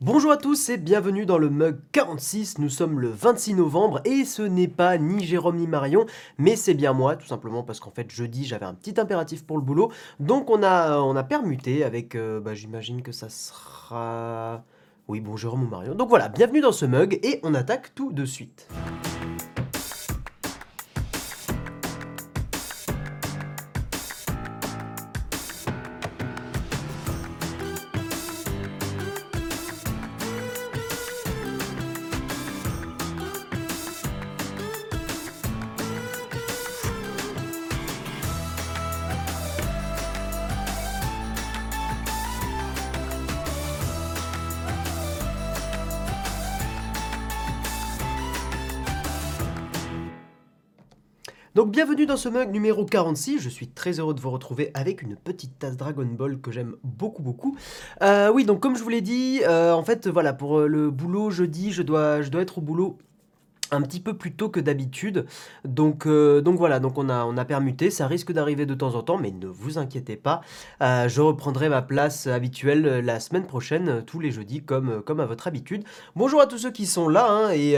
Bonjour 0.00 0.30
à 0.30 0.36
tous 0.36 0.68
et 0.68 0.76
bienvenue 0.76 1.26
dans 1.26 1.38
le 1.38 1.50
mug 1.50 1.80
46, 1.90 2.58
nous 2.58 2.68
sommes 2.68 3.00
le 3.00 3.08
26 3.08 3.54
novembre 3.54 4.00
et 4.04 4.24
ce 4.24 4.42
n'est 4.42 4.68
pas 4.68 4.96
ni 4.96 5.24
Jérôme 5.24 5.56
ni 5.56 5.66
Marion, 5.66 6.06
mais 6.38 6.54
c'est 6.54 6.74
bien 6.74 6.92
moi, 6.92 7.16
tout 7.16 7.26
simplement 7.26 7.64
parce 7.64 7.80
qu'en 7.80 7.90
fait 7.90 8.08
jeudi 8.08 8.44
j'avais 8.44 8.64
un 8.64 8.74
petit 8.74 9.00
impératif 9.00 9.44
pour 9.44 9.56
le 9.56 9.64
boulot, 9.64 9.90
donc 10.20 10.50
on 10.50 10.62
a, 10.62 11.00
on 11.00 11.16
a 11.16 11.24
permuté 11.24 11.82
avec, 11.82 12.14
euh, 12.14 12.38
bah, 12.38 12.54
j'imagine 12.54 13.02
que 13.02 13.10
ça 13.10 13.28
sera... 13.28 14.62
Oui 15.08 15.20
bon 15.20 15.36
Jérôme 15.36 15.64
ou 15.64 15.68
Marion, 15.68 15.96
donc 15.96 16.10
voilà, 16.10 16.28
bienvenue 16.28 16.60
dans 16.60 16.70
ce 16.70 16.86
mug 16.86 17.18
et 17.24 17.40
on 17.42 17.52
attaque 17.52 17.92
tout 17.96 18.12
de 18.12 18.24
suite. 18.24 18.68
Bienvenue 51.98 52.14
dans 52.14 52.16
ce 52.16 52.28
mug 52.28 52.52
numéro 52.52 52.84
46, 52.84 53.40
je 53.40 53.48
suis 53.48 53.66
très 53.66 53.98
heureux 53.98 54.14
de 54.14 54.20
vous 54.20 54.30
retrouver 54.30 54.70
avec 54.74 55.02
une 55.02 55.16
petite 55.16 55.58
tasse 55.58 55.76
Dragon 55.76 56.04
Ball 56.04 56.38
que 56.40 56.52
j'aime 56.52 56.76
beaucoup 56.84 57.22
beaucoup. 57.22 57.56
Euh, 58.02 58.30
oui 58.32 58.44
donc 58.44 58.60
comme 58.60 58.76
je 58.76 58.84
vous 58.84 58.88
l'ai 58.88 59.00
dit, 59.00 59.40
euh, 59.48 59.72
en 59.72 59.82
fait 59.82 60.06
voilà 60.06 60.32
pour 60.32 60.60
euh, 60.60 60.68
le 60.68 60.92
boulot 60.92 61.30
jeudi 61.30 61.72
je 61.72 61.82
dois, 61.82 62.22
je 62.22 62.28
dois 62.28 62.42
être 62.42 62.58
au 62.58 62.60
boulot 62.60 62.98
un 63.72 63.82
petit 63.82 63.98
peu 63.98 64.14
plus 64.14 64.32
tôt 64.32 64.48
que 64.48 64.60
d'habitude. 64.60 65.26
Donc, 65.64 66.06
donc 66.06 66.56
voilà, 66.56 66.78
donc 66.78 66.96
on 66.96 67.08
a, 67.08 67.28
a 67.36 67.44
permuté, 67.44 67.90
ça 67.90 68.06
risque 68.06 68.30
d'arriver 68.32 68.64
de 68.64 68.74
temps 68.74 68.94
en 68.94 69.02
temps, 69.02 69.18
mais 69.18 69.32
ne 69.32 69.48
vous 69.48 69.76
inquiétez 69.76 70.16
pas, 70.16 70.40
je 70.80 71.20
reprendrai 71.20 71.68
ma 71.68 71.82
place 71.82 72.28
habituelle 72.28 73.04
la 73.04 73.20
semaine 73.20 73.46
prochaine, 73.46 74.04
tous 74.06 74.20
les 74.20 74.30
jeudis, 74.30 74.62
comme, 74.62 75.02
comme 75.02 75.20
à 75.20 75.26
votre 75.26 75.48
habitude. 75.48 75.82
Bonjour 76.16 76.40
à 76.40 76.46
tous 76.46 76.58
ceux 76.58 76.70
qui 76.70 76.86
sont 76.86 77.08
là, 77.08 77.26
hein, 77.28 77.50
et... 77.50 77.76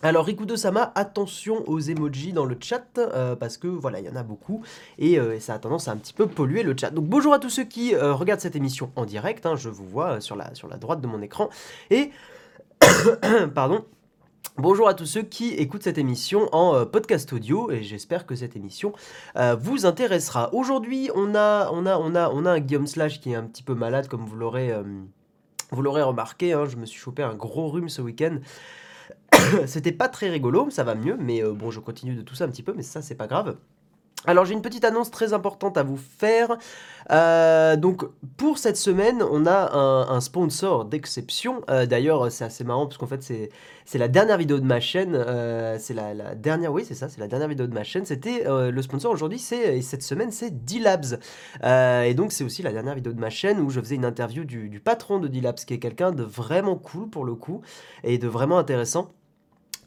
Alors 0.00 0.26
Rikudo-sama, 0.26 0.92
attention 0.94 1.68
aux 1.68 1.80
emojis 1.80 2.32
dans 2.32 2.44
le 2.44 2.56
chat, 2.60 2.86
euh, 2.98 3.34
parce 3.34 3.56
que 3.56 3.66
voilà, 3.66 3.98
il 3.98 4.06
y 4.06 4.08
en 4.08 4.14
a 4.14 4.22
beaucoup, 4.22 4.62
euh, 5.02 5.34
et, 5.34 5.40
ça 5.40 5.54
a 5.54 5.58
tendance 5.58 5.88
à 5.88 5.90
un 5.90 5.96
petit 5.96 6.12
peu 6.12 6.28
polluer 6.28 6.62
le 6.62 6.76
chat. 6.78 6.90
Donc 6.90 7.06
bonjour 7.06 7.32
à 7.32 7.40
tous 7.40 7.50
ceux 7.50 7.64
qui 7.64 7.96
euh, 7.96 8.14
regardent 8.14 8.40
cette 8.40 8.54
émission 8.54 8.92
en 8.94 9.04
direct, 9.04 9.44
hein, 9.44 9.56
je 9.56 9.68
vous 9.68 9.88
vois 9.88 10.20
sur 10.20 10.36
la, 10.36 10.52
droite 10.78 11.00
de 11.00 11.06
mon 11.08 11.20
écran, 11.20 11.48
et... 11.90 12.12
Pardon 13.54 13.84
Bonjour 14.56 14.88
à 14.88 14.94
tous 14.94 15.06
ceux 15.06 15.22
qui 15.22 15.54
écoutent 15.54 15.82
cette 15.82 15.98
émission 15.98 16.48
en 16.52 16.84
podcast 16.84 17.32
audio 17.32 17.70
et 17.70 17.82
j'espère 17.84 18.26
que 18.26 18.34
cette 18.34 18.56
émission 18.56 18.92
vous 19.60 19.86
intéressera. 19.86 20.52
Aujourd'hui, 20.52 21.10
on 21.14 21.36
a, 21.36 21.70
un 21.70 22.60
Guillaume 22.60 22.88
Slash 22.88 23.20
qui 23.20 23.32
est 23.32 23.34
un 23.36 23.44
petit 23.44 23.62
peu 23.62 23.74
malade 23.74 24.08
comme 24.08 24.24
vous 24.24 24.34
l'aurez 24.34 24.72
vous 25.70 25.82
l'aurez 25.82 26.02
remarqué, 26.02 26.54
hein, 26.54 26.64
je 26.66 26.76
me 26.76 26.86
suis 26.86 26.98
chopé 26.98 27.22
un 27.22 27.34
gros 27.34 27.68
rhume 27.68 27.88
ce 27.88 28.02
week-end. 28.02 28.38
C'était 29.66 29.92
pas 29.92 30.08
très 30.08 30.28
rigolo, 30.28 30.70
ça 30.70 30.84
va 30.84 30.94
mieux, 30.94 31.16
mais 31.18 31.42
euh, 31.42 31.52
bon, 31.52 31.70
je 31.70 31.80
continue 31.80 32.14
de 32.14 32.22
tout 32.22 32.34
ça 32.34 32.44
un 32.44 32.48
petit 32.48 32.62
peu, 32.62 32.72
mais 32.74 32.82
ça, 32.82 33.02
c'est 33.02 33.14
pas 33.14 33.26
grave. 33.26 33.56
Alors 34.26 34.44
j'ai 34.44 34.54
une 34.54 34.62
petite 34.62 34.84
annonce 34.84 35.10
très 35.10 35.32
importante 35.32 35.78
à 35.78 35.84
vous 35.84 35.96
faire. 35.96 36.58
Euh, 37.10 37.76
donc 37.76 38.04
pour 38.36 38.58
cette 38.58 38.76
semaine, 38.76 39.22
on 39.22 39.46
a 39.46 39.72
un, 39.74 40.20
sponsor 40.20 40.84
d'exception. 40.84 41.62
Euh, 41.70 41.86
d'ailleurs, 41.86 42.30
c'est 42.30 42.44
assez 42.44 42.64
marrant 42.64 42.86
parce 42.86 42.98
qu'en 42.98 43.06
fait 43.06 43.22
c'est 43.22 43.98
la 43.98 44.08
dernière 44.08 44.36
vidéo 44.36 44.58
de 44.58 44.64
ma 44.64 44.80
chaîne. 44.80 45.12
c'est 45.78 45.94
la, 45.94 46.34
dernière, 46.34 46.72
oui 46.72 46.84
c'est 46.86 46.94
ça, 46.94 47.08
c'est 47.08 47.20
la 47.20 47.28
dernière 47.28 47.48
vidéo 47.48 47.66
de 47.66 47.72
ma 47.72 47.84
chaîne. 47.84 48.04
C'était 48.04 48.44
le 48.46 48.82
sponsor 48.82 49.12
aujourd'hui, 49.12 49.38
c'est 49.38 49.80
cette 49.82 50.02
semaine 50.02 50.32
c'est 50.32 50.64
D-Labs. 50.64 51.20
et 51.64 52.14
donc 52.14 52.32
c'est 52.32 52.44
aussi 52.44 52.62
la 52.62 52.72
dernière 52.72 52.96
vidéo 52.96 53.12
de 53.12 53.20
ma 53.20 53.30
chaîne 53.30 53.60
où 53.60 53.70
je 53.70 53.80
faisais 53.80 53.94
une 53.94 54.04
interview 54.04 54.44
du, 54.44 54.68
du 54.68 54.80
patron 54.80 55.20
de 55.20 55.28
D-Labs, 55.28 55.60
qui 55.64 55.74
est 55.74 55.78
quelqu'un 55.78 56.10
de 56.10 56.24
vraiment 56.24 56.76
cool 56.76 57.08
pour 57.08 57.24
le 57.24 57.34
coup 57.34 57.62
et 58.02 58.18
de 58.18 58.26
vraiment 58.26 58.58
intéressant 58.58 59.14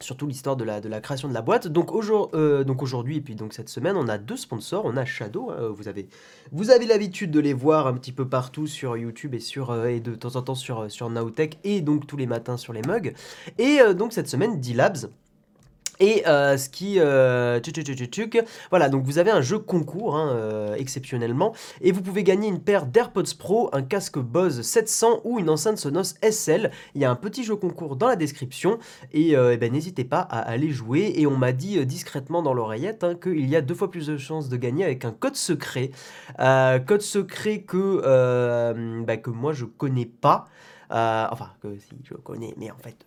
surtout 0.02 0.26
l'histoire 0.26 0.56
de 0.56 0.64
la, 0.64 0.80
de 0.80 0.88
la 0.88 1.00
création 1.00 1.28
de 1.28 1.34
la 1.34 1.42
boîte. 1.42 1.68
Donc, 1.68 1.90
euh, 1.92 2.64
aujourd'hui 2.80 3.16
et 3.16 3.20
puis 3.20 3.34
donc 3.34 3.52
cette 3.52 3.68
semaine, 3.68 3.96
on 3.96 4.08
a 4.08 4.18
deux 4.18 4.36
sponsors. 4.36 4.84
On 4.84 4.96
a 4.96 5.04
Shadow, 5.04 5.50
hein, 5.50 5.68
vous 5.74 5.88
avez, 5.88 6.08
vous 6.50 6.70
avez 6.70 6.86
l'habitude 6.86 7.30
de 7.30 7.40
les 7.40 7.52
voir 7.52 7.86
un 7.86 7.94
petit 7.94 8.12
peu 8.12 8.28
partout 8.28 8.66
sur 8.66 8.96
YouTube 8.96 9.34
et, 9.34 9.40
sur, 9.40 9.70
euh, 9.70 9.86
et 9.86 10.00
de 10.00 10.14
temps 10.14 10.36
en 10.36 10.42
temps 10.42 10.54
sur, 10.54 10.90
sur 10.90 11.10
Nowtech 11.10 11.58
et 11.64 11.80
donc 11.80 12.06
tous 12.06 12.16
les 12.16 12.26
matins 12.26 12.56
sur 12.56 12.72
les 12.72 12.82
mugs. 12.82 13.14
Et 13.58 13.80
euh, 13.80 13.94
donc 13.94 14.12
cette 14.12 14.28
semaine, 14.28 14.60
D-Labs 14.60 15.08
et 16.02 16.26
euh, 16.26 16.56
ce 16.56 16.68
qui... 16.68 16.96
Euh, 16.98 17.60
voilà, 18.70 18.88
donc 18.88 19.04
vous 19.04 19.18
avez 19.18 19.30
un 19.30 19.40
jeu 19.40 19.60
concours, 19.60 20.16
hein, 20.16 20.30
euh, 20.30 20.74
exceptionnellement, 20.74 21.52
et 21.80 21.92
vous 21.92 22.02
pouvez 22.02 22.24
gagner 22.24 22.48
une 22.48 22.58
paire 22.58 22.86
d'AirPods 22.86 23.36
Pro, 23.38 23.70
un 23.72 23.82
casque 23.82 24.18
Bose 24.18 24.62
700 24.62 25.20
ou 25.22 25.38
une 25.38 25.48
enceinte 25.48 25.78
Sonos 25.78 26.14
SL. 26.28 26.72
Il 26.96 27.00
y 27.00 27.04
a 27.04 27.10
un 27.10 27.14
petit 27.14 27.44
jeu 27.44 27.54
concours 27.54 27.94
dans 27.94 28.08
la 28.08 28.16
description, 28.16 28.80
et, 29.12 29.34
eh 29.34 29.56
ben, 29.56 29.72
n'hésitez 29.72 30.02
pas 30.02 30.20
à 30.20 30.40
aller 30.40 30.70
jouer. 30.70 31.12
Et 31.16 31.26
on 31.28 31.36
m'a 31.36 31.52
dit 31.52 31.86
discrètement 31.86 32.42
dans 32.42 32.52
l'oreillette 32.52 33.04
hein, 33.04 33.14
qu'il 33.14 33.48
y 33.48 33.54
a 33.54 33.60
deux 33.60 33.74
fois 33.74 33.88
plus 33.88 34.08
de 34.08 34.16
chances 34.16 34.48
de 34.48 34.56
gagner 34.56 34.84
avec 34.84 35.04
un 35.04 35.12
code 35.12 35.36
secret. 35.36 35.92
code 36.36 37.02
secret 37.02 37.60
que, 37.60 39.04
bah, 39.04 39.16
que 39.18 39.30
moi 39.30 39.52
je 39.52 39.66
connais 39.66 40.06
pas. 40.06 40.48
enfin, 40.90 41.50
que 41.62 41.78
si 41.78 41.94
je 42.02 42.14
connais, 42.14 42.54
mais 42.56 42.72
en 42.72 42.78
fait 42.78 43.06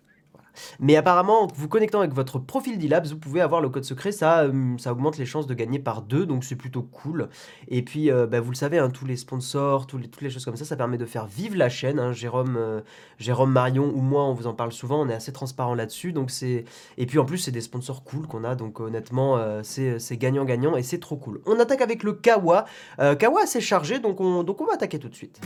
mais 0.79 0.95
apparemment, 0.95 1.47
vous 1.55 1.67
connectant 1.67 1.99
avec 1.99 2.13
votre 2.13 2.39
profil 2.39 2.77
d'Elabs, 2.77 3.07
vous 3.07 3.17
pouvez 3.17 3.41
avoir 3.41 3.61
le 3.61 3.69
code 3.69 3.83
secret, 3.83 4.11
ça, 4.11 4.41
euh, 4.41 4.77
ça 4.77 4.91
augmente 4.91 5.17
les 5.17 5.25
chances 5.25 5.47
de 5.47 5.53
gagner 5.53 5.79
par 5.79 6.01
deux, 6.01 6.25
donc 6.25 6.43
c'est 6.43 6.55
plutôt 6.55 6.83
cool. 6.83 7.29
Et 7.67 7.81
puis, 7.81 8.11
euh, 8.11 8.27
bah, 8.27 8.39
vous 8.39 8.51
le 8.51 8.55
savez, 8.55 8.77
hein, 8.77 8.89
tous 8.89 9.05
les 9.05 9.17
sponsors, 9.17 9.87
toutes 9.87 10.21
les 10.21 10.29
choses 10.29 10.45
comme 10.45 10.55
ça, 10.55 10.65
ça 10.65 10.75
permet 10.75 10.97
de 10.97 11.05
faire 11.05 11.25
vivre 11.25 11.57
la 11.57 11.69
chaîne. 11.69 11.99
Hein. 11.99 12.13
Jérôme, 12.13 12.55
euh, 12.57 12.81
Jérôme 13.19 13.51
Marion 13.51 13.91
ou 13.93 14.01
moi, 14.01 14.23
on 14.23 14.33
vous 14.33 14.47
en 14.47 14.53
parle 14.53 14.71
souvent, 14.71 15.01
on 15.01 15.09
est 15.09 15.13
assez 15.13 15.31
transparent 15.31 15.75
là-dessus. 15.75 16.13
Donc 16.13 16.31
c'est 16.31 16.65
Et 16.97 17.05
puis 17.05 17.19
en 17.19 17.25
plus, 17.25 17.37
c'est 17.37 17.51
des 17.51 17.61
sponsors 17.61 18.03
cool 18.03 18.27
qu'on 18.27 18.43
a, 18.43 18.55
donc 18.55 18.79
honnêtement, 18.79 19.39
c'est 19.63 20.17
gagnant-gagnant 20.17 20.75
et 20.75 20.83
c'est 20.83 20.99
trop 20.99 21.17
cool. 21.17 21.41
On 21.45 21.59
attaque 21.59 21.81
avec 21.81 22.03
le 22.03 22.13
Kawa. 22.13 22.65
Kawa, 22.97 23.45
c'est 23.45 23.61
chargé, 23.61 23.99
donc 23.99 24.21
on, 24.21 24.43
donc 24.43 24.61
on 24.61 24.65
va 24.65 24.73
attaquer 24.73 24.99
tout 24.99 25.09
de 25.09 25.15
suite. 25.15 25.39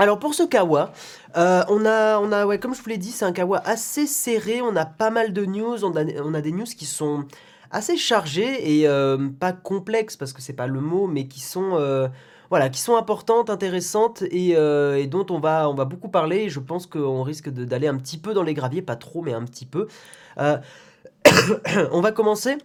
Alors 0.00 0.18
pour 0.18 0.32
ce 0.32 0.44
kawa, 0.44 0.92
euh, 1.36 1.62
comme 2.56 2.74
je 2.74 2.80
vous 2.82 2.88
l'ai 2.88 2.96
dit, 2.96 3.10
c'est 3.10 3.26
un 3.26 3.32
kawa 3.32 3.58
assez 3.66 4.06
serré. 4.06 4.62
On 4.62 4.74
a 4.74 4.86
pas 4.86 5.10
mal 5.10 5.34
de 5.34 5.44
news. 5.44 5.84
On 5.84 5.94
a, 5.94 6.40
des 6.40 6.52
news 6.52 6.64
qui 6.64 6.86
sont 6.86 7.26
assez 7.70 7.98
chargées 7.98 8.78
et 8.78 8.88
euh, 8.88 9.28
pas 9.28 9.52
complexes 9.52 10.16
parce 10.16 10.32
que 10.32 10.40
c'est 10.40 10.54
pas 10.54 10.68
le 10.68 10.80
mot, 10.80 11.06
mais 11.06 11.26
qui 11.26 11.40
sont 11.40 11.72
euh, 11.74 12.08
voilà, 12.48 12.70
importantes, 12.96 13.50
intéressantes 13.50 14.22
et, 14.22 14.54
dont 15.06 15.26
on 15.28 15.38
va, 15.38 15.68
on 15.68 15.74
va 15.74 15.84
beaucoup 15.84 16.08
parler. 16.08 16.48
je 16.48 16.60
pense 16.60 16.86
qu'on 16.86 17.22
risque 17.22 17.50
d'aller 17.50 17.86
un 17.86 17.98
petit 17.98 18.16
peu 18.16 18.32
dans 18.32 18.42
les 18.42 18.54
graviers, 18.54 18.80
pas 18.80 18.96
trop, 18.96 19.20
mais 19.20 19.34
un 19.34 19.44
petit 19.44 19.66
peu. 19.66 19.86
on 21.92 22.00
va 22.00 22.12
commencer 22.12 22.56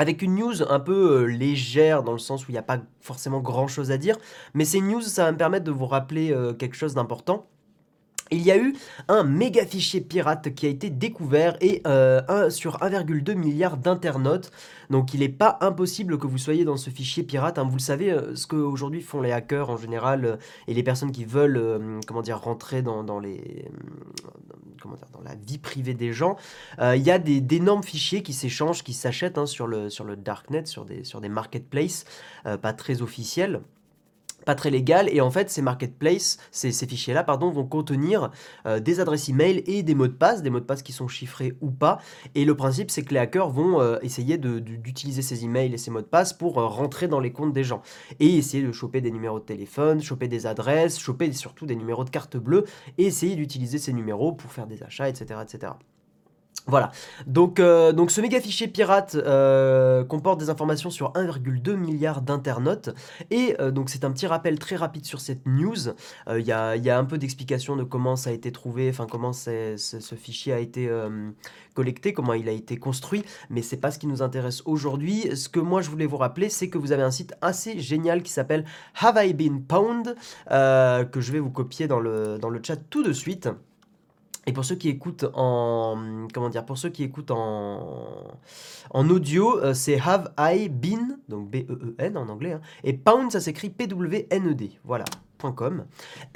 avec 0.00 0.22
une 0.22 0.36
news 0.36 0.62
un 0.62 0.80
peu 0.80 1.24
euh, 1.24 1.26
légère 1.26 2.02
dans 2.02 2.12
le 2.12 2.18
sens 2.18 2.48
où 2.48 2.50
il 2.50 2.52
n'y 2.52 2.58
a 2.58 2.62
pas 2.62 2.78
forcément 3.02 3.40
grand 3.40 3.68
chose 3.68 3.90
à 3.90 3.98
dire, 3.98 4.16
mais 4.54 4.64
ces 4.64 4.80
news, 4.80 5.02
ça 5.02 5.24
va 5.24 5.32
me 5.32 5.36
permettre 5.36 5.66
de 5.66 5.70
vous 5.70 5.84
rappeler 5.84 6.32
euh, 6.32 6.54
quelque 6.54 6.74
chose 6.74 6.94
d'important. 6.94 7.49
Il 8.32 8.42
y 8.42 8.52
a 8.52 8.56
eu 8.56 8.76
un 9.08 9.24
méga 9.24 9.66
fichier 9.66 10.00
pirate 10.00 10.54
qui 10.54 10.66
a 10.66 10.68
été 10.68 10.88
découvert 10.88 11.56
et 11.60 11.82
euh, 11.86 12.22
un, 12.28 12.48
sur 12.48 12.78
1,2 12.78 13.34
milliard 13.34 13.76
d'internautes. 13.76 14.52
Donc 14.88 15.14
il 15.14 15.20
n'est 15.20 15.28
pas 15.28 15.58
impossible 15.60 16.16
que 16.16 16.28
vous 16.28 16.38
soyez 16.38 16.64
dans 16.64 16.76
ce 16.76 16.90
fichier 16.90 17.24
pirate. 17.24 17.58
Hein. 17.58 17.64
Vous 17.64 17.76
le 17.76 17.80
savez, 17.80 18.12
euh, 18.12 18.36
ce 18.36 18.46
qu'aujourd'hui 18.46 19.02
font 19.02 19.20
les 19.20 19.32
hackers 19.32 19.68
en 19.68 19.76
général 19.76 20.24
euh, 20.24 20.36
et 20.68 20.74
les 20.74 20.84
personnes 20.84 21.10
qui 21.10 21.24
veulent 21.24 22.00
comment 22.06 22.22
dire, 22.22 22.38
rentrer 22.38 22.82
dans, 22.82 23.20
la 23.20 23.28
vie 25.34 25.58
privée 25.58 25.94
des 25.94 26.12
gens. 26.12 26.36
il 26.80 27.02
y 27.02 27.10
a 27.10 27.18
d'énormes 27.18 27.82
fichiers 27.82 28.22
qui 28.22 28.32
s'échangent, 28.32 28.84
qui 28.84 28.92
s'achètent 28.92 29.38
hein, 29.38 29.46
sur, 29.46 29.66
le, 29.66 29.88
darknet, 30.16 30.62
des, 30.86 31.02
sur 31.04 31.20
des 31.20 31.28
marketplaces 31.28 32.04
pas 32.44 32.72
très 32.72 33.02
officiels. 33.02 33.60
Pas 34.44 34.54
très 34.54 34.70
légal 34.70 35.08
et 35.12 35.20
en 35.20 35.30
fait 35.30 35.50
ces 35.50 35.62
marketplaces, 35.62 36.38
ces, 36.50 36.72
fichiers-là 36.72 37.24
vont 37.38 37.64
contenir 37.64 38.30
euh, 38.66 38.80
des 38.80 39.00
adresses 39.00 39.28
email 39.28 39.62
et 39.66 39.82
des 39.82 39.94
mots 39.94 40.08
de 40.08 40.12
passe, 40.12 40.42
des 40.42 40.50
mots 40.50 40.60
de 40.60 40.64
passe 40.64 40.82
qui 40.82 40.92
sont 40.92 41.08
chiffrés 41.08 41.54
ou 41.60 41.70
pas. 41.70 41.98
Et 42.34 42.44
le 42.44 42.54
principe 42.54 42.90
c'est 42.90 43.02
que 43.02 43.14
les 43.14 43.20
hackers 43.20 43.50
vont 43.50 43.80
euh, 43.80 43.98
essayer 44.02 44.38
d'utiliser 44.38 45.22
ces 45.22 45.44
emails 45.44 45.72
et 45.72 45.78
ces 45.78 45.90
mots 45.90 46.00
de 46.00 46.06
passe 46.06 46.32
pour 46.32 46.58
euh, 46.58 46.66
rentrer 46.66 47.08
dans 47.08 47.20
les 47.20 47.32
comptes 47.32 47.52
des 47.52 47.64
gens 47.64 47.82
et 48.18 48.36
essayer 48.36 48.62
de 48.62 48.72
choper 48.72 49.00
des 49.00 49.10
numéros 49.10 49.40
de 49.40 49.44
téléphone, 49.44 50.02
choper 50.02 50.28
des 50.28 50.46
adresses, 50.46 50.98
choper 50.98 51.32
surtout 51.32 51.66
des 51.66 51.76
numéros 51.76 52.04
de 52.04 52.10
carte 52.10 52.36
bleue 52.36 52.64
et 52.98 53.06
essayer 53.06 53.36
d'utiliser 53.36 53.78
ces 53.78 53.92
numéros 53.92 54.32
pour 54.32 54.52
faire 54.52 54.66
des 54.66 54.82
achats, 54.82 55.08
etc. 55.08 55.40
etc. 55.42 55.72
Voilà, 56.66 56.92
donc, 57.26 57.58
euh, 57.58 57.92
donc 57.92 58.10
ce 58.10 58.20
méga 58.20 58.40
fichier 58.40 58.68
pirate 58.68 59.14
euh, 59.14 60.04
comporte 60.04 60.38
des 60.38 60.50
informations 60.50 60.90
sur 60.90 61.12
1,2 61.14 61.74
milliard 61.74 62.20
d'internautes 62.20 62.90
et 63.30 63.56
euh, 63.60 63.70
donc 63.70 63.88
c'est 63.88 64.04
un 64.04 64.12
petit 64.12 64.26
rappel 64.26 64.58
très 64.58 64.76
rapide 64.76 65.04
sur 65.04 65.20
cette 65.20 65.46
news. 65.46 65.94
Il 66.28 66.46
y 66.46 66.52
a, 66.52 66.98
un 66.98 67.04
peu 67.04 67.18
d'explication 67.18 67.76
de 67.76 67.82
comment 67.82 68.14
ça 68.14 68.30
a 68.30 68.32
été 68.32 68.52
trouvé, 68.52 68.90
enfin 68.90 69.06
comment 69.10 69.32
ce, 69.32 69.76
fichier 70.16 70.52
a 70.52 70.58
été 70.58 70.88
collecté, 71.74 72.12
comment 72.12 72.34
il 72.34 72.48
a 72.48 72.52
été 72.52 72.76
construit, 72.76 73.24
mais 73.48 73.62
c'est 73.62 73.78
pas 73.78 73.90
ce 73.90 73.98
qui 73.98 74.06
nous 74.06 74.22
intéresse 74.22 74.62
aujourd'hui. 74.66 75.34
Ce 75.36 75.48
que 75.48 75.60
moi 75.60 75.80
je 75.82 75.90
voulais 75.90 76.06
vous 76.06 76.18
rappeler, 76.18 76.48
c'est 76.50 76.68
que 76.68 76.78
vous 76.78 76.92
avez 76.92 77.02
un 77.02 77.10
site 77.10 77.34
assez 77.40 77.80
génial 77.80 78.22
qui 78.22 78.30
s'appelle 78.30 78.64
Have 79.00 79.18
I 79.24 79.32
Been 79.32 79.64
Pwned 79.64 80.14
que 80.48 81.20
je 81.20 81.32
vais 81.32 81.40
vous 81.40 81.50
copier 81.50 81.88
dans 81.88 82.00
le 82.00 82.60
chat 82.62 82.76
tout 82.76 83.02
de 83.02 83.12
suite. 83.12 83.48
Et 84.46 84.52
pour 84.52 84.64
ceux 84.64 84.74
qui 84.74 84.88
écoutent 84.88 85.26
en 85.34 86.26
comment 86.32 86.48
dire 86.48 86.64
pour 86.64 86.78
ceux 86.78 86.88
qui 86.88 87.02
écoutent 87.02 87.30
en 87.30 88.26
en 88.90 89.10
audio, 89.10 89.58
euh, 89.58 89.74
c'est 89.74 90.00
Have 90.00 90.32
I 90.38 90.68
Been 90.68 91.18
donc 91.28 91.50
B 91.50 91.56
E 91.56 91.72
E 91.72 91.94
N 91.98 92.16
en 92.16 92.28
anglais 92.28 92.52
hein, 92.52 92.60
et 92.82 92.94
Pound 92.94 93.30
ça 93.30 93.40
s'écrit 93.40 93.70
P 93.70 93.86
W 93.86 94.26
N 94.30 94.48
E 94.48 94.54
D. 94.54 94.72
Voilà. 94.84 95.04
.com. 95.56 95.86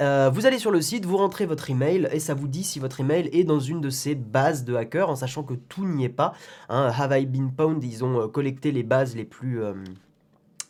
Euh, 0.01 0.31
vous 0.33 0.47
allez 0.47 0.57
sur 0.57 0.71
le 0.71 0.81
site, 0.81 1.05
vous 1.05 1.17
rentrez 1.17 1.45
votre 1.45 1.69
email 1.69 2.09
et 2.11 2.19
ça 2.19 2.33
vous 2.33 2.47
dit 2.47 2.63
si 2.63 2.79
votre 2.79 3.01
email 3.01 3.29
est 3.33 3.43
dans 3.43 3.59
une 3.59 3.79
de 3.79 3.91
ces 3.91 4.15
bases 4.15 4.63
de 4.63 4.73
hackers 4.73 5.11
en 5.11 5.15
sachant 5.15 5.43
que 5.43 5.53
tout 5.53 5.85
n'y 5.85 6.05
est 6.05 6.09
pas. 6.09 6.33
Hein. 6.69 6.91
Have 6.97 7.15
I 7.15 7.27
Been 7.27 7.51
Pound, 7.51 7.83
ils 7.83 8.03
ont 8.03 8.21
euh, 8.21 8.27
collecté 8.27 8.71
les 8.71 8.81
bases 8.81 9.15
les 9.15 9.25
plus 9.25 9.61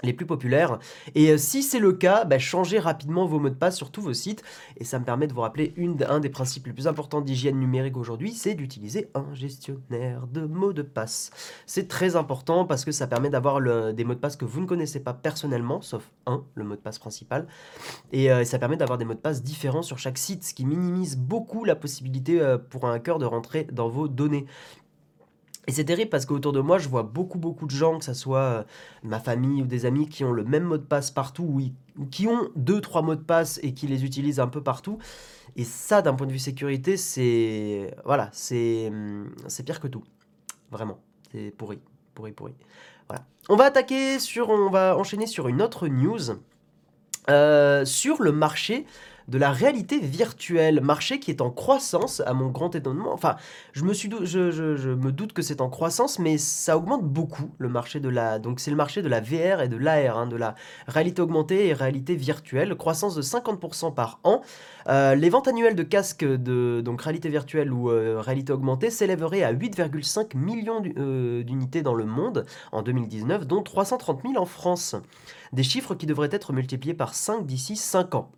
les 0.04 0.14
plus 0.14 0.26
populaires. 0.26 0.80
Et 1.16 1.32
euh, 1.32 1.38
si 1.38 1.64
c'est 1.64 1.80
le 1.80 1.94
cas, 1.94 2.26
bah, 2.26 2.40
changez 2.40 2.80
rapidement 2.80 3.26
vos 3.26 3.40
mots 3.40 3.50
de 3.50 3.56
passe 3.56 3.78
sur 3.78 3.92
tous 3.92 4.02
vos 4.02 4.14
sites. 4.14 4.44
Et 4.78 4.84
ça 4.84 5.00
me 5.00 5.06
permet 5.06 5.28
de 5.28 5.34
vous 5.34 5.42
rappeler 5.42 5.74
un 6.08 6.20
des 6.20 6.30
principes 6.30 6.68
les 6.68 6.74
plus 6.74 6.88
importants 6.88 7.22
d'hygiène 7.22 7.60
numérique 7.60 7.98
aujourd'hui, 7.98 8.34
c'est 8.34 8.56
d'utiliser 8.56 9.10
un 9.14 9.34
gestionnaire 9.34 10.28
de 10.28 10.46
mots 10.46 10.74
de 10.74 10.82
passe. 10.82 11.32
C'est 11.66 11.88
très 11.88 12.16
important 12.16 12.66
parce 12.66 12.86
que 12.86 12.92
ça 12.92 13.08
permet 13.08 13.30
d'avoir 13.30 13.62
des 13.94 14.04
mots 14.04 14.14
de 14.14 14.20
passe 14.20 14.36
que 14.36 14.46
vous 14.46 14.62
ne 14.62 14.66
connaissez 14.66 15.00
pas 15.00 15.14
personnellement, 15.14 15.82
sauf 15.82 16.10
un, 16.26 16.44
le 16.56 16.64
mot 16.64 16.76
de 16.76 16.82
passe 16.82 17.00
principal. 17.00 17.48
Et 18.12 18.32
euh, 18.32 18.44
ça 18.44 18.60
permet 18.60 18.78
d'avoir 18.78 18.98
des 18.98 19.06
mots 19.06 19.14
de 19.14 19.20
passe 19.20 19.44
différents 19.44 19.82
sur 19.82 20.00
chaque 20.00 20.18
site, 20.18 20.44
ce 20.44 20.54
qui 20.54 20.66
minimise 20.66 21.18
beaucoup 21.18 21.66
la 21.66 21.76
possibilité 21.76 22.42
euh, 22.42 22.58
pour 22.58 22.86
un 22.86 22.94
hacker 22.94 23.20
de 23.20 23.26
rentrer 23.26 23.68
dans 23.72 23.90
vos 23.90 24.08
données. 24.08 24.46
Et 25.68 25.72
c'est 25.72 25.86
terrible 25.86 26.10
parce 26.10 26.26
qu'autour 26.26 26.54
de 26.54 26.60
moi, 26.60 26.78
je 26.78 26.88
vois 26.88 27.04
beaucoup, 27.04 27.40
beaucoup 27.40 27.66
de 27.66 27.72
gens, 27.72 27.98
que 27.98 28.06
ce 28.06 28.14
soit 28.14 28.40
euh, 28.40 28.64
ma 29.04 29.20
famille 29.20 29.62
ou 29.62 29.66
des 29.66 29.86
amis, 29.86 30.08
qui 30.08 30.24
ont 30.24 30.32
le 30.32 30.44
même 30.44 30.64
mot 30.64 30.78
de 30.78 30.84
passe 30.84 31.12
partout, 31.12 31.44
ou, 31.44 32.06
qui 32.12 32.28
ont 32.28 32.50
deux, 32.56 32.82
trois 32.82 33.02
mots 33.02 33.16
de 33.16 33.22
passe 33.22 33.60
et 33.64 33.74
qui 33.74 33.88
les 33.88 34.06
utilisent 34.06 34.40
un 34.40 34.48
peu 34.48 34.62
partout. 34.62 35.00
Et 35.56 35.64
ça, 35.64 36.02
d'un 36.02 36.14
point 36.14 36.28
de 36.28 36.32
vue 36.32 36.40
sécurité, 36.40 36.98
c'est. 36.98 37.96
Voilà, 38.06 38.30
c'est. 38.32 38.88
Hum, 38.90 39.34
c'est 39.48 39.64
pire 39.64 39.80
que 39.80 39.88
tout. 39.88 40.04
Vraiment. 40.72 41.00
C'est 41.32 41.52
pourri. 41.52 41.80
Pourri, 42.14 42.32
pourri. 42.32 42.54
Voilà. 43.08 43.26
On 43.50 43.56
va 43.56 43.66
attaquer 43.66 44.20
sur. 44.20 44.50
On 44.50 44.70
va 44.70 44.98
enchaîner 44.98 45.28
sur 45.28 45.48
une 45.48 45.62
autre 45.62 45.88
news. 45.88 46.38
Euh, 47.28 47.86
sur 47.86 48.22
le 48.22 48.32
marché 48.32 48.86
de 49.28 49.38
la 49.38 49.52
réalité 49.52 50.00
virtuelle, 50.00 50.82
marché 50.82 51.20
qui 51.20 51.32
est 51.32 51.42
en 51.42 51.50
croissance 51.50 52.22
à 52.26 52.34
mon 52.34 52.50
grand 52.50 52.76
étonnement. 52.76 53.14
Enfin, 53.14 53.36
je 53.74 53.84
me, 53.84 55.12
doute 55.12 55.34
que 55.34 55.42
c'est 55.42 55.62
en 55.62 55.70
croissance, 55.70 56.20
mais 56.20 56.38
ça 56.38 56.78
augmente 56.78 57.04
beaucoup 57.04 57.52
le 57.58 57.70
marché 57.70 58.00
de 58.00 58.10
la... 58.10 58.40
Donc 58.40 58.60
c'est 58.60 58.72
le 58.72 58.78
marché 58.78 59.02
de 59.02 59.08
la 59.08 59.22
VR 59.22 59.62
et 59.62 59.68
de 59.68 59.78
l'AR, 59.78 60.18
hein, 60.18 60.28
de 60.28 60.36
la 60.36 60.56
réalité 60.88 61.22
augmentée 61.22 61.68
et 61.68 61.74
réalité 61.74 62.16
virtuelle, 62.16 62.76
croissance 62.76 63.16
de 63.16 63.22
50% 63.22 63.94
par 63.94 64.20
an. 64.24 64.42
Euh, 64.88 65.16
les 65.16 65.30
ventes 65.30 65.48
annuelles 65.48 65.76
de 65.76 65.84
casques 65.84 66.26
de 66.26 66.82
donc 66.82 67.02
réalité 67.02 67.30
virtuelle 67.30 67.74
ou 67.74 67.90
euh, 67.90 68.22
réalité 68.22 68.54
augmentée 68.54 68.92
s'élèveraient 68.92 69.44
à 69.44 69.52
8,5 69.52 70.38
millions 70.38 70.84
euh, 70.98 71.44
d'unités 71.44 71.82
dans 71.82 71.96
le 71.96 72.06
monde 72.06 72.46
en 72.72 72.84
2019, 72.84 73.48
dont 73.48 73.64
330 73.64 74.22
000 74.22 74.38
en 74.38 74.46
France. 74.46 74.96
Des 75.54 75.64
chiffres 75.64 75.96
qui 75.96 76.06
devraient 76.06 76.30
être 76.32 76.54
multipliés 76.54 76.94
par 76.94 77.16
5 77.16 77.46
d'ici 77.46 77.76
5 77.76 78.16
ans. 78.16 78.32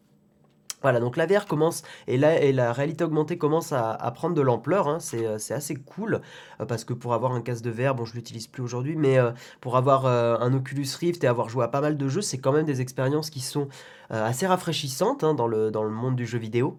Voilà, 0.83 0.99
donc 0.99 1.17
la 1.17 1.25
VR 1.25 1.47
commence, 1.47 1.81
et 2.05 2.17
la, 2.17 2.39
et 2.39 2.51
la 2.51 2.71
réalité 2.71 3.03
augmentée 3.03 3.37
commence 3.39 3.71
à, 3.73 4.11
prendre 4.13 4.35
de 4.35 4.41
l'ampleur, 4.41 4.87
hein. 4.87 4.99
euh, 5.15 5.37
c'est 5.39 5.53
assez 5.55 5.75
cool, 5.75 6.21
euh, 6.61 6.65
parce 6.65 6.83
que 6.83 6.93
pour 6.93 7.15
avoir 7.15 7.31
un 7.31 7.41
casque 7.41 7.63
de 7.63 7.71
VR, 7.71 7.95
bon 7.95 8.05
je 8.05 8.13
l'utilise 8.13 8.45
plus 8.45 8.61
aujourd'hui, 8.61 8.95
mais 8.95 9.17
euh, 9.17 9.31
pour 9.59 9.75
avoir 9.75 10.05
un 10.05 10.53
Oculus 10.53 10.87
Rift 10.99 11.23
et 11.23 11.27
avoir 11.27 11.49
joué 11.49 11.63
à 11.63 11.67
pas 11.67 11.81
mal 11.81 11.97
de 11.97 12.07
jeux, 12.07 12.21
c'est 12.21 12.37
quand 12.37 12.51
même 12.51 12.65
des 12.65 12.81
expériences 12.81 13.29
qui 13.31 13.39
sont 13.39 13.67
assez 14.09 14.45
rafraîchissantes 14.45 15.23
hein, 15.23 15.33
dans, 15.33 15.47
le, 15.47 15.71
dans 15.71 15.83
le 15.83 15.89
monde 15.89 16.15
du 16.15 16.27
jeu 16.27 16.37
vidéo, 16.37 16.77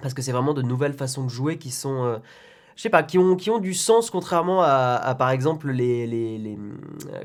parce 0.00 0.14
que 0.14 0.22
c'est 0.22 0.32
vraiment 0.32 0.54
de 0.54 0.62
nouvelles 0.62 0.94
façons 0.94 1.24
de 1.24 1.30
jouer 1.30 1.58
qui 1.58 1.70
sont 1.70 2.20
je 2.76 2.82
sais 2.82 2.90
pas, 2.90 3.02
qui 3.02 3.18
ont, 3.18 3.36
qui 3.36 3.50
ont 3.50 3.58
du 3.58 3.74
sens 3.74 4.10
contrairement 4.10 4.62
à, 4.62 5.14
par 5.18 5.30
exemple 5.30 5.70
les, 5.70 6.06
les, 6.06 6.58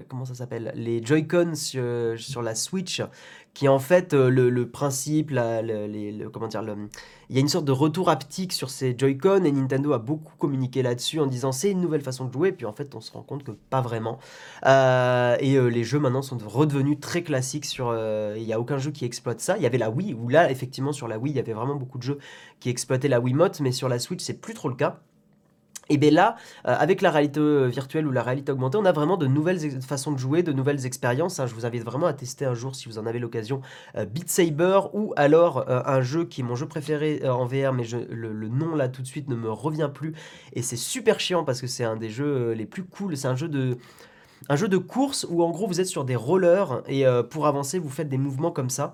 comment 0.07 0.25
ça 0.25 0.35
s'appelle? 0.35 0.71
Les 0.75 1.03
Joy-Con 1.03 1.55
sur, 1.55 2.19
sur, 2.19 2.41
la 2.41 2.55
Switch 2.55 3.01
qui 3.57 3.67
en 3.67 3.79
fait 3.79 4.13
euh, 4.13 4.29
le, 4.29 4.69
principe, 4.69 5.33
comment 6.31 6.47
dire, 6.47 6.63
il 7.27 7.35
y 7.35 7.39
a 7.39 7.41
une 7.41 7.47
sorte 7.47 7.65
de 7.65 7.71
retour 7.71 8.07
haptique 8.07 8.53
sur 8.53 8.69
ces 8.69 8.95
Joy-Con 8.95 9.45
et 9.45 9.51
Nintendo 9.51 9.93
a 9.93 9.97
beaucoup 9.97 10.35
communiqué 10.37 10.83
là-dessus 10.83 11.19
en 11.19 11.25
disant 11.25 11.51
c'est 11.51 11.71
une 11.71 11.81
nouvelle 11.81 12.03
façon 12.03 12.25
de 12.25 12.33
jouer, 12.33 12.51
puis 12.51 12.67
en 12.67 12.71
fait 12.71 12.93
on 12.93 13.01
se 13.01 13.11
rend 13.11 13.23
compte 13.23 13.43
que 13.43 13.49
pas 13.49 13.81
vraiment. 13.81 14.19
Euh, 14.67 15.37
et 15.39 15.55
euh, 15.55 15.69
les 15.69 15.83
jeux 15.83 15.97
maintenant 15.97 16.21
sont 16.21 16.37
redevenus 16.37 16.99
très 16.99 17.23
classiques 17.23 17.65
sur, 17.65 17.87
il 18.35 18.43
n'y 18.43 18.53
a 18.53 18.59
aucun 18.59 18.77
jeu 18.77 18.91
qui 18.91 19.05
exploite 19.05 19.39
ça. 19.39 19.57
Il 19.57 19.63
y 19.63 19.65
avait 19.65 19.79
la 19.79 19.89
Wii 19.89 20.13
où 20.13 20.29
là 20.29 20.51
effectivement 20.51 20.91
sur 20.91 21.07
la 21.07 21.17
Wii 21.17 21.33
il 21.33 21.37
y 21.37 21.39
avait 21.39 21.53
vraiment 21.53 21.75
beaucoup 21.75 21.97
de 21.97 22.03
jeux 22.03 22.19
qui 22.59 22.69
exploitaient 22.69 23.07
la 23.07 23.19
Wiimote, 23.19 23.59
mais 23.61 23.71
sur 23.71 23.89
la 23.89 23.97
Switch 23.97 24.21
c'est 24.21 24.39
plus 24.39 24.53
trop 24.53 24.69
le 24.69 24.75
cas. 24.75 24.99
Et 25.89 25.97
bien 25.97 26.11
là, 26.11 26.35
euh, 26.67 26.75
avec 26.77 27.01
la 27.01 27.11
réalité 27.11 27.39
euh, 27.39 27.67
virtuelle 27.67 28.07
ou 28.07 28.11
la 28.11 28.23
réalité 28.23 28.51
augmentée, 28.51 28.77
on 28.77 28.85
a 28.85 28.91
vraiment 28.91 29.17
de 29.17 29.27
nouvelles 29.27 29.81
façons 29.81 30.11
de 30.11 30.17
jouer, 30.17 30.43
de 30.43 30.51
nouvelles 30.51 30.85
expériences. 30.85 31.39
Hein. 31.39 31.47
Je 31.47 31.53
vous 31.53 31.65
invite 31.65 31.83
vraiment 31.83 32.07
à 32.07 32.13
tester 32.13 32.45
un 32.45 32.53
jour, 32.53 32.75
si 32.75 32.87
vous 32.87 32.99
en 32.99 33.05
avez 33.05 33.19
l'occasion, 33.19 33.61
euh, 33.95 34.05
Beat 34.05 34.29
Saber 34.29 34.79
ou 34.93 35.13
alors 35.15 35.65
un 35.67 36.01
jeu 36.01 36.25
qui 36.25 36.41
est 36.41 36.43
mon 36.43 36.55
jeu 36.55 36.67
préféré 36.67 37.27
en 37.27 37.45
VR, 37.45 37.73
mais 37.73 37.83
le, 38.09 38.47
nom 38.47 38.75
là 38.75 38.87
tout 38.87 39.01
de 39.01 39.07
suite 39.07 39.27
ne 39.29 39.35
me 39.35 39.51
revient 39.51 39.89
plus. 39.93 40.13
Et 40.53 40.61
c'est 40.61 40.77
super 40.77 41.19
chiant 41.19 41.43
parce 41.43 41.61
que 41.61 41.67
c'est 41.67 41.83
un 41.83 41.95
des 41.95 42.09
jeux 42.09 42.51
les 42.51 42.65
plus 42.65 42.83
cool. 42.83 43.17
C'est 43.17 43.27
un 43.27 43.35
jeu 43.35 43.47
de 43.47 43.77
un 44.49 44.55
jeu 44.55 44.67
de 44.67 44.77
course 44.77 45.25
où 45.29 45.43
en 45.43 45.51
gros 45.51 45.67
vous 45.67 45.81
êtes 45.81 45.87
sur 45.87 46.05
des 46.05 46.15
rollers 46.15 46.81
et 46.87 47.05
pour 47.29 47.47
avancer 47.47 47.79
vous 47.79 47.89
faites 47.89 48.09
des 48.09 48.17
mouvements 48.17 48.51
comme 48.51 48.69
ça. 48.69 48.93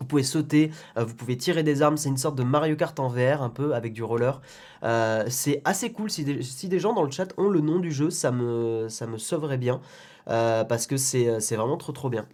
Vous 0.00 0.06
pouvez 0.06 0.22
sauter, 0.22 0.70
euh, 0.96 1.04
vous 1.04 1.14
pouvez 1.14 1.36
tirer 1.36 1.62
des 1.62 1.82
armes, 1.82 1.98
c'est 1.98 2.08
une 2.08 2.16
sorte 2.16 2.34
de 2.34 2.42
Mario 2.42 2.74
Kart 2.74 2.98
en 2.98 3.08
VR 3.08 3.42
un 3.42 3.50
peu 3.50 3.74
avec 3.74 3.92
du 3.92 4.02
roller. 4.02 4.40
Euh, 4.82 5.24
c'est 5.28 5.60
assez 5.66 5.92
cool, 5.92 6.10
si 6.10 6.24
des, 6.24 6.78
gens 6.78 6.94
dans 6.94 7.02
le 7.02 7.10
chat 7.10 7.34
ont 7.36 7.48
le 7.48 7.60
nom 7.60 7.78
du 7.78 7.92
jeu, 7.92 8.08
ça 8.08 8.30
me, 8.30 8.86
ça 8.88 9.06
me 9.06 9.18
sauverait 9.18 9.58
bien, 9.58 9.80
euh, 10.28 10.64
parce 10.64 10.86
que 10.86 10.96
c'est 10.96 11.54
vraiment 11.54 11.76
trop 11.76 11.92
trop 11.92 12.08
bien. 12.08 12.26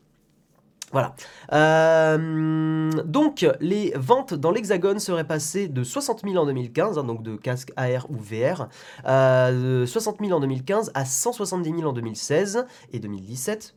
Voilà. 0.92 1.16
donc, 3.04 3.44
les 3.60 3.92
ventes 3.96 4.34
dans 4.34 4.52
l'Hexagone 4.52 5.00
seraient 5.00 5.26
passées 5.26 5.66
de 5.66 5.82
60 5.82 6.22
000 6.22 6.36
en 6.36 6.46
2015, 6.46 6.98
hein, 6.98 7.04
donc 7.04 7.24
de 7.24 7.34
casques 7.34 7.72
AR 7.76 8.06
ou 8.08 8.16
VR, 8.16 8.68
de 9.04 9.84
60 9.84 10.18
000 10.20 10.32
en 10.32 10.38
2015 10.38 10.92
à 10.94 11.04
170 11.04 11.70
000 11.78 11.82
en 11.82 11.92
2016 11.92 12.64
et 12.92 13.00
2017 13.00 13.74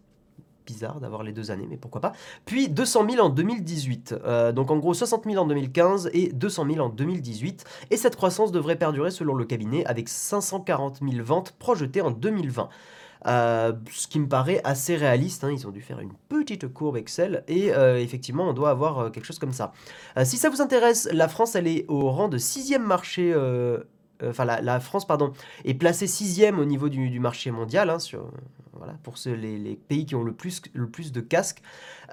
bizarre 0.70 1.00
d'avoir 1.00 1.24
les 1.24 1.32
deux 1.32 1.50
années, 1.50 1.68
mais 1.68 1.78
pourquoi 1.78 2.02
pas. 2.02 2.14
Puis 2.46 2.70
200 2.70 3.10
000 3.10 3.26
en 3.26 3.30
2018. 3.30 4.16
Euh, 4.24 4.52
donc 4.52 4.70
en 4.70 4.78
gros 4.78 4.94
60 4.94 5.26
000 5.26 5.42
en 5.42 5.48
2015 5.48 6.12
et 6.14 6.30
200 6.30 6.68
000 6.74 6.86
en 6.86 6.90
2018. 6.90 7.66
Et 7.90 7.98
cette 7.98 8.16
croissance 8.16 8.52
devrait 8.52 8.76
perdurer 8.76 9.10
selon 9.10 9.34
le 9.34 9.46
cabinet 9.46 9.84
avec 9.86 10.10
540 10.10 11.00
000 11.02 11.24
ventes 11.24 11.54
projetées 11.54 12.02
en 12.02 12.12
2020. 12.12 12.70
Euh, 13.28 13.74
ce 13.92 14.08
qui 14.08 14.20
me 14.20 14.28
paraît 14.28 14.62
assez 14.64 14.96
réaliste, 14.96 15.44
hein. 15.44 15.52
ils 15.52 15.68
ont 15.68 15.72
dû 15.72 15.82
faire 15.82 16.00
une 16.00 16.14
petite 16.30 16.72
courbe 16.72 16.96
Excel 16.96 17.44
et 17.50 17.74
euh, 17.74 18.00
effectivement 18.00 18.48
on 18.48 18.54
doit 18.54 18.70
avoir 18.70 19.12
quelque 19.12 19.26
chose 19.26 19.40
comme 19.40 19.52
ça. 19.52 19.74
si 20.24 20.38
ça 20.38 20.50
vous 20.50 20.62
intéresse, 20.62 21.10
la 21.12 21.28
France 21.28 21.56
elle 21.56 21.68
est 21.68 21.86
au 21.90 22.10
rang 22.12 22.30
de 22.30 22.38
sixième 22.38 22.84
marché 22.84 23.34
enfin 24.24 24.46
la, 24.46 24.80
France 24.80 25.08
pardon, 25.08 25.34
est 25.66 25.74
placée 25.74 26.08
sixième 26.08 26.60
au 26.60 26.66
niveau 26.66 26.90
du, 26.90 27.20
marché 27.20 27.52
mondial 27.52 27.90
hein, 27.90 28.00
sur, 28.00 28.32
pour 29.04 29.16
les, 29.26 29.80
pays 29.88 30.06
qui 30.06 30.16
ont 30.16 30.24
le 30.24 30.34
plus, 30.34 30.62
de 31.12 31.22
casques. 31.22 31.62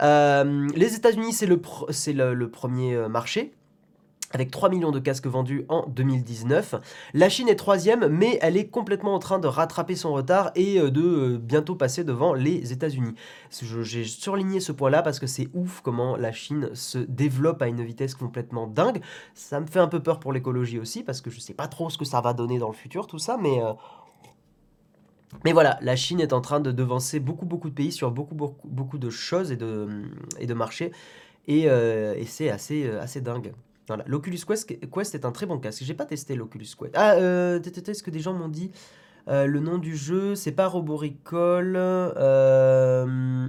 Euh, 0.02 0.68
les 0.74 0.94
États-Unis, 0.94 1.32
c'est 1.32 1.46
le, 1.46 2.48
premier 2.48 2.94
euh, 2.94 3.08
marché. 3.08 3.52
Avec 4.36 4.50
3 4.50 4.68
millions 4.68 4.90
de 4.90 4.98
casques 4.98 5.28
vendus 5.28 5.64
en 5.70 5.86
2019. 5.88 6.74
La 7.14 7.30
Chine 7.30 7.48
est 7.48 7.56
troisième, 7.56 8.06
mais 8.08 8.38
elle 8.42 8.58
est 8.58 8.68
complètement 8.68 9.14
en 9.14 9.18
train 9.18 9.38
de 9.38 9.46
rattraper 9.46 9.96
son 9.96 10.12
retard 10.12 10.50
et 10.54 10.78
euh, 10.78 10.90
de 10.90 11.00
euh, 11.00 11.38
bientôt 11.38 11.74
passer 11.74 12.04
devant 12.04 12.34
les 12.34 12.70
États-Unis. 12.70 13.14
J'ai 13.50 14.04
surligné 14.04 14.60
ce 14.60 14.72
point-là 14.72 15.00
parce 15.00 15.20
que 15.20 15.26
c'est 15.26 15.48
ouf 15.54 15.80
comment 15.80 16.16
la 16.16 16.32
Chine 16.32 16.68
se 16.74 16.98
développe 16.98 17.62
à 17.62 17.68
une 17.68 17.82
vitesse 17.82 18.14
complètement 18.14 18.66
dingue. 18.66 19.00
Ça 19.32 19.58
me 19.58 19.66
fait 19.66 19.78
un 19.78 19.88
peu 19.88 20.02
peur 20.02 20.20
pour 20.20 20.34
l'écologie 20.34 20.78
aussi 20.78 21.02
parce 21.02 21.22
que 21.22 21.30
je 21.30 21.40
sais 21.40 21.54
pas 21.54 21.66
trop 21.66 21.88
ce 21.88 21.96
que 21.96 22.04
ça 22.04 22.20
va 22.20 22.34
donner 22.34 22.58
dans 22.58 22.68
le 22.68 22.74
futur 22.74 23.06
tout 23.06 23.18
ça, 23.18 23.38
mais 23.40 23.62
euh, 23.62 23.72
mais 25.46 25.54
voilà, 25.54 25.78
la 25.80 25.96
Chine 25.96 26.20
est 26.20 26.34
en 26.34 26.42
train 26.42 26.60
de 26.60 26.72
devancer 26.72 27.20
beaucoup 27.20 27.46
beaucoup 27.46 27.70
de 27.70 27.74
pays 27.74 27.90
sur 27.90 28.10
beaucoup 28.10 28.34
beaucoup, 28.34 28.68
beaucoup 28.68 28.98
de 28.98 29.08
choses 29.08 29.50
et 29.50 29.56
de, 29.56 29.88
et 30.38 30.46
de 30.46 30.54
marchés 30.54 30.92
et, 31.46 31.62
et 31.62 32.24
c'est 32.26 32.50
assez, 32.50 32.88
assez 32.90 33.20
dingue. 33.20 33.52
Voilà, 33.88 34.04
l'Oculus 34.06 34.40
Quest, 34.46 35.14
est 35.14 35.24
un 35.24 35.32
très 35.32 35.46
bon 35.46 35.58
casque. 35.58 35.82
J'ai 35.84 35.94
pas 35.94 36.06
testé 36.06 36.34
l'Oculus 36.34 36.66
Quest. 36.78 36.92
Ah, 36.94 37.14
euh, 37.14 37.60
ce 37.62 38.02
que 38.02 38.10
des 38.10 38.20
gens 38.20 38.32
m'ont 38.32 38.48
dit 38.48 38.72
euh, 39.28 39.46
Le 39.46 39.60
nom 39.60 39.78
du 39.78 39.96
jeu, 39.96 40.34
c'est 40.34 40.52
pas 40.52 40.66
Roboricol. 40.66 41.74
Euh, 41.76 43.48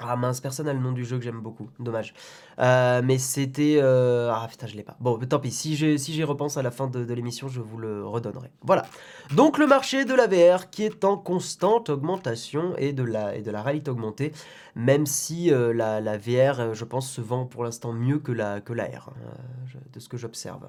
ah 0.00 0.16
mince, 0.16 0.40
personne 0.40 0.66
n'a 0.66 0.72
le 0.72 0.80
nom 0.80 0.92
du 0.92 1.04
jeu 1.04 1.18
que 1.18 1.24
j'aime 1.24 1.40
beaucoup, 1.40 1.70
dommage. 1.78 2.14
Euh, 2.58 3.00
mais 3.04 3.18
c'était... 3.18 3.78
Euh, 3.80 4.30
ah 4.32 4.46
putain, 4.50 4.66
je 4.66 4.74
l'ai 4.74 4.82
pas. 4.82 4.96
Bon, 5.00 5.18
tant 5.18 5.38
pis, 5.38 5.52
si 5.52 5.76
j'y 5.76 5.98
si 5.98 6.24
repense 6.24 6.56
à 6.56 6.62
la 6.62 6.70
fin 6.70 6.88
de, 6.88 7.12
l'émission, 7.14 7.48
je 7.48 7.60
vous 7.60 7.78
le 7.78 8.04
redonnerai. 8.04 8.50
Voilà. 8.62 8.86
Donc 9.34 9.58
le 9.58 9.66
marché 9.66 10.04
de 10.04 10.14
la 10.14 10.26
VR 10.26 10.70
qui 10.70 10.84
est 10.84 11.04
en 11.04 11.16
constante 11.16 11.90
augmentation 11.90 12.74
et 12.76 12.92
de 12.92 13.04
la, 13.04 13.36
et 13.36 13.42
de 13.42 13.50
la 13.50 13.62
réalité 13.62 13.90
augmentée, 13.90 14.32
même 14.74 15.06
si 15.06 15.52
euh, 15.52 15.72
la, 15.72 16.00
la, 16.00 16.18
VR, 16.18 16.74
je 16.74 16.84
pense, 16.84 17.08
se 17.08 17.20
vend 17.20 17.46
pour 17.46 17.62
l'instant 17.62 17.92
mieux 17.92 18.18
que 18.18 18.32
la, 18.32 18.60
que 18.60 18.72
R, 18.72 19.10
hein, 19.10 19.12
de 19.92 20.00
ce 20.00 20.08
que 20.08 20.16
j'observe. 20.16 20.68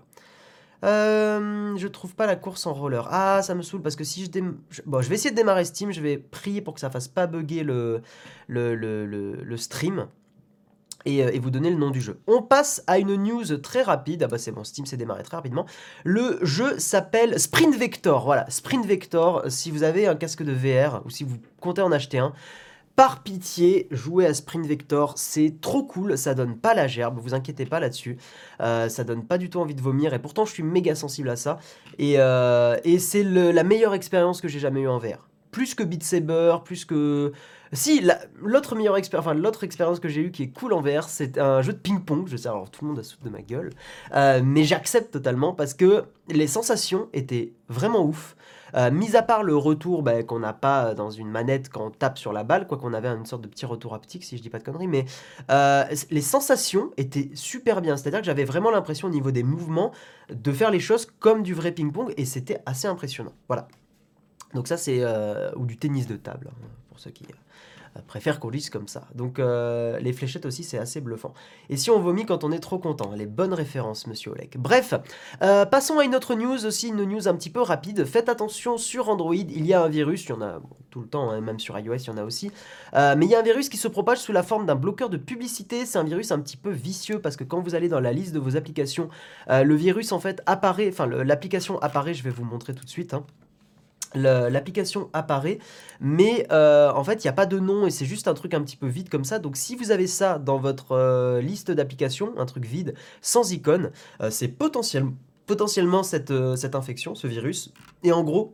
Euh, 0.86 1.76
je 1.78 1.88
trouve 1.88 2.16
pas 2.16 2.28
la 2.28 2.36
course 2.36 2.68
en 2.68 2.74
roller. 2.74 3.08
Ah, 3.12 3.42
ça 3.42 3.56
me 3.56 3.62
saoule 3.62 3.82
parce 3.82 3.96
que 3.96 4.04
si 4.04 4.26
je, 4.26 4.82
Bon, 4.86 5.02
je 5.02 5.10
vais 5.10 5.16
essayer 5.16 5.32
de 5.32 5.36
démarrer 5.36 5.66
Steam, 5.66 5.92
je 5.92 6.02
vais 6.02 6.18
prier 6.18 6.62
pour 6.62 6.74
que 6.76 6.80
ça 6.80 6.90
fasse 6.90 7.08
pas 7.08 7.28
bugger 7.28 7.64
le, 7.64 8.02
le, 8.48 8.76
le, 8.76 9.06
le, 9.06 9.58
stream. 9.58 10.08
Euh, 11.08 11.30
et, 11.34 11.40
vous 11.40 11.52
donner 11.52 11.70
le 11.70 11.76
nom 11.76 11.92
du 11.92 12.02
jeu. 12.02 12.20
On 12.28 12.42
passe 12.42 12.84
à 12.88 13.00
une 13.00 13.16
news 13.16 13.58
très 13.58 13.82
rapide. 13.82 14.24
Ah 14.24 14.28
bah 14.28 14.38
c'est 14.38 14.52
bon, 14.52 14.64
Steam 14.64 14.86
s'est 14.86 14.98
démarré 14.98 15.24
très 15.24 15.38
rapidement. 15.38 15.66
Le 16.04 16.40
jeu 16.44 16.78
s'appelle 16.80 17.40
Sprint 17.40 17.76
Vector. 17.76 18.24
Voilà, 18.26 18.50
Sprint 18.50 18.86
Vector. 18.86 19.44
Si 19.50 19.72
vous 19.72 19.84
avez 19.84 20.08
un 20.08 20.16
casque 20.16 20.44
de 20.44 20.54
VR 20.54 21.02
ou 21.06 21.10
si 21.10 21.24
vous 21.24 21.38
comptez 21.60 21.82
en 21.82 21.92
acheter 21.92 22.20
un, 22.20 22.34
par 22.96 23.24
pitié, 23.24 23.88
jouer 23.92 24.26
à 24.26 24.34
Sprint 24.34 24.66
Vector, 24.66 25.14
c'est 25.18 25.56
trop 25.60 25.84
cool, 25.84 26.18
ça 26.18 26.34
donne 26.34 26.58
pas 26.58 26.74
la 26.74 26.88
gerbe, 26.88 27.20
vous 27.20 27.34
inquiétez 27.34 27.66
pas 27.66 27.80
là-dessus, 27.80 28.18
euh, 28.62 28.88
ça 28.88 29.04
donne 29.04 29.26
pas 29.26 29.38
du 29.38 29.50
tout 29.50 29.60
envie 29.60 29.76
de 29.76 29.82
vomir, 29.82 30.14
et 30.14 30.20
pourtant 30.20 30.46
je 30.46 30.52
suis 30.52 30.64
méga 30.64 30.96
sensible 30.96 31.30
à 31.30 31.36
ça, 31.36 31.60
et, 32.00 32.20
euh, 32.20 32.78
c'est 33.00 33.24
la 33.24 33.64
meilleure 33.64 33.94
expérience 33.94 34.40
que 34.40 34.48
j'ai 34.48 34.60
jamais 34.60 34.82
eue 34.82 34.88
en 34.88 34.98
VR. 34.98 35.28
Plus 35.52 35.76
que 35.76 35.84
Beat 35.84 36.04
Saber, 36.04 36.58
plus 36.64 36.86
que... 36.86 37.32
Si, 37.74 38.06
l'autre 38.42 38.76
meilleure 38.76 38.96
expérience, 38.98 40.00
que 40.00 40.08
j'ai 40.08 40.22
eue 40.22 40.32
qui 40.32 40.44
est 40.44 40.50
cool 40.50 40.72
en 40.72 40.82
VR, 40.82 41.10
c'est 41.10 41.38
un 41.38 41.62
jeu 41.62 41.74
de 41.74 41.78
ping-pong, 41.78 42.28
je 42.28 42.38
sais, 42.38 42.48
alors 42.48 42.70
tout 42.70 42.86
le 42.86 42.90
monde 42.90 43.00
a 43.00 43.04
souffle 43.04 43.26
de 43.26 43.30
ma 43.30 43.42
gueule, 43.42 43.72
euh, 44.14 44.42
mais 44.44 44.64
j'accepte 44.64 45.12
totalement 45.12 45.54
parce 45.54 45.74
que 45.74 46.06
les 46.30 46.48
sensations 46.48 47.10
étaient 47.14 47.54
vraiment 47.68 48.06
ouf, 48.06 48.38
euh, 48.76 48.92
mis 48.92 49.16
à 49.16 49.22
part 49.22 49.44
le 49.44 49.56
retour 49.56 50.04
bah, 50.04 50.24
qu'on 50.24 50.40
n'a 50.40 50.54
pas 50.54 50.94
dans 50.94 51.10
une 51.10 51.30
manette 51.30 51.70
quand 51.70 51.86
on 51.86 51.92
tape 51.92 52.18
sur 52.18 52.34
la 52.34 52.44
balle, 52.44 52.68
quoi 52.68 52.78
qu'on 52.78 52.94
avait 52.94 53.08
une 53.08 53.26
sorte 53.26 53.42
de 53.42 53.48
petit 53.48 53.66
retour 53.66 53.94
haptique 53.94 54.24
si 54.24 54.38
je 54.38 54.42
dis 54.42 54.50
pas 54.50 54.60
de 54.60 54.64
conneries, 54.64 54.88
mais 54.88 55.06
euh, 55.50 55.86
les 56.12 56.22
sensations 56.22 56.92
étaient 56.98 57.30
super 57.34 57.82
bien. 57.82 57.98
C'est-à-dire 57.98 58.20
que 58.20 58.26
j'avais 58.26 58.46
vraiment 58.46 58.72
l'impression 58.72 59.08
au 59.08 59.12
niveau 59.12 59.32
des 59.32 59.44
mouvements 59.44 59.92
de 60.30 60.52
faire 60.52 60.72
les 60.72 60.80
choses 60.80 61.06
comme 61.06 61.44
du 61.44 61.54
vrai 61.54 61.72
ping-pong 61.72 62.14
et 62.18 62.26
c'était 62.26 62.62
assez 62.66 62.88
impressionnant. 62.88 63.34
Voilà. 63.48 63.68
Donc 64.54 64.68
ça 64.68 64.78
c'est 64.78 65.00
euh, 65.02 65.52
ou 65.56 65.66
du 65.66 65.78
tennis 65.78 66.08
de 66.08 66.16
table 66.16 66.50
hein, 66.52 66.68
pour 66.90 67.00
ceux 67.00 67.12
qui 67.12 67.26
préfère 68.02 68.40
qu'on 68.40 68.50
lise 68.50 68.70
comme 68.70 68.88
ça. 68.88 69.08
Donc 69.16 69.40
euh, 69.40 70.00
les 70.00 70.14
fléchettes 70.14 70.46
aussi, 70.46 70.64
c'est 70.64 70.78
assez 70.78 71.02
bluffant. 71.02 71.34
Et 71.70 71.78
si 71.78 71.90
on 71.90 72.00
vomit 72.00 72.26
quand 72.26 72.44
on 72.44 72.52
est 72.52 72.60
trop 72.60 72.80
content 72.80 73.12
Les 73.16 73.26
bonnes 73.26 73.54
références, 73.54 74.08
monsieur 74.08 74.32
Oleg. 74.32 74.56
Bref, 74.58 74.94
euh, 75.42 75.66
passons 75.66 76.00
à 76.00 76.04
une 76.04 76.16
autre 76.16 76.36
news 76.36 76.66
aussi, 76.66 76.90
une 76.90 77.04
news 77.04 77.28
un 77.28 77.36
petit 77.36 77.50
peu 77.50 77.62
rapide. 77.62 78.06
Faites 78.06 78.30
attention 78.30 78.78
sur 78.78 79.10
Android, 79.10 79.36
il 79.36 79.66
y 79.66 79.74
a 79.74 79.82
un 79.82 79.90
virus, 79.90 80.26
il 80.26 80.30
y 80.30 80.34
en 80.34 80.42
a 80.42 80.60
tout 80.90 81.02
le 81.02 81.08
temps, 81.08 81.32
hein, 81.32 81.42
même 81.42 81.60
sur 81.60 81.78
iOS, 81.78 81.96
il 81.96 82.08
y 82.08 82.10
en 82.10 82.18
a 82.18 82.24
aussi. 82.24 82.52
Euh, 82.94 83.16
mais 83.18 83.26
il 83.26 83.32
y 83.32 83.36
a 83.36 83.40
un 83.40 83.44
virus 83.44 83.70
qui 83.70 83.78
se 83.78 83.88
propage 83.88 84.20
sous 84.20 84.32
la 84.32 84.44
forme 84.44 84.66
d'un 84.66 84.76
bloqueur 84.76 85.10
de 85.10 85.18
publicité. 85.18 85.86
C'est 85.86 85.98
un 85.98 86.04
virus 86.04 86.32
un 86.32 86.40
petit 86.40 86.58
peu 86.58 86.72
vicieux 86.72 87.20
parce 87.20 87.36
que 87.36 87.44
quand 87.44 87.62
vous 87.62 87.76
allez 87.76 87.90
dans 87.90 88.00
la 88.00 88.14
liste 88.14 88.34
de 88.34 88.40
vos 88.40 88.58
applications, 88.58 89.10
le 89.50 89.76
virus 89.76 90.12
en 90.12 90.20
fait 90.20 90.42
apparaît, 90.46 90.90
enfin 90.90 91.08
l'application 91.08 91.80
apparaît, 91.82 92.14
je 92.14 92.24
vais 92.24 92.30
vous 92.30 92.46
montrer 92.46 92.74
tout 92.74 92.84
de 92.84 92.90
suite. 92.90 93.14
Hein 93.14 93.26
l'application 94.16 95.10
apparaît, 95.14 95.60
mais 96.00 96.48
euh, 96.52 96.92
en 96.92 97.04
fait, 97.04 97.24
il 97.24 97.28
n'y 97.28 97.30
a 97.30 97.34
pas 97.34 97.46
de 97.46 97.60
nom 97.60 97.86
et 97.86 97.92
c'est 97.92 98.06
juste 98.06 98.28
un 98.28 98.34
truc 98.34 98.54
un 98.54 98.62
petit 98.62 98.78
peu 98.78 98.88
vide 98.88 99.10
comme 99.10 99.26
ça. 99.26 99.40
Donc, 99.40 99.58
si 99.58 99.76
vous 99.76 99.92
avez 99.92 100.08
ça 100.08 100.40
dans 100.40 100.58
votre 100.58 100.94
euh, 100.94 101.42
liste 101.42 101.72
d'applications, 101.72 102.34
un 102.38 102.46
truc 102.46 102.66
vide, 102.66 102.96
sans 103.22 103.52
icône, 103.52 103.92
euh, 104.22 104.30
c'est 104.30 104.48
potentiellement 104.48 106.04
cette, 106.04 106.34
cette 106.56 106.76
infection, 106.76 107.16
ce 107.16 107.28
virus. 107.28 107.72
Et 108.04 108.12
en 108.12 108.24
gros, 108.24 108.54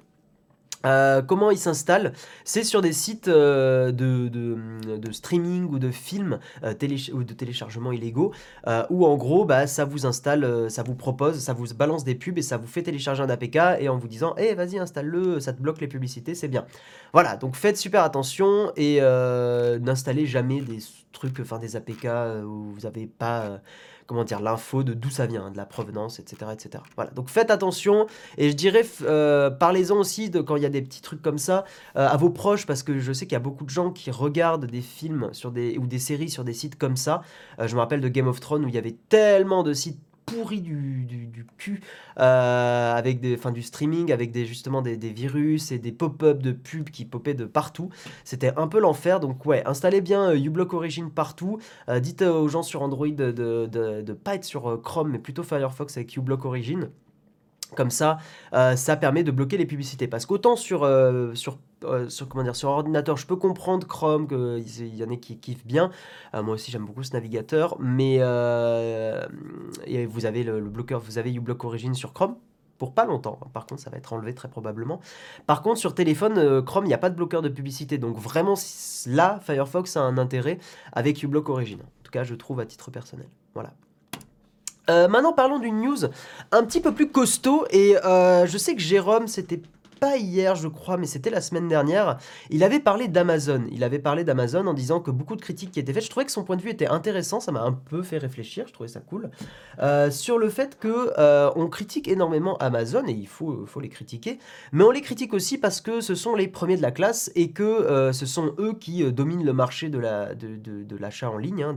euh, 0.85 1.21
comment 1.21 1.51
il 1.51 1.57
s'installe? 1.57 2.13
C'est 2.43 2.63
sur 2.63 2.81
des 2.81 2.93
sites 2.93 3.27
euh, 3.27 3.91
de, 3.91 5.11
streaming 5.11 5.65
ou 5.65 5.79
de 5.79 5.91
films 5.91 6.39
euh, 6.63 6.73
ou 7.13 7.23
de 7.23 7.33
téléchargement 7.33 7.91
illégaux 7.91 8.31
où 8.89 9.05
en 9.05 9.17
gros 9.17 9.45
bah, 9.45 9.67
ça 9.67 9.85
vous 9.85 10.05
installe, 10.05 10.69
ça 10.69 10.83
vous 10.83 10.95
propose, 10.95 11.39
ça 11.39 11.53
vous 11.53 11.73
balance 11.75 12.03
des 12.03 12.15
pubs 12.15 12.37
et 12.37 12.41
ça 12.41 12.57
vous 12.57 12.67
fait 12.67 12.83
télécharger 12.83 13.21
un 13.23 13.29
APK 13.29 13.57
et 13.79 13.89
en 13.89 13.97
vous 13.97 14.07
disant 14.07 14.35
Eh 14.37 14.53
vas-y 14.53 14.79
installe-le, 14.79 15.39
ça 15.39 15.53
te 15.53 15.61
bloque 15.61 15.81
les 15.81 15.87
publicités, 15.87 16.35
c'est 16.35 16.47
bien. 16.47 16.65
Voilà, 17.13 17.35
donc 17.37 17.55
faites 17.55 17.77
super 17.77 18.03
attention 18.03 18.71
et 18.75 18.99
n'installez 19.01 20.25
jamais 20.25 20.61
des 20.61 20.79
trucs, 21.11 21.39
enfin 21.39 21.59
des 21.59 21.75
APK 21.75 22.07
où 22.45 22.71
vous 22.73 22.81
n'avez 22.83 23.07
pas 23.07 23.61
comment 24.11 24.25
dire, 24.25 24.41
l'info 24.41 24.83
de 24.83 24.93
d'où 24.93 25.09
ça 25.09 25.25
vient, 25.25 25.51
de 25.51 25.55
la 25.55 25.65
provenance, 25.65 26.19
etc., 26.19 26.51
etc. 26.51 26.83
Voilà, 26.97 27.11
donc 27.11 27.29
faites 27.29 27.49
attention, 27.49 28.07
et 28.37 28.49
je 28.49 28.55
dirais, 28.57 28.85
euh, 29.03 29.49
parlez-en 29.49 29.95
aussi 29.95 30.29
de 30.29 30.41
quand 30.41 30.57
il 30.57 30.63
y 30.63 30.65
a 30.65 30.69
des 30.69 30.81
petits 30.81 31.01
trucs 31.01 31.21
comme 31.21 31.37
ça 31.37 31.63
euh, 31.95 32.09
à 32.09 32.17
vos 32.17 32.29
proches, 32.29 32.65
parce 32.65 32.83
que 32.83 32.99
je 32.99 33.13
sais 33.13 33.25
qu'il 33.25 33.35
y 33.35 33.37
a 33.37 33.39
beaucoup 33.39 33.63
de 33.63 33.69
gens 33.69 33.89
qui 33.89 34.11
regardent 34.11 34.65
des 34.65 34.81
films 34.81 35.31
ou 35.45 35.87
des 35.87 35.99
séries 35.99 36.29
sur 36.29 36.43
des 36.43 36.51
sites 36.51 36.77
comme 36.77 36.97
ça. 36.97 37.21
Euh, 37.59 37.69
je 37.69 37.75
me 37.75 37.79
rappelle 37.79 38.01
de 38.01 38.09
Game 38.09 38.27
of 38.27 38.41
Thrones 38.41 38.65
où 38.65 38.67
il 38.67 38.75
y 38.75 38.77
avait 38.77 38.97
tellement 39.07 39.63
de 39.63 39.71
sites 39.71 40.01
pourri 40.31 40.61
du, 40.61 41.05
du, 41.05 41.45
cul, 41.57 41.81
euh, 42.19 42.93
avec 42.93 43.19
des, 43.19 43.37
fin, 43.37 43.51
du 43.51 43.61
streaming, 43.61 44.11
avec 44.11 44.31
des, 44.31 44.45
justement 44.45 44.81
des, 44.81 44.97
des 44.97 45.11
virus 45.11 45.71
et 45.71 45.79
des 45.79 45.91
pop-up 45.91 46.41
de 46.41 46.51
pubs 46.51 46.89
qui 46.89 47.05
popaient 47.05 47.33
de 47.33 47.45
partout. 47.45 47.89
C'était 48.23 48.53
un 48.57 48.67
peu 48.67 48.79
l'enfer, 48.79 49.19
donc 49.19 49.45
ouais, 49.45 49.63
installez 49.65 50.01
bien 50.01 50.31
euh, 50.31 50.37
uBlock 50.37 50.73
Origin 50.73 51.09
partout. 51.09 51.59
Euh, 51.89 51.99
dites 51.99 52.21
aux 52.21 52.47
gens 52.47 52.63
sur 52.63 52.81
Android 52.81 53.07
de, 53.07 53.31
de, 53.31 53.67
de, 53.67 54.13
pas 54.13 54.35
être 54.35 54.45
sur 54.45 54.81
Chrome, 54.81 55.09
mais 55.11 55.19
plutôt 55.19 55.43
Firefox 55.43 55.97
avec 55.97 56.15
uBlock 56.15 56.45
Origin. 56.45 56.89
Comme 57.75 57.89
ça, 57.89 58.17
ça 58.51 58.97
permet 58.97 59.23
de 59.23 59.31
bloquer 59.31 59.55
les 59.55 59.65
publicités. 59.65 60.05
Parce 60.05 60.25
qu'autant 60.25 60.57
sur, 60.57 60.85
sur 61.35 61.57
euh, 61.83 62.09
sur, 62.09 62.27
comment 62.27 62.43
dire, 62.43 62.55
sur 62.55 62.69
ordinateur, 62.69 63.17
je 63.17 63.25
peux 63.25 63.35
comprendre 63.35 63.87
Chrome, 63.87 64.27
qu'il 64.27 64.95
y 64.95 65.03
en 65.03 65.09
a 65.09 65.15
qui 65.15 65.37
kiffent 65.37 65.65
bien. 65.65 65.91
Euh, 66.33 66.43
moi 66.43 66.55
aussi, 66.55 66.71
j'aime 66.71 66.85
beaucoup 66.85 67.03
ce 67.03 67.13
navigateur. 67.13 67.77
Mais 67.79 68.17
euh, 68.19 69.25
vous 70.07 70.25
avez 70.25 70.43
le, 70.43 70.61
bloqueur, 70.61 70.99
vous 70.99 71.17
avez 71.17 71.33
uBlock 71.33 71.63
Origin 71.63 71.93
sur 71.93 72.13
Chrome 72.13 72.35
pour 72.77 72.93
pas 72.93 73.05
longtemps. 73.05 73.39
Par 73.53 73.65
contre, 73.67 73.81
ça 73.81 73.89
va 73.89 73.97
être 73.97 74.13
enlevé 74.13 74.33
très 74.33 74.47
probablement. 74.47 75.01
Par 75.45 75.61
contre, 75.61 75.79
sur 75.79 75.93
téléphone, 75.93 76.63
Chrome, 76.63 76.85
il 76.85 76.89
n'y 76.89 76.93
a 76.93 76.99
pas 76.99 77.11
de 77.11 77.15
bloqueur 77.15 77.41
de 77.41 77.49
publicité. 77.49 77.97
Donc 77.97 78.17
vraiment, 78.17 78.55
là, 79.05 79.39
Firefox 79.41 79.97
a 79.97 80.01
un 80.01 80.17
intérêt 80.17 80.57
avec 80.91 81.21
uBlock 81.21 81.49
Origin. 81.49 81.79
En 81.79 82.03
tout 82.03 82.11
cas, 82.11 82.23
je 82.23 82.33
trouve 82.33 82.59
à 82.59 82.65
titre 82.65 82.89
personnel. 82.89 83.27
Voilà. 83.53 83.71
maintenant, 85.07 85.33
parlons 85.33 85.59
d'une 85.59 85.79
news 85.79 86.05
un 86.51 86.63
petit 86.63 86.81
peu 86.81 86.91
plus 86.93 87.11
costaud. 87.11 87.65
Et 87.69 87.95
je 88.03 88.57
sais 88.57 88.75
que 88.75 88.81
Jérôme, 88.81 89.27
c'était 89.27 89.61
pas 90.01 90.17
hier, 90.17 90.55
je 90.55 90.67
crois, 90.67 90.97
mais 90.97 91.05
c'était 91.05 91.29
la 91.29 91.41
semaine 91.41 91.67
dernière, 91.67 92.17
il 92.49 92.63
avait 92.63 92.79
parlé 92.79 93.07
d'Amazon. 93.07 93.65
Il 93.71 93.83
avait 93.83 93.99
parlé 93.99 94.23
d'Amazon 94.23 94.65
en 94.65 94.73
disant 94.73 94.99
que 94.99 95.11
beaucoup 95.11 95.35
de 95.35 95.41
critiques 95.41 95.69
qui 95.69 95.79
étaient 95.79 95.93
faites, 95.93 96.05
je 96.05 96.09
trouvais 96.09 96.25
que 96.25 96.31
son 96.31 96.43
point 96.43 96.55
de 96.55 96.63
vue 96.63 96.71
était 96.71 96.87
intéressant, 96.87 97.39
ça 97.39 97.51
m'a 97.51 97.61
un 97.61 97.71
peu 97.71 98.01
fait 98.01 98.17
réfléchir, 98.17 98.65
je 98.67 98.73
trouvais 98.73 98.89
ça 98.89 98.99
cool, 98.99 99.29
euh, 99.79 100.09
sur 100.09 100.39
le 100.39 100.49
fait 100.49 100.79
que 100.79 101.13
euh, 101.19 101.51
on 101.55 101.67
critique 101.67 102.07
énormément 102.07 102.57
Amazon, 102.57 103.05
et 103.07 103.11
il 103.11 103.27
faut, 103.27 103.67
les 103.79 103.89
critiquer, 103.89 104.39
mais 104.71 104.83
on 104.83 104.89
les 104.89 105.01
critique 105.01 105.35
aussi 105.35 105.59
parce 105.59 105.81
que 105.81 106.01
ce 106.01 106.15
sont 106.15 106.33
les 106.33 106.47
premiers 106.47 106.77
de 106.77 106.81
la 106.81 106.91
classe 106.91 107.31
et 107.35 107.51
que 107.51 107.61
euh, 107.61 108.11
ce 108.11 108.25
sont 108.25 108.55
eux 108.57 108.73
qui 108.73 109.03
dominent 109.11 109.45
le 109.45 109.53
marché 109.53 109.89
de 109.89 109.99
l'achat 110.99 111.29
en 111.29 111.37
ligne, 111.37 111.61
hein, 111.61 111.75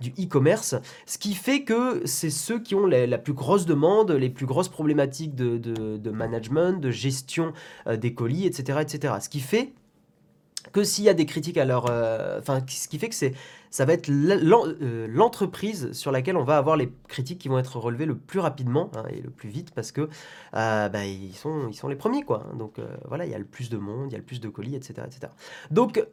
du 0.00 0.10
e-commerce, 0.10 0.76
ce 1.04 1.18
qui 1.18 1.34
fait 1.34 1.64
que 1.64 2.02
c'est 2.04 2.30
ceux 2.30 2.60
qui 2.60 2.76
ont 2.76 2.86
la, 2.86 3.18
plus 3.18 3.32
grosse 3.32 3.66
demande, 3.66 4.12
les 4.12 4.30
plus 4.30 4.46
grosses 4.46 4.68
problématiques 4.68 5.34
de 5.34 6.10
management, 6.12 6.80
de 6.80 6.92
gestion 6.92 7.54
euh, 7.86 7.96
des 7.96 8.14
colis, 8.14 8.46
etc., 8.46 8.78
etc. 8.82 9.14
Ce 9.20 9.28
qui 9.28 9.40
fait 9.40 9.72
que 10.72 10.84
s'il 10.84 11.04
y 11.04 11.08
a 11.08 11.14
des 11.14 11.26
critiques 11.26 11.58
à 11.58 11.64
leur... 11.64 11.86
Euh, 11.90 12.38
enfin, 12.40 12.60
ce 12.68 12.88
qui 12.88 12.98
fait 12.98 13.08
que 13.08 13.14
c'est 13.14 13.32
ça 13.70 13.84
va 13.84 13.92
être 13.92 14.08
euh, 14.10 15.06
l'entreprise 15.08 15.92
sur 15.92 16.12
laquelle 16.12 16.36
on 16.36 16.44
va 16.44 16.56
avoir 16.56 16.76
les 16.76 16.90
critiques 17.08 17.38
qui 17.38 17.48
vont 17.48 17.58
être 17.58 17.78
relevées 17.78 18.06
le 18.06 18.16
plus 18.16 18.40
rapidement 18.40 18.90
hein, 18.96 19.04
et 19.10 19.20
le 19.20 19.30
plus 19.30 19.48
vite 19.48 19.72
parce 19.72 19.92
que 19.92 20.02
euh, 20.54 20.88
bah, 20.88 21.04
ils, 21.04 21.34
sont, 21.34 21.68
ils 21.68 21.74
sont 21.74 21.88
les 21.88 21.96
premiers. 21.96 22.22
Quoi. 22.22 22.44
Donc 22.58 22.78
euh, 22.78 22.86
voilà, 23.06 23.24
il 23.26 23.30
y 23.30 23.34
a 23.34 23.38
le 23.38 23.44
plus 23.44 23.70
de 23.70 23.76
monde, 23.76 24.06
il 24.08 24.12
y 24.12 24.14
a 24.14 24.18
le 24.18 24.24
plus 24.24 24.40
de 24.40 24.48
colis, 24.48 24.74
etc. 24.74 25.02
etc. 25.06 25.32
Donc 25.70 26.04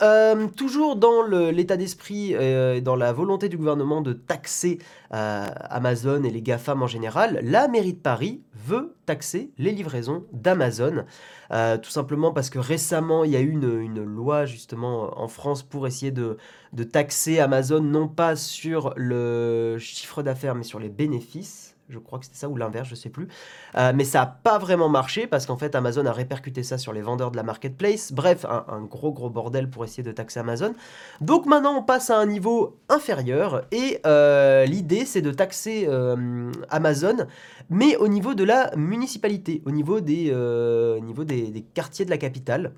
toujours 0.56 0.96
dans 0.96 1.24
l'état 1.24 1.78
d'esprit 1.78 2.34
et 2.34 2.82
dans 2.82 2.96
la 2.96 3.14
volonté 3.14 3.50
du 3.50 3.58
gouvernement 3.58 4.02
de 4.02 4.14
taxer 4.14 4.80
Amazon 5.12 6.24
et 6.24 6.30
les 6.30 6.42
GAFAM 6.42 6.82
en 6.82 6.88
général, 6.88 7.40
la 7.44 7.68
mairie 7.68 7.94
de 7.94 8.00
Paris 8.00 8.42
veut 8.54 8.96
taxer 9.06 9.52
les 9.58 9.72
livraisons 9.72 10.26
d'Amazon. 10.32 11.06
tout 11.50 11.90
simplement 11.90 12.32
parce 12.32 12.50
que 12.50 12.60
récemment, 12.60 13.24
il 13.24 13.32
y 13.32 13.36
a 13.36 13.42
eu 13.42 13.50
une, 13.50 14.04
loi 14.04 14.46
justement 14.46 15.20
en 15.20 15.28
France 15.28 15.64
pour 15.64 15.88
essayer 15.88 16.12
de, 16.12 16.38
de 16.74 16.84
taxer 16.84 17.40
Amazon 17.44 17.82
non 17.82 18.08
pas 18.08 18.36
sur 18.36 18.94
le 18.96 19.78
chiffre 19.80 20.24
d'affaires 20.24 20.56
mais 20.56 20.64
sur 20.64 20.80
les 20.80 20.90
bénéfices. 20.90 21.74
Je 21.90 22.00
crois 22.00 22.18
que 22.18 22.26
c'était 22.26 22.38
ça 22.38 22.48
ou 22.50 22.56
l'inverse, 22.56 22.88
je 22.88 22.96
sais 22.96 23.10
plus. 23.10 23.28
Euh, 23.76 23.92
mais 23.94 24.06
ça 24.06 24.20
n'a 24.20 24.26
pas 24.26 24.58
vraiment 24.58 24.90
marché 24.90 25.28
parce 25.28 25.46
qu'en 25.46 25.58
fait 25.58 25.76
Amazon 25.76 26.06
a 26.06 26.14
répercuté 26.14 26.64
ça 26.64 26.78
sur 26.78 26.94
les 26.94 27.02
vendeurs 27.02 27.30
de 27.30 27.36
la 27.36 27.44
marketplace. 27.44 28.14
Bref, 28.14 28.46
un, 28.46 28.82
gros 28.82 29.12
gros 29.12 29.30
bordel 29.30 29.70
pour 29.70 29.84
essayer 29.84 30.02
de 30.02 30.12
taxer 30.12 30.40
Amazon. 30.40 30.74
Donc 31.22 31.46
maintenant 31.46 31.76
on 31.78 31.84
passe 31.84 32.10
à 32.10 32.18
un 32.18 32.26
niveau 32.26 32.78
inférieur 32.90 33.66
et 33.72 34.00
euh, 34.06 34.66
l'idée 34.66 35.06
c'est 35.06 35.22
de 35.22 35.32
taxer 35.32 35.86
euh, 35.88 36.52
Amazon, 36.70 37.28
mais 37.70 37.98
au 37.98 38.08
niveau 38.08 38.34
de 38.34 38.44
la 38.44 38.76
municipalité, 38.76 39.62
au 39.66 39.72
niveau 39.72 40.00
des 40.00 41.66
quartiers 41.74 42.06
de 42.06 42.10
la 42.10 42.18
capitale 42.18 42.72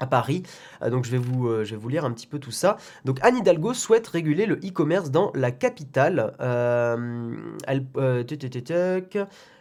à 0.00 0.06
Paris. 0.06 0.42
Euh, 0.82 0.90
donc 0.90 1.04
je 1.04 1.10
vais, 1.12 1.18
vous, 1.18 1.48
euh, 1.48 1.64
je 1.64 1.72
vais 1.72 1.80
vous 1.80 1.88
lire 1.88 2.04
un 2.04 2.10
petit 2.10 2.26
peu 2.26 2.38
tout 2.38 2.50
ça. 2.50 2.76
Donc 3.04 3.18
Anne 3.22 3.36
Hidalgo 3.36 3.74
souhaite 3.74 4.08
réguler 4.08 4.46
le 4.46 4.56
e-commerce 4.56 5.10
dans 5.10 5.30
la 5.34 5.52
capitale. 5.52 6.34
Euh, 6.40 7.36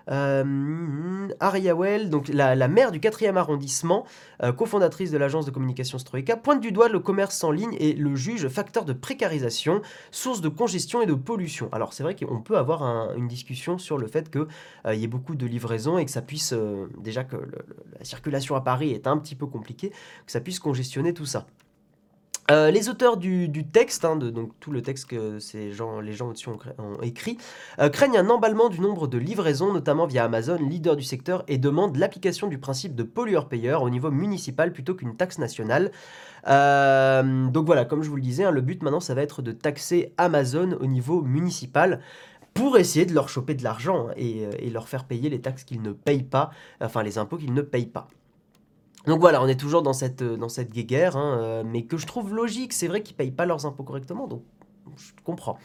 Aria 0.07 1.75
Well, 1.75 2.09
donc 2.09 2.27
la, 2.29 2.67
maire 2.67 2.91
du 2.91 2.99
4e 2.99 3.35
arrondissement, 3.35 4.05
euh, 4.43 4.51
cofondatrice 4.51 5.11
de 5.11 5.17
l'agence 5.17 5.45
de 5.45 5.51
communication 5.51 5.99
Stroika, 5.99 6.37
pointe 6.37 6.61
du 6.61 6.71
doigt 6.71 6.89
le 6.89 6.99
commerce 6.99 7.43
en 7.43 7.51
ligne 7.51 7.75
et 7.79 7.93
le 7.93 8.15
juge 8.15 8.47
facteur 8.47 8.85
de 8.85 8.93
précarisation, 8.93 9.81
source 10.11 10.41
de 10.41 10.49
congestion 10.49 11.01
et 11.01 11.05
de 11.05 11.13
pollution. 11.13 11.69
Alors 11.71 11.93
c'est 11.93 12.03
vrai 12.03 12.15
qu'on 12.15 12.41
peut 12.41 12.57
avoir 12.57 13.13
une 13.15 13.27
discussion 13.27 13.77
sur 13.77 13.97
le 13.97 14.07
fait 14.07 14.31
qu'il 14.31 14.47
euh, 14.85 14.95
y 14.95 15.03
ait 15.03 15.07
beaucoup 15.07 15.35
de 15.35 15.45
livraisons 15.45 15.97
et 15.97 16.05
que 16.05 16.11
ça 16.11 16.21
puisse, 16.21 16.53
déjà 16.97 17.23
que 17.23 17.37
la 17.97 18.05
circulation 18.05 18.55
à 18.55 18.61
Paris 18.61 18.91
est 18.91 19.07
un 19.07 19.17
petit 19.17 19.35
peu 19.35 19.47
compliquée, 19.47 19.89
que 19.89 20.31
ça 20.31 20.41
puisse 20.41 20.59
congestionner 20.59 21.13
tout 21.13 21.25
ça. 21.25 21.45
Euh, 22.51 22.71
les 22.71 22.89
auteurs 22.89 23.17
du, 23.17 23.51
texte, 23.71 24.05
hein, 24.05 24.15
donc 24.15 24.51
tout 24.59 24.71
le 24.71 24.81
texte 24.81 25.05
que 25.07 25.37
les 25.53 25.71
gens 25.71 26.29
au-dessus 26.29 26.49
ont, 26.49 27.01
écrit, 27.01 27.37
euh, 27.79 27.89
craignent 27.89 28.17
un 28.17 28.29
emballement 28.29 28.69
du 28.69 28.79
nombre 28.79 29.07
de 29.07 29.17
livraisons, 29.19 29.71
notamment 29.71 30.07
via 30.07 30.23
Amazon, 30.23 30.57
leader 30.57 30.95
du 30.95 31.03
secteur, 31.03 31.43
et 31.47 31.57
demandent 31.59 31.97
l'application 31.97 32.47
du 32.47 32.57
principe 32.57 32.95
de 32.95 33.03
pollueur-payeur 33.03 33.83
au 33.83 33.89
niveau 33.89 34.09
municipal 34.09 34.73
plutôt 34.73 34.95
qu'une 34.95 35.15
taxe 35.15 35.37
nationale. 35.37 35.91
Euh, 36.47 37.47
donc 37.47 37.67
voilà, 37.67 37.85
comme 37.85 38.01
je 38.01 38.09
vous 38.09 38.15
le 38.15 38.21
disais, 38.21 38.45
hein, 38.45 38.51
le 38.51 38.61
but 38.61 38.81
maintenant, 38.81 38.99
ça 38.99 39.13
va 39.13 39.21
être 39.21 39.41
de 39.43 39.51
taxer 39.51 40.13
Amazon 40.17 40.77
au 40.79 40.87
niveau 40.87 41.21
municipal 41.21 41.99
pour 42.55 42.77
essayer 42.77 43.05
de 43.05 43.13
leur 43.13 43.29
choper 43.29 43.53
de 43.53 43.63
l'argent 43.63 44.07
et, 44.17 44.47
leur 44.71 44.89
faire 44.89 45.05
payer 45.05 45.29
les 45.29 45.39
taxes 45.39 45.63
qu'ils 45.63 45.81
ne 45.81 45.91
payent 45.91 46.23
pas, 46.23 46.49
enfin 46.81 47.03
les 47.03 47.17
impôts 47.17 47.37
qu'ils 47.37 47.53
ne 47.53 47.61
payent 47.61 47.85
pas. 47.85 48.07
Donc 49.05 49.19
voilà, 49.19 49.41
on 49.41 49.47
est 49.47 49.59
toujours 49.59 49.81
dans 49.81 49.93
cette, 49.93 50.21
euh, 50.21 50.37
dans 50.37 50.49
cette 50.49 50.71
guéguerre, 50.71 51.15
hein, 51.15 51.37
euh, 51.39 51.63
mais 51.65 51.83
que 51.83 51.97
je 51.97 52.05
trouve 52.05 52.33
logique. 52.33 52.73
C'est 52.73 52.87
vrai 52.87 53.01
qu'ils 53.01 53.15
ne 53.15 53.17
payent 53.17 53.31
pas 53.31 53.45
leurs 53.45 53.65
impôts 53.65 53.83
correctement, 53.83 54.27
donc 54.27 54.43
je 54.97 55.11
comprends. 55.23 55.57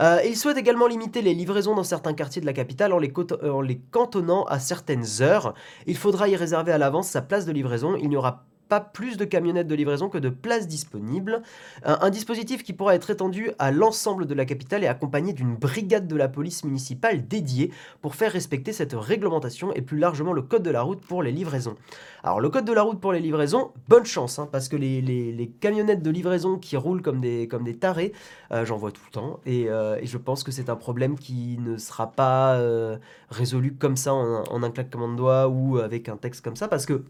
Euh, 0.00 0.20
ils 0.26 0.36
souhaitent 0.36 0.58
également 0.58 0.86
limiter 0.86 1.22
les 1.22 1.34
livraisons 1.34 1.74
dans 1.74 1.84
certains 1.84 2.12
quartiers 2.12 2.40
de 2.40 2.46
la 2.46 2.52
capitale 2.52 2.92
en 2.92 2.98
les, 2.98 3.12
en 3.42 3.60
les 3.60 3.78
cantonnant 3.78 4.44
à 4.44 4.58
certaines 4.58 5.06
heures. 5.20 5.54
Il 5.86 5.96
faudra 5.96 6.28
y 6.28 6.36
réserver 6.36 6.72
à 6.72 6.78
l'avance 6.78 7.08
sa 7.08 7.22
place 7.22 7.46
de 7.46 7.52
livraison. 7.52 7.96
Il 7.96 8.08
n'y 8.08 8.16
aura 8.16 8.44
pas 8.68 8.80
plus 8.80 9.16
de 9.16 9.24
camionnettes 9.24 9.66
de 9.66 9.74
livraison 9.74 10.08
que 10.08 10.18
de 10.18 10.28
places 10.28 10.66
disponibles. 10.66 11.42
Un, 11.84 12.10
dispositif 12.10 12.62
qui 12.62 12.72
pourra 12.72 12.94
être 12.94 13.10
étendu 13.10 13.50
à 13.58 13.70
l'ensemble 13.70 14.26
de 14.26 14.34
la 14.34 14.44
capitale 14.44 14.84
et 14.84 14.86
accompagné 14.86 15.32
d'une 15.32 15.56
brigade 15.56 16.06
de 16.06 16.16
la 16.16 16.28
police 16.28 16.64
municipale 16.64 17.26
dédiée 17.26 17.72
pour 18.00 18.14
faire 18.14 18.32
respecter 18.32 18.72
cette 18.72 18.94
réglementation 18.94 19.72
et 19.74 19.82
plus 19.82 19.98
largement 19.98 20.32
le 20.32 20.42
code 20.42 20.62
de 20.62 20.70
la 20.70 20.82
route 20.82 21.00
pour 21.00 21.22
les 21.22 21.32
livraisons. 21.32 21.76
Alors 22.22 22.40
le 22.40 22.48
code 22.48 22.64
de 22.64 22.72
la 22.72 22.82
route 22.82 23.00
pour 23.00 23.12
les 23.12 23.20
livraisons, 23.20 23.72
bonne 23.88 24.06
chance, 24.06 24.38
hein, 24.38 24.48
parce 24.50 24.68
que 24.68 24.76
les, 24.76 25.52
camionnettes 25.60 26.02
de 26.02 26.10
livraison 26.10 26.58
qui 26.58 26.76
roulent 26.76 27.02
comme 27.02 27.20
des, 27.20 27.48
comme 27.48 27.64
des 27.64 27.76
tarés, 27.76 28.12
euh, 28.50 28.64
j'en 28.64 28.76
vois 28.76 28.92
tout 28.92 29.02
le 29.06 29.12
temps, 29.12 29.40
euh, 29.46 29.98
et, 30.00 30.06
je 30.06 30.18
pense 30.18 30.42
que 30.42 30.50
c'est 30.50 30.70
un 30.70 30.76
problème 30.76 31.18
qui 31.18 31.58
ne 31.58 31.76
sera 31.76 32.12
pas 32.12 32.54
euh, 32.54 32.96
résolu 33.28 33.74
comme 33.74 33.96
ça 33.96 34.14
en, 34.14 34.44
en 34.44 34.62
un 34.62 34.70
claquement 34.70 35.08
de 35.08 35.16
doigts 35.16 35.48
ou 35.48 35.78
avec 35.78 36.08
un 36.08 36.16
texte 36.16 36.42
comme 36.42 36.56
ça, 36.56 36.68
parce 36.68 36.86
que 36.86 37.04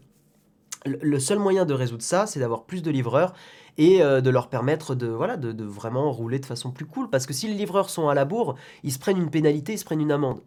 le 0.85 1.19
seul 1.19 1.39
moyen 1.39 1.65
de 1.65 1.73
résoudre 1.73 2.03
ça, 2.03 2.27
c'est 2.27 2.39
d'avoir 2.39 2.63
plus 2.63 2.81
de 2.81 2.91
livreurs 2.91 3.33
et 3.77 4.01
euh, 4.01 4.21
de 4.21 4.29
leur 4.29 4.49
permettre 4.49 4.95
de, 4.95 5.07
voilà, 5.07 5.37
de, 5.37 5.63
vraiment 5.63 6.11
rouler 6.11 6.39
de 6.39 6.45
façon 6.45 6.71
plus 6.71 6.85
cool. 6.85 7.09
Parce 7.09 7.25
que 7.25 7.33
si 7.33 7.47
les 7.47 7.53
livreurs 7.53 7.89
sont 7.89 8.07
à 8.07 8.13
la 8.13 8.25
bourre, 8.25 8.55
ils 8.83 8.91
se 8.91 8.99
prennent 8.99 9.17
une 9.17 9.29
pénalité, 9.29 9.73
ils 9.73 9.77
se 9.77 9.85
prennent 9.85 10.01
une 10.01 10.11
amende. 10.11 10.41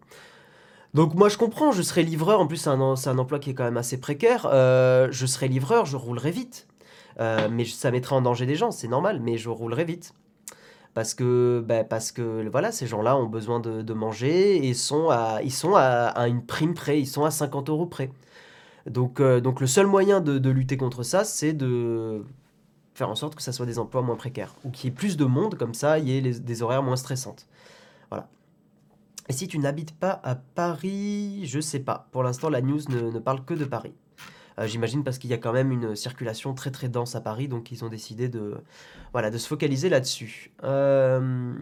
Donc 0.95 1.15
moi 1.15 1.29
je 1.29 1.37
comprends, 1.37 1.71
je 1.71 1.83
serai 1.83 2.03
livreur, 2.03 2.41
en 2.41 2.47
plus 2.47 2.57
c'est 2.57 2.71
un, 2.71 2.81
emploi 2.81 3.39
qui 3.39 3.51
est 3.51 3.55
quand 3.55 3.65
même 3.65 3.77
assez 3.77 4.01
précaire, 4.01 4.49
euh, 4.51 5.09
je 5.11 5.27
serai 5.27 5.47
livreur, 5.47 5.85
je 5.85 5.97
roulerai 5.97 6.31
vite. 6.31 6.67
Euh, 7.21 7.49
mais 7.51 7.65
ça 7.65 7.91
mettrait 7.91 8.15
en 8.15 8.23
danger 8.23 8.47
des 8.47 8.55
gens, 8.55 8.71
c'est 8.71 8.89
normal, 8.89 9.21
mais 9.21 9.37
je 9.37 9.51
roulerai 9.51 9.85
vite. 9.85 10.15
Parce 10.95 11.15
que, 11.15 11.63
bah, 11.67 11.85
parce 11.85 12.11
que 12.11 12.49
voilà, 12.49 12.73
ces 12.73 12.87
gens-là 12.87 13.17
ont 13.17 13.27
besoin 13.27 13.61
de, 13.61 13.93
manger 13.93 14.57
et 14.57 14.69
ils 14.69 14.75
sont 14.75 15.11
à, 15.11 15.41
à, 16.07 16.29
une 16.29 16.45
prime 16.45 16.75
près, 16.75 16.99
ils 16.99 17.07
sont 17.07 17.25
à 17.25 17.31
50 17.31 17.69
euros 17.69 17.87
près. 17.87 18.11
Donc, 18.91 19.21
euh, 19.21 19.41
donc 19.41 19.61
le 19.61 19.67
seul 19.67 19.87
moyen 19.87 20.21
de, 20.21 20.51
lutter 20.51 20.77
contre 20.77 21.03
ça, 21.03 21.25
c'est 21.25 21.53
de 21.53 22.25
faire 22.95 23.09
en 23.09 23.15
sorte 23.15 23.35
que 23.35 23.43
ça 23.43 23.53
soit 23.53 23.67
des 23.67 23.79
emplois 23.79 24.03
moins 24.03 24.17
précaires. 24.17 24.55
Ou 24.65 24.71
qu'il 24.71 24.91
y 24.91 24.93
ait 24.93 24.97
plus 24.97 25.17
de 25.17 25.25
monde, 25.25 25.57
comme 25.57 25.75
ça, 25.75 25.99
il 25.99 26.09
y 26.09 26.17
ait 26.17 26.21
des 26.23 26.63
horaires 26.63 26.83
moins 26.83 26.97
stressantes. 26.97 27.47
Voilà. 28.11 28.29
Et 29.29 29.33
si 29.33 29.47
tu 29.47 29.59
n'habites 29.59 29.93
pas 29.93 30.21
à 30.25 30.35
Paris, 30.35 31.43
je 31.45 31.61
sais 31.61 31.81
pas. 31.81 32.09
Pour 32.13 32.23
l'instant, 32.23 32.49
la 32.49 32.61
news 32.61 32.81
ne 32.89 33.19
parle 33.19 33.45
que 33.45 33.55
de 33.55 33.65
Paris. 33.65 33.95
Euh, 34.59 34.67
j'imagine 34.67 35.05
parce 35.05 35.19
qu'il 35.19 35.31
y 35.31 35.35
a 35.35 35.39
quand 35.39 35.53
même 35.53 35.71
une 35.71 35.95
circulation 35.95 36.53
très 36.55 36.71
très 36.71 36.89
dense 36.89 37.15
à 37.15 37.21
Paris, 37.21 37.49
donc 37.49 37.71
ils 37.71 37.85
ont 37.85 37.89
décidé 37.89 38.29
de, 38.29 38.57
de 39.15 39.39
se 39.39 39.47
focaliser 39.47 39.89
là-dessus. 39.89 40.51
Euh, 40.65 41.53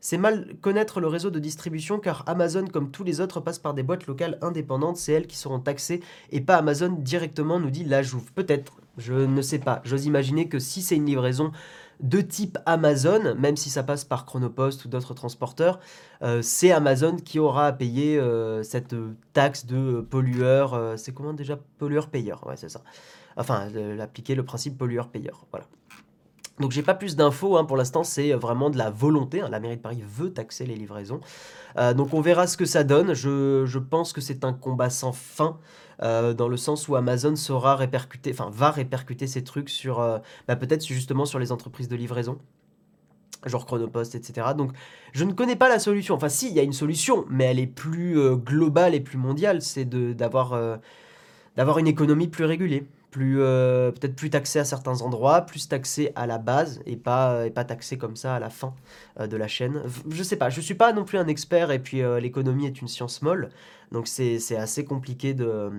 c'est 0.00 0.18
mal 0.18 0.54
connaître 0.60 1.00
le 1.00 1.08
réseau 1.08 1.30
de 1.30 1.38
distribution 1.38 1.98
car 1.98 2.22
Amazon, 2.26 2.66
comme 2.66 2.90
tous 2.90 3.04
les 3.04 3.20
autres, 3.20 3.40
passe 3.40 3.58
par 3.58 3.74
des 3.74 3.82
boîtes 3.82 4.06
locales 4.06 4.38
indépendantes. 4.42 4.96
C'est 4.96 5.12
elles 5.12 5.26
qui 5.26 5.36
seront 5.36 5.58
taxées 5.58 6.00
et 6.30 6.40
pas 6.40 6.56
Amazon 6.56 6.90
directement, 6.90 7.58
nous 7.58 7.70
dit 7.70 7.84
la 7.84 8.02
Jouve. 8.02 8.32
Peut-être, 8.32 8.74
je 8.98 9.14
ne 9.14 9.42
sais 9.42 9.58
pas. 9.58 9.82
J'ose 9.84 10.06
imaginer 10.06 10.48
que 10.48 10.58
si 10.58 10.82
c'est 10.82 10.96
une 10.96 11.06
livraison 11.06 11.52
de 12.00 12.20
type 12.20 12.58
Amazon, 12.66 13.34
même 13.36 13.56
si 13.56 13.70
ça 13.70 13.82
passe 13.82 14.04
par 14.04 14.26
Chronopost 14.26 14.84
ou 14.84 14.88
d'autres 14.88 15.14
transporteurs, 15.14 15.80
euh, 16.22 16.42
c'est 16.42 16.72
Amazon 16.72 17.16
qui 17.16 17.38
aura 17.38 17.66
à 17.66 17.72
payer 17.72 18.18
euh, 18.18 18.62
cette 18.62 18.94
taxe 19.32 19.66
de 19.66 20.00
pollueur. 20.00 20.74
Euh, 20.74 20.96
c'est 20.96 21.12
comment 21.12 21.32
déjà? 21.32 21.58
Pollueur-payeur, 21.78 22.46
ouais, 22.46 22.56
c'est 22.56 22.68
ça. 22.68 22.82
Enfin, 23.36 23.68
l'appliquer 23.70 24.34
le 24.34 24.44
principe 24.44 24.78
pollueur-payeur, 24.78 25.46
voilà. 25.50 25.66
Donc 26.60 26.72
j'ai 26.72 26.82
pas 26.82 26.94
plus 26.94 27.16
d'infos, 27.16 27.56
hein, 27.56 27.64
pour 27.64 27.76
l'instant 27.76 28.02
c'est 28.02 28.32
vraiment 28.32 28.70
de 28.70 28.78
la 28.78 28.90
volonté, 28.90 29.40
hein. 29.42 29.48
la 29.50 29.60
mairie 29.60 29.76
de 29.76 29.82
Paris 29.82 30.02
veut 30.06 30.32
taxer 30.32 30.64
les 30.64 30.74
livraisons. 30.74 31.20
donc 31.94 32.14
on 32.14 32.22
verra 32.22 32.46
ce 32.46 32.56
que 32.56 32.64
ça 32.64 32.82
donne, 32.82 33.12
je, 33.12 33.78
pense 33.78 34.14
que 34.14 34.22
c'est 34.22 34.44
un 34.44 34.54
combat 34.54 34.88
sans 34.88 35.12
fin. 35.12 35.58
Euh, 36.02 36.34
dans 36.34 36.48
le 36.48 36.58
sens 36.58 36.88
où 36.88 36.96
Amazon 36.96 37.36
sera 37.36 37.78
enfin 38.28 38.50
va 38.52 38.70
répercuter 38.70 39.26
ces 39.26 39.42
trucs 39.44 39.70
sur, 39.70 40.00
euh, 40.00 40.18
bah, 40.46 40.56
peut-être 40.56 40.86
justement 40.86 41.24
sur 41.24 41.38
les 41.38 41.52
entreprises 41.52 41.88
de 41.88 41.96
livraison 41.96 42.38
genre 43.44 43.64
Chronopost, 43.64 44.16
etc. 44.16 44.48
Donc, 44.56 44.72
je 45.12 45.22
ne 45.22 45.32
connais 45.32 45.54
pas 45.54 45.68
la 45.68 45.78
solution. 45.78 46.16
Enfin, 46.16 46.28
si, 46.28 46.48
il 46.48 46.54
y 46.54 46.58
a 46.58 46.64
une 46.64 46.72
solution, 46.72 47.24
mais 47.30 47.44
elle 47.44 47.60
est 47.60 47.68
plus 47.68 48.18
euh, 48.18 48.34
globale 48.34 48.92
et 48.92 49.00
plus 49.00 49.18
mondiale. 49.18 49.62
C'est 49.62 49.84
d'avoir 49.84 50.78
d'avoir 51.56 51.78
une 51.78 51.86
économie 51.86 52.26
plus 52.26 52.44
régulée 52.44 52.88
plus 53.16 53.40
euh, 53.40 53.92
peut-être 53.92 54.14
plus 54.14 54.28
taxé 54.28 54.58
à 54.58 54.66
certains 54.66 55.00
endroits, 55.00 55.40
plus 55.40 55.68
taxé 55.68 56.12
à 56.16 56.26
la 56.26 56.36
base 56.36 56.82
et 56.84 56.96
pas 56.96 57.46
et 57.46 57.50
pas 57.50 57.64
taxé 57.64 57.96
comme 57.96 58.14
ça 58.14 58.34
à 58.34 58.38
la 58.38 58.50
fin 58.50 58.74
euh, 59.18 59.26
de 59.26 59.38
la 59.38 59.48
chaîne. 59.48 59.84
Je 60.10 60.22
sais 60.22 60.36
pas, 60.36 60.50
je 60.50 60.60
suis 60.60 60.74
pas 60.74 60.92
non 60.92 61.02
plus 61.02 61.16
un 61.16 61.26
expert 61.26 61.70
et 61.70 61.78
puis 61.78 62.02
euh, 62.02 62.20
l'économie 62.20 62.66
est 62.66 62.78
une 62.78 62.88
science 62.88 63.22
molle, 63.22 63.48
donc 63.90 64.06
c'est 64.06 64.36
assez 64.58 64.84
compliqué 64.84 65.32
de 65.32 65.70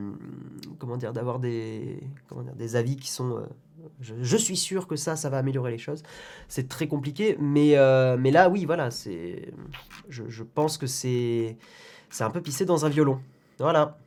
comment 0.79 0.97
dire 0.97 1.13
d'avoir 1.13 1.37
des 1.37 2.01
comment 2.27 2.41
dire, 2.41 2.55
des 2.55 2.75
avis 2.75 2.95
qui 2.95 3.11
sont 3.11 3.45
je, 4.01 4.37
suis 4.37 4.57
sûr 4.57 4.87
que 4.87 4.95
ça, 4.95 5.15
ça 5.15 5.29
va 5.29 5.37
améliorer 5.37 5.69
les 5.69 5.77
choses. 5.77 6.01
C'est 6.47 6.67
très 6.67 6.87
compliqué, 6.87 7.37
mais, 7.39 7.75
mais 8.17 8.31
là, 8.31 8.49
oui, 8.49 8.65
voilà, 8.65 8.91
c'est, 8.91 9.53
je, 10.09 10.23
je 10.27 10.43
pense 10.43 10.77
que 10.77 10.87
c'est, 10.87 11.57
c'est 12.09 12.23
un 12.23 12.31
peu 12.31 12.41
pissé 12.41 12.65
dans 12.65 12.85
un 12.85 12.89
violon. 12.89 13.19
Voilà. 13.59 13.97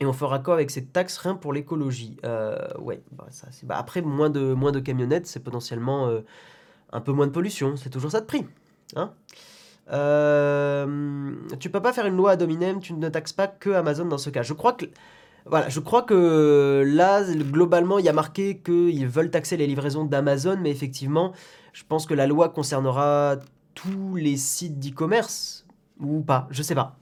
Et 0.00 0.06
on 0.06 0.14
fera 0.14 0.38
quoi 0.38 0.54
avec 0.54 0.70
cette 0.70 0.92
taxe 0.92 1.18
rien 1.18 1.34
pour 1.34 1.52
l'écologie 1.52 2.16
euh, 2.24 2.56
Ouais, 2.78 3.02
bah, 3.12 3.26
bah, 3.64 3.76
après, 3.78 4.00
moins 4.00 4.30
de, 4.30 4.54
moins 4.54 4.72
de 4.72 4.80
camionnettes, 4.80 5.26
c'est 5.26 5.40
potentiellement 5.44 6.08
euh, 6.08 6.20
un 6.92 7.02
peu 7.02 7.12
moins 7.12 7.26
de 7.26 7.32
pollution, 7.32 7.76
c'est 7.76 7.90
toujours 7.90 8.10
ça 8.10 8.20
de 8.20 8.26
prix. 8.26 8.46
Hein 8.96 9.12
euh, 9.92 11.34
tu 11.58 11.68
peux 11.68 11.82
pas 11.82 11.92
faire 11.92 12.06
une 12.06 12.16
loi 12.16 12.32
à 12.32 12.36
dominem, 12.36 12.80
tu 12.80 12.94
ne 12.94 13.08
taxes 13.08 13.32
pas 13.32 13.46
que 13.46 13.70
Amazon 13.70 14.06
dans 14.06 14.18
ce 14.18 14.30
cas. 14.30 14.42
Je 14.42 14.54
crois 14.54 14.72
que 14.72 14.86
voilà, 15.46 15.68
je 15.68 15.80
crois 15.80 16.02
que 16.02 16.84
là, 16.86 17.22
globalement, 17.34 17.98
il 17.98 18.04
y 18.04 18.08
a 18.08 18.12
marqué 18.12 18.58
qu'ils 18.58 19.08
veulent 19.08 19.30
taxer 19.30 19.56
les 19.56 19.66
livraisons 19.66 20.04
d'Amazon, 20.04 20.58
mais 20.60 20.70
effectivement, 20.70 21.32
je 21.72 21.82
pense 21.88 22.06
que 22.06 22.14
la 22.14 22.26
loi 22.26 22.50
concernera 22.50 23.36
tous 23.74 24.16
les 24.16 24.36
sites 24.36 24.78
d'e-commerce, 24.78 25.66
ou 25.98 26.20
pas, 26.20 26.46
je 26.50 26.62
sais 26.62 26.74
pas. 26.74 26.99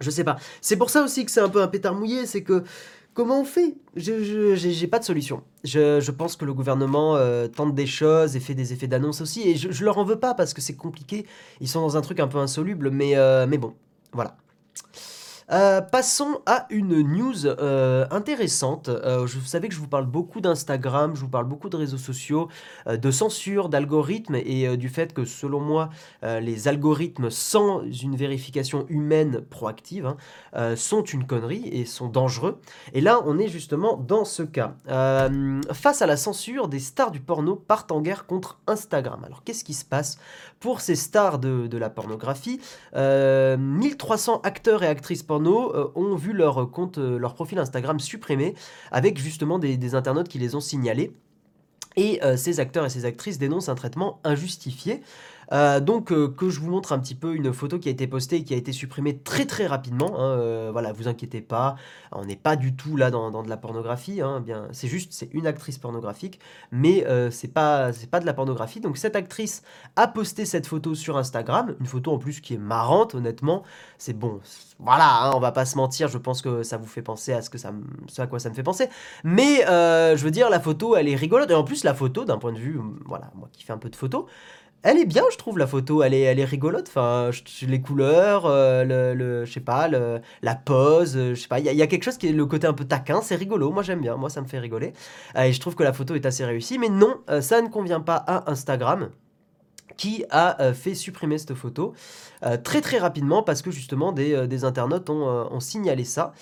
Je 0.00 0.10
sais 0.10 0.24
pas. 0.24 0.36
C'est 0.60 0.76
pour 0.76 0.90
ça 0.90 1.02
aussi 1.02 1.24
que 1.24 1.30
c'est 1.30 1.40
un 1.40 1.48
peu 1.48 1.62
un 1.62 1.68
pétard 1.68 1.94
mouillé, 1.94 2.26
c'est 2.26 2.42
que 2.42 2.64
comment 3.14 3.40
on 3.40 3.44
fait? 3.44 3.74
Je 3.96 4.54
j'ai 4.54 4.86
pas 4.86 4.98
de 4.98 5.04
solution. 5.04 5.42
Je, 5.64 6.10
pense 6.10 6.36
que 6.36 6.44
le 6.44 6.54
gouvernement 6.54 7.16
euh, 7.16 7.48
tente 7.48 7.74
des 7.74 7.86
choses 7.86 8.36
et 8.36 8.40
fait 8.40 8.54
des 8.54 8.72
effets 8.72 8.86
d'annonce 8.86 9.20
aussi, 9.20 9.48
et 9.48 9.56
je, 9.56 9.70
je, 9.70 9.84
leur 9.84 9.98
en 9.98 10.04
veux 10.04 10.18
pas 10.20 10.34
parce 10.34 10.54
que 10.54 10.60
c'est 10.60 10.76
compliqué. 10.76 11.26
Ils 11.60 11.68
sont 11.68 11.80
dans 11.80 11.96
un 11.96 12.00
truc 12.00 12.20
un 12.20 12.28
peu 12.28 12.38
insoluble, 12.38 12.90
mais, 12.90 13.16
euh, 13.16 13.46
mais 13.48 13.58
bon, 13.58 13.74
voilà. 14.12 14.36
Euh, 15.50 15.80
passons 15.80 16.40
à 16.46 16.66
une 16.70 17.00
news 17.00 17.46
euh, 17.46 18.06
intéressante. 18.10 18.88
Euh, 18.88 19.26
je, 19.26 19.38
vous 19.38 19.46
savez 19.46 19.68
que 19.68 19.74
je 19.74 19.80
vous 19.80 19.88
parle 19.88 20.06
beaucoup 20.06 20.40
d'Instagram, 20.40 21.14
je 21.14 21.20
vous 21.20 21.28
parle 21.28 21.46
beaucoup 21.46 21.70
de 21.70 21.76
réseaux 21.76 21.98
sociaux, 21.98 22.48
de 22.86 23.10
censure, 23.10 23.68
d'algorithmes 23.68 24.36
et 24.36 24.76
du 24.76 24.88
fait 24.88 25.12
que 25.12 25.24
selon 25.24 25.60
moi, 25.60 25.90
les 26.22 26.68
algorithmes 26.68 27.30
sans 27.30 27.82
une 27.82 28.16
vérification 28.16 28.86
humaine 28.88 29.40
proactive 29.40 30.14
hein, 30.52 30.76
sont 30.76 31.02
une 31.02 31.26
connerie 31.26 31.68
et 31.68 31.84
sont 31.84 32.08
dangereux. 32.08 32.60
Et 32.92 33.00
là, 33.00 33.20
on 33.26 33.38
est 33.38 33.48
justement 33.48 33.96
dans 33.96 34.24
ce 34.24 34.42
cas. 34.42 34.74
face 35.72 36.02
à 36.02 36.06
la 36.06 36.16
censure, 36.16 36.68
des 36.68 36.78
stars 36.78 37.10
du 37.10 37.20
porno 37.20 37.56
partent 37.56 37.92
en 37.92 38.00
guerre 38.00 38.26
contre 38.26 38.58
Instagram. 38.66 39.22
Alors 39.24 39.44
qu'est-ce 39.44 39.64
qui 39.64 39.74
se 39.74 39.84
passe 39.84 40.18
pour 40.60 40.80
ces 40.80 40.96
stars 40.96 41.38
de, 41.38 41.66
de 41.66 41.78
la 41.78 41.90
pornographie? 41.90 42.60
1300 42.94 44.40
acteurs 44.44 44.82
et 44.82 44.88
actrices 44.88 45.22
euh, 45.46 45.92
ont 45.94 46.14
vu 46.14 46.32
leur 46.32 46.70
compte, 46.70 46.98
euh, 46.98 47.18
leur 47.18 47.34
profil 47.34 47.58
Instagram 47.58 48.00
supprimé 48.00 48.54
avec 48.90 49.18
justement 49.18 49.58
des, 49.58 49.94
internautes 49.94 50.28
qui 50.28 50.38
les 50.38 50.54
ont 50.54 50.60
signalés. 50.60 51.12
Et 51.96 52.22
euh, 52.22 52.36
ces 52.36 52.60
acteurs 52.60 52.84
et 52.84 52.90
ces 52.90 53.04
actrices 53.04 53.38
dénoncent 53.38 53.68
un 53.68 53.74
traitement 53.74 54.20
injustifié. 54.24 55.02
Euh, 55.52 55.80
donc 55.80 56.12
euh, 56.12 56.28
que 56.28 56.50
je 56.50 56.60
vous 56.60 56.70
montre 56.70 56.92
un 56.92 56.98
petit 56.98 57.14
peu 57.14 57.34
une 57.34 57.52
photo 57.52 57.78
qui 57.78 57.88
a 57.88 57.92
été 57.92 58.06
postée 58.06 58.36
et 58.36 58.44
qui 58.44 58.54
a 58.54 58.56
été 58.56 58.72
supprimée 58.72 59.18
très 59.18 59.46
très 59.46 59.66
rapidement. 59.66 60.18
Hein, 60.18 60.38
euh, 60.38 60.68
voilà, 60.72 60.92
vous 60.92 61.08
inquiétez 61.08 61.40
pas, 61.40 61.76
on 62.12 62.24
n'est 62.24 62.36
pas 62.36 62.56
du 62.56 62.74
tout 62.74 62.96
là 62.96 63.10
dans, 63.10 63.42
de 63.42 63.48
la 63.48 63.56
pornographie. 63.56 64.20
Hein, 64.20 64.40
bien, 64.40 64.68
c'est 64.72 64.88
juste, 64.88 65.12
c'est 65.12 65.32
une 65.32 65.46
actrice 65.46 65.78
pornographique, 65.78 66.40
mais 66.72 67.04
c'est 67.30 67.52
pas 67.52 67.92
c'est 67.92 68.10
pas 68.10 68.20
de 68.20 68.26
la 68.26 68.34
pornographie. 68.34 68.80
Donc 68.80 68.98
cette 68.98 69.16
actrice 69.16 69.62
a 69.96 70.08
posté 70.08 70.44
cette 70.44 70.66
photo 70.66 70.94
sur 70.94 71.16
Instagram, 71.16 71.74
une 71.80 71.86
photo 71.86 72.12
en 72.12 72.18
plus 72.18 72.40
qui 72.40 72.54
est 72.54 72.58
marrante, 72.58 73.14
honnêtement. 73.14 73.62
C'est 73.98 74.12
bon, 74.12 74.40
voilà, 74.78 75.24
hein, 75.24 75.32
on 75.34 75.40
va 75.40 75.52
pas 75.52 75.64
se 75.64 75.76
mentir. 75.76 76.08
Je 76.08 76.18
pense 76.18 76.42
que 76.42 76.62
ça 76.62 76.76
vous 76.76 76.86
fait 76.86 77.02
penser 77.02 77.32
à 77.32 77.42
ce 77.42 77.50
que 77.50 77.58
ça, 77.58 77.72
ce 78.08 78.22
à 78.22 78.26
quoi 78.26 78.38
ça 78.38 78.50
me 78.50 78.54
fait 78.54 78.62
penser. 78.62 78.88
Mais 79.24 79.62
je 79.66 80.22
veux 80.22 80.30
dire, 80.30 80.50
la 80.50 80.60
photo, 80.60 80.96
elle 80.96 81.08
est 81.08 81.16
rigolote 81.16 81.50
et 81.50 81.54
en 81.54 81.64
plus 81.64 81.84
la 81.84 81.94
photo, 81.94 82.24
d'un 82.24 82.38
point 82.38 82.52
de 82.52 82.58
vue, 82.58 82.80
voilà, 83.06 83.30
moi 83.34 83.48
qui 83.52 83.64
fais 83.64 83.72
un 83.72 83.78
peu 83.78 83.90
de 83.90 83.96
photos 83.96 84.26
elle 84.82 84.98
est 84.98 85.04
bien, 85.04 85.24
je 85.32 85.36
trouve, 85.36 85.58
la 85.58 85.66
photo. 85.66 86.02
Elle 86.02 86.14
est, 86.14 86.22
elle 86.22 86.38
est 86.38 86.44
rigolote. 86.44 86.86
Enfin, 86.88 87.30
les 87.62 87.80
couleurs, 87.80 88.46
euh, 88.46 88.84
le, 88.84 89.14
le, 89.14 89.44
je 89.44 89.52
sais 89.52 89.60
pas, 89.60 89.88
le, 89.88 90.20
la 90.42 90.54
pose, 90.54 91.16
euh, 91.16 91.34
je 91.34 91.40
sais 91.40 91.48
pas. 91.48 91.58
Il 91.58 91.66
y, 91.66 91.82
a 91.82 91.86
quelque 91.86 92.04
chose 92.04 92.18
qui 92.18 92.28
est 92.28 92.32
le 92.32 92.46
côté 92.46 92.66
un 92.66 92.72
peu 92.72 92.84
taquin. 92.84 93.20
C'est 93.22 93.36
rigolo. 93.36 93.70
Moi, 93.72 93.82
j'aime 93.82 94.00
bien. 94.00 94.16
Moi, 94.16 94.30
ça 94.30 94.40
me 94.40 94.46
fait 94.46 94.58
rigoler. 94.58 94.92
Euh, 95.36 95.42
et 95.42 95.52
je 95.52 95.60
trouve 95.60 95.74
que 95.74 95.82
la 95.82 95.92
photo 95.92 96.14
est 96.14 96.26
assez 96.26 96.44
réussie. 96.44 96.78
Mais 96.78 96.88
non, 96.88 97.20
ça 97.40 97.60
ne 97.60 97.68
convient 97.68 98.00
pas 98.00 98.16
à 98.16 98.50
Instagram 98.50 99.10
qui 99.98 100.24
a 100.30 100.72
fait 100.72 100.94
supprimer 100.94 101.36
cette 101.36 101.54
photo 101.54 101.92
très 102.64 102.80
très 102.80 102.98
rapidement 102.98 103.42
parce 103.42 103.60
que 103.60 103.70
justement 103.70 104.12
des, 104.12 104.46
des 104.46 104.64
internautes 104.64 105.10
ont, 105.10 105.60
signalé 105.60 106.04
ça. 106.04 106.32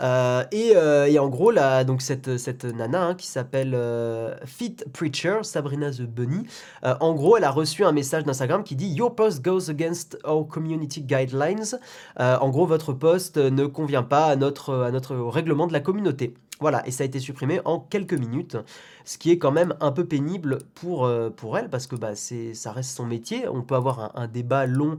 Euh, 0.00 0.44
euh, 0.54 1.06
et, 1.06 1.18
en 1.18 1.28
gros, 1.28 1.50
là, 1.50 1.84
donc 1.84 2.02
cette, 2.02 2.36
cette 2.38 2.64
nana 2.64 3.04
hein, 3.04 3.14
qui 3.14 3.26
s'appelle 3.26 3.74
euh, 3.74 4.34
Fit 4.44 4.76
Preacher, 4.92 5.38
Sabrina 5.42 5.90
the 5.90 6.02
Bunny, 6.02 6.46
en 6.82 7.14
gros, 7.14 7.36
elle 7.36 7.44
a 7.44 7.50
reçu 7.50 7.84
un 7.84 7.92
message 7.92 8.24
d'Instagram 8.24 8.64
qui 8.64 8.76
dit 8.76 8.88
Your 8.88 9.14
post 9.14 9.44
goes 9.44 9.70
against 9.70 10.18
our 10.24 10.46
community 10.46 11.02
guidelines. 11.02 11.78
en 12.18 12.48
gros, 12.48 12.66
votre 12.66 12.92
post 12.92 13.36
ne 13.36 13.66
convient 13.66 14.02
pas 14.02 14.26
à 14.26 14.36
notre, 14.36 14.74
à 14.74 14.90
notre 14.90 15.16
règlement 15.16 15.66
de 15.66 15.72
la 15.72 15.80
communauté. 15.80 16.34
Voilà, 16.60 16.86
et 16.86 16.92
ça 16.92 17.02
a 17.02 17.06
été 17.06 17.18
supprimé 17.18 17.60
en 17.64 17.80
quelques 17.80 18.14
minutes, 18.14 18.56
ce 19.04 19.18
qui 19.18 19.30
est 19.32 19.38
quand 19.38 19.50
même 19.50 19.74
un 19.80 19.90
peu 19.90 20.06
pénible 20.06 20.58
pour, 20.74 21.10
pour 21.36 21.58
elle, 21.58 21.68
parce 21.68 21.88
que 21.88 21.96
bah, 21.96 22.14
ça 22.14 22.72
reste 22.72 22.96
son 22.96 23.04
métier. 23.04 23.48
On 23.48 23.62
peut 23.62 23.74
avoir 23.74 24.16
un, 24.16 24.28
débat 24.28 24.64
long 24.66 24.98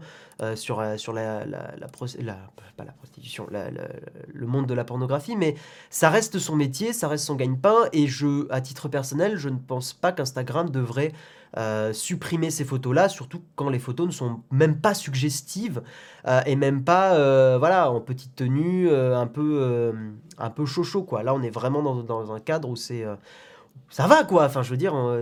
sur, 0.56 0.84
sur 0.98 1.14
la, 1.14 1.46
la, 1.46 1.74
la, 1.78 1.88
pas 2.76 2.84
la 2.84 2.92
prostitution, 2.92 3.48
le 3.50 4.46
monde 4.46 4.68
de 4.68 4.74
la 4.74 4.84
pornographie, 4.84 5.36
mais 5.36 5.56
ça 5.90 6.10
reste 6.10 6.40
son 6.40 6.56
métier, 6.56 6.94
ça 6.94 7.08
reste 7.08 7.26
son 7.26 7.36
gagne-pain, 7.36 7.88
et 7.94 8.08
je, 8.08 8.52
à 8.52 8.62
titre 8.62 8.90
personnel, 8.90 9.38
je 9.38 9.50
ne 9.50 9.58
pense 9.58 9.94
pas 9.94 10.12
qu'Instagram 10.12 10.70
devrait 10.70 11.14
euh, 11.58 11.94
supprimer 11.94 12.52
ces 12.52 12.66
photos-là, 12.66 13.08
surtout 13.08 13.42
quand 13.56 13.70
les 13.70 13.80
photos 13.80 14.08
ne 14.08 14.12
sont 14.12 14.42
même 14.52 14.82
pas 14.82 14.94
suggestives 14.94 15.82
euh, 16.28 16.42
et 16.46 16.56
même 16.56 16.84
pas, 16.84 17.16
euh, 17.16 17.58
voilà, 17.58 17.90
en 17.90 18.02
petite 18.02 18.36
tenue, 18.36 18.94
un 18.94 19.28
peu, 19.28 19.94
un 20.38 20.50
peu 20.50 20.66
chocho, 20.66 21.04
quoi. 21.04 21.24
Là, 21.24 21.34
on 21.34 21.42
est 21.42 21.50
vraiment 21.50 21.82
dans, 21.82 22.34
un 22.34 22.40
cadre 22.40 22.70
où 22.70 22.76
c'est 22.76 23.06
ça 23.90 24.08
va 24.08 24.24
quoi. 24.24 24.46
Enfin 24.46 24.64
je 24.64 24.72
veux 24.72 24.78
dire 24.78 24.94
on, 24.94 25.20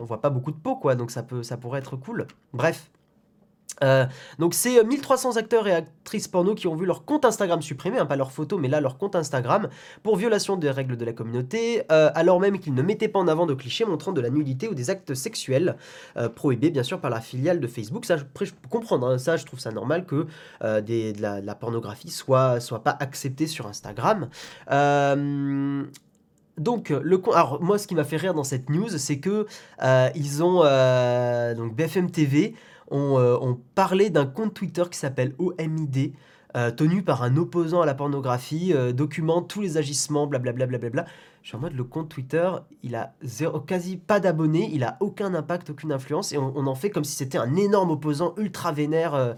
on 0.00 0.04
voit 0.04 0.20
pas 0.20 0.30
beaucoup 0.30 0.52
de 0.52 0.56
peau 0.56 0.76
quoi. 0.76 0.94
Donc 0.94 1.10
ça 1.10 1.22
peut 1.22 1.42
ça 1.42 1.56
pourrait 1.56 1.80
être 1.80 1.96
cool. 1.96 2.26
Bref 2.52 2.90
euh, 3.82 4.06
donc 4.38 4.54
c'est 4.54 4.82
1300 4.82 5.36
euh, 5.36 5.38
acteurs 5.38 5.66
et 5.66 5.72
actrices 5.72 6.28
porno 6.28 6.54
qui 6.54 6.66
ont 6.66 6.76
vu 6.76 6.86
leur 6.86 7.04
compte 7.04 7.24
Instagram 7.24 7.62
supprimé, 7.62 7.98
hein, 7.98 8.06
pas 8.06 8.16
leur 8.16 8.32
photo 8.32 8.58
mais 8.58 8.68
là 8.68 8.80
leur 8.80 8.98
compte 8.98 9.16
Instagram, 9.16 9.68
pour 10.02 10.16
violation 10.16 10.56
des 10.56 10.70
règles 10.70 10.96
de 10.96 11.04
la 11.04 11.12
communauté, 11.12 11.82
euh, 11.90 12.10
alors 12.14 12.40
même 12.40 12.58
qu'ils 12.58 12.74
ne 12.74 12.82
mettaient 12.82 13.08
pas 13.08 13.18
en 13.18 13.28
avant 13.28 13.46
de 13.46 13.54
clichés 13.54 13.84
montrant 13.84 14.12
de 14.12 14.20
la 14.20 14.30
nudité 14.30 14.68
ou 14.68 14.74
des 14.74 14.90
actes 14.90 15.14
sexuels, 15.14 15.76
prohibés 16.34 16.70
bien 16.70 16.82
sûr 16.82 17.00
par 17.00 17.10
la 17.10 17.20
filiale 17.20 17.60
de 17.60 17.66
Facebook. 17.66 18.04
Ça, 18.04 18.16
je 18.16 18.24
peux 18.24 18.46
comprendre, 18.68 19.08
hein, 19.08 19.18
ça 19.18 19.36
je 19.36 19.44
trouve 19.44 19.60
ça 19.60 19.70
normal 19.70 20.04
que 20.04 20.26
de, 20.62 21.20
la, 21.20 21.54
pornographie 21.54 22.10
soit, 22.10 22.60
soit 22.60 22.82
pas 22.82 22.96
acceptée 23.00 23.46
sur 23.46 23.66
Instagram. 23.66 24.28
Donc, 26.58 26.90
le, 26.90 27.20
alors, 27.34 27.62
moi, 27.62 27.78
ce 27.78 27.86
qui 27.86 27.94
m'a 27.94 28.04
fait 28.04 28.18
rire 28.18 28.34
dans 28.34 28.44
cette 28.44 28.68
news, 28.68 28.88
c'est 28.90 29.18
que 29.18 29.46
ils 30.14 30.42
ont 30.42 30.60
donc 31.54 31.74
BFM 31.74 32.10
TV 32.10 32.54
euh, 32.92 33.38
on, 33.40 33.58
parlait 33.74 34.10
d'un 34.10 34.26
compte 34.26 34.54
Twitter 34.54 34.84
qui 34.90 34.98
s'appelle 34.98 35.34
OMID, 35.38 36.12
euh, 36.56 36.70
tenu 36.70 37.02
par 37.02 37.22
un 37.22 37.36
opposant 37.36 37.80
à 37.80 37.86
la 37.86 37.94
pornographie, 37.94 38.72
euh, 38.74 38.92
documente 38.92 39.48
tous 39.48 39.60
les 39.60 39.76
agissements, 39.78 40.26
blablabla. 40.26 40.66
Bla, 40.66 40.78
bla, 40.78 40.90
bla, 40.90 41.06
Je 41.42 41.48
suis 41.48 41.56
en 41.56 41.60
mode, 41.60 41.74
le 41.74 41.84
compte 41.84 42.08
Twitter, 42.08 42.50
il 42.82 42.94
a 42.94 43.14
quasi 43.66 43.96
pas 43.96 44.20
d'abonnés, 44.20 44.70
il 44.72 44.84
a 44.84 44.96
aucun 45.00 45.34
impact, 45.34 45.70
aucune 45.70 45.92
influence, 45.92 46.32
et 46.32 46.38
on, 46.38 46.66
en 46.66 46.74
fait 46.74 46.90
comme 46.90 47.04
si 47.04 47.16
c'était 47.16 47.38
un 47.38 47.56
énorme 47.56 47.90
opposant 47.90 48.34
ultra 48.36 48.72
vénère. 48.72 49.36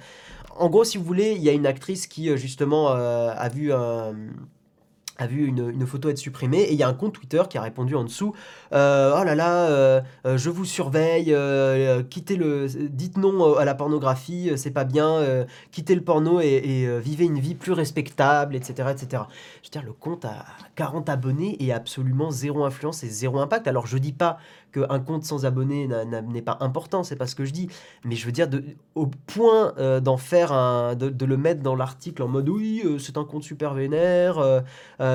En 0.56 0.68
gros, 0.68 0.84
si 0.84 0.98
vous 0.98 1.04
voulez, 1.04 1.32
il 1.32 1.42
y 1.42 1.48
a 1.48 1.52
une 1.52 1.66
actrice 1.66 2.06
qui, 2.06 2.36
justement, 2.36 2.88
a 2.88 3.48
vu 3.48 3.72
a 5.16 5.26
vu 5.26 5.46
une, 5.46 5.86
photo 5.86 6.08
être 6.08 6.18
supprimée 6.18 6.62
et 6.62 6.72
il 6.72 6.78
y 6.78 6.82
a 6.82 6.88
un 6.88 6.94
compte 6.94 7.14
Twitter 7.14 7.42
qui 7.48 7.58
a 7.58 7.62
répondu 7.62 7.94
en 7.94 8.04
dessous 8.04 8.34
euh, 8.74 9.16
oh 9.20 9.24
là 9.24 9.34
là 9.36 9.68
euh, 9.68 10.00
euh, 10.26 10.36
je 10.36 10.50
vous 10.50 10.64
surveille 10.64 11.34
quittez 12.10 12.36
le 12.36 12.66
dites 12.68 13.16
non 13.16 13.56
à 13.56 13.64
la 13.64 13.74
pornographie 13.74 14.50
c'est 14.56 14.72
pas 14.72 14.84
bien 14.84 15.20
quittez 15.70 15.94
le 15.94 16.00
porno 16.02 16.40
et, 16.40 17.00
vivez 17.00 17.24
une 17.24 17.38
vie 17.38 17.54
plus 17.54 17.72
respectable 17.72 18.56
etc 18.56 18.88
etc 18.90 19.22
je 19.62 19.68
veux 19.68 19.70
dire 19.70 19.82
le 19.84 19.92
compte 19.92 20.24
a 20.24 20.44
40 20.74 21.08
abonnés 21.08 21.56
et 21.62 21.72
absolument 21.72 22.30
zéro 22.30 22.64
influence 22.64 23.04
et 23.04 23.08
zéro 23.08 23.38
impact. 23.38 23.68
Alors 23.68 23.86
je 23.86 23.98
dis 23.98 24.12
pas 24.12 24.38
qu'un 24.72 25.00
compte 25.00 25.24
sans 25.24 25.46
abonnés 25.46 25.88
n'est 26.28 26.42
pas 26.42 26.58
important, 26.60 27.04
c'est 27.04 27.16
pas 27.16 27.26
ce 27.26 27.34
que 27.34 27.44
je 27.44 27.52
dis, 27.52 27.68
mais 28.04 28.16
je 28.16 28.26
veux 28.26 28.32
dire, 28.32 28.48
de, 28.48 28.64
au 28.94 29.06
point 29.06 29.72
d'en 30.00 30.16
faire 30.16 30.52
un, 30.52 30.94
de, 30.96 31.24
le 31.24 31.36
mettre 31.36 31.62
dans 31.62 31.76
l'article 31.76 32.22
en 32.22 32.28
mode 32.28 32.48
oui, 32.48 32.82
c'est 32.98 33.16
un 33.16 33.24
compte 33.24 33.44
super 33.44 33.74
vénère, 33.74 34.62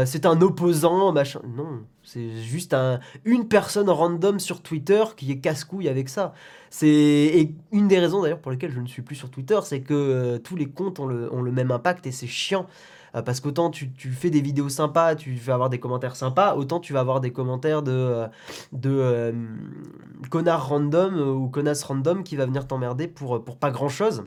c'est 0.06 0.26
un 0.26 0.42
opposant, 0.42 1.12
machin. 1.12 1.42
Non, 1.56 1.84
c'est 2.12 2.42
juste 2.42 2.74
un, 2.74 3.00
une 3.24 3.48
personne 3.48 3.90
random 3.90 4.40
sur 4.40 4.62
Twitter 4.62 5.04
qui 5.16 5.32
est 5.32 5.38
casse-couille 5.38 5.88
avec 5.88 6.10
ça. 6.10 6.34
C'est 6.72 7.52
une 7.72 7.88
des 7.88 8.00
raisons 8.00 8.22
d'ailleurs 8.22 8.40
pour 8.40 8.52
lesquelles 8.52 8.72
je 8.72 8.80
ne 8.80 8.88
suis 8.88 9.02
plus 9.02 9.16
sur 9.16 9.30
Twitter, 9.30 9.60
c'est 9.64 9.82
que 9.82 10.38
tous 10.38 10.56
les 10.56 10.68
comptes 10.68 11.00
ont 11.00 11.06
le, 11.06 11.32
ont 11.34 11.42
le 11.42 11.52
même 11.52 11.72
impact 11.72 12.08
et 12.08 12.12
c'est 12.12 12.28
chiant. 12.28 12.68
Euh, 13.16 13.22
parce 13.22 13.40
qu'autant 13.40 13.70
tu, 13.70 13.92
tu, 13.92 14.10
fais 14.12 14.30
des 14.30 14.42
vidéos 14.42 14.70
sympas, 14.70 15.16
tu 15.16 15.34
vas 15.36 15.54
avoir 15.56 15.70
des 15.70 15.80
commentaires 15.80 16.16
sympas, 16.16 16.56
autant 16.56 16.80
tu 16.80 16.94
vas 16.94 17.00
avoir 17.00 17.22
des 17.22 17.32
commentaires 17.32 17.82
de, 17.82 17.92
euh, 17.92 18.28
de 18.72 18.92
euh, 18.92 19.32
connard 20.30 20.68
random 20.68 21.20
ou 21.20 21.48
connasse 21.50 21.84
random 21.84 22.24
qui 22.24 22.36
va 22.36 22.46
venir 22.46 22.68
t'emmerder 22.68 23.08
pour, 23.08 23.44
pour 23.44 23.58
pas 23.58 23.72
grand 23.72 23.90
chose. 23.90 24.24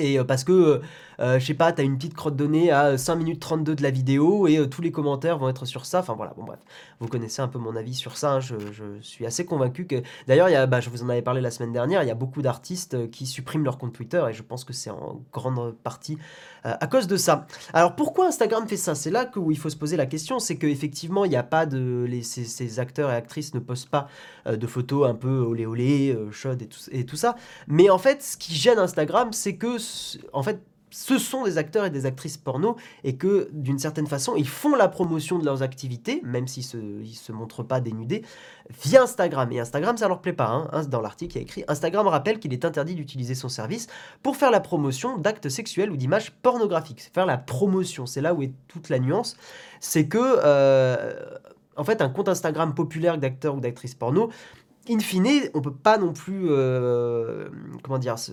Et 0.00 0.18
parce 0.24 0.42
que 0.42 0.80
je 1.18 1.38
sais 1.38 1.54
pas, 1.54 1.72
tu 1.72 1.80
as 1.80 1.84
une 1.84 1.96
petite 1.96 2.14
crotte 2.14 2.36
donnée 2.36 2.70
à 2.70 2.98
5 2.98 3.14
minutes 3.16 3.40
32 3.40 3.74
de 3.74 3.82
la 3.82 3.90
vidéo 3.90 4.46
et 4.46 4.68
tous 4.68 4.82
les 4.82 4.92
commentaires 4.92 5.38
vont 5.38 5.48
être 5.48 5.64
sur 5.64 5.86
ça. 5.86 6.00
Enfin 6.00 6.14
voilà, 6.14 6.32
bon 6.36 6.44
bref, 6.44 6.58
vous 7.00 7.08
connaissez 7.08 7.42
un 7.42 7.48
peu 7.48 7.58
mon 7.58 7.76
avis 7.76 7.94
sur 7.94 8.16
ça. 8.16 8.34
Hein. 8.34 8.40
Je, 8.40 8.54
suis 9.00 9.26
assez 9.26 9.44
convaincu 9.44 9.86
que. 9.86 10.02
D'ailleurs, 10.26 10.66
bah, 10.68 10.80
je 10.80 10.90
vous 10.90 11.02
en 11.02 11.08
avais 11.08 11.22
parlé 11.22 11.40
la 11.40 11.50
semaine 11.50 11.72
dernière, 11.72 12.02
il 12.02 12.06
y 12.06 12.10
a 12.10 12.16
beaucoup 12.16 12.42
d'artistes 12.42 13.10
qui 13.10 13.26
suppriment 13.26 13.64
leur 13.64 13.78
compte 13.78 13.92
Twitter 13.92 14.24
et 14.28 14.32
je 14.32 14.42
pense 14.42 14.64
que 14.64 14.72
c'est 14.72 14.90
en 14.90 15.20
grande 15.32 15.74
partie 15.82 16.18
à 16.64 16.86
cause 16.86 17.06
de 17.06 17.16
ça. 17.16 17.46
Alors 17.72 17.94
pourquoi 17.94 18.26
Instagram 18.26 18.66
fait 18.66 18.76
ça? 18.76 18.94
C'est 18.94 19.10
là 19.10 19.30
où 19.36 19.50
il 19.50 19.58
faut 19.58 19.70
se 19.70 19.76
poser 19.76 19.96
la 19.96 20.06
question, 20.06 20.38
c'est 20.38 20.56
qu'effectivement, 20.56 21.24
il 21.24 21.30
n'y 21.30 21.36
a 21.36 21.42
pas 21.42 21.66
de. 21.66 22.08
Ces, 22.22 22.80
acteurs 22.80 23.10
et 23.10 23.14
actrices 23.14 23.54
ne 23.54 23.60
postent 23.60 23.88
pas 23.88 24.08
de 24.46 24.66
photos 24.66 25.08
un 25.08 25.14
peu 25.14 25.38
olé 25.38 25.66
olé, 25.66 26.18
chaudes 26.30 26.62
et 26.62 26.66
tout, 26.66 26.80
et 26.90 27.04
tout 27.04 27.16
ça. 27.16 27.36
Mais 27.68 27.90
en 27.90 27.98
fait, 27.98 28.22
ce 28.22 28.36
qui 28.36 28.54
gêne 28.54 28.78
Instagram, 28.78 29.32
c'est 29.32 29.56
que, 29.56 29.76
en 30.32 30.42
fait, 30.42 30.60
ce 30.94 31.18
sont 31.18 31.42
des 31.42 31.58
acteurs 31.58 31.84
et 31.84 31.90
des 31.90 32.06
actrices 32.06 32.36
porno 32.36 32.76
et 33.02 33.16
que 33.16 33.48
d'une 33.52 33.80
certaine 33.80 34.06
façon 34.06 34.36
ils 34.36 34.46
font 34.46 34.76
la 34.76 34.86
promotion 34.86 35.40
de 35.40 35.44
leurs 35.44 35.62
activités, 35.62 36.20
même 36.22 36.46
s'ils 36.46 36.62
se, 36.62 36.78
se 37.04 37.32
montrent 37.32 37.64
pas 37.64 37.80
dénudés, 37.80 38.22
via 38.84 39.02
Instagram. 39.02 39.50
Et 39.50 39.58
Instagram 39.58 39.96
ça 39.96 40.06
leur 40.06 40.20
plaît 40.20 40.32
pas. 40.32 40.46
Hein. 40.46 40.84
Dans 40.84 41.00
l'article 41.00 41.36
il 41.36 41.40
y 41.40 41.40
a 41.40 41.42
écrit 41.42 41.64
Instagram 41.66 42.06
rappelle 42.06 42.38
qu'il 42.38 42.52
est 42.52 42.64
interdit 42.64 42.94
d'utiliser 42.94 43.34
son 43.34 43.48
service 43.48 43.88
pour 44.22 44.36
faire 44.36 44.52
la 44.52 44.60
promotion 44.60 45.18
d'actes 45.18 45.48
sexuels 45.48 45.90
ou 45.90 45.96
d'images 45.96 46.30
pornographiques. 46.30 47.10
Faire 47.12 47.26
la 47.26 47.38
promotion, 47.38 48.06
c'est 48.06 48.20
là 48.20 48.32
où 48.32 48.42
est 48.42 48.52
toute 48.68 48.88
la 48.88 49.00
nuance. 49.00 49.36
C'est 49.80 50.06
que 50.06 50.18
euh, 50.20 51.12
en 51.76 51.82
fait 51.82 52.02
un 52.02 52.08
compte 52.08 52.28
Instagram 52.28 52.72
populaire 52.72 53.18
d'acteurs 53.18 53.56
ou 53.56 53.60
d'actrices 53.60 53.96
porno 53.96 54.30
in 54.88 54.98
fine, 54.98 55.50
on 55.54 55.60
peut 55.60 55.72
pas 55.72 55.98
non 55.98 56.12
plus, 56.12 56.46
euh, 56.48 57.48
comment 57.82 58.00
se, 58.16 58.32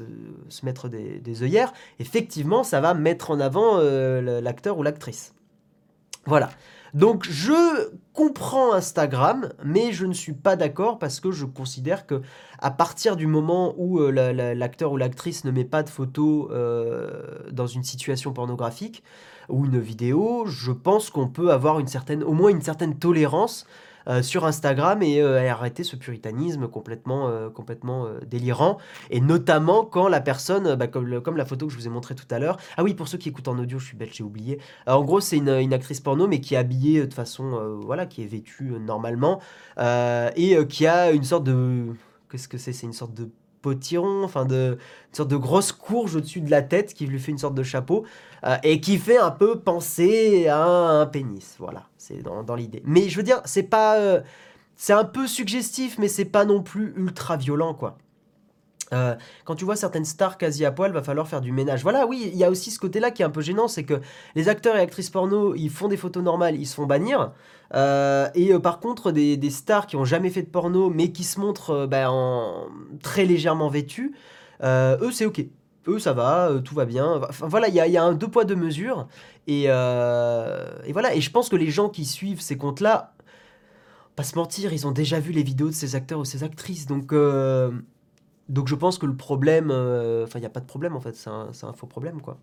mettre 0.63 0.89
des, 0.89 1.43
œillères. 1.43 1.73
Effectivement, 1.99 2.63
ça 2.63 2.81
va 2.81 2.93
mettre 2.93 3.31
en 3.31 3.39
avant 3.39 3.77
euh, 3.77 4.41
l'acteur 4.41 4.77
ou 4.77 4.83
l'actrice. 4.83 5.33
Voilà. 6.25 6.49
Donc 6.93 7.23
je 7.23 7.89
comprends 8.13 8.73
Instagram, 8.73 9.53
mais 9.63 9.93
je 9.93 10.05
ne 10.05 10.13
suis 10.13 10.33
pas 10.33 10.57
d'accord 10.57 10.99
parce 10.99 11.21
que 11.21 11.31
je 11.31 11.45
considère 11.45 12.05
que 12.05 12.21
à 12.59 12.69
partir 12.69 13.15
du 13.15 13.27
moment 13.27 13.73
où 13.77 13.99
euh, 14.01 14.11
l'acteur 14.53 14.91
ou 14.91 14.97
l'actrice 14.97 15.45
ne 15.45 15.51
met 15.51 15.63
pas 15.63 15.83
de 15.83 15.89
photos 15.89 16.49
dans 17.49 17.67
une 17.67 17.83
situation 17.83 18.33
pornographique 18.33 19.03
ou 19.47 19.65
une 19.65 19.79
vidéo, 19.79 20.43
je 20.47 20.73
pense 20.73 21.09
qu'on 21.09 21.29
peut 21.29 21.51
avoir 21.51 21.79
une 21.79 21.87
certaine, 21.87 22.23
au 22.23 22.33
moins 22.33 22.49
une 22.49 22.61
certaine 22.61 22.99
tolérance 22.99 23.65
euh, 24.07 24.21
sur 24.21 24.45
Instagram 24.45 25.01
et, 25.03 25.21
euh, 25.21 25.49
arrêter 25.49 25.83
ce 25.83 25.95
puritanisme 25.95 26.67
complètement, 26.67 27.27
euh, 27.27 27.49
complètement 27.49 28.07
délirant. 28.25 28.77
Et 29.09 29.21
notamment 29.21 29.83
quand 29.85 30.07
la 30.07 30.21
personne, 30.21 30.75
bah, 30.75 30.87
comme, 30.87 31.21
comme 31.21 31.37
la 31.37 31.45
photo 31.45 31.67
que 31.67 31.73
je 31.73 31.77
vous 31.77 31.87
ai 31.87 31.89
montrée 31.89 32.15
tout 32.15 32.25
à 32.29 32.39
l'heure, 32.39 32.57
ah 32.77 32.83
oui, 32.83 32.93
pour 32.93 33.07
ceux 33.07 33.17
qui 33.17 33.29
écoutent 33.29 33.47
en 33.47 33.57
audio, 33.57 33.79
je 33.79 33.85
suis 33.85 33.97
belle, 33.97 34.13
j'ai 34.13 34.23
oublié. 34.23 34.59
en 34.87 35.03
gros, 35.03 35.19
c'est 35.19 35.37
une, 35.37 35.49
une, 35.49 35.73
actrice 35.73 35.99
porno, 35.99 36.27
mais 36.27 36.41
qui 36.41 36.55
est 36.55 36.57
habillée 36.57 37.05
de 37.05 37.13
façon, 37.13 37.79
voilà, 37.81 38.05
qui 38.05 38.23
est 38.23 38.25
vêtue 38.25 38.73
normalement 38.79 39.41
et 39.77 40.57
qui 40.67 40.87
a 40.87 41.11
une 41.11 41.23
sorte 41.23 41.43
de. 41.43 41.87
Qu'est-ce 42.29 42.47
que 42.47 42.57
c'est? 42.57 42.73
C'est 42.73 42.85
une 42.85 42.93
sorte 42.93 43.13
de 43.13 43.29
potiron, 43.61 44.23
enfin 44.23 44.45
de 44.45 44.77
sorte 45.11 45.29
de 45.29 45.37
grosse 45.37 45.71
courge 45.71 46.15
au-dessus 46.15 46.41
de 46.41 46.51
la 46.51 46.61
tête 46.61 46.93
qui 46.93 47.05
lui 47.05 47.19
fait 47.19 47.31
une 47.31 47.37
sorte 47.37 47.55
de 47.55 47.63
chapeau 47.63 48.05
et 48.63 48.81
qui 48.81 48.97
fait 48.97 49.17
un 49.19 49.29
peu 49.29 49.59
penser 49.59 50.47
à 50.47 50.65
un 50.65 51.05
pénis. 51.05 51.55
Voilà 51.59 51.83
c'est 52.01 52.23
dans, 52.23 52.55
l'idée. 52.55 52.81
Mais 52.85 53.09
je 53.09 53.17
veux 53.17 53.23
dire, 53.23 53.41
c'est 53.45 53.63
pas. 53.63 53.97
Euh, 53.97 54.21
c'est 54.75 54.93
un 54.93 55.05
peu 55.05 55.27
suggestif, 55.27 55.99
mais 55.99 56.07
c'est 56.07 56.25
pas 56.25 56.45
non 56.45 56.63
plus 56.63 56.93
ultra 56.95 57.37
violent, 57.37 57.75
quoi. 57.75 57.97
Euh, 58.93 59.15
quand 59.45 59.55
tu 59.55 59.65
vois 59.65 59.75
certaines 59.75 60.05
stars 60.05 60.37
quasi 60.37 60.65
à 60.65 60.71
poil, 60.71 60.91
va 60.91 61.03
falloir 61.03 61.27
faire 61.27 61.41
du 61.41 61.51
ménage. 61.51 61.83
Voilà, 61.83 62.05
oui, 62.05 62.29
il 62.31 62.37
y 62.37 62.43
a 62.43 62.49
aussi 62.49 62.71
ce 62.71 62.79
côté-là 62.79 63.11
qui 63.11 63.21
est 63.21 63.25
un 63.25 63.29
peu 63.29 63.41
gênant, 63.41 63.67
c'est 63.67 63.83
que 63.83 64.01
les 64.35 64.49
acteurs 64.49 64.75
et 64.75 64.79
actrices 64.79 65.09
porno, 65.09 65.55
ils 65.55 65.69
font 65.69 65.87
des 65.87 65.97
photos 65.97 66.23
normales, 66.23 66.55
ils 66.55 66.65
se 66.65 66.75
font 66.75 66.85
bannir. 66.85 67.31
Euh, 67.73 68.27
et 68.35 68.57
par 68.59 68.79
contre, 68.79 69.11
des, 69.11 69.49
stars 69.49 69.87
qui 69.87 69.95
ont 69.95 70.05
jamais 70.05 70.29
fait 70.29 70.43
de 70.43 70.49
porno, 70.49 70.89
mais 70.89 71.11
qui 71.11 71.23
se 71.23 71.39
montrent 71.39 71.85
bah, 71.85 72.11
en, 72.11 72.67
très 73.01 73.25
légèrement 73.25 73.69
vêtues, 73.69 74.13
eux, 74.63 75.11
c'est 75.11 75.25
ok 75.25 75.45
eux 75.87 75.99
ça 75.99 76.13
va, 76.13 76.49
euh, 76.49 76.59
tout 76.59 76.75
va 76.75 76.85
bien. 76.85 77.21
Enfin 77.29 77.47
voilà, 77.47 77.67
il 77.67 77.75
y 77.75 77.97
a, 77.97 78.03
un 78.03 78.13
deux 78.13 78.27
poids 78.27 78.45
deux 78.45 78.55
mesures. 78.55 79.07
Euh, 79.49 80.65
et, 80.85 80.93
voilà, 80.93 81.15
et 81.15 81.21
je 81.21 81.31
pense 81.31 81.49
que 81.49 81.55
les 81.55 81.71
gens 81.71 81.89
qui 81.89 82.05
suivent 82.05 82.41
ces 82.41 82.57
comptes-là, 82.57 83.13
pas 84.15 84.23
se 84.23 84.35
mentir, 84.35 84.73
ils 84.73 84.87
ont 84.87 84.91
déjà 84.91 85.19
vu 85.19 85.31
les 85.31 85.43
vidéos 85.43 85.67
de 85.67 85.73
ces 85.73 85.95
acteurs 85.95 86.19
ou 86.19 86.25
ces 86.25 86.43
actrices. 86.43 86.85
Donc, 86.85 87.13
euh, 87.13 87.71
donc 88.51 88.67
je 88.67 88.75
pense 88.75 88.97
que 88.97 89.05
le 89.05 89.15
problème, 89.15 89.71
enfin 89.71 90.37
il 90.39 90.41
n'y 90.41 90.45
a 90.45 90.49
pas 90.49 90.59
de 90.59 90.65
problème 90.65 90.95
en 90.95 91.01
fait, 91.01 91.15
c'est 91.15 91.29
un, 91.29 91.73
faux 91.73 91.87
problème 91.87 92.21
quoi. 92.21 92.37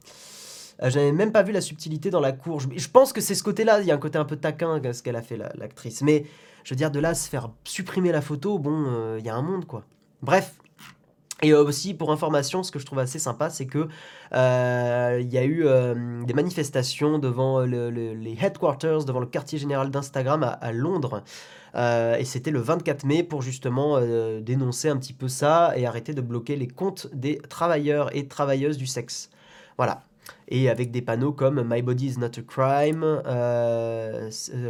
J'avais 0.81 1.11
même 1.11 1.33
pas 1.33 1.43
vu 1.43 1.53
la 1.53 1.61
subtilité 1.61 2.11
dans 2.11 2.21
la 2.21 2.33
courge. 2.33 2.69
Je 2.75 2.89
pense 2.89 3.13
que 3.13 3.21
c'est 3.21 3.35
ce 3.35 3.43
côté-là, 3.43 3.81
il 3.81 3.87
y 3.87 3.91
a 3.91 3.95
un 3.95 3.99
côté 3.99 4.17
un 4.17 4.25
peu 4.25 4.37
taquin 4.37 4.81
ce 4.93 5.03
qu'elle 5.03 5.17
a 5.17 5.23
fait 5.23 5.37
l'actrice. 5.37 6.03
Mais 6.03 6.25
je 6.63 6.73
veux 6.73 6.77
dire, 6.77 6.93
de 6.93 7.01
là 7.01 7.15
se 7.15 7.29
faire 7.29 7.51
supprimer 7.65 8.13
la 8.13 8.21
photo, 8.21 8.59
bon, 8.59 9.17
il 9.19 9.25
y 9.25 9.29
a 9.29 9.35
un 9.35 9.43
monde 9.43 9.65
quoi. 9.65 9.85
Bref, 10.23 10.55
et 11.41 11.55
aussi, 11.55 11.95
pour 11.95 12.11
information, 12.11 12.65
ce 12.65 12.73
que 12.73 12.81
je 12.81 12.87
trouve 12.87 12.99
assez 12.99 13.21
sympa, 13.21 13.49
c'est 13.49 13.67
que 13.67 13.89
euh, 14.35 15.19
il 15.21 15.33
y 15.33 15.39
a 15.39 15.45
eu 15.45 15.65
euh, 15.67 16.23
des 16.25 16.35
manifestations 16.35 17.21
devant 17.21 17.61
les 17.61 18.37
headquarters, 18.41 19.05
devant 19.05 19.21
le 19.21 19.27
quartier 19.27 19.59
général 19.59 19.91
d'Instagram 19.91 20.57
à, 20.61 20.73
Londres. 20.73 21.23
Euh, 21.75 22.17
et 22.17 22.25
c'était 22.25 22.51
le 22.51 22.61
24 22.61 23.05
mai 23.05 23.23
pour 23.23 23.43
justement 23.43 24.01
dénoncer 24.41 24.89
un 24.89 24.97
petit 24.97 25.13
peu 25.13 25.29
ça 25.29 25.73
et 25.77 25.87
arrêter 25.87 26.15
de 26.15 26.21
bloquer 26.21 26.57
les 26.57 26.69
comptes 26.69 27.09
des 27.13 27.39
travailleurs 27.39 28.15
et 28.17 28.27
travailleuses 28.27 28.79
du 28.79 28.87
sexe. 28.87 29.31
Voilà. 29.77 30.03
Et 30.49 30.69
avec 30.69 30.91
des 30.91 31.03
panneaux 31.03 31.33
comme 31.33 31.63
My 31.67 31.83
body 31.83 32.07
is 32.09 32.19
not 32.19 32.39
a 32.39 32.43
crime, 32.43 33.03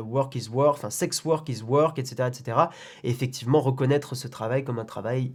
work 0.01 0.35
is 0.35 0.49
work, 0.53 0.75
enfin 0.77 0.91
sex 0.91 1.25
work 1.25 1.49
is 1.49 1.63
work, 1.63 1.99
etc., 1.99 2.29
etc. 2.29 2.59
Et 3.05 3.11
effectivement 3.11 3.61
reconnaître 3.61 4.15
ce 4.15 4.29
travail 4.29 4.65
comme 4.65 4.79
un 4.79 4.85
travail 4.85 5.33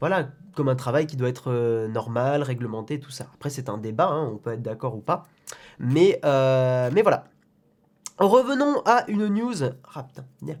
voilà, 0.00 0.28
comme 0.54 0.68
un 0.68 0.76
travail 0.76 1.06
qui 1.06 1.16
doit 1.16 1.28
être 1.28 1.50
euh, 1.50 1.88
normal, 1.88 2.42
réglementé, 2.42 3.00
tout 3.00 3.10
ça. 3.10 3.26
Après, 3.34 3.50
c'est 3.50 3.68
un 3.68 3.78
débat, 3.78 4.08
hein, 4.08 4.30
on 4.32 4.36
peut 4.36 4.52
être 4.52 4.62
d'accord 4.62 4.94
ou 4.94 5.00
pas. 5.00 5.24
Mais, 5.78 6.20
euh, 6.24 6.90
mais 6.92 7.02
voilà. 7.02 7.24
Revenons 8.18 8.82
à 8.84 9.04
une 9.08 9.26
news. 9.28 9.62
Ah 9.94 10.02
putain, 10.02 10.24
je 10.42 10.54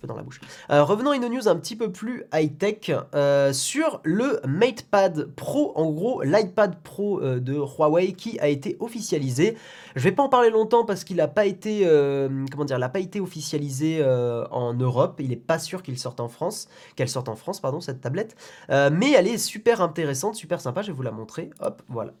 peux 0.00 0.06
dans 0.06 0.16
la 0.16 0.22
bouche. 0.22 0.40
Euh, 0.70 0.82
revenons 0.82 1.10
à 1.10 1.16
une 1.16 1.28
news 1.28 1.48
un 1.48 1.56
petit 1.56 1.76
peu 1.76 1.90
plus 1.90 2.24
high-tech 2.32 2.90
euh, 3.14 3.52
sur 3.52 4.00
le 4.04 4.40
MatePad 4.46 5.26
Pro, 5.34 5.72
en 5.76 5.90
gros 5.90 6.22
l'iPad 6.22 6.76
Pro 6.82 7.20
euh, 7.20 7.40
de 7.40 7.54
Huawei 7.54 8.12
qui 8.12 8.38
a 8.40 8.48
été 8.48 8.76
officialisé. 8.80 9.56
Je 9.96 10.02
vais 10.02 10.12
pas 10.12 10.22
en 10.22 10.28
parler 10.28 10.50
longtemps 10.50 10.84
parce 10.84 11.04
qu'il 11.04 11.16
n'a 11.16 11.28
pas 11.28 11.46
été, 11.46 11.82
comment 12.50 12.64
dire, 12.64 12.78
pas 12.90 13.00
été 13.00 13.20
officialisé 13.20 14.04
en 14.04 14.74
Europe. 14.74 15.16
Il 15.18 15.30
n'est 15.30 15.36
pas 15.36 15.58
sûr 15.58 15.82
qu'il 15.82 15.98
sorte 15.98 16.20
en 16.20 16.28
France, 16.28 16.68
qu'elle 16.94 17.08
sorte 17.08 17.28
en 17.28 17.36
France, 17.36 17.60
pardon, 17.60 17.80
cette 17.80 18.00
tablette. 18.00 18.36
mais 18.68 19.12
elle 19.12 19.26
est 19.26 19.38
super 19.38 19.80
intéressante, 19.80 20.36
super 20.36 20.60
sympa. 20.60 20.82
Je 20.82 20.88
vais 20.88 20.96
vous 20.96 21.02
la 21.02 21.10
montrer. 21.10 21.50
Hop, 21.60 21.82
voilà 21.88 22.12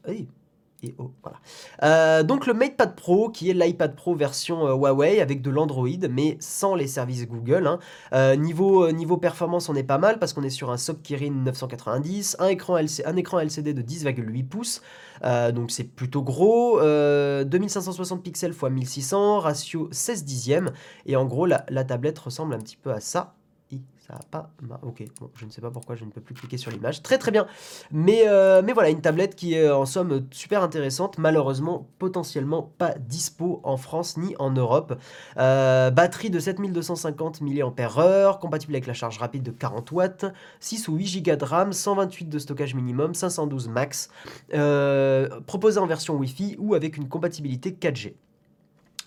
Euh, 1.82 2.22
donc 2.22 2.46
le 2.46 2.54
MatePad 2.54 2.94
Pro, 2.94 3.30
qui 3.30 3.50
est 3.50 3.54
l'iPad 3.54 3.96
Pro 3.96 4.14
version 4.14 4.66
euh, 4.66 4.74
Huawei 4.74 5.20
avec 5.20 5.42
de 5.42 5.50
l'Android, 5.50 5.88
mais 6.10 6.36
sans 6.40 6.74
les 6.74 6.86
services 6.86 7.26
Google. 7.26 7.66
Hein. 7.66 7.78
Euh, 8.12 8.36
niveau, 8.36 9.16
performance, 9.16 9.68
on 9.68 9.74
est 9.74 9.82
pas 9.82 9.98
mal 9.98 10.18
parce 10.18 10.32
qu'on 10.32 10.42
est 10.42 10.50
sur 10.50 10.70
un 10.70 10.76
SOC 10.76 11.02
Kirin 11.02 11.30
990, 11.44 12.36
un 12.38 12.46
écran, 12.48 12.78
LCD 12.78 13.74
de 13.74 13.82
10,8 13.82 14.44
pouces, 14.46 14.82
donc 15.52 15.70
c'est 15.70 15.84
plutôt 15.84 16.22
gros, 16.22 16.80
2560 16.80 18.22
pixels 18.22 18.52
x 18.52 18.62
1600, 18.62 19.40
ratio 19.40 19.88
16 19.90 20.24
dixièmes, 20.24 20.70
et 21.06 21.16
en 21.16 21.24
gros 21.24 21.46
la 21.46 21.84
tablette 21.84 22.18
ressemble 22.18 22.54
un 22.54 22.58
petit 22.58 22.76
peu 22.76 22.92
à 22.92 23.00
ça 23.00 23.37
pas... 24.30 24.50
Ok, 24.82 25.04
bon, 25.20 25.30
je 25.36 25.44
ne 25.44 25.50
sais 25.50 25.60
pas 25.60 25.70
pourquoi 25.70 25.94
je 25.94 26.04
ne 26.04 26.10
peux 26.10 26.20
plus 26.20 26.34
cliquer 26.34 26.56
sur 26.56 26.70
l'image. 26.70 27.02
Très 27.02 27.18
très 27.18 27.30
bien. 27.30 27.46
Mais, 27.92 28.22
euh, 28.26 28.62
mais 28.64 28.72
voilà, 28.72 28.88
une 28.88 29.02
tablette 29.02 29.34
qui 29.34 29.54
est 29.54 29.70
en 29.70 29.84
somme 29.84 30.26
super 30.30 30.62
intéressante. 30.62 31.18
Malheureusement, 31.18 31.86
potentiellement 31.98 32.72
pas 32.78 32.94
dispo 32.98 33.60
en 33.64 33.76
France 33.76 34.16
ni 34.16 34.34
en 34.38 34.50
Europe. 34.50 34.98
Euh, 35.36 35.90
batterie 35.90 36.30
de 36.30 36.40
7250 36.40 37.42
mAh, 37.42 38.38
compatible 38.40 38.74
avec 38.74 38.86
la 38.86 38.94
charge 38.94 39.18
rapide 39.18 39.42
de 39.42 39.50
40 39.50 39.92
watts, 39.92 40.24
6 40.60 40.88
ou 40.88 40.96
8 40.96 41.22
Go 41.22 41.36
de 41.36 41.44
RAM, 41.44 41.72
128 41.72 42.28
de 42.28 42.38
stockage 42.38 42.74
minimum, 42.74 43.14
512 43.14 43.68
max. 43.68 44.08
Euh, 44.54 45.28
proposé 45.46 45.78
en 45.78 45.86
version 45.86 46.14
Wi-Fi 46.16 46.56
ou 46.58 46.74
avec 46.74 46.96
une 46.96 47.08
compatibilité 47.08 47.72
4G. 47.72 48.14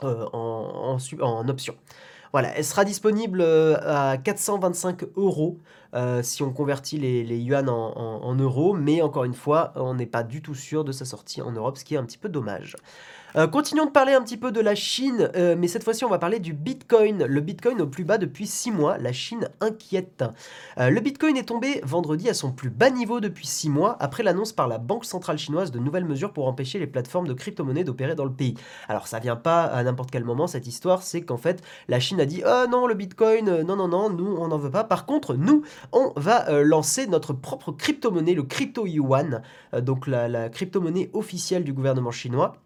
en, 0.02 0.30
en, 0.34 0.98
en 1.22 1.50
option. 1.50 1.76
Voilà, 2.32 2.56
elle 2.58 2.64
sera 2.64 2.86
disponible 2.86 3.42
euh, 3.42 3.78
à 3.82 4.18
425 4.18 5.04
euros 5.18 5.58
si 6.22 6.44
on 6.44 6.52
convertit 6.52 6.98
les, 6.98 7.38
yuan 7.38 7.70
en, 7.70 8.36
euros, 8.36 8.74
mais 8.74 9.02
encore 9.02 9.24
une 9.24 9.34
fois, 9.34 9.74
on 9.76 9.94
n'est 9.94 10.06
pas 10.06 10.24
du 10.24 10.42
tout 10.42 10.56
sûr 10.56 10.84
de 10.84 10.92
sa 10.92 11.06
sortie 11.06 11.42
en 11.42 11.52
Europe, 11.52 11.78
ce 11.78 11.86
qui 11.86 11.96
est 11.96 11.98
un 11.98 12.06
petit 12.06 12.18
peu 12.18 12.30
dommage. 12.30 12.76
Euh, 13.38 13.48
continuons 13.48 13.86
de 13.86 13.92
parler 13.92 14.14
un 14.14 14.22
petit 14.22 14.36
peu 14.36 14.52
de 14.52 14.60
la 14.60 14.76
Chine, 14.76 15.30
euh, 15.36 15.56
mais 15.58 15.70
cette 15.70 15.86
fois-ci 15.86 16.04
on 16.04 16.10
va 16.10 16.20
parler 16.20 16.40
du 16.40 16.54
Bitcoin. 16.54 17.24
Le 17.24 17.42
Bitcoin 17.42 17.82
au 17.82 17.88
plus 17.88 18.04
bas 18.04 18.18
depuis 18.18 18.46
6 18.46 18.72
mois, 18.72 18.98
la 18.98 19.14
Chine 19.14 19.48
inquiète. 19.62 20.26
Euh, 20.78 20.90
le 20.90 21.00
Bitcoin 21.00 21.38
est 21.38 21.48
tombé 21.48 21.80
vendredi 21.84 22.30
à 22.30 22.34
son 22.34 22.52
plus 22.52 22.70
bas 22.70 22.90
niveau 22.90 23.22
depuis 23.22 23.48
6 23.48 23.70
mois, 23.70 23.96
après 24.02 24.24
l'annonce 24.24 24.52
par 24.52 24.68
la 24.68 24.80
Banque 24.80 25.06
centrale 25.06 25.38
chinoise 25.38 25.72
de 25.72 25.80
nouvelles 25.80 26.04
mesures 26.04 26.34
pour 26.34 26.48
empêcher 26.48 26.78
les 26.78 26.88
plateformes 26.88 27.28
de 27.28 27.34
crypto-monnaies 27.34 27.86
d'opérer 27.86 28.16
dans 28.16 28.26
le 28.26 28.34
pays. 28.34 28.56
Alors 28.90 29.08
ça 29.08 29.20
vient 29.20 29.38
pas 29.38 29.64
à 29.64 29.82
n'importe 29.84 30.12
quel 30.12 30.26
moment, 30.26 30.48
cette 30.48 30.68
histoire, 30.68 31.02
c'est 31.02 31.22
qu'en 31.22 31.38
fait 31.38 31.64
la 31.88 32.02
Chine 32.02 32.20
a 32.20 32.26
dit 32.26 32.44
Oh 32.46 32.66
non, 32.70 32.86
le 32.86 32.96
Bitcoin, 32.96 33.62
non, 33.62 33.78
non, 33.78 33.88
non, 33.88 34.10
nous 34.10 34.36
on 34.38 34.50
n'en 34.50 34.58
veut 34.58 34.72
pas. 34.72 34.84
Par 34.84 35.06
contre, 35.06 35.36
nous, 35.36 35.62
on 35.92 36.14
va 36.16 36.64
lancer 36.64 37.08
notre 37.08 37.34
propre 37.34 37.72
crypto-monnaie, 37.72 38.34
le 38.34 38.44
crypto 38.44 38.86
yuan, 38.86 39.42
donc 39.82 40.08
la, 40.08 40.50
crypto-monnaie 40.50 41.10
officielle 41.14 41.64
du 41.64 41.74
gouvernement 41.74 42.12
chinois 42.12 42.58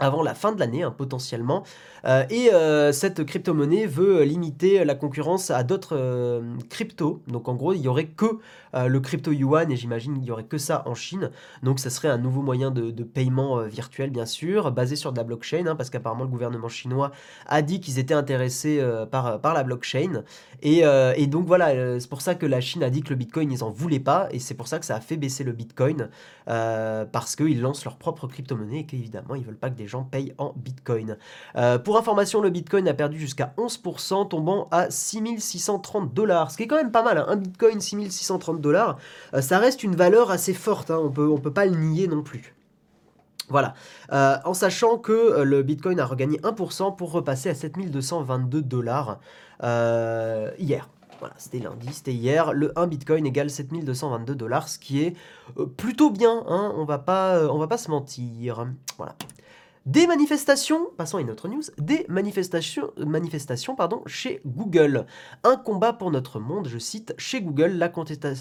avant 0.00 0.22
la 0.22 0.34
fin 0.34 0.52
de 0.52 0.60
l'année 0.60 0.82
hein, 0.82 0.94
potentiellement. 0.96 1.64
Euh, 2.04 2.24
et 2.30 2.52
euh, 2.52 2.92
cette 2.92 3.24
crypto-monnaie 3.24 3.86
veut 3.86 4.22
limiter 4.22 4.84
la 4.84 4.94
concurrence 4.94 5.50
à 5.50 5.62
d'autres 5.62 5.96
euh, 5.96 6.42
cryptos. 6.70 7.20
Donc 7.26 7.48
en 7.48 7.54
gros, 7.54 7.72
il 7.72 7.80
y 7.80 7.88
aurait 7.88 8.06
que 8.06 8.38
le 8.74 8.98
crypto 9.00 9.32
yuan 9.32 9.70
et 9.70 9.76
j'imagine 9.76 10.18
qu'il 10.18 10.24
y 10.24 10.30
aurait 10.30 10.44
que 10.44 10.58
ça 10.58 10.82
en 10.86 10.94
Chine. 10.94 11.30
Donc 11.62 11.78
ça 11.78 11.90
serait 11.90 12.08
un 12.08 12.18
nouveau 12.18 12.42
moyen 12.42 12.70
de, 12.70 13.02
paiement 13.02 13.62
virtuel 13.62 14.10
bien 14.10 14.26
sûr, 14.26 14.70
basé 14.72 14.96
sur 14.96 15.12
de 15.12 15.16
la 15.16 15.24
blockchain, 15.24 15.66
hein, 15.66 15.76
parce 15.76 15.90
qu'apparemment 15.90 16.24
le 16.24 16.30
gouvernement 16.30 16.68
chinois 16.68 17.10
a 17.46 17.62
dit 17.62 17.80
qu'ils 17.80 17.98
étaient 17.98 18.14
intéressés 18.14 18.84
par, 19.10 19.40
par 19.40 19.54
la 19.54 19.62
blockchain. 19.62 20.24
Et, 20.62 20.82
donc 21.26 21.46
voilà, 21.46 22.00
c'est 22.00 22.08
pour 22.08 22.20
ça 22.20 22.34
que 22.34 22.46
la 22.46 22.60
Chine 22.60 22.82
a 22.82 22.90
dit 22.90 23.02
que 23.02 23.10
le 23.10 23.16
Bitcoin 23.16 23.50
ils 23.50 23.64
en 23.64 23.70
voulaient 23.70 24.00
pas 24.00 24.28
et 24.30 24.38
c'est 24.38 24.54
pour 24.54 24.68
ça 24.68 24.78
que 24.78 24.86
ça 24.86 24.96
a 24.96 25.00
fait 25.00 25.16
baisser 25.16 25.44
le 25.44 25.52
Bitcoin 25.52 26.08
parce 26.46 27.36
qu'ils 27.36 27.60
lancent 27.60 27.84
leur 27.84 27.96
propre 27.96 28.26
crypto-monnaie 28.26 28.80
et 28.80 28.86
qu'évidemment 28.86 29.34
ils 29.34 29.44
veulent 29.44 29.56
pas 29.56 29.70
que 29.70 29.76
des 29.76 29.86
gens 29.86 30.04
payent 30.04 30.34
en 30.38 30.52
Bitcoin. 30.56 31.16
Pour 31.84 31.98
information, 31.98 32.40
le 32.40 32.50
Bitcoin 32.50 32.88
a 32.88 32.94
perdu 32.94 33.18
jusqu'à 33.18 33.54
11%, 33.56 34.28
tombant 34.28 34.68
à 34.70 34.90
6630 34.90 36.12
dollars, 36.12 36.50
ce 36.50 36.56
qui 36.56 36.64
est 36.64 36.66
quand 36.66 36.76
même 36.76 36.92
pas 36.92 37.02
mal. 37.02 37.18
Hein. 37.18 37.26
Un 37.28 37.36
Bitcoin 37.36 37.80
6630 37.80 38.57
euh, 38.66 39.40
ça 39.40 39.58
reste 39.58 39.82
une 39.82 39.96
valeur 39.96 40.30
assez 40.30 40.54
forte, 40.54 40.90
hein. 40.90 40.98
on 41.02 41.10
peut, 41.10 41.28
on 41.28 41.38
peut 41.38 41.52
pas 41.52 41.66
le 41.66 41.76
nier 41.76 42.08
non 42.08 42.22
plus. 42.22 42.54
Voilà, 43.50 43.74
euh, 44.12 44.36
en 44.44 44.52
sachant 44.52 44.98
que 44.98 45.12
euh, 45.12 45.44
le 45.44 45.62
Bitcoin 45.62 46.00
a 46.00 46.04
regagné 46.04 46.38
1% 46.38 46.96
pour 46.96 47.12
repasser 47.12 47.48
à 47.48 47.54
7222 47.54 48.62
dollars 48.62 49.18
hier. 49.62 50.88
Voilà, 51.20 51.34
c'était 51.36 51.58
lundi, 51.58 51.88
c'était 51.92 52.12
hier. 52.12 52.52
Le 52.52 52.78
1 52.78 52.86
Bitcoin 52.86 53.26
égale 53.26 53.50
7222 53.50 54.36
dollars, 54.36 54.68
ce 54.68 54.78
qui 54.78 55.02
est 55.02 55.16
plutôt 55.76 56.10
bien, 56.10 56.44
hein, 56.46 56.72
on 56.76 56.84
va 56.84 56.98
pas, 56.98 57.48
va 57.58 57.66
pas 57.66 57.78
se 57.78 57.90
mentir. 57.90 58.68
Voilà. 58.98 59.16
Des 59.86 60.06
manifestations, 60.06 60.88
passons 60.96 61.18
à 61.18 61.20
une 61.20 61.30
autre 61.30 61.48
news, 61.48 61.62
des 61.78 62.04
manifestations, 62.08 62.90
manifestations 62.98 63.74
pardon, 63.74 64.02
chez 64.06 64.40
Google. 64.44 65.06
Un 65.44 65.56
combat 65.56 65.92
pour 65.92 66.10
notre 66.10 66.40
monde, 66.40 66.68
je 66.68 66.78
cite, 66.78 67.14
chez 67.16 67.40
Google, 67.40 67.72
la, 67.72 67.90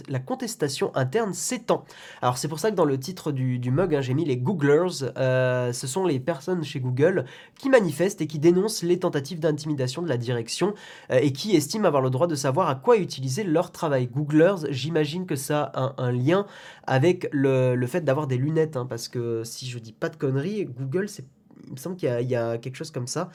la 0.09 0.19
contestation 0.19 0.95
interne 0.95 1.33
s'étend. 1.33 1.85
Alors 2.21 2.37
c'est 2.37 2.47
pour 2.47 2.59
ça 2.59 2.71
que 2.71 2.75
dans 2.75 2.85
le 2.85 2.99
titre 2.99 3.31
du, 3.31 3.71
mug, 3.71 3.95
hein, 3.95 4.01
j'ai 4.01 4.13
mis 4.13 4.25
les 4.25 4.37
Googlers, 4.37 5.11
euh, 5.17 5.71
ce 5.71 5.87
sont 5.87 6.05
les 6.05 6.19
personnes 6.19 6.63
chez 6.63 6.79
Google 6.79 7.25
qui 7.57 7.69
manifestent 7.69 8.21
et 8.21 8.27
qui 8.27 8.39
dénoncent 8.39 8.83
les 8.83 8.99
tentatives 8.99 9.39
d'intimidation 9.39 10.01
de 10.01 10.09
la 10.09 10.17
direction 10.17 10.73
euh, 11.11 11.19
et 11.21 11.31
qui 11.31 11.55
estiment 11.55 11.87
avoir 11.87 12.01
le 12.01 12.09
droit 12.09 12.27
de 12.27 12.35
savoir 12.35 12.69
à 12.69 12.75
quoi 12.75 12.97
utiliser 12.97 13.43
leur 13.43 13.71
travail. 13.71 14.07
Googlers, 14.07 14.67
j'imagine 14.69 15.25
que 15.25 15.35
ça 15.35 15.63
a 15.73 15.95
un, 15.97 16.11
lien 16.11 16.45
avec 16.85 17.29
le, 17.31 17.85
fait 17.87 18.01
d'avoir 18.01 18.27
des 18.27 18.37
lunettes, 18.37 18.77
hein, 18.77 18.85
parce 18.85 19.07
que 19.07 19.43
si 19.43 19.67
je 19.67 19.79
dis 19.79 19.93
pas 19.93 20.09
de 20.09 20.15
conneries, 20.15 20.65
Google 20.65 21.09
c'est 21.09 21.25
il 21.65 21.73
me 21.73 21.77
semble 21.77 21.95
qu'il 21.95 22.09
y, 22.09 22.35
a 22.35 22.57
quelque 22.57 22.75
chose 22.75 22.91
comme 22.91 23.07
ça. 23.07 23.29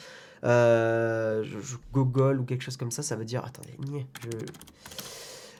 Euh, 0.44 1.44
ou 1.94 2.44
quelque 2.44 2.62
chose 2.62 2.76
comme 2.76 2.90
ça, 2.90 3.02
ça 3.02 3.16
veut 3.16 3.24
dire. 3.24 3.44
Attendez, 3.44 3.76
je. 4.22 4.30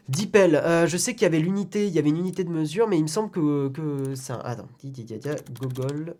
Dipel, 0.08 0.56
euh, 0.56 0.86
je 0.86 0.96
sais 0.96 1.14
qu'il 1.14 1.22
y 1.22 1.26
avait 1.26 1.38
l'unité, 1.38 1.86
il 1.86 1.92
y 1.92 1.98
avait 1.98 2.08
une 2.08 2.18
unité 2.18 2.42
de 2.42 2.50
mesure, 2.50 2.88
mais 2.88 2.98
il 2.98 3.02
me 3.02 3.08
semble 3.08 3.30
que, 3.30 3.68
que 3.68 4.14
ça. 4.16 4.34
Attends, 4.40 4.68
Google, 5.60 6.16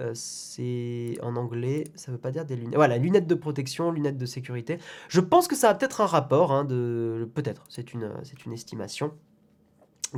euh, 0.00 0.12
c'est 0.14 1.16
en 1.20 1.36
anglais, 1.36 1.84
ça 1.96 2.12
veut 2.12 2.18
pas 2.18 2.30
dire 2.30 2.44
des 2.44 2.54
lunettes. 2.56 2.76
Voilà, 2.76 2.96
lunettes 2.98 3.26
de 3.26 3.34
protection, 3.34 3.90
lunettes 3.90 4.16
de 4.16 4.26
sécurité. 4.26 4.78
Je 5.08 5.20
pense 5.20 5.48
que 5.48 5.56
ça 5.56 5.70
a 5.70 5.74
peut-être 5.74 6.00
un 6.00 6.06
rapport, 6.06 6.52
hein, 6.52 6.64
de 6.64 7.28
peut-être, 7.34 7.64
c'est 7.68 7.92
une, 7.94 8.12
c'est 8.22 8.44
une 8.46 8.52
estimation. 8.52 9.12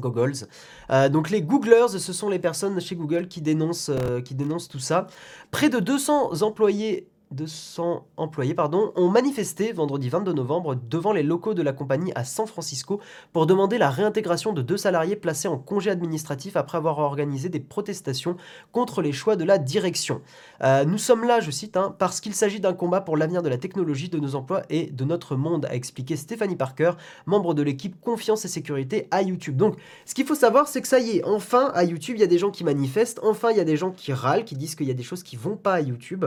Googles. 0.01 0.47
Euh, 0.91 1.09
donc 1.09 1.31
les 1.31 1.43
Googlers, 1.43 1.99
ce 1.99 2.13
sont 2.13 2.29
les 2.29 2.39
personnes 2.39 2.81
chez 2.81 2.97
Google 2.97 3.29
qui 3.29 3.41
dénoncent, 3.41 3.91
euh, 3.91 4.21
qui 4.21 4.35
dénoncent 4.35 4.69
tout 4.69 4.79
ça. 4.79 5.07
Près 5.51 5.69
de 5.69 5.79
200 5.79 6.43
employés 6.43 7.09
200 7.33 8.07
employés 8.17 8.55
pardon, 8.55 8.93
ont 8.95 9.09
manifesté 9.09 9.73
vendredi 9.73 10.09
22 10.09 10.33
novembre 10.33 10.77
devant 10.77 11.13
les 11.13 11.23
locaux 11.23 11.55
de 11.55 11.63
la 11.63 11.73
compagnie 11.73 12.13
à 12.15 12.25
San 12.25 12.47
Francisco 12.47 13.01
pour 13.33 13.47
demander 13.47 13.79
la 13.79 13.91
réintégration 13.91 14.53
de 14.53 14.63
deux 14.63 14.77
salariés 14.77 15.17
placés 15.17 15.49
en 15.49 15.59
congé 15.59 15.91
administratif 15.91 16.57
après 16.57 16.79
avoir 16.79 16.99
organisé 16.99 17.49
des 17.49 17.61
protestations 17.61 18.37
contre 18.73 19.03
les 19.03 19.13
choix 19.13 19.37
de 19.37 19.45
la 19.45 19.59
direction. 19.59 20.23
Euh, 20.63 20.85
nous 20.85 20.99
sommes 20.99 21.25
là, 21.25 21.41
je 21.41 21.51
cite, 21.51 21.77
hein, 21.77 21.95
parce 21.99 22.21
qu'il 22.21 22.35
s'agit 22.35 22.61
d'un 22.61 22.75
combat 22.75 23.01
pour 23.01 23.17
l'avenir 23.17 23.43
de 23.43 23.49
la 23.49 23.59
technologie, 23.59 24.09
de 24.09 24.19
nos 24.19 24.35
emplois 24.35 24.63
et 24.71 24.87
de 24.87 25.05
notre 25.05 25.37
monde, 25.37 25.67
a 25.67 25.75
expliqué 25.75 26.17
Stéphanie 26.17 26.57
Parker, 26.57 26.93
membre 27.27 27.55
de 27.55 27.63
l'équipe 27.63 28.01
Confiance 28.01 28.45
et 28.45 28.49
Sécurité 28.49 29.09
à 29.11 29.23
YouTube. 29.23 29.57
Donc, 29.57 29.77
ce 30.05 30.15
qu'il 30.15 30.27
faut 30.27 30.35
savoir, 30.35 30.69
c'est 30.69 30.81
que 30.81 30.89
ça 30.89 31.01
y 31.01 31.19
est, 31.19 31.25
enfin 31.25 31.73
à 31.75 31.85
YouTube, 31.85 32.17
il 32.17 32.21
y 32.21 32.25
a 32.25 32.29
des 32.29 32.39
gens 32.39 32.51
qui 32.51 32.63
manifestent, 32.63 33.21
enfin 33.23 33.51
il 33.51 33.57
y 33.57 33.61
a 33.61 33.65
des 33.65 33.77
gens 33.77 33.91
qui 33.91 34.13
râlent, 34.13 34.45
qui 34.45 34.55
disent 34.55 34.77
qu'il 34.77 34.87
y 34.87 34.91
a 34.91 34.95
des 34.95 35.03
choses 35.03 35.23
qui 35.23 35.37
vont 35.37 35.57
pas 35.57 35.75
à 35.75 35.81
YouTube, 35.81 36.25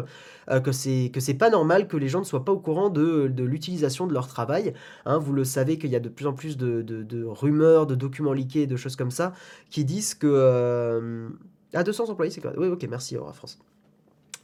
euh, 0.50 0.60
que 0.60 0.72
c'est 0.72 0.89
que 1.14 1.20
c'est 1.20 1.34
pas 1.34 1.50
normal 1.50 1.88
que 1.88 1.98
les 1.98 2.08
gens 2.08 2.20
ne 2.20 2.26
soient 2.26 2.46
pas 2.46 2.52
au 2.52 2.60
courant 2.60 2.90
de, 2.90 3.32
l'utilisation 3.38 4.08
de 4.08 4.14
leur 4.14 4.28
travail. 4.28 4.74
Hein. 5.06 5.18
vous 5.18 5.34
le 5.34 5.44
savez 5.44 5.78
qu'il 5.78 5.90
y 5.90 5.96
a 5.96 6.00
de 6.00 6.10
plus 6.10 6.28
en 6.28 6.34
plus 6.34 6.58
de, 6.58 7.26
rumeurs, 7.26 7.88
de 7.88 7.96
documents 7.96 8.34
liqués, 8.34 8.68
de 8.68 8.76
choses 8.76 8.96
comme 8.96 9.12
ça, 9.12 9.34
qui 9.70 9.86
disent 9.86 10.16
que... 10.16 10.28
Euh, 10.30 11.30
à 11.74 11.84
200 11.84 12.10
employés, 12.10 12.32
c'est 12.32 12.42
quoi 12.42 12.54
Oui, 12.58 12.68
ok, 12.68 12.86
merci, 12.90 13.16
Aura 13.16 13.34
France. 13.34 13.60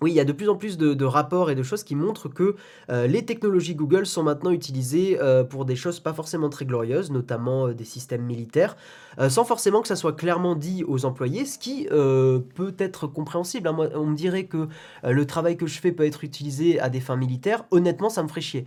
Oui, 0.06 0.12
il 0.12 0.15
y 0.18 0.20
a 0.20 0.24
de 0.24 0.34
plus 0.34 0.50
en 0.50 0.56
plus 0.56 0.78
de, 0.78 1.04
rapports 1.04 1.50
et 1.50 1.56
de 1.56 1.63
choses 1.63 1.84
qui 1.84 1.96
montrent 1.96 2.30
que 2.30 2.56
euh, 2.91 3.08
les 3.08 3.26
technologies 3.26 3.74
Google 3.74 4.06
sont 4.06 4.22
maintenant 4.22 4.52
utilisées 4.52 5.18
euh, 5.20 5.44
pour 5.44 5.65
des 5.65 5.76
choses 5.76 6.00
pas 6.00 6.13
forcément 6.13 6.48
très 6.48 6.65
glorieuses, 6.65 7.10
notamment 7.10 7.70
des 7.70 7.86
systèmes 7.86 8.22
militaires. 8.22 8.76
Euh, 9.20 9.30
sans 9.30 9.46
forcément 9.46 9.82
que 9.82 9.88
ça 9.88 9.96
soit 9.96 10.13
clairement 10.13 10.56
dit 10.56 10.84
aux 10.86 11.06
employés, 11.06 11.46
ce 11.46 11.58
qui 11.58 11.88
euh, 11.91 12.39
peut 12.56 12.76
être 12.80 13.08
compréhensible. 13.08 13.68
Hein. 13.68 13.89
on 13.96 14.06
me 14.06 14.15
dirait 14.15 14.46
que 14.46 14.68
euh, 15.04 15.12
le 15.12 15.26
travail 15.26 15.58
que 15.58 15.68
je 15.68 15.80
fais 15.80 15.91
peut 15.91 16.06
être 16.06 16.24
utilisé 16.24 16.80
à 16.80 16.89
des 16.89 17.00
fins 17.00 17.15
militaires. 17.15 17.65
Honnêtement, 17.72 18.10
ça 18.10 18.24
me 18.24 18.28
ferait 18.28 18.41
chier. 18.41 18.65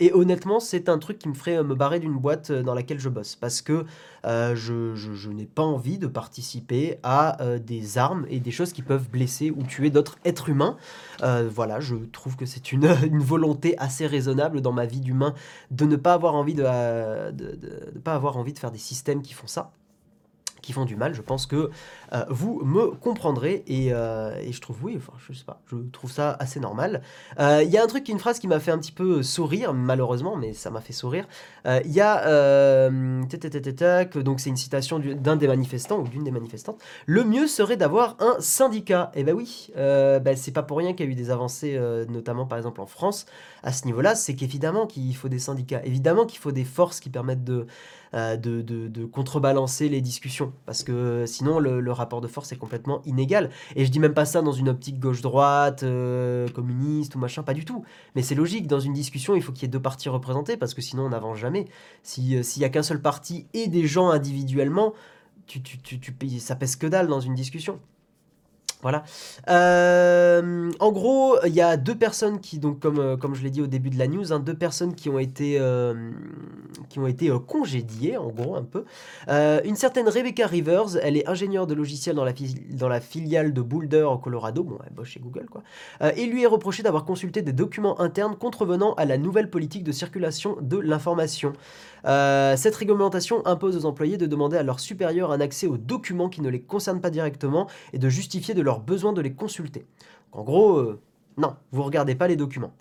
et 0.00 0.12
honnêtement, 0.12 0.60
c'est 0.60 0.88
un 0.88 0.98
truc 0.98 1.18
qui 1.18 1.28
me 1.28 1.34
ferait 1.34 1.62
me 1.62 1.74
barrer 1.74 2.00
d'une 2.00 2.16
boîte 2.16 2.50
dans 2.50 2.74
laquelle 2.74 2.98
je 2.98 3.08
bosse. 3.08 3.36
Parce 3.36 3.62
que 3.62 3.84
je, 4.24 5.28
n'ai 5.28 5.46
pas 5.46 5.62
envie 5.62 5.98
de 5.98 6.06
participer 6.06 6.98
à 7.02 7.36
des 7.58 7.98
armes 7.98 8.26
et 8.28 8.40
des 8.40 8.50
choses 8.50 8.72
qui 8.72 8.82
peuvent 8.82 9.08
blesser 9.10 9.50
ou 9.50 9.62
tuer 9.62 9.90
d'autres 9.90 10.18
êtres 10.24 10.48
humains. 10.48 10.73
Voilà, 11.20 11.80
je 11.80 11.96
trouve 11.96 12.36
que 12.36 12.46
c'est 12.46 12.72
une, 12.72 12.86
volonté 13.20 13.76
assez 13.78 14.06
raisonnable 14.06 14.60
dans 14.60 14.72
ma 14.72 14.86
vie 14.86 15.00
d'humain 15.00 15.34
de 15.70 15.84
ne 15.84 15.96
pas 15.96 16.14
avoir 16.14 16.34
envie 16.34 16.54
de, 16.54 16.62
de 17.32 18.58
faire 18.58 18.70
des 18.70 18.78
systèmes 18.78 19.22
qui 19.22 19.34
font 19.34 19.46
ça 19.46 19.72
qui 20.64 20.72
font 20.72 20.84
du 20.84 20.96
mal. 20.96 21.14
Je 21.14 21.22
pense 21.22 21.46
que 21.46 21.70
euh, 22.12 22.24
vous 22.28 22.62
me 22.64 22.90
comprendrez 22.92 23.64
euh, 23.70 24.36
et, 24.40 24.52
je 24.52 24.60
trouve, 24.60 24.78
oui, 24.82 24.94
enfin, 24.96 25.12
je 25.18 25.32
sais 25.32 25.44
pas, 25.44 25.60
je 25.70 25.76
trouve 25.92 26.10
ça 26.10 26.36
assez 26.40 26.58
normal. 26.58 27.02
Euh, 27.38 27.62
il 27.62 27.70
y 27.70 27.78
a 27.78 27.84
un 27.84 27.86
truc, 27.86 28.08
une 28.08 28.18
phrase 28.18 28.38
qui 28.38 28.48
m'a 28.48 28.60
fait 28.60 28.70
un 28.70 28.78
petit 28.78 28.92
peu 28.92 29.22
sourire, 29.22 29.74
malheureusement, 29.74 30.36
mais 30.36 30.52
ça 30.52 30.70
m'a 30.70 30.80
fait 30.80 30.92
sourire. 30.92 31.26
Il 31.66 31.92
y 31.92 32.00
a, 32.00 32.88
donc 32.90 34.40
c'est 34.40 34.50
une 34.50 34.56
citation 34.56 34.98
d'un 34.98 35.36
des 35.36 35.46
manifestants 35.46 36.00
ou 36.00 36.08
d'une 36.08 36.24
des 36.24 36.30
manifestantes. 36.30 36.80
Le 37.06 37.24
mieux 37.24 37.46
serait 37.46 37.76
d'avoir 37.76 38.16
un 38.20 38.36
syndicat. 38.40 39.10
Et 39.14 39.20
eh 39.20 39.24
ben 39.24 39.34
oui, 39.34 39.70
ben 39.76 40.36
c'est 40.36 40.52
pas 40.52 40.62
pour 40.62 40.78
rien 40.78 40.92
qu'il 40.92 41.06
y 41.06 41.08
a 41.08 41.12
eu 41.12 41.14
des 41.14 41.30
avancées, 41.30 41.78
notamment 42.08 42.46
par 42.46 42.58
exemple 42.58 42.80
en 42.80 42.86
France, 42.86 43.26
à 43.62 43.72
ce 43.72 43.86
niveau-là, 43.86 44.14
c'est 44.14 44.34
qu'évidemment 44.34 44.86
qu'il 44.86 45.14
faut 45.16 45.28
des 45.28 45.38
syndicats, 45.38 45.80
évidemment 45.84 46.26
qu'il 46.26 46.38
faut 46.38 46.52
des 46.52 46.64
forces 46.64 47.00
qui 47.00 47.10
permettent 47.10 47.44
de 47.44 47.66
euh, 48.14 48.36
de, 48.36 49.04
contrebalancer 49.06 49.88
les 49.88 50.00
discussions. 50.00 50.52
Parce 50.66 50.84
que 50.84 51.24
sinon, 51.26 51.58
le, 51.58 51.92
rapport 51.92 52.20
de 52.20 52.28
force 52.28 52.52
est 52.52 52.56
complètement 52.56 53.02
inégal. 53.04 53.50
Et 53.74 53.84
je 53.84 53.90
dis 53.90 53.98
même 53.98 54.14
pas 54.14 54.24
ça 54.24 54.40
dans 54.40 54.52
une 54.52 54.68
optique 54.68 55.00
gauche-droite, 55.00 55.82
euh, 55.82 56.48
communiste 56.48 57.16
ou 57.16 57.18
machin, 57.18 57.42
pas 57.42 57.54
du 57.54 57.64
tout. 57.64 57.84
Mais 58.14 58.22
c'est 58.22 58.36
logique, 58.36 58.68
dans 58.68 58.78
une 58.78 58.92
discussion, 58.92 59.34
il 59.34 59.42
faut 59.42 59.52
qu'il 59.52 59.62
y 59.62 59.64
ait 59.66 59.68
deux 59.68 59.82
partis 59.82 60.08
représentés, 60.08 60.56
parce 60.56 60.74
que 60.74 60.82
sinon, 60.82 61.06
on 61.06 61.08
n'avance 61.08 61.38
jamais. 61.38 61.64
Euh, 61.64 62.42
s'il 62.42 62.62
y 62.62 62.64
a 62.64 62.68
qu'un 62.68 62.82
seul 62.82 63.02
parti 63.02 63.46
et 63.52 63.66
des 63.66 63.86
gens 63.86 64.10
individuellement, 64.10 64.94
tu, 65.46 65.60
tu, 65.60 65.78
tu, 65.78 66.38
ça 66.38 66.56
pèse 66.56 66.76
que 66.76 66.86
dalle 66.86 67.08
dans 67.08 67.20
une 67.20 67.34
discussion. 67.34 67.80
Voilà. 68.84 69.02
Euh, 69.48 70.70
en 70.78 70.92
gros, 70.92 71.38
il 71.46 71.54
y 71.54 71.62
a 71.62 71.78
deux 71.78 71.94
personnes 71.94 72.38
qui, 72.38 72.58
donc 72.58 72.80
comme, 72.80 72.98
euh, 72.98 73.16
comme 73.16 73.34
je 73.34 73.42
l'ai 73.42 73.48
dit 73.48 73.62
au 73.62 73.66
début 73.66 73.88
de 73.88 73.98
la 73.98 74.06
news, 74.06 74.30
hein, 74.30 74.40
deux 74.40 74.52
personnes 74.52 74.94
qui 74.94 75.08
ont 75.08 75.18
été, 75.18 75.56
euh, 75.58 76.10
qui 76.90 76.98
ont 76.98 77.06
été 77.06 77.30
congédiées, 77.48 78.18
en 78.18 78.28
gros, 78.28 78.56
un 78.56 78.62
peu. 78.62 78.84
une 79.64 79.76
certaine 79.76 80.06
Rebecca 80.06 80.46
Rivers, 80.46 80.98
elle 81.02 81.16
est 81.16 81.26
ingénieure 81.26 81.66
de 81.66 81.72
logiciel 81.72 82.14
dans 82.14 82.88
la, 82.88 83.00
filiale 83.00 83.54
de 83.54 83.62
Boulder 83.62 84.02
au 84.02 84.18
Colorado, 84.18 84.62
bon, 84.62 84.76
elle 84.86 84.92
bosse 84.92 85.08
chez 85.08 85.20
Google, 85.20 85.46
quoi. 85.50 85.62
et 86.16 86.26
lui 86.26 86.42
est 86.42 86.46
reproché 86.46 86.82
d'avoir 86.82 87.06
consulté 87.06 87.40
des 87.40 87.54
documents 87.54 87.98
internes 88.02 88.36
contrevenant 88.36 88.92
à 88.94 89.06
la 89.06 89.16
nouvelle 89.16 89.48
politique 89.48 89.82
de 89.82 89.92
circulation 89.92 90.58
de 90.60 90.76
l'information. 90.76 91.54
Cette 92.04 92.74
réglementation 92.74 93.46
impose 93.46 93.76
aux 93.76 93.86
employés 93.86 94.16
de 94.16 94.26
demander 94.26 94.56
à 94.56 94.62
leurs 94.62 94.80
supérieurs 94.80 95.32
un 95.32 95.40
accès 95.40 95.66
aux 95.66 95.78
documents 95.78 96.28
qui 96.28 96.42
ne 96.42 96.48
les 96.48 96.60
concernent 96.60 97.00
pas 97.00 97.10
directement 97.10 97.68
et 97.92 97.98
de 97.98 98.08
justifier 98.08 98.54
de 98.54 98.62
leur 98.62 98.80
besoin 98.80 99.12
de 99.12 99.20
les 99.20 99.32
consulter. 99.32 99.86
En 100.32 100.42
gros, 100.42 100.76
euh, 100.76 101.00
non, 101.38 101.56
vous 101.72 101.82
regardez 101.82 102.14
pas 102.14 102.28
les 102.28 102.36
documents. 102.36 102.72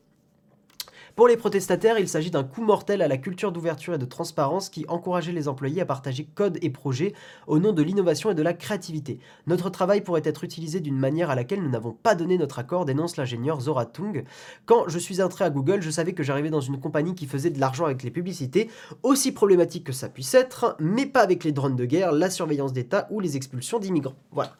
Pour 1.16 1.28
les 1.28 1.38
protestataires, 1.38 2.00
il 2.00 2.08
s'agit 2.08 2.32
d'un 2.32 2.44
coup 2.44 2.64
mortel 2.64 3.04
à 3.04 3.08
la 3.08 3.18
culture 3.18 3.52
d'ouverture 3.52 3.94
et 3.94 4.00
de 4.00 4.06
transparence 4.06 4.70
qui 4.70 4.84
encourageait 4.88 5.32
les 5.32 5.48
employés 5.48 5.80
à 5.80 5.86
partager 5.86 6.26
code 6.26 6.58
et 6.64 6.72
projets 6.72 7.14
au 7.46 7.60
nom 7.60 7.72
de 7.72 7.84
l'innovation 7.84 8.32
et 8.32 8.36
de 8.36 8.42
la 8.42 8.56
créativité. 8.56 9.20
Notre 9.46 9.70
travail 9.70 10.02
pourrait 10.02 10.24
être 10.26 10.44
utilisé 10.44 10.80
d'une 10.80 10.98
manière 10.98 11.30
à 11.30 11.36
laquelle 11.36 11.62
nous 11.62 11.70
n'avons 11.70 11.92
pas 11.92 12.16
donné 12.16 12.40
notre 12.40 12.58
accord, 12.58 12.86
dénonce 12.86 13.16
l'ingénieur 13.18 13.62
Zora 13.62 13.86
Tung. 13.86 14.24
Quand 14.66 14.86
je 14.88 14.98
suis 14.98 15.22
entré 15.22 15.46
à 15.46 15.52
Google, 15.52 15.84
je 15.84 15.92
savais 15.92 16.14
que 16.14 16.24
j'arrivais 16.24 16.50
dans 16.50 16.62
une 16.62 16.80
compagnie 16.80 17.14
qui 17.14 17.28
faisait 17.28 17.52
de 17.52 17.60
l'argent 17.60 17.86
avec 17.86 18.02
les 18.02 18.10
publicités, 18.10 18.72
aussi 19.04 19.32
problématique 19.32 19.84
que 19.84 19.94
ça 19.94 20.10
puisse 20.10 20.34
être, 20.34 20.76
mais 20.80 21.06
pas 21.06 21.22
avec 21.22 21.44
les 21.44 21.52
drones 21.52 21.76
de 21.76 21.86
guerre, 21.86 22.12
la 22.12 22.32
surveillance 22.32 22.74
d'État 22.74 23.08
ou 23.12 23.20
les 23.20 23.38
expulsions 23.38 23.78
d'immigrants. 23.78 24.16
Voilà. 24.32 24.56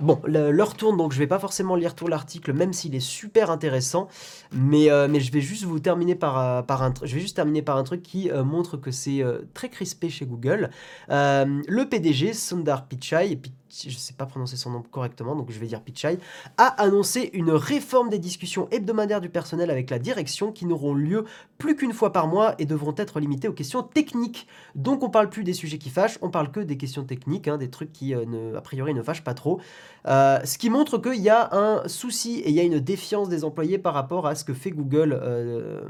Bon, 0.00 0.20
l'heure 0.26 0.74
tourne, 0.74 0.96
donc 0.96 1.12
je 1.12 1.18
vais 1.18 1.26
pas 1.26 1.38
forcément 1.38 1.74
lire 1.74 1.94
tout 1.94 2.06
l'article, 2.06 2.52
même 2.52 2.72
s'il 2.72 2.94
est 2.94 3.00
super 3.00 3.50
intéressant, 3.50 4.08
mais, 4.52 4.90
euh, 4.90 5.08
je 5.18 5.32
vais 5.32 5.40
juste 5.40 5.64
vous 5.64 5.78
terminer 5.78 6.14
par, 6.14 6.38
euh, 6.38 6.62
un 6.68 7.82
truc 7.82 8.02
qui 8.02 8.30
euh, 8.30 8.44
montre 8.44 8.76
que 8.76 8.90
c'est 8.90 9.24
très 9.54 9.68
crispé 9.68 10.08
chez 10.10 10.26
Google. 10.26 10.70
le 11.08 11.84
PDG 11.84 12.32
Sundar 12.32 12.86
Pichai, 12.86 13.40
je 13.70 13.88
ne 13.88 13.92
sais 13.92 14.14
pas 14.14 14.26
prononcer 14.26 14.56
son 14.56 14.70
nom 14.70 14.82
correctement, 14.82 15.34
donc 15.34 15.50
je 15.50 15.58
vais 15.58 15.66
dire 15.66 15.80
Pichai, 15.80 16.18
a 16.56 16.66
annoncé 16.82 17.30
une 17.32 17.50
réforme 17.50 18.08
des 18.08 18.18
discussions 18.18 18.68
hebdomadaires 18.70 19.20
du 19.20 19.28
personnel 19.28 19.70
avec 19.70 19.90
la 19.90 19.98
direction 19.98 20.52
qui 20.52 20.66
n'auront 20.66 20.94
lieu 20.94 21.24
plus 21.58 21.76
qu'une 21.76 21.92
fois 21.92 22.12
par 22.12 22.28
mois 22.28 22.54
et 22.58 22.66
devront 22.66 22.94
être 22.96 23.20
limitées 23.20 23.48
aux 23.48 23.52
questions 23.52 23.82
techniques. 23.82 24.46
Donc 24.74 25.02
on 25.02 25.10
parle 25.10 25.30
plus 25.30 25.44
des 25.44 25.52
sujets 25.52 25.78
qui 25.78 25.90
fâchent, 25.90 26.18
on 26.22 26.30
parle 26.30 26.50
que 26.50 26.60
des 26.60 26.76
questions 26.76 27.04
techniques, 27.04 27.48
hein, 27.48 27.58
des 27.58 27.70
trucs 27.70 27.92
qui 27.92 28.14
euh, 28.14 28.24
ne, 28.26 28.56
a 28.56 28.60
priori 28.60 28.94
ne 28.94 29.02
fâchent 29.02 29.24
pas 29.24 29.34
trop. 29.34 29.60
Euh, 30.06 30.38
ce 30.44 30.58
qui 30.58 30.70
montre 30.70 30.98
qu'il 30.98 31.20
y 31.20 31.30
a 31.30 31.54
un 31.54 31.88
souci 31.88 32.40
et 32.40 32.50
il 32.50 32.54
y 32.54 32.60
a 32.60 32.62
une 32.62 32.78
défiance 32.78 33.28
des 33.28 33.44
employés 33.44 33.78
par 33.78 33.94
rapport 33.94 34.26
à 34.26 34.34
ce 34.34 34.44
que 34.44 34.54
fait 34.54 34.70
Google 34.70 35.18
euh, 35.20 35.80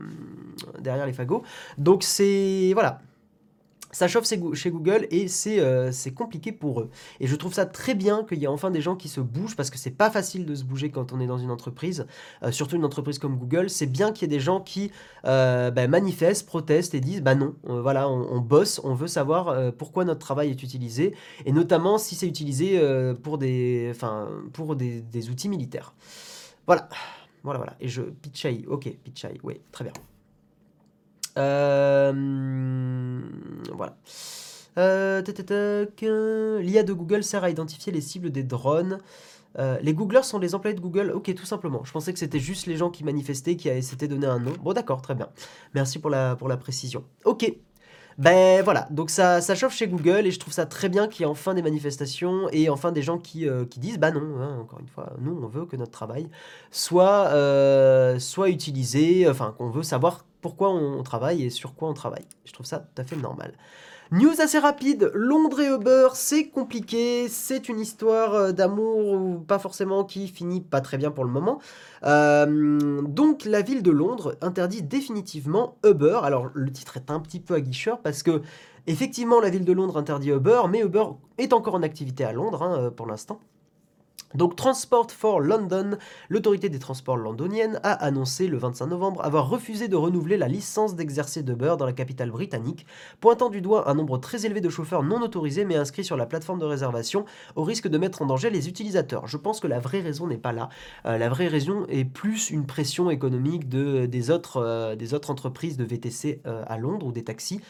derrière 0.80 1.06
les 1.06 1.12
fagots. 1.12 1.42
Donc 1.78 2.02
c'est 2.02 2.70
voilà, 2.72 3.00
ça 3.96 4.08
chauffe 4.08 4.26
chez 4.52 4.70
Google 4.70 5.06
et 5.10 5.26
euh, 5.46 5.90
c'est 5.90 6.10
compliqué 6.12 6.52
pour 6.52 6.82
eux. 6.82 6.90
Et 7.18 7.26
je 7.26 7.34
trouve 7.34 7.54
ça 7.54 7.64
très 7.64 7.94
bien 7.94 8.24
qu'il 8.24 8.38
y 8.38 8.44
ait 8.44 8.46
enfin 8.46 8.70
des 8.70 8.82
gens 8.82 8.94
qui 8.94 9.08
se 9.08 9.20
bougent 9.20 9.56
parce 9.56 9.70
que 9.70 9.78
c'est 9.78 9.90
pas 9.90 10.10
facile 10.10 10.44
de 10.44 10.54
se 10.54 10.64
bouger 10.64 10.90
quand 10.90 11.14
on 11.14 11.20
est 11.20 11.26
dans 11.26 11.38
une 11.38 11.50
entreprise, 11.50 12.06
euh, 12.42 12.52
surtout 12.52 12.76
une 12.76 12.84
entreprise 12.84 13.18
comme 13.18 13.38
Google. 13.38 13.70
C'est 13.70 13.86
bien 13.86 14.12
qu'il 14.12 14.30
y 14.30 14.34
ait 14.34 14.36
des 14.36 14.42
gens 14.42 14.60
qui 14.60 14.92
euh, 15.24 15.70
bah, 15.70 15.88
manifestent, 15.88 16.46
protestent 16.46 16.94
et 16.94 17.00
disent 17.00 17.22
bah 17.22 17.34
non, 17.34 17.54
voilà, 17.64 18.06
on, 18.10 18.38
bosse, 18.38 18.82
on 18.84 18.92
veut 18.92 19.08
savoir 19.08 19.72
pourquoi 19.72 20.04
notre 20.04 20.20
travail 20.20 20.50
est 20.50 20.62
utilisé 20.62 21.14
et 21.46 21.52
notamment 21.52 21.96
si 21.96 22.16
c'est 22.16 22.28
utilisé 22.28 22.78
pour 23.22 23.38
des, 23.38 23.92
pour 24.52 24.76
des, 24.76 25.00
des, 25.00 25.30
outils 25.30 25.48
militaires. 25.48 25.94
Voilà, 26.66 26.86
voilà, 27.42 27.58
voilà. 27.58 27.76
Et 27.80 27.88
je 27.88 28.02
pitchai, 28.02 28.64
ok, 28.68 28.94
pitchai, 29.04 29.40
oui, 29.42 29.58
très 29.72 29.84
bien. 29.84 29.94
Euh, 31.36 32.12
voilà. 33.72 33.96
Euh, 34.78 35.22
L'IA 36.60 36.82
de 36.82 36.92
Google 36.92 37.24
sert 37.24 37.44
à 37.44 37.50
identifier 37.50 37.92
les 37.92 38.00
cibles 38.00 38.30
des 38.30 38.42
drones. 38.42 38.98
Euh, 39.58 39.78
les 39.80 39.94
Googlers 39.94 40.22
sont 40.22 40.38
les 40.38 40.54
employés 40.54 40.74
de 40.74 40.80
Google 40.80 41.12
Ok, 41.12 41.34
tout 41.34 41.46
simplement. 41.46 41.82
Je 41.84 41.92
pensais 41.92 42.12
que 42.12 42.18
c'était 42.18 42.40
juste 42.40 42.66
les 42.66 42.76
gens 42.76 42.90
qui 42.90 43.04
manifestaient, 43.04 43.56
qui 43.56 43.82
s'étaient 43.82 44.08
donné 44.08 44.26
un 44.26 44.38
nom. 44.38 44.52
Bon, 44.62 44.74
d'accord, 44.74 45.00
très 45.00 45.14
bien. 45.14 45.28
Merci 45.74 45.98
pour 45.98 46.10
la, 46.10 46.36
pour 46.36 46.48
la 46.48 46.58
précision. 46.58 47.04
Ok. 47.24 47.50
Ben 48.18 48.62
voilà, 48.64 48.88
donc 48.90 49.10
ça, 49.10 49.42
ça 49.42 49.54
chauffe 49.54 49.74
chez 49.74 49.88
Google 49.88 50.26
et 50.26 50.30
je 50.30 50.38
trouve 50.38 50.54
ça 50.54 50.64
très 50.64 50.88
bien 50.88 51.06
qu'il 51.06 51.20
y 51.20 51.24
ait 51.24 51.30
enfin 51.30 51.52
des 51.52 51.60
manifestations 51.60 52.48
et 52.50 52.70
enfin 52.70 52.90
des 52.90 53.02
gens 53.02 53.18
qui, 53.18 53.46
qui 53.68 53.78
disent 53.78 53.98
bah 53.98 54.10
non, 54.10 54.40
hein, 54.40 54.56
encore 54.58 54.80
une 54.80 54.88
fois, 54.88 55.12
nous 55.20 55.38
on 55.42 55.46
veut 55.48 55.66
que 55.66 55.76
notre 55.76 55.90
travail 55.90 56.30
soit, 56.70 57.28
soit 58.18 58.48
utilisé, 58.48 59.28
enfin 59.28 59.54
qu'on 59.58 59.68
veut 59.68 59.82
savoir 59.82 60.24
pourquoi 60.46 60.70
on 60.70 61.02
travaille 61.02 61.42
et 61.42 61.50
sur 61.50 61.74
quoi 61.74 61.88
on 61.88 61.92
travaille. 61.92 62.24
Je 62.44 62.52
trouve 62.52 62.66
ça 62.66 62.78
tout 62.78 63.02
à 63.02 63.04
fait 63.04 63.16
normal. 63.16 63.52
News 64.12 64.40
assez 64.40 64.60
rapide, 64.60 65.10
Londres 65.12 65.58
et 65.58 65.74
Uber, 65.74 66.10
c'est 66.14 66.46
compliqué, 66.46 67.28
c'est 67.28 67.68
une 67.68 67.80
histoire 67.80 68.34
euh, 68.34 68.52
d'amour 68.52 69.08
ou 69.08 69.38
pas 69.40 69.58
forcément 69.58 70.04
qui 70.04 70.28
finit 70.28 70.60
pas 70.60 70.80
très 70.80 70.98
bien 70.98 71.10
pour 71.10 71.24
le 71.24 71.32
moment. 71.32 71.58
Euh, 72.04 73.02
donc 73.02 73.44
la 73.44 73.60
ville 73.60 73.82
de 73.82 73.90
Londres 73.90 74.36
interdit 74.40 74.82
définitivement 74.84 75.78
Uber. 75.84 76.20
Alors 76.22 76.50
le 76.54 76.70
titre 76.70 76.96
est 76.96 77.10
un 77.10 77.18
petit 77.18 77.40
peu 77.40 77.54
aguicheur 77.54 77.98
parce 77.98 78.22
que 78.22 78.42
effectivement 78.86 79.40
la 79.40 79.50
ville 79.50 79.64
de 79.64 79.72
Londres 79.72 79.96
interdit 79.96 80.30
Uber, 80.30 80.62
mais 80.70 80.82
Uber 80.82 81.06
est 81.38 81.52
encore 81.52 81.74
en 81.74 81.82
activité 81.82 82.22
à 82.22 82.32
Londres 82.32 82.62
hein, 82.62 82.78
euh, 82.78 82.90
pour 82.92 83.08
l'instant. 83.08 83.40
Donc 84.34 84.56
Transport 84.56 85.10
for 85.10 85.40
London, 85.40 85.98
l'autorité 86.28 86.68
des 86.68 86.78
transports 86.78 87.16
londonienne, 87.16 87.80
a 87.82 87.92
annoncé 87.92 88.48
le 88.48 88.58
25 88.58 88.86
novembre 88.86 89.24
avoir 89.24 89.48
refusé 89.48 89.88
de 89.88 89.96
renouveler 89.96 90.36
la 90.36 90.48
licence 90.48 90.96
d'exercer 90.96 91.40
Uber 91.40 91.76
dans 91.78 91.86
la 91.86 91.92
capitale 91.92 92.30
britannique, 92.30 92.86
pointant 93.20 93.50
du 93.50 93.60
doigt 93.60 93.88
un 93.88 93.94
nombre 93.94 94.18
très 94.18 94.44
élevé 94.44 94.60
de 94.60 94.68
chauffeurs 94.68 95.02
non 95.02 95.22
autorisés 95.22 95.64
mais 95.64 95.76
inscrits 95.76 96.04
sur 96.04 96.16
la 96.16 96.26
plateforme 96.26 96.58
de 96.58 96.64
réservation 96.64 97.24
au 97.54 97.62
risque 97.62 97.88
de 97.88 97.98
mettre 97.98 98.22
en 98.22 98.26
danger 98.26 98.50
les 98.50 98.68
utilisateurs. 98.68 99.26
Je 99.26 99.36
pense 99.36 99.60
que 99.60 99.66
la 99.66 99.78
vraie 99.78 100.00
raison 100.00 100.26
n'est 100.26 100.36
pas 100.36 100.52
là. 100.52 100.68
Euh, 101.06 101.18
la 101.18 101.28
vraie 101.28 101.48
raison 101.48 101.86
est 101.88 102.04
plus 102.04 102.50
une 102.50 102.66
pression 102.66 103.10
économique 103.10 103.68
de, 103.68 104.06
des, 104.06 104.30
autres, 104.30 104.58
euh, 104.58 104.96
des 104.96 105.14
autres 105.14 105.30
entreprises 105.30 105.76
de 105.76 105.84
VTC 105.84 106.40
euh, 106.46 106.62
à 106.66 106.78
Londres 106.78 107.06
ou 107.06 107.12
des 107.12 107.24
taxis, 107.24 107.60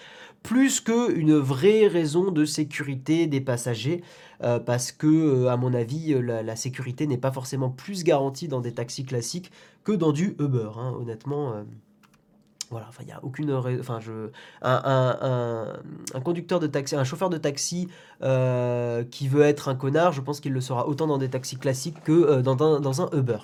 plus 0.43 0.81
qu'une 0.81 1.37
vraie 1.37 1.87
raison 1.87 2.31
de 2.31 2.45
sécurité 2.45 3.27
des 3.27 3.41
passagers. 3.41 4.03
Euh, 4.43 4.59
parce 4.59 4.93
que, 4.93 5.07
euh, 5.07 5.51
à 5.51 5.57
mon 5.57 5.73
avis, 5.73 6.13
euh, 6.13 6.21
la, 6.21 6.57
sécurité 6.57 7.07
n'est 7.07 7.17
pas 7.19 7.33
forcément 7.33 7.71
plus 7.71 8.05
garantie 8.05 8.49
dans 8.49 8.61
des 8.61 8.73
taxis 8.73 9.05
classiques 9.05 9.51
que 9.85 9.93
dans 9.93 10.13
du 10.13 10.37
Uber. 10.39 10.71
Hein, 10.77 10.95
honnêtement, 11.01 11.65
voilà, 12.71 12.87
enfin, 12.89 13.03
il 13.03 13.07
n'y 13.07 13.13
a 13.13 13.21
aucune. 13.23 13.53
Enfin, 13.53 14.01
je, 14.01 14.31
un, 14.63 15.73
un, 16.15 16.21
conducteur 16.21 16.59
de 16.59 16.67
taxi, 16.67 16.97
un 16.97 17.05
chauffeur 17.05 17.31
de 17.31 17.39
taxi 17.39 17.89
euh, 18.23 19.05
qui 19.05 19.29
veut 19.29 19.43
être 19.43 19.69
un 19.69 19.75
connard, 19.75 20.13
je 20.13 20.21
pense 20.21 20.41
qu'il 20.41 20.53
le 20.53 20.61
sera 20.61 20.89
autant 20.89 21.07
dans 21.07 21.19
des 21.19 21.29
taxis 21.29 21.57
classiques 21.57 22.03
que 22.03 22.13
euh, 22.13 22.43
dans, 22.43 22.61
un, 22.63 22.81
dans, 22.81 23.03
un, 23.03 23.11
Uber. 23.13 23.39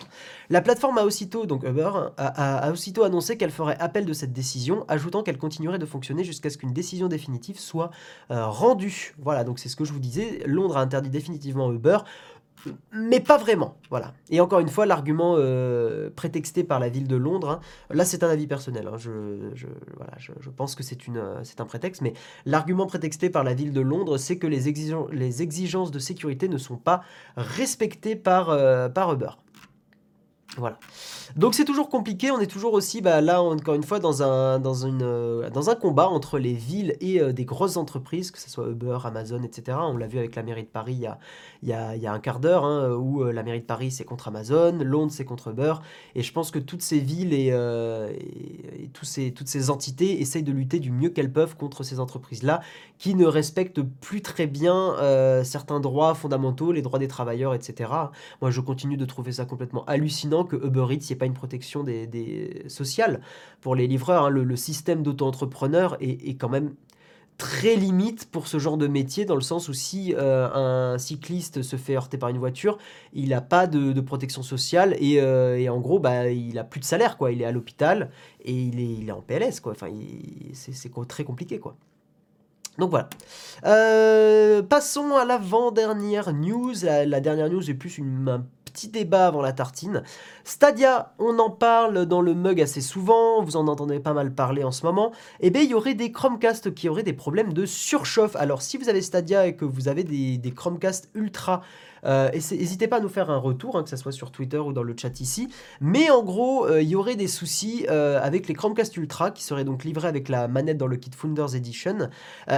La 0.50 0.60
plateforme 0.60 0.98
a 0.98 1.04
aussitôt, 1.04 1.46
donc 1.46 1.62
Uber, 1.62 1.90
a, 2.16 2.70
aussitôt 2.72 3.04
annoncé 3.04 3.36
qu'elle 3.36 3.50
ferait 3.50 3.76
appel 3.78 4.06
de 4.06 4.12
cette 4.12 4.32
décision, 4.32 4.84
ajoutant 4.88 5.22
qu'elle 5.22 5.38
continuerait 5.38 5.78
de 5.78 5.86
fonctionner 5.86 6.24
jusqu'à 6.24 6.50
ce 6.50 6.58
qu'une 6.58 6.72
décision 6.72 7.08
définitive 7.08 7.58
soit 7.58 7.90
euh, 8.30 8.46
rendue. 8.46 9.14
Voilà, 9.18 9.44
donc 9.44 9.58
c'est 9.58 9.68
ce 9.68 9.76
que 9.76 9.84
je 9.84 9.92
vous 9.92 10.00
disais. 10.00 10.42
Londres 10.46 10.76
a 10.76 10.80
interdit 10.80 11.10
définitivement 11.10 11.70
Uber 11.72 11.98
mais 12.92 13.20
pas 13.20 13.38
vraiment. 13.38 13.76
Voilà. 13.90 14.14
Et 14.30 14.40
encore 14.40 14.60
une 14.60 14.68
fois, 14.68 14.86
l'argument 14.86 15.34
euh, 15.36 16.10
prétexté 16.14 16.64
par 16.64 16.80
la 16.80 16.88
ville 16.88 17.08
de 17.08 17.16
Londres, 17.16 17.50
hein, 17.50 17.60
là 17.90 18.04
c'est 18.04 18.22
un 18.22 18.28
avis 18.28 18.46
personnel, 18.46 18.88
hein, 18.88 18.96
je, 18.96 20.48
pense 20.56 20.74
que 20.74 20.82
c'est 20.82 20.98
euh, 21.08 21.42
un 21.58 21.64
prétexte, 21.64 22.02
mais 22.02 22.14
l'argument 22.46 22.86
prétexté 22.86 23.30
par 23.30 23.44
la 23.44 23.54
ville 23.54 23.72
de 23.72 23.80
Londres, 23.80 24.18
c'est 24.18 24.38
que 24.38 24.46
les, 24.46 24.72
les, 25.12 25.42
exigences 25.42 25.90
de 25.90 25.98
sécurité 25.98 26.48
ne 26.48 26.58
sont 26.58 26.76
pas 26.76 27.02
respectées 27.36 28.16
par, 28.16 28.50
euh, 28.50 28.88
par 28.88 29.12
Uber. 29.12 29.30
Voilà. 30.59 30.78
Donc 31.36 31.55
c'est 31.55 31.64
toujours 31.64 31.88
compliqué, 31.88 32.30
on 32.30 32.38
est 32.38 32.46
toujours 32.46 32.74
aussi 32.74 33.00
bah, 33.00 33.22
là 33.22 33.40
encore 33.40 33.74
une 33.74 33.84
fois 33.84 33.98
euh, 34.05 34.59
dans 34.59 35.70
un 35.70 35.74
combat 35.74 36.09
entre 36.09 36.38
les 36.38 36.53
villes 36.53 36.94
et 37.00 37.20
euh, 37.20 37.32
des 37.32 37.46
grosses 37.46 37.78
entreprises, 37.78 38.30
que 38.30 38.38
ce 38.38 38.50
soit 38.50 38.68
Uber, 38.68 38.98
Amazon, 39.05 39.42
etc. 39.42 39.78
On 39.80 39.96
l'a 39.96 40.07
vu 40.07 40.18
avec 40.18 40.36
la 40.36 40.42
mairie 40.42 40.64
de 40.64 40.68
Paris 40.68 41.05
il 41.62 41.68
y 41.68 41.72
a, 41.72 42.12
un 42.12 42.18
quart 42.18 42.38
d'heure, 42.38 42.66
hein, 42.66 42.92
où 42.92 43.22
euh, 43.22 43.32
la 43.32 43.42
mairie 43.42 43.61
de 43.61 43.64
Paris 43.64 43.90
c'est 43.90 44.05
contre 44.05 44.28
Amazon, 44.28 44.78
Londres 44.84 45.12
c'est 45.14 45.24
contre 45.24 45.48
Uber, 45.48 45.74
et 46.14 46.22
je 46.22 46.32
pense 46.34 46.50
que 46.50 46.59
toutes 46.59 46.82
ces 46.82 46.98
villes 46.98 47.32
et, 47.32 47.50
toutes 48.92 49.48
ces 49.48 49.70
entités 49.70 50.20
essayent 50.20 50.42
de 50.42 50.53
lutter 50.53 50.80
du 50.80 50.90
mieux 50.90 51.09
qu'elles 51.09 51.32
peuvent 51.32 51.57
contre 51.57 51.82
ces 51.82 51.98
entreprises-là, 51.98 52.61
qui 52.98 53.14
ne 53.14 53.24
respectent 53.24 53.80
plus 53.80 54.20
très 54.20 54.46
bien 54.46 54.96
certains 55.44 55.80
droits 55.80 56.14
fondamentaux, 56.14 56.72
les 56.72 56.82
droits 56.82 56.98
des 56.98 57.09
travailleurs, 57.09 57.55
etc. 57.55 57.90
Moi 58.42 58.50
je 58.50 58.61
continue 58.61 58.98
de 58.98 59.07
trouver 59.07 59.32
ça 59.32 59.46
complètement 59.46 59.84
hallucinant 59.86 60.41
que 60.45 60.57
Uber 60.57 60.86
Eats, 60.90 61.11
ait 61.11 61.16
pas 61.16 61.26
une 61.26 61.34
protection 61.34 61.82
des, 61.84 62.64
sociale 62.68 63.20
pour 63.61 63.74
les 63.74 63.86
livreurs. 63.86 64.24
Hein. 64.24 64.30
Le, 64.30 64.57
système 64.57 65.03
d'auto-entrepreneur 65.03 65.97
est, 66.01 66.38
quand 66.38 66.49
même 66.49 66.74
très 67.38 67.76
limite 67.76 68.30
pour 68.30 68.47
ce 68.47 68.59
genre 68.59 68.76
de 68.76 68.86
métier, 68.86 69.24
dans 69.24 69.34
le 69.34 69.40
sens 69.40 69.68
où 69.68 69.72
si 69.72 70.14
euh, 70.16 70.49
un 70.53 70.99
cycliste 70.99 71.62
se 71.62 71.76
fait 71.76 71.97
heurter 71.97 72.18
par 72.18 72.28
une 72.28 72.38
voiture, 72.38 72.78
il 73.12 73.30
n'a 73.30 73.40
pas 73.40 73.66
de, 73.66 74.01
protection 74.01 74.43
sociale 74.43 74.95
et, 74.99 75.14
et, 75.14 75.68
en 75.68 75.80
gros, 75.80 75.99
bah, 75.99 76.28
il 76.28 76.59
a 76.59 76.64
plus 76.64 76.80
de 76.80 76.84
salaire, 76.84 77.16
quoi. 77.16 77.32
Il 77.32 77.43
est 77.43 77.47
à 77.47 77.53
l'hôpital 77.53 78.11
et 78.45 78.53
il 78.53 78.78
est, 78.78 78.93
il 79.01 79.09
est 79.09 79.12
en 79.12 79.22
PLS, 79.22 79.61
quoi. 79.61 79.72
Enfin, 79.72 79.88
c'est 80.53 80.93
très 81.09 81.24
compliqué, 81.24 81.59
quoi. 81.59 81.76
Donc 82.78 82.90
voilà. 82.90 83.09
Euh, 83.64 84.62
passons 84.62 85.16
à 85.16 85.24
l'avant-dernière 85.24 86.32
news. 86.32 86.72
La, 86.82 87.20
dernière 87.20 87.51
news 87.51 87.68
est 87.68 87.74
plus 87.74 87.99
une, 87.99 88.28
un 88.28 88.45
petit 88.72 88.88
débat 88.88 89.26
avant 89.26 89.42
la 89.42 89.52
tartine. 89.52 90.02
Stadia, 90.44 91.14
on 91.18 91.38
en 91.38 91.50
parle 91.50 92.06
dans 92.06 92.20
le 92.20 92.34
mug 92.34 92.60
assez 92.60 92.80
souvent, 92.80 93.42
vous 93.42 93.56
en 93.56 93.68
entendez 93.68 94.00
pas 94.00 94.14
mal 94.14 94.34
parler 94.34 94.64
en 94.64 94.72
ce 94.72 94.84
moment. 94.86 95.12
Et 95.40 95.48
eh 95.48 95.50
bien, 95.50 95.62
il 95.62 95.70
y 95.70 95.74
aurait 95.74 95.94
des 95.94 96.12
Chromecast 96.12 96.74
qui 96.74 96.88
auraient 96.88 97.02
des 97.02 97.12
problèmes 97.12 97.52
de 97.52 97.66
surchauffe. 97.66 98.36
Alors, 98.36 98.62
si 98.62 98.78
vous 98.78 98.88
avez 98.88 99.02
Stadia 99.02 99.46
et 99.46 99.56
que 99.56 99.64
vous 99.64 99.88
avez 99.88 100.04
des, 100.04 100.38
des 100.38 100.52
Chromecast 100.52 101.10
ultra 101.14 101.62
n'hésitez 102.05 102.88
pas 102.88 102.96
à 102.96 103.00
nous 103.00 103.09
faire 103.09 103.30
un 103.30 103.36
retour, 103.36 103.76
hein, 103.76 103.82
que 103.82 103.90
ce 103.90 103.96
soit 103.96 104.12
sur 104.12 104.30
Twitter 104.30 104.59
ou 104.59 104.72
dans 104.72 104.82
le 104.82 104.94
chat 104.96 105.20
ici. 105.20 105.48
Mais 105.80 106.11
en 106.11 106.22
gros, 106.22 106.66
euh, 106.66 106.82
il 106.82 106.88
y 106.88 106.96
aurait 106.96 107.16
des 107.16 107.28
soucis 107.28 107.86
euh, 107.90 108.20
avec 108.22 108.48
les 108.48 108.55
Chromecast 108.55 108.96
Ultra 108.96 109.30
qui 109.30 109.42
seraient 109.42 109.64
donc 109.64 109.84
livrés 109.84 110.09
avec 110.09 110.28
la 110.28 110.48
manette 110.48 110.78
dans 110.78 110.86
le 110.86 110.96
kit 110.96 111.11
Founders 111.16 111.55
Edition. 111.55 112.09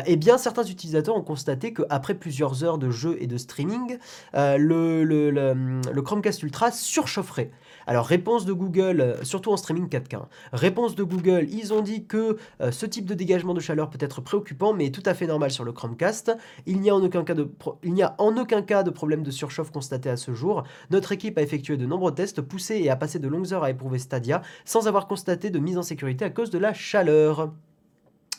eh 0.06 0.16
bien, 0.16 0.38
certains 0.38 0.64
utilisateurs 0.64 1.16
ont 1.16 1.22
constaté 1.22 1.72
qu'après 1.72 2.14
plusieurs 2.14 2.64
heures 2.64 2.78
de 2.78 2.90
jeu 2.90 3.16
et 3.20 3.26
de 3.26 3.36
streaming, 3.36 3.98
le 4.34 6.00
Chromecast 6.00 6.42
Ultra 6.42 6.70
surchaufferait. 6.70 7.50
Alors, 7.86 8.06
réponse 8.06 8.44
de 8.44 8.52
Google, 8.52 9.00
euh, 9.00 9.24
surtout 9.24 9.52
en 9.52 9.56
streaming 9.56 9.88
4K, 9.88 10.16
hein. 10.16 10.28
réponse 10.52 10.94
de 10.94 11.02
Google, 11.02 11.46
ils 11.50 11.72
ont 11.72 11.82
dit 11.82 12.06
que 12.06 12.36
euh, 12.60 12.70
ce 12.70 12.86
type 12.86 13.06
de 13.06 13.14
dégagement 13.14 13.54
de 13.54 13.60
chaleur 13.60 13.90
peut 13.90 13.98
être 14.00 14.20
préoccupant, 14.20 14.72
mais 14.72 14.90
tout 14.90 15.02
à 15.06 15.14
fait 15.14 15.26
normal 15.26 15.50
sur 15.50 15.64
le 15.64 15.72
Chromecast. 15.72 16.36
Il 16.66 16.80
n'y 16.80 16.90
a 16.90 16.94
en 16.94 17.02
aucun 17.04 17.24
cas 17.24 17.34
de, 17.34 17.44
de 17.44 18.90
problème 18.90 19.22
de 19.22 19.30
surchauffe 19.30 19.70
constaté 19.70 20.08
à 20.10 20.16
ce 20.16 20.34
jour. 20.34 20.64
Notre 20.90 21.12
équipe 21.12 21.38
a 21.38 21.42
effectué 21.42 21.76
de 21.76 21.86
nombreux 21.86 22.14
tests, 22.14 22.40
poussé 22.40 22.76
et 22.76 22.90
a 22.90 22.96
passé 22.96 23.18
de 23.18 23.28
longues 23.28 23.52
heures 23.52 23.64
à 23.64 23.70
éprouver 23.70 23.98
Stadia, 23.98 24.42
sans 24.64 24.88
avoir 24.88 25.06
constaté 25.06 25.50
de 25.50 25.58
mise 25.58 25.78
en 25.78 25.82
sécurité 25.82 26.24
à 26.24 26.30
cause 26.30 26.50
de 26.50 26.58
la 26.58 26.72
chaleur 26.72 27.50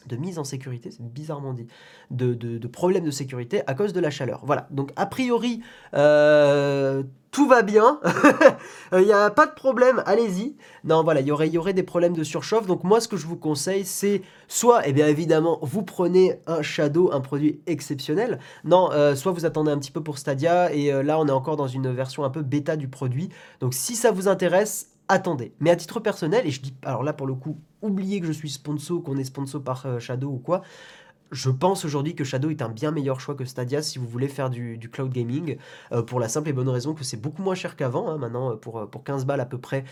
de 0.07 0.15
mise 0.15 0.39
en 0.39 0.43
sécurité, 0.43 0.91
c'est 0.91 1.01
bizarrement 1.01 1.53
dit, 1.53 1.67
de, 2.11 2.33
de, 2.33 2.67
problèmes 2.67 3.05
de 3.05 3.11
sécurité 3.11 3.61
à 3.67 3.73
cause 3.73 3.93
de 3.93 3.99
la 3.99 4.09
chaleur. 4.09 4.41
Voilà, 4.45 4.67
donc 4.71 4.91
a 4.95 5.05
priori, 5.05 5.61
euh, 5.93 7.03
tout 7.35 7.49
va 7.49 7.63
bien, 7.63 7.99
il 8.93 9.01
n'y 9.01 9.11
a 9.11 9.29
pas 9.29 9.45
de 9.45 9.51
problème, 9.51 10.01
allez-y. 10.05 10.55
Non, 10.85 11.03
voilà, 11.03 11.19
il 11.19 11.27
y 11.27 11.31
aurait, 11.31 11.73
des 11.73 11.83
problèmes 11.83 12.13
de 12.13 12.23
surchauffe, 12.23 12.65
donc 12.65 12.85
moi 12.85 13.01
ce 13.01 13.09
que 13.09 13.17
je 13.17 13.27
vous 13.27 13.35
conseille, 13.35 13.83
c'est 13.83 14.21
soit, 14.47 14.87
eh 14.87 14.93
bien 14.93 15.05
évidemment, 15.09 15.59
vous 15.61 15.83
prenez 15.83 16.39
un 16.47 16.61
Shadow, 16.61 17.11
un 17.11 17.19
produit 17.19 17.59
exceptionnel, 17.67 18.39
non, 18.63 18.89
euh, 18.93 19.15
soit 19.15 19.33
vous 19.33 19.45
attendez 19.45 19.69
un 19.69 19.77
petit 19.77 19.91
peu 19.91 20.01
pour 20.01 20.17
Stadia, 20.17 20.73
et 20.73 20.93
euh, 20.93 21.03
là 21.03 21.19
on 21.19 21.27
est 21.27 21.31
encore 21.31 21.57
dans 21.57 21.67
une 21.67 21.91
version 21.91 22.23
un 22.23 22.29
peu 22.29 22.41
bêta 22.41 22.77
du 22.77 22.87
produit, 22.87 23.27
donc 23.59 23.73
si 23.73 23.97
ça 23.97 24.11
vous 24.11 24.29
intéresse, 24.29 24.91
attendez. 25.09 25.51
Mais 25.59 25.71
à 25.71 25.75
titre 25.75 25.99
personnel, 25.99 26.47
et 26.47 26.51
je 26.51 26.61
dis, 26.61 26.73
alors 26.85 27.03
là 27.03 27.11
pour 27.11 27.27
le 27.27 27.33
coup, 27.33 27.57
oubliez 27.81 28.21
que 28.21 28.27
je 28.27 28.31
suis 28.31 28.49
sponsor, 28.49 29.03
qu'on 29.03 29.17
est 29.17 29.25
sponsor 29.25 29.61
par 29.61 29.85
euh, 29.85 29.99
Shadow 29.99 30.29
ou 30.29 30.37
quoi, 30.37 30.61
je 31.31 31.49
pense 31.49 31.85
aujourd'hui 31.85 32.15
que 32.15 32.23
Shadow 32.23 32.49
est 32.49 32.61
un 32.61 32.69
bien 32.69 32.91
meilleur 32.91 33.19
choix 33.19 33.35
que 33.35 33.45
Stadia 33.45 33.81
si 33.81 33.99
vous 33.99 34.07
voulez 34.07 34.27
faire 34.27 34.49
du, 34.49 34.89
cloud 34.91 35.11
gaming, 35.11 35.57
euh, 35.91 36.01
pour 36.01 36.19
la 36.19 36.29
simple 36.29 36.49
et 36.49 36.53
bonne 36.53 36.69
raison 36.69 36.93
que 36.93 37.03
c'est 37.03 37.19
beaucoup 37.19 37.41
moins 37.41 37.55
cher 37.55 37.75
qu'avant. 37.75 38.09
Hein. 38.09 38.17
maintenant, 38.17 38.51
euh, 38.51 38.55
pour, 38.55 38.89
pour 38.89 39.03
15 39.03 39.25
balles 39.25 39.41
à 39.41 39.45
peu 39.45 39.57
près 39.57 39.85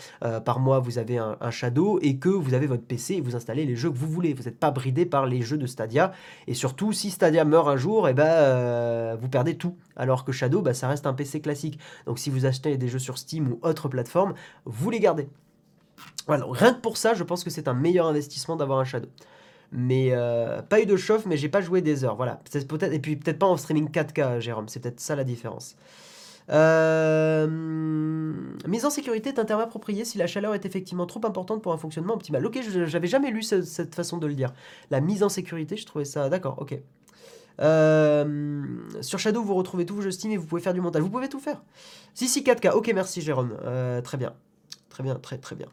par 0.44 0.60
mois, 0.60 0.78
vous 0.78 0.98
avez 0.98 1.18
un, 1.18 1.36
Shadow 1.50 1.98
et 2.02 2.16
que 2.16 2.28
vous 2.28 2.54
avez 2.54 2.66
votre 2.66 2.82
PC 2.82 3.14
et 3.14 3.20
vous 3.20 3.36
installez 3.36 3.64
les 3.64 3.76
jeux 3.76 3.90
que 3.90 3.96
vous 3.96 4.08
voulez. 4.08 4.32
Vous 4.32 4.44
n'êtes 4.44 4.58
pas 4.58 4.70
bridé 4.70 5.06
par 5.06 5.26
les 5.26 5.42
jeux 5.42 5.58
de 5.58 5.66
Stadia. 5.66 6.12
Et 6.46 6.54
surtout, 6.54 6.92
si 6.92 7.10
Stadia 7.10 7.44
meurt 7.44 7.68
un 7.68 7.76
jour, 7.76 8.08
et 8.08 8.12
eh 8.12 8.14
ben, 8.14 9.16
vous 9.16 9.28
perdez 9.28 9.56
tout. 9.56 9.76
Alors 9.96 10.24
que 10.24 10.32
Shadow, 10.32 10.62
bah, 10.62 10.74
ça 10.74 10.88
reste 10.88 11.06
un 11.06 11.14
PC 11.14 11.40
classique. 11.40 11.78
Donc 12.06 12.18
si 12.18 12.30
vous 12.30 12.46
achetez 12.46 12.76
des 12.76 12.88
jeux 12.88 12.98
sur 12.98 13.18
Steam 13.18 13.52
ou 13.52 13.58
autre 13.62 13.88
plateforme, 13.88 14.34
vous 14.64 14.90
les 14.90 15.00
gardez. 15.00 15.28
Voilà, 16.26 16.46
rien 16.48 16.72
que 16.72 16.80
pour 16.80 16.96
ça, 16.96 17.14
je 17.14 17.22
pense 17.22 17.44
que 17.44 17.50
c'est 17.50 17.68
un 17.68 17.74
meilleur 17.74 18.06
investissement 18.06 18.56
d'avoir 18.56 18.78
un 18.78 18.84
Shadow. 18.84 19.08
Mais 19.76 20.10
euh, 20.12 20.62
pas 20.62 20.80
eu 20.80 20.86
de 20.86 20.96
chauffe, 20.96 21.26
mais 21.26 21.36
j'ai 21.36 21.48
pas 21.48 21.60
joué 21.60 21.82
des 21.82 22.04
heures. 22.04 22.14
Voilà. 22.14 22.40
Peut-être, 22.48 22.92
et 22.92 23.00
puis 23.00 23.16
peut-être 23.16 23.40
pas 23.40 23.46
en 23.46 23.56
streaming 23.56 23.90
4K, 23.90 24.38
Jérôme. 24.38 24.68
C'est 24.68 24.78
peut-être 24.78 25.00
ça 25.00 25.16
la 25.16 25.24
différence. 25.24 25.74
Euh, 26.50 27.48
mise 28.68 28.84
en 28.84 28.90
sécurité 28.90 29.30
est 29.30 29.38
un 29.40 29.44
terme 29.44 29.60
approprié 29.60 30.04
si 30.04 30.16
la 30.18 30.28
chaleur 30.28 30.54
est 30.54 30.64
effectivement 30.64 31.06
trop 31.06 31.20
importante 31.24 31.60
pour 31.60 31.72
un 31.72 31.76
fonctionnement 31.76 32.14
optimal. 32.14 32.46
Ok, 32.46 32.60
j'avais 32.86 33.08
jamais 33.08 33.32
lu 33.32 33.42
cette 33.42 33.96
façon 33.96 34.18
de 34.18 34.28
le 34.28 34.34
dire. 34.34 34.52
La 34.92 35.00
mise 35.00 35.24
en 35.24 35.28
sécurité, 35.28 35.76
je 35.76 35.86
trouvais 35.86 36.04
ça. 36.04 36.28
D'accord, 36.28 36.56
ok. 36.60 36.78
Euh, 37.60 38.76
sur 39.00 39.18
Shadow, 39.18 39.42
vous 39.42 39.54
retrouvez 39.54 39.86
tous 39.86 39.96
vos 39.96 40.02
jeux 40.02 40.12
Steam 40.12 40.30
et 40.30 40.36
vous 40.36 40.46
pouvez 40.46 40.62
faire 40.62 40.74
du 40.74 40.80
montage. 40.80 41.02
Vous 41.02 41.10
pouvez 41.10 41.28
tout 41.28 41.40
faire. 41.40 41.64
Si, 42.14 42.28
si, 42.28 42.42
4K. 42.42 42.74
Ok, 42.74 42.92
merci 42.94 43.22
Jérôme. 43.22 43.56
très 44.04 44.18
bien. 44.18 44.34
Très 44.94 45.02
bien, 45.02 45.16
très 45.16 45.38
très 45.38 45.56
bien. 45.56 45.66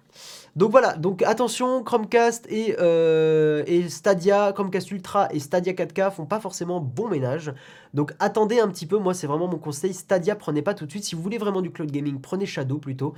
Donc 0.55 0.71
voilà, 0.71 0.97
donc 0.97 1.21
attention, 1.21 1.83
Chromecast 1.83 2.47
et, 2.49 2.75
euh, 2.79 3.63
Stadia, 3.87 4.51
Chromecast 4.51 4.89
Ultra 4.89 5.31
et 5.31 5.37
Stadia 5.39 5.73
4K 5.73 6.09
font 6.11 6.25
pas 6.25 6.39
forcément 6.39 6.79
bon 6.79 7.07
ménage. 7.07 7.53
Donc 7.93 8.15
attendez 8.17 8.59
un 8.59 8.67
petit 8.67 8.87
peu, 8.87 8.97
moi 8.97 9.13
c'est 9.13 9.27
vraiment 9.27 9.47
mon 9.47 9.59
conseil. 9.59 9.93
Stadia, 9.93 10.35
prenez 10.35 10.63
pas 10.63 10.73
tout 10.73 10.87
de 10.87 10.89
suite. 10.89 11.03
Si 11.03 11.13
vous 11.13 11.21
voulez 11.21 11.37
vraiment 11.37 11.61
du 11.61 11.69
cloud 11.69 11.91
gaming, 11.91 12.19
prenez 12.19 12.47
Shadow 12.47 12.79
plutôt. 12.79 13.13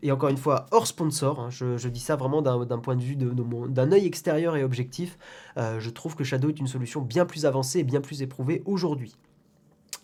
Et 0.00 0.10
encore 0.10 0.30
une 0.30 0.38
fois, 0.38 0.64
hors 0.70 0.86
sponsor, 0.86 1.38
hein, 1.38 1.50
je, 1.50 1.86
dis 1.86 2.00
ça 2.00 2.16
vraiment 2.16 2.40
d'un 2.40 2.78
point 2.78 2.96
de 2.96 3.02
vue 3.02 3.16
d'un 3.16 3.92
œil 3.92 4.06
extérieur 4.06 4.56
et 4.56 4.64
objectif. 4.64 5.18
Euh, 5.58 5.80
je 5.80 5.90
trouve 5.90 6.16
que 6.16 6.24
Shadow 6.24 6.48
est 6.48 6.60
une 6.60 6.66
solution 6.66 7.02
bien 7.02 7.26
plus 7.26 7.44
avancée 7.44 7.80
et 7.80 7.84
bien 7.84 8.00
plus 8.00 8.22
éprouvée 8.22 8.62
aujourd'hui. 8.64 9.14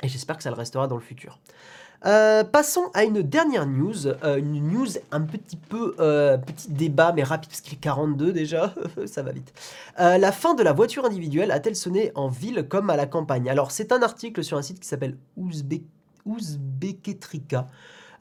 Et 0.02 0.08
j'espère 0.08 0.36
que 0.36 0.42
ça 0.42 0.50
le 0.50 0.56
restera 0.56 0.88
dans 0.88 0.96
le 0.96 1.02
futur. 1.02 1.40
Euh, 2.06 2.44
passons 2.44 2.90
à 2.94 3.02
une 3.04 3.22
dernière 3.22 3.66
news, 3.66 4.06
euh, 4.06 4.36
une 4.36 4.70
news 4.70 4.86
un 5.10 5.22
petit 5.22 5.56
peu 5.56 5.96
euh, 5.98 6.38
petit 6.38 6.70
débat 6.70 7.12
mais 7.12 7.24
rapide 7.24 7.50
parce 7.50 7.60
qu'il 7.60 7.74
est 7.74 7.80
42 7.80 8.32
déjà, 8.32 8.72
ça 9.06 9.22
va 9.22 9.32
vite. 9.32 9.52
la 9.98 10.30
fin 10.32 10.54
de 10.54 10.62
la 10.62 10.72
voiture 10.72 11.04
individuelle 11.04 11.50
a-t-elle 11.50 11.74
sonné 11.74 12.12
en 12.14 12.28
ville 12.28 12.66
comme 12.68 12.90
à 12.90 12.96
la 12.96 13.06
campagne? 13.06 13.50
Alors 13.50 13.72
c'est 13.72 13.90
un 13.92 14.02
article 14.02 14.44
sur 14.44 14.56
un 14.56 14.62
site 14.62 14.78
qui 14.80 14.86
s'appelle 14.86 15.16
Ouzbeketrika. 16.26 17.68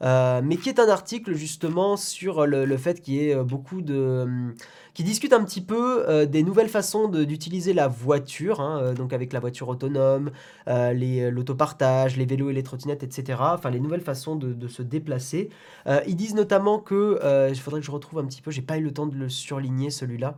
Euh, 0.02 0.40
mais 0.44 0.56
qui 0.56 0.68
est 0.68 0.78
un 0.78 0.88
article 0.88 1.34
justement 1.34 1.96
sur 1.96 2.46
le, 2.46 2.76
fait 2.76 3.00
qu'il 3.00 3.14
y 3.14 3.28
ait 3.28 3.34
euh, 3.34 3.44
beaucoup 3.44 3.82
de... 3.82 4.22
Hum, 4.24 4.54
qui 4.94 5.04
discute 5.04 5.32
un 5.32 5.44
petit 5.44 5.60
peu 5.60 6.08
euh, 6.08 6.26
des 6.26 6.42
nouvelles 6.42 6.68
façons 6.68 7.06
d'utiliser 7.06 7.72
la 7.72 7.86
voiture, 7.86 8.60
hein, 8.60 8.94
donc 8.94 9.12
avec 9.12 9.32
la 9.32 9.38
voiture 9.38 9.68
autonome, 9.68 10.32
l'autopartage, 10.66 12.16
les, 12.16 12.26
vélos 12.26 12.50
et 12.50 12.52
les 12.52 12.64
trottinettes, 12.64 13.04
etc. 13.04 13.38
Enfin, 13.40 13.70
les 13.70 13.78
nouvelles 13.78 14.00
façons 14.00 14.34
de, 14.34 14.66
se 14.66 14.82
déplacer. 14.82 15.50
ils 15.86 16.16
disent 16.16 16.34
notamment 16.34 16.80
que, 16.80 17.48
il 17.48 17.60
faudrait 17.60 17.78
que 17.80 17.86
je 17.86 17.92
retrouve 17.92 18.18
un 18.18 18.24
petit 18.24 18.42
peu, 18.42 18.50
j'ai 18.50 18.62
pas 18.62 18.76
eu 18.76 18.82
le 18.82 18.92
temps 18.92 19.06
de 19.06 19.14
le 19.14 19.28
surligner 19.28 19.90
celui-là. 19.90 20.36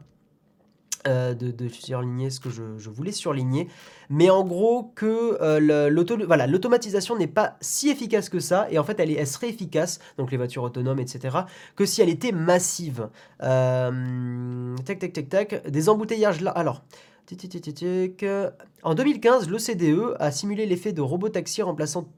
Euh, 1.09 1.33
de, 1.33 1.69
surligner 1.69 2.29
ce 2.29 2.41
que 2.41 2.51
je, 2.51 2.91
voulais 2.91 3.13
surligner. 3.13 3.69
Mais 4.11 4.29
en 4.29 4.45
gros, 4.45 4.93
que 4.95 5.39
euh, 5.41 5.89
l'automatisation 5.89 7.17
n'est 7.17 7.27
pas 7.27 7.57
si 7.63 7.89
efficace 7.89 8.29
que 8.29 8.39
ça, 8.39 8.67
et 8.71 8.79
en 8.79 8.85
fait, 8.85 9.01
elle, 9.01 9.11
est, 9.11 9.25
serait 9.25 9.49
efficace, 9.49 9.99
donc 10.19 10.31
les 10.31 10.37
voitures 10.37 10.63
autonomes, 10.63 10.99
etc., 10.99 11.39
que 11.75 11.87
si 11.87 12.03
elle 12.03 12.11
était 12.11 12.33
massive. 12.33 13.09
Euh, 13.43 14.77
tac, 14.85 14.99
tac, 14.99 15.15
tac, 15.15 15.29
tac. 15.31 15.69
Des 15.69 15.89
embouteillages 15.89 16.43
là. 16.43 16.51
Alors. 16.51 16.83
En 18.83 18.95
2015, 18.95 19.49
l'OCDE 19.49 20.17
a 20.19 20.31
simulé 20.33 20.67
l'effet 20.67 20.93
de 20.93 21.01
robotaxi 21.01 21.63
remplaçant 21.63 22.09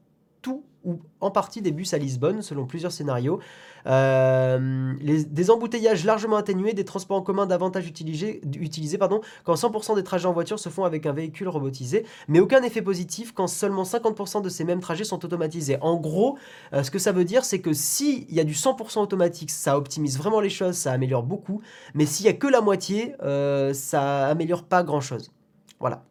tout 0.43 0.64
ou 0.84 1.01
en 1.20 1.30
partie 1.30 1.62
des 1.62 1.70
bus 1.70 1.95
à 1.95 1.99
Lisbonne, 1.99 2.43
selon 2.43 2.66
plusieurs 2.66 2.93
scénarios. 2.93 3.38
Euh, 3.86 4.95
des 5.01 5.51
embouteillages 5.51 6.05
largement 6.05 6.36
atténués, 6.36 6.72
des 6.72 6.84
transports 6.84 7.16
en 7.16 7.22
commun 7.22 7.47
davantage 7.47 7.86
utilisés, 7.86 8.40
utilisés 8.59 8.99
quand 9.45 9.55
100% 9.55 9.97
des 9.97 10.05
trajets 10.05 10.26
en 10.26 10.32
voiture 10.32 10.59
se 10.59 10.68
font 10.68 10.84
avec 10.84 11.07
un 11.07 11.12
véhicule 11.12 11.49
robotisé, 11.49 12.05
mais 12.28 12.40
aucun 12.40 12.62
effet 12.62 12.82
positif 12.82 13.32
quand 13.32 13.47
seulement 13.47 13.82
50% 13.82 14.43
de 14.43 14.49
ces 14.49 14.64
mêmes 14.64 14.80
trajets 14.80 15.05
sont 15.05 15.24
automatisés. 15.24 15.78
En 15.80 15.97
gros, 15.97 16.38
euh, 16.72 16.82
ce 16.82 16.90
que 16.90 16.99
ça 16.99 17.12
veut 17.12 17.24
dire, 17.24 17.45
c'est 17.45 17.61
que 17.61 17.72
s'il 17.72 18.32
y 18.32 18.40
a 18.40 18.45
du 18.45 18.55
100% 18.55 19.01
automatique, 19.01 19.51
ça 19.51 19.76
optimise 19.76 20.18
vraiment 20.18 20.40
les 20.40 20.51
choses, 20.51 20.76
ça 20.76 20.93
améliore 20.93 21.22
beaucoup, 21.22 21.61
mais 21.95 22.07
s'il 22.07 22.26
y 22.26 22.28
a 22.28 22.34
que 22.34 22.47
la 22.47 22.61
moitié, 22.61 23.14
euh, 23.22 23.72
ça 23.74 24.26
améliore 24.26 24.64
pas 24.64 24.82
grand-chose. 24.82 25.32
Voilà. 25.80 26.05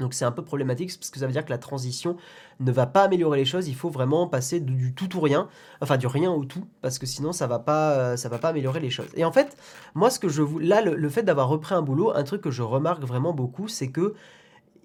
Donc 0.00 0.14
c'est 0.14 0.24
un 0.24 0.32
peu 0.32 0.44
problématique 0.44 0.96
parce 0.98 1.10
que 1.10 1.18
ça 1.18 1.26
veut 1.26 1.32
dire 1.32 1.44
que 1.44 1.50
la 1.50 1.58
transition 1.58 2.16
ne 2.60 2.72
va 2.72 2.86
pas 2.86 3.04
améliorer 3.04 3.38
les 3.38 3.44
choses. 3.44 3.68
Il 3.68 3.74
faut 3.74 3.90
vraiment 3.90 4.26
passer 4.26 4.60
du, 4.60 4.94
tout 4.94 5.16
ou 5.16 5.20
rien, 5.20 5.48
enfin 5.80 5.96
du 5.96 6.06
rien 6.06 6.30
au 6.30 6.44
tout, 6.44 6.66
parce 6.82 6.98
que 6.98 7.06
sinon 7.06 7.32
ça 7.32 7.46
va 7.46 7.58
pas, 7.58 7.92
euh, 7.92 8.16
ça 8.16 8.28
va 8.28 8.38
pas 8.38 8.48
améliorer 8.48 8.80
les 8.80 8.90
choses. 8.90 9.08
Et 9.14 9.24
en 9.24 9.32
fait, 9.32 9.56
moi 9.94 10.10
ce 10.10 10.18
que 10.18 10.28
je 10.28 10.42
vous, 10.42 10.58
là 10.58 10.82
le, 10.82 11.08
fait 11.08 11.22
d'avoir 11.22 11.48
repris 11.48 11.74
un 11.74 11.82
boulot, 11.82 12.12
un 12.14 12.24
truc 12.24 12.42
que 12.42 12.50
je 12.50 12.62
remarque 12.62 13.02
vraiment 13.02 13.32
beaucoup, 13.32 13.68
c'est 13.68 13.88
que 13.88 14.14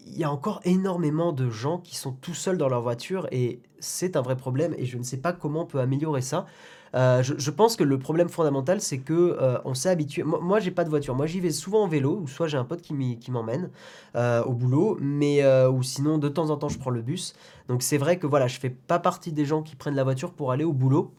il 0.05 0.17
y 0.17 0.23
a 0.23 0.31
encore 0.31 0.61
énormément 0.63 1.31
de 1.31 1.49
gens 1.49 1.77
qui 1.77 1.95
sont 1.95 2.11
tout 2.11 2.33
seuls 2.33 2.57
dans 2.57 2.67
leur 2.67 2.81
voiture 2.81 3.27
et 3.31 3.61
c'est 3.79 4.15
un 4.15 4.21
vrai 4.21 4.35
problème 4.35 4.73
et 4.77 4.85
je 4.85 4.97
ne 4.97 5.03
sais 5.03 5.17
pas 5.17 5.31
comment 5.31 5.61
on 5.61 5.65
peut 5.65 5.79
améliorer 5.79 6.21
ça. 6.21 6.47
Euh, 6.93 7.23
je, 7.23 7.51
pense 7.51 7.75
que 7.75 7.83
le 7.83 7.97
problème 7.97 8.27
fondamental, 8.27 8.81
c'est 8.81 8.97
que 8.97 9.13
euh, 9.13 9.57
on 9.63 9.73
s'est 9.73 9.89
habitué. 9.89 10.23
Moi, 10.23 10.59
j'ai 10.59 10.71
pas 10.71 10.83
de 10.83 10.89
voiture. 10.89 11.15
Moi, 11.15 11.25
j'y 11.25 11.39
vais 11.39 11.51
souvent 11.51 11.83
en 11.83 11.87
vélo, 11.87 12.19
ou 12.23 12.27
soit 12.27 12.47
j'ai 12.47 12.57
un 12.57 12.65
pote 12.65 12.81
qui 12.81 13.31
m'emmène 13.31 13.69
euh, 14.15 14.43
au 14.43 14.53
boulot, 14.53 14.97
mais 14.99 15.45
ou 15.67 15.83
sinon 15.83 16.17
de 16.17 16.29
temps 16.29 16.49
en 16.49 16.57
temps 16.57 16.69
je 16.69 16.77
prends 16.77 16.89
le 16.89 17.01
bus. 17.01 17.33
Donc 17.67 17.83
c'est 17.83 17.97
vrai 17.97 18.17
que 18.17 18.27
voilà, 18.27 18.47
je 18.47 18.59
fais 18.59 18.69
pas 18.69 18.99
partie 18.99 19.31
des 19.31 19.45
gens 19.45 19.61
qui 19.61 19.75
prennent 19.75 19.95
la 19.95 20.03
voiture 20.03 20.33
pour 20.33 20.51
aller 20.51 20.63
au 20.63 20.73
boulot. 20.73 21.13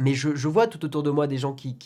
Mais 0.00 0.14
je, 0.14 0.46
vois 0.46 0.68
tout 0.68 0.84
autour 0.84 1.02
de 1.02 1.10
moi 1.10 1.26
des 1.26 1.38
gens 1.38 1.52
qui, 1.52 1.76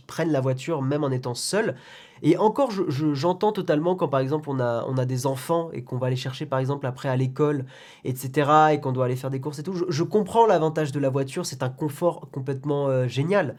prennent 0.00 0.32
la 0.32 0.40
voiture 0.40 0.80
même 0.80 1.04
en 1.04 1.10
étant 1.10 1.34
seuls. 1.34 1.74
Et 2.22 2.36
encore, 2.36 2.70
j'entends 2.88 3.50
totalement 3.50 3.96
quand 3.96 4.08
par 4.08 4.20
exemple 4.20 4.48
on 4.48 4.60
a, 4.60 4.84
on 4.86 4.96
a 4.96 5.04
des 5.04 5.26
enfants 5.26 5.70
et 5.72 5.82
qu'on 5.82 5.98
va 5.98 6.08
les 6.08 6.16
chercher 6.16 6.46
par 6.46 6.60
exemple 6.60 6.86
après 6.86 7.08
à 7.08 7.16
l'école, 7.16 7.66
etc. 8.04 8.50
et 8.72 8.80
qu'on 8.80 8.92
doit 8.92 9.06
aller 9.06 9.16
faire 9.16 9.30
des 9.30 9.40
courses 9.40 9.58
et 9.58 9.64
tout. 9.64 9.74
Je, 9.88 10.02
comprends 10.04 10.46
l'avantage 10.46 10.92
de 10.92 11.00
la 11.00 11.10
voiture, 11.10 11.44
c'est 11.44 11.64
un 11.64 11.68
confort 11.68 12.28
complètement 12.30 12.86
euh, 12.88 13.08
génial. 13.08 13.56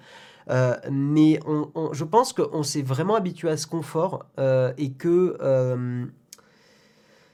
Euh, 0.49 0.75
mais 0.91 1.39
je 1.91 2.03
pense 2.03 2.33
qu'on 2.33 2.63
s'est 2.63 2.81
vraiment 2.81 3.15
habitué 3.15 3.49
à 3.49 3.57
ce 3.57 3.67
confort 3.67 4.25
euh, 4.39 4.73
et 4.77 4.91
que 4.91 5.37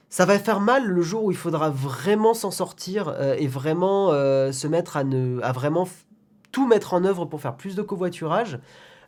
ça 0.08 0.26
va 0.26 0.36
faire 0.40 0.58
mal 0.58 0.88
le 0.88 1.02
jour 1.02 1.24
où 1.24 1.30
il 1.30 1.36
faudra 1.36 1.70
vraiment 1.70 2.34
s'en 2.34 2.50
sortir 2.50 3.14
et 3.38 3.46
vraiment 3.46 4.10
se 4.10 4.66
mettre 4.66 4.96
à, 4.96 5.04
ne, 5.04 5.40
à 5.42 5.52
vraiment 5.52 5.86
tout 6.52 6.66
mettre 6.66 6.94
en 6.94 7.04
œuvre 7.04 7.24
pour 7.24 7.40
faire 7.40 7.56
plus 7.56 7.76
de 7.76 7.82
covoiturage, 7.82 8.58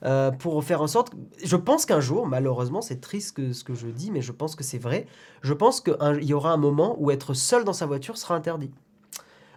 euh, 0.04 0.30
pour 0.30 0.62
faire 0.64 0.82
en 0.82 0.86
sorte... 0.86 1.12
Je 1.44 1.56
pense 1.56 1.86
qu'un 1.86 2.00
jour, 2.00 2.26
malheureusement, 2.26 2.82
c'est 2.82 3.00
triste 3.00 3.36
que, 3.36 3.52
ce 3.52 3.64
que 3.64 3.74
je 3.74 3.88
dis, 3.88 4.10
mais 4.10 4.22
je 4.22 4.32
pense 4.32 4.56
que 4.56 4.64
c'est 4.64 4.78
vrai, 4.78 5.06
je 5.42 5.54
pense 5.54 5.80
qu'il 5.80 6.24
y 6.24 6.34
aura 6.34 6.52
un 6.52 6.56
moment 6.56 6.96
où 6.98 7.10
être 7.10 7.34
seul 7.34 7.64
dans 7.64 7.72
sa 7.72 7.86
voiture 7.86 8.16
sera 8.16 8.34
interdit. 8.34 8.72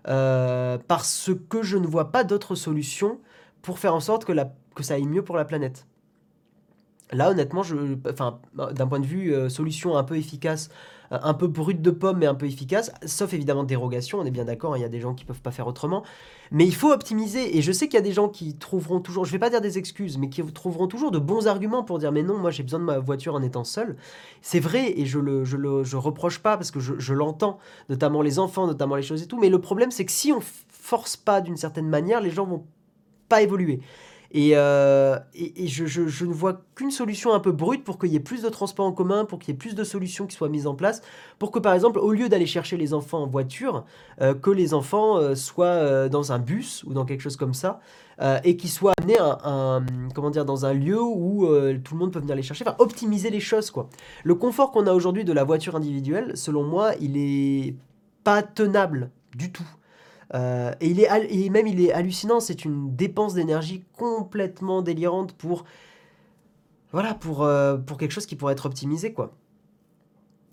Euh, 0.07 0.77
parce 0.87 1.31
que 1.49 1.63
je 1.63 1.77
ne 1.77 1.87
vois 1.87 2.11
pas 2.11 2.23
d'autre 2.23 2.53
solution 2.53 3.19
pour 3.61 3.79
faire 3.79 3.95
en 3.95 3.99
sorte 3.99 4.25
que, 4.25 4.33
ça 4.83 4.93
aille 4.93 5.07
mieux 5.07 5.23
pour 5.23 5.35
la 5.35 5.45
planète. 5.45 5.87
Là, 7.15 7.31
honnêtement, 7.31 7.63
d'un 7.63 8.87
point 8.87 8.99
de 8.99 9.05
vue 9.05 9.33
euh, 9.33 9.49
solution 9.49 9.97
un 9.97 10.03
peu 10.03 10.17
efficace 10.17 10.69
un 11.11 11.33
peu 11.33 11.47
brut 11.47 11.81
de 11.81 11.91
pomme 11.91 12.17
mais 12.19 12.25
un 12.25 12.35
peu 12.35 12.45
efficace, 12.45 12.91
sauf 13.05 13.33
évidemment 13.33 13.63
dérogation, 13.63 14.19
on 14.19 14.25
est 14.25 14.31
bien 14.31 14.45
d'accord, 14.45 14.73
hein, 14.73 14.77
il 14.77 14.81
y 14.81 14.85
a 14.85 14.89
des 14.89 14.99
gens 14.99 15.13
qui 15.13 15.25
peuvent 15.25 15.41
pas 15.41 15.51
faire 15.51 15.67
autrement, 15.67 16.03
mais 16.51 16.65
il 16.65 16.73
faut 16.73 16.91
optimiser, 16.91 17.57
et 17.57 17.61
je 17.61 17.71
sais 17.71 17.87
qu'il 17.87 17.95
y 17.95 17.99
a 17.99 18.01
des 18.01 18.11
gens 18.11 18.29
qui 18.29 18.55
trouveront 18.55 18.99
toujours, 18.99 19.25
je 19.25 19.31
vais 19.31 19.39
pas 19.39 19.49
dire 19.49 19.61
des 19.61 19.77
excuses, 19.77 20.17
mais 20.17 20.29
qui 20.29 20.43
trouveront 20.43 20.87
toujours 20.87 21.11
de 21.11 21.19
bons 21.19 21.47
arguments 21.47 21.83
pour 21.83 21.99
dire 21.99 22.11
mais 22.11 22.23
non, 22.23 22.37
moi 22.37 22.51
j'ai 22.51 22.63
besoin 22.63 22.79
de 22.79 22.85
ma 22.85 22.99
voiture 22.99 23.35
en 23.35 23.41
étant 23.41 23.63
seul, 23.63 23.95
c'est 24.41 24.59
vrai, 24.59 24.93
et 24.99 25.05
je 25.05 25.19
le, 25.19 25.45
je 25.45 25.57
le 25.57 25.83
je 25.83 25.97
reproche 25.97 26.39
pas, 26.39 26.57
parce 26.57 26.71
que 26.71 26.79
je, 26.79 26.95
je 26.97 27.13
l'entends, 27.13 27.59
notamment 27.89 28.21
les 28.21 28.39
enfants, 28.39 28.67
notamment 28.67 28.95
les 28.95 29.03
choses 29.03 29.21
et 29.21 29.27
tout, 29.27 29.39
mais 29.39 29.49
le 29.49 29.59
problème 29.59 29.91
c'est 29.91 30.05
que 30.05 30.11
si 30.11 30.31
on 30.31 30.39
force 30.41 31.17
pas 31.17 31.41
d'une 31.41 31.57
certaine 31.57 31.87
manière, 31.87 32.21
les 32.21 32.31
gens 32.31 32.45
vont 32.45 32.65
pas 33.27 33.41
évoluer. 33.41 33.81
Euh, 34.35 35.19
et, 35.33 35.63
et, 35.63 35.67
je, 35.67 35.85
je, 35.85 36.25
ne 36.25 36.33
vois 36.33 36.61
qu'une 36.75 36.91
solution 36.91 37.33
un 37.33 37.39
peu 37.39 37.51
brute 37.51 37.83
pour 37.83 37.99
qu'il 37.99 38.09
y 38.11 38.15
ait 38.15 38.21
plus 38.21 38.41
de 38.41 38.49
transports 38.49 38.85
en 38.85 38.91
commun, 38.91 39.25
pour 39.25 39.39
qu'il 39.39 39.53
y 39.53 39.55
ait 39.55 39.57
plus 39.57 39.75
de 39.75 39.83
solutions 39.83 40.27
qui 40.27 40.35
soient 40.35 40.49
mises 40.49 40.67
en 40.67 40.75
place, 40.75 41.01
pour 41.39 41.51
que 41.51 41.59
par 41.59 41.73
exemple, 41.73 41.99
au 41.99 42.11
lieu 42.11 42.29
d'aller 42.29 42.45
chercher 42.45 42.77
les 42.77 42.93
enfants 42.93 43.23
en 43.23 43.27
voiture, 43.27 43.85
euh, 44.21 44.33
que 44.33 44.49
les 44.49 44.73
enfants 44.73 45.17
euh, 45.17 45.35
soient 45.35 46.09
dans 46.09 46.31
un 46.31 46.39
bus 46.39 46.83
ou 46.83 46.93
dans 46.93 47.05
quelque 47.05 47.21
chose 47.21 47.37
comme 47.37 47.53
ça, 47.53 47.79
et 48.45 48.55
qu'ils 48.55 48.69
soient 48.69 48.93
amenés 48.97 49.17
un, 49.19 49.85
comment 50.13 50.29
dire, 50.29 50.45
dans 50.45 50.65
un 50.65 50.73
lieu 50.73 51.01
où 51.01 51.45
tout 51.83 51.93
le 51.95 51.99
monde 51.99 52.13
peut 52.13 52.19
venir 52.19 52.35
les 52.35 52.43
chercher, 52.43 52.63
enfin 52.65 52.77
optimiser 52.79 53.29
les 53.29 53.41
choses 53.41 53.71
quoi. 53.71 53.89
Le 54.23 54.35
confort 54.35 54.71
qu'on 54.71 54.87
a 54.87 54.93
aujourd'hui 54.93 55.25
de 55.25 55.33
la 55.33 55.43
voiture 55.43 55.75
individuelle, 55.75 56.31
selon 56.37 56.63
moi, 56.63 56.93
il 57.01 57.17
est 57.17 57.75
pas 58.23 58.41
tenable 58.41 59.11
du 59.35 59.51
tout. 59.51 59.67
Euh, 60.33 60.73
et, 60.81 60.89
il 60.89 60.99
est, 61.01 61.49
même 61.49 61.67
il 61.67 61.81
est 61.81 61.93
hallucinant, 61.93 62.39
c'est 62.39 62.65
une 62.65 62.95
dépense 62.95 63.33
d'énergie 63.33 63.83
complètement 63.97 64.81
délirante 64.81 65.33
pour, 65.33 65.65
voilà, 66.91 67.13
pour, 67.13 67.43
euh, 67.43 67.77
pour 67.77 67.97
quelque 67.97 68.11
chose 68.11 68.25
qui 68.25 68.35
pourrait 68.35 68.53
être 68.53 68.65
optimisé, 68.65 69.13
quoi. 69.13 69.33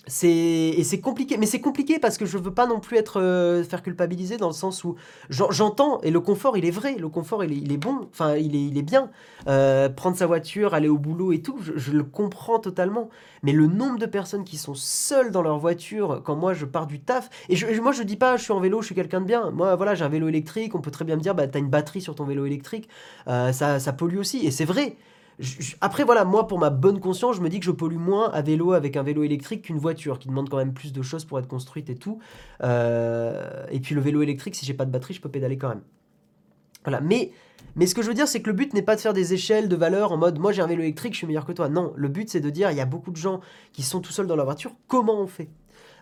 C'est 0.09 0.29
et 0.29 0.83
c'est 0.83 1.01
compliqué, 1.01 1.37
mais 1.37 1.47
c'est 1.47 1.61
compliqué 1.61 2.01
parce 2.01 2.19
que 2.19 2.27
je 2.27 2.37
veux 2.37 2.53
pas 2.53 2.67
non 2.67 2.81
plus 2.81 2.97
être 2.97 3.21
euh, 3.21 3.63
faire 3.63 3.85
culpabiliser 3.85 4.37
dans 4.37 4.49
le 4.49 4.53
sens 4.53 4.83
où 4.83 4.97
j'entends 5.31 6.01
et 6.01 6.11
le 6.11 6.19
confort 6.19 6.57
il 6.57 6.65
est 6.65 6.73
vrai, 6.73 6.97
le 6.97 7.09
confort 7.09 7.45
il 7.45 7.53
est, 7.53 7.57
il 7.57 7.73
est 7.73 7.77
bon, 7.77 8.09
enfin 8.11 8.35
il 8.37 8.57
est, 8.57 8.65
il 8.65 8.77
est 8.77 8.83
bien. 8.83 9.11
Euh, 9.47 9.89
prendre 9.89 10.17
sa 10.17 10.27
voiture, 10.27 10.75
aller 10.75 10.89
au 10.89 10.99
boulot 10.99 11.33
et 11.33 11.41
tout, 11.41 11.57
je, 11.61 11.93
le 11.93 12.03
comprends 12.03 12.59
totalement. 12.59 13.11
Mais 13.45 13.53
le 13.53 13.69
nombre 13.69 13.99
de 13.99 14.07
personnes 14.07 14.45
qui 14.45 14.57
sont 14.57 14.75
seules 14.75 15.31
dans 15.31 15.43
leur 15.43 15.59
voiture 15.59 16.21
quand 16.25 16.35
moi 16.35 16.53
je 16.53 16.65
pars 16.65 16.89
du 16.89 16.99
taf 16.99 17.31
et 17.49 17.55
je, 17.55 17.81
moi 17.81 17.93
je 17.93 18.03
dis 18.03 18.17
pas 18.17 18.37
je 18.37 18.43
suis 18.43 18.53
en 18.53 18.61
vélo, 18.61 18.81
je 18.81 18.87
suis 18.87 18.95
quelqu'un 18.97 19.21
de 19.21 19.27
bien. 19.27 19.53
Moi 19.53 19.77
voilà 19.77 19.95
j'ai 19.95 20.05
un 20.05 20.09
vélo 20.09 20.27
électrique, 20.27 20.75
on 20.75 20.81
peut 20.81 20.91
très 20.91 21.05
bien 21.05 21.15
me 21.15 21.21
dire 21.21 21.37
bah 21.37 21.47
t'as 21.47 21.61
une 21.61 21.71
batterie 21.71 22.01
sur 22.01 22.17
ton 22.17 22.25
vélo 22.25 22.45
électrique, 22.45 22.89
euh, 23.29 23.53
ça 23.53 23.79
ça 23.79 23.93
pollue 23.93 24.19
aussi 24.19 24.45
et 24.45 24.51
c'est 24.51 24.65
vrai 24.65 24.97
après, 25.81 26.05
voilà, 26.05 26.25
moi, 26.25 26.47
pour 26.47 26.59
ma 26.59 26.71
bonne 26.71 27.01
conscience, 27.01 27.37
je 27.37 27.41
me 27.41 27.49
dis 27.49 27.59
que 27.59 27.65
je 27.65 27.71
pollue 27.71 27.97
moins 27.97 28.31
à 28.31 28.43
vélo 28.43 28.73
avec 28.73 28.97
un 28.97 29.03
vélo 29.03 29.23
électrique 29.23 29.63
qu'une 29.63 29.79
voiture, 29.79 30.19
qui 30.19 30.29
demande 30.29 30.49
quand 30.49 30.59
même 30.59 30.75
plus 30.75 30.93
de 30.93 31.03
choses 31.03 31.25
pour 31.25 31.39
être 31.39 31.49
construite 31.49 31.91
et 31.91 31.95
tout. 31.95 32.19
Euh, 32.63 33.65
et 33.71 33.81
puis 33.81 33.95
le 33.95 34.01
vélo 34.01 34.23
électrique, 34.23 34.55
si 34.55 34.67
j'ai 34.67 34.75
pas 34.75 34.85
de 34.85 34.91
batterie, 34.91 35.15
je 35.15 35.21
peux 35.21 35.31
pédaler 35.31 35.59
quand 35.59 35.69
même. 35.69 35.83
Voilà, 36.85 37.01
mais, 37.01 37.31
mais 37.77 37.87
ce 37.87 37.95
que 37.95 38.03
je 38.03 38.09
veux 38.09 38.15
dire, 38.15 38.27
c'est 38.27 38.43
que 38.43 38.51
le 38.51 38.57
but 38.57 38.75
n'est 38.75 38.83
pas 38.83 38.97
de 38.97 39.01
faire 39.01 39.13
des 39.13 39.35
échelles 39.35 39.69
de 39.69 39.77
valeur 39.77 40.13
en 40.13 40.17
mode 40.17 40.39
moi 40.39 40.53
j'ai 40.53 40.63
un 40.63 40.67
vélo 40.67 40.83
électrique, 40.83 41.13
je 41.13 41.19
suis 41.19 41.27
meilleur 41.27 41.45
que 41.45 41.53
toi. 41.53 41.69
Non, 41.69 41.93
le 41.97 42.09
but 42.09 42.29
c'est 42.29 42.41
de 42.41 42.51
dire 42.51 42.71
il 42.71 42.77
y 42.77 42.81
a 42.81 42.87
beaucoup 42.87 43.13
de 43.13 43.17
gens 43.17 43.41
qui 43.73 43.83
sont 43.83 44.01
tout 44.01 44.13
seuls 44.13 44.27
dans 44.27 44.37
leur 44.37 44.47
voiture, 44.47 44.73
comment 44.89 45.21
on 45.21 45.29
fait? 45.29 45.49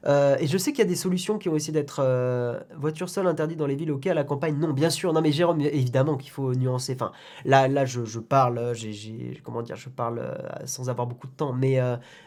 Euh, 0.07 0.37
et 0.39 0.47
je 0.47 0.57
sais 0.57 0.73
qu'il 0.73 0.81
y 0.81 0.87
a 0.87 0.89
des 0.89 0.97
solutions 0.97 1.39
qui 1.39 1.49
ont 1.49 1.57
essayé 1.57 1.73
d'être 1.73 2.01
euh, 2.03 2.59
voiture 2.77 3.09
seule 3.09 3.27
interdite 3.27 3.59
dans 3.59 3.67
les 3.67 3.75
villes, 3.75 3.93
ok, 3.93 4.07
à 4.07 4.15
la 4.15 4.25
campagne, 4.25 4.57
non, 4.57 4.73
bien 4.73 4.91
sûr, 4.91 5.13
non 5.13 5.21
mais 5.21 5.33
Jérôme, 5.33 5.61
évidemment 5.61 6.17
qu'il 6.17 6.31
faut 6.31 6.55
nuancer, 6.55 6.95
enfin, 6.95 7.13
là, 7.45 7.69
là 7.69 7.85
je, 7.85 8.05
je 8.05 8.19
parle, 8.19 8.75
j'ai, 8.75 9.41
comment 9.45 9.63
dire, 9.63 9.77
je 9.77 9.89
parle 9.89 10.21
euh, 10.21 10.37
sans 10.65 10.89
avoir 10.89 11.07
beaucoup 11.07 11.27
de 11.27 11.33
temps, 11.33 11.53
mais, 11.53 11.79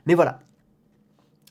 mais 0.05 0.13
voilà. 0.13 0.39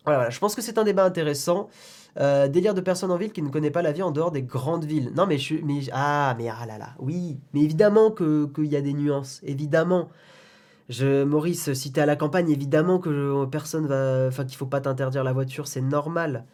voilà. 0.05 0.31
je 0.31 0.39
pense 0.39 0.55
que 0.55 0.63
c'est 0.63 0.79
un 0.79 0.85
débat 0.85 1.05
intéressant. 1.05 1.69
délire 2.17 2.75
de 2.75 2.81
personnes 2.81 3.11
en 3.11 3.17
ville 3.17 3.33
qui 3.33 3.43
ne 3.43 3.49
connaissent 3.49 3.73
pas 3.73 3.83
la 3.83 3.93
vie 3.93 4.03
en 4.03 4.11
dehors 4.11 4.31
des 4.31 4.43
grandes 4.43 4.85
villes. 4.85 5.13
Non 5.17 5.27
mais 5.27 5.39
je, 5.39 5.57
mais 5.65 5.81
ah 5.93 6.35
mais 6.39 6.49
ah 6.49 6.67
là 6.67 6.79
là, 6.79 6.91
oui, 6.99 7.39
mais 7.53 7.63
évidemment 7.63 8.11
que 8.11 8.47
qu'il 8.55 8.67
y 8.67 8.77
a 8.77 8.81
des 8.81 8.93
nuances, 8.93 9.41
évidemment. 9.45 10.09
Je, 10.93 11.25
Maurice, 11.25 11.73
si 11.73 11.91
t'es 11.91 12.03
à 12.03 12.07
la 12.07 12.17
campagne, 12.17 12.51
évidemment 12.51 12.99
que 12.99 13.47
personne 13.47 13.87
va, 13.87 14.27
enfin 14.29 14.45
qu'il 14.45 14.59
faut 14.59 14.67
pas 14.67 14.83
t'interdire 14.83 15.25
la 15.25 15.33
voiture, 15.33 15.67
c'est 15.67 15.81
normal. 15.81 16.45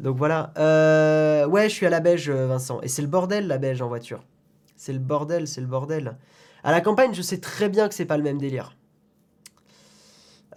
Donc 0.00 0.16
voilà. 0.16 0.52
Euh, 0.58 1.46
ouais, 1.46 1.68
je 1.68 1.74
suis 1.74 1.86
à 1.86 1.90
la 1.90 2.00
beige, 2.00 2.30
Vincent, 2.30 2.80
et 2.82 2.88
c'est 2.88 3.02
le 3.02 3.06
bordel 3.08 3.46
la 3.46 3.58
beige 3.58 3.80
en 3.80 3.86
voiture. 3.86 4.24
C'est 4.76 4.92
le 4.92 4.98
bordel, 4.98 5.46
c'est 5.46 5.60
le 5.60 5.68
bordel. 5.68 6.16
À 6.64 6.72
la 6.72 6.80
campagne, 6.80 7.14
je 7.14 7.22
sais 7.22 7.38
très 7.38 7.68
bien 7.68 7.88
que 7.88 7.94
c'est 7.94 8.06
pas 8.06 8.16
le 8.16 8.24
même 8.24 8.38
délire. 8.38 8.76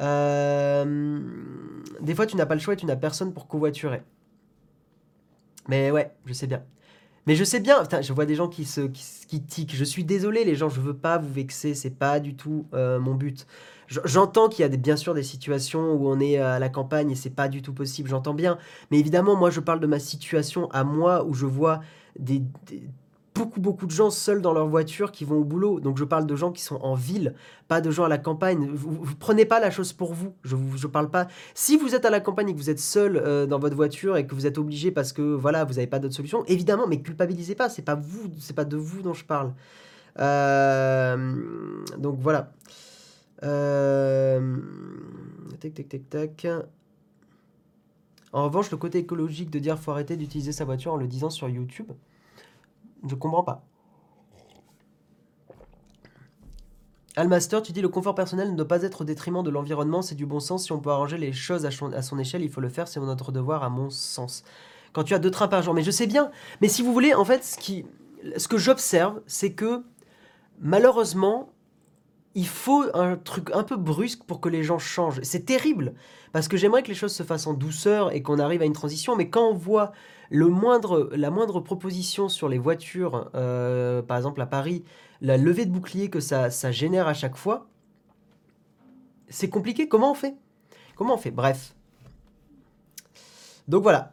Euh, 0.02 1.20
des 2.02 2.16
fois, 2.16 2.26
tu 2.26 2.36
n'as 2.36 2.48
pas 2.48 2.56
le 2.56 2.62
choix 2.62 2.74
et 2.74 2.78
tu 2.78 2.88
n'as 2.88 2.96
personne 2.96 3.32
pour 3.32 3.48
covoiturer. 3.48 4.02
Mais 5.68 5.92
ouais, 5.92 6.16
je 6.26 6.34
sais 6.34 6.48
bien. 6.48 6.64
Mais 7.26 7.36
je 7.36 7.44
sais 7.44 7.60
bien, 7.60 7.84
je 8.02 8.14
vois 8.14 8.26
des 8.26 8.36
gens 8.36 8.50
qui 8.50 8.66
se 8.66 8.82
qui, 8.82 9.42
tiquent. 9.42 9.76
Je 9.76 9.84
suis 9.84 10.04
désolé, 10.04 10.44
les 10.44 10.56
gens, 10.56 10.70
je 10.70 10.82
veux 10.82 10.96
pas 10.96 11.18
vous 11.18 11.32
vexer, 11.32 11.74
c'est 11.74 11.98
pas 11.98 12.20
du 12.20 12.36
tout 12.36 12.66
euh, 12.74 13.00
mon 13.00 13.16
but. 13.16 13.48
J'entends 13.88 14.50
qu'il 14.50 14.64
y 14.64 14.66
a 14.66 14.70
des, 14.70 14.78
bien 14.78 14.96
sûr 14.96 15.14
des 15.14 15.24
situations 15.24 15.94
où 15.94 16.10
on 16.10 16.20
est 16.20 16.38
à 16.38 16.60
la 16.60 16.70
campagne 16.70 17.12
et 17.12 17.16
c'est 17.16 17.30
pas 17.30 17.48
du 17.48 17.62
tout 17.62 17.74
possible, 17.74 18.10
j'entends 18.10 18.34
bien. 18.34 18.58
Mais 18.92 19.00
évidemment, 19.00 19.36
moi, 19.36 19.50
je 19.50 19.60
parle 19.60 19.80
de 19.80 19.88
ma 19.88 20.00
situation 20.00 20.70
à 20.72 20.84
moi 20.84 21.26
où 21.26 21.34
je 21.34 21.46
vois 21.46 21.82
des 22.18 22.42
beaucoup, 23.34 23.60
beaucoup 23.60 23.86
de 23.86 23.92
gens 23.92 24.10
seuls 24.10 24.42
dans 24.42 24.54
leur 24.54 24.68
voiture 24.68 25.12
qui 25.12 25.26
vont 25.26 25.38
au 25.38 25.44
boulot. 25.44 25.80
Donc 25.80 25.98
je 25.98 26.04
parle 26.04 26.26
de 26.26 26.36
gens 26.36 26.52
qui 26.52 26.62
sont 26.62 26.76
en 26.78 26.96
ville, 26.96 27.34
pas 27.68 27.82
de 27.82 27.92
gens 27.92 28.04
à 28.04 28.08
la 28.10 28.18
campagne. 28.18 28.70
Vous, 28.74 29.16
prenez 29.20 29.46
pas 29.46 29.60
la 29.60 29.72
chose 29.72 29.94
pour 29.94 30.14
vous. 30.14 30.34
Je 30.44 30.56
ne 30.56 30.88
parle 30.88 31.10
pas. 31.10 31.28
Si 31.54 31.78
vous 31.78 31.96
êtes 31.96 32.06
à 32.06 32.10
la 32.10 32.20
campagne 32.20 32.50
et 32.50 32.54
que 32.54 32.58
vous 32.58 32.70
êtes 32.70 32.80
seul 32.80 33.18
euh, 33.18 33.46
dans 33.46 33.60
votre 33.60 33.76
voiture 33.76 34.18
et 34.18 34.28
que 34.28 34.36
vous 34.36 34.46
êtes 34.46 34.58
obligé 34.58 34.92
parce 34.92 35.14
que 35.14 35.22
voilà, 35.22 35.64
vous 35.64 35.74
n'avez 35.74 35.88
pas 35.88 36.00
d'autre 36.00 36.16
solution, 36.16 36.44
évidemment, 36.46 36.88
mais 36.88 37.02
culpabilisez 37.02 37.56
pas. 37.56 37.70
C'est 37.70 37.82
pas 37.82 37.96
vous, 37.96 38.30
c'est 38.40 38.56
pas 38.56 38.66
de 38.66 38.78
vous 38.78 39.02
dont 39.02 39.14
je 39.14 39.26
parle. 39.26 39.54
Euh, 40.20 41.36
donc 41.98 42.18
voilà. 42.20 42.52
Euh, 43.44 44.58
tac, 45.60 45.74
tac, 45.74 45.90
tac, 45.90 46.10
tac. 46.10 46.48
En 48.32 48.46
revanche, 48.46 48.72
le 48.72 48.78
côté 48.78 48.98
écologique 48.98 49.52
de 49.52 49.60
dire 49.60 49.78
faut 49.78 49.92
arrêter 49.92 50.18
d'utiliser 50.18 50.52
sa 50.52 50.66
voiture 50.66 50.94
en 50.94 50.98
le 50.98 51.08
disant 51.08 51.30
sur 51.30 51.48
YouTube, 51.48 51.92
je 53.08 53.16
comprends 53.16 53.44
pas. 53.44 53.64
Almaster, 57.16 57.62
tu 57.62 57.72
dis 57.74 57.82
le 57.82 57.90
confort 57.90 58.16
personnel 58.16 58.52
ne 58.52 58.56
doit 58.56 58.68
pas 58.68 58.82
être 58.82 59.02
au 59.02 59.04
détriment 59.04 59.44
de 59.44 59.52
l'environnement, 59.52 60.02
c'est 60.02 60.16
du 60.16 60.26
bon 60.26 60.40
sens. 60.40 60.66
Si 60.66 60.72
on 60.72 60.80
peut 60.80 60.90
arranger 60.90 61.18
les 61.18 61.32
choses 61.32 61.66
à 61.66 61.72
son, 61.72 62.20
échelle, 62.20 62.42
il 62.42 62.50
faut 62.50 62.62
le 62.62 62.70
faire, 62.70 62.88
c'est 62.88 63.00
notre 63.00 63.32
devoir 63.32 63.64
à 63.64 63.70
mon 63.70 63.92
sens. 63.92 64.44
Quand 64.94 65.04
tu 65.04 65.14
as 65.14 65.20
deux 65.20 65.30
trains 65.30 65.48
par 65.48 65.62
jour, 65.62 65.76
mais 65.76 65.84
je 65.84 65.92
sais 65.92 66.08
bien, 66.08 66.32
mais 66.62 66.68
si 66.68 66.82
vous 66.82 66.92
voulez, 66.92 67.14
en 67.14 67.24
fait, 67.24 67.44
ce, 67.44 68.48
que 68.48 68.58
j'observe, 68.58 69.22
c'est 69.28 69.54
que 69.54 69.84
malheureusement, 70.60 71.53
il 72.36 72.48
faut 72.48 72.84
un 72.94 73.16
truc 73.16 73.50
un 73.54 73.64
peu 73.64 73.76
brusque 73.76 74.24
pour 74.24 74.42
que 74.42 74.50
les 74.50 74.64
gens 74.64 74.80
changent. 74.80 75.22
C'est 75.24 75.46
terrible, 75.46 75.94
parce 76.32 76.48
que 76.48 76.58
j'aimerais 76.58 76.84
que 76.84 76.88
les 76.88 76.96
choses 76.96 77.14
se 77.14 77.24
fassent 77.24 77.48
en 77.48 77.54
douceur 77.54 78.12
et 78.12 78.22
qu'on 78.22 78.40
arrive 78.40 78.62
à 78.62 78.66
une 78.66 78.74
transition, 78.74 79.16
mais 79.16 79.30
quand 79.30 79.48
on 79.48 79.54
voit 79.54 79.92
le 80.30 80.48
moindre, 80.48 81.10
la 81.14 81.30
moindre 81.30 81.60
proposition 81.60 82.30
sur 82.30 82.50
les 82.50 82.58
voitures, 82.58 83.30
euh, 83.36 84.02
par 84.02 84.18
exemple 84.18 84.42
à 84.42 84.48
Paris, 84.48 84.84
la 85.22 85.38
levée 85.38 85.66
de 85.66 85.72
bouclier 85.72 86.10
que 86.10 86.20
ça, 86.20 86.50
ça 86.50 86.72
génère 86.72 87.08
à 87.08 87.14
chaque 87.14 87.36
fois, 87.36 87.68
c'est 89.30 89.50
compliqué. 89.50 89.88
Comment 89.88 90.12
on 90.12 90.16
fait? 90.16 90.36
Comment 90.96 91.16
on 91.16 91.18
fait? 91.18 91.32
Bref. 91.32 91.76
Donc 93.68 93.84
voilà, 93.84 94.12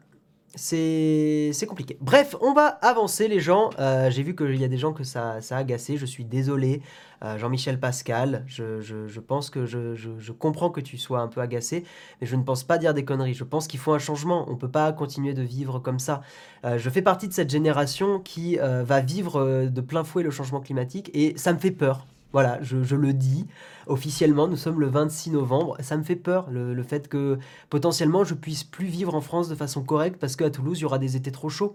c'est 0.55 1.67
compliqué. 1.69 1.97
Bref, 2.01 2.35
on 2.41 2.53
va 2.53 2.67
avancer 2.67 3.29
les 3.29 3.41
gens. 3.41 3.71
Euh, 3.79 4.11
j'ai 4.11 4.23
vu 4.23 4.35
qu'il 4.35 4.57
y 4.57 4.65
a 4.65 4.69
des 4.69 4.79
gens 4.79 4.93
que 4.93 5.05
ça, 5.05 5.41
ça 5.41 5.57
a 5.57 5.61
agacé. 5.61 5.97
Je 5.97 6.07
suis 6.07 6.25
désolé. 6.25 6.83
Euh, 7.23 7.39
Jean-Michel 7.39 7.79
Pascal, 7.79 8.45
je, 8.47 9.21
pense 9.21 9.51
que 9.51 9.67
je, 9.67 9.95
je, 9.95 10.33
comprends 10.33 10.71
que 10.71 10.81
tu 10.81 10.97
sois 10.97 11.21
un 11.21 11.29
peu 11.29 11.43
agacé, 11.43 11.85
mais 12.21 12.27
je 12.27 12.35
ne 12.35 12.43
pense 12.43 12.65
pas 12.65 12.79
dire 12.79 12.95
des 12.95 13.05
conneries. 13.05 13.35
Je 13.35 13.45
pense 13.45 13.67
qu'il 13.67 13.79
faut 13.79 13.93
un 13.93 13.99
changement. 13.99 14.47
On 14.49 14.53
ne 14.53 14.59
peut 14.59 14.71
pas 14.71 14.93
continuer 14.93 15.35
de 15.35 15.43
vivre 15.43 15.79
comme 15.79 15.99
ça. 15.99 16.23
Euh, 16.65 16.79
je 16.79 16.91
fais 16.91 17.03
partie 17.03 17.29
de 17.29 17.33
cette 17.33 17.51
génération 17.51 18.19
qui 18.19 18.57
va 18.57 19.01
vivre 19.01 19.67
de 19.67 19.81
plein 19.81 20.05
fouet 20.05 20.23
le 20.23 20.31
changement 20.31 20.61
climatique 20.61 21.11
et 21.15 21.35
ça 21.37 21.53
me 21.53 21.59
fait 21.59 21.71
peur. 21.71 22.07
Voilà, 22.33 22.63
je, 22.63 22.95
le 22.95 23.13
dis 23.13 23.47
officiellement, 23.87 24.47
nous 24.47 24.57
sommes 24.57 24.81
le 24.81 24.87
26 24.87 25.33
novembre. 25.33 25.77
Ça 25.81 25.97
me 25.97 26.05
fait 26.05 26.17
peur, 26.17 26.49
le, 26.51 26.83
fait 26.83 27.09
que 27.09 27.39
potentiellement 27.71 28.23
je 28.25 28.35
puisse 28.35 28.63
plus 28.63 28.87
vivre 28.87 29.15
en 29.15 29.21
France 29.21 29.49
de 29.49 29.55
façon 29.55 29.83
correcte 29.83 30.19
parce 30.21 30.37
qu'à 30.37 30.51
Toulouse, 30.51 30.79
il 30.79 30.83
y 30.83 30.85
aura 30.85 30.99
des 30.99 31.17
étés 31.17 31.33
trop 31.33 31.49
chauds. 31.49 31.75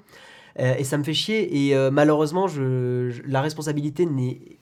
Euh, 0.60 0.76
et 0.78 0.84
ça 0.84 0.98
me 0.98 1.04
fait 1.04 1.14
chier. 1.14 1.66
Et 1.66 1.76
euh, 1.76 1.92
malheureusement, 1.92 2.48
la 3.26 3.42
responsabilité 3.42 4.08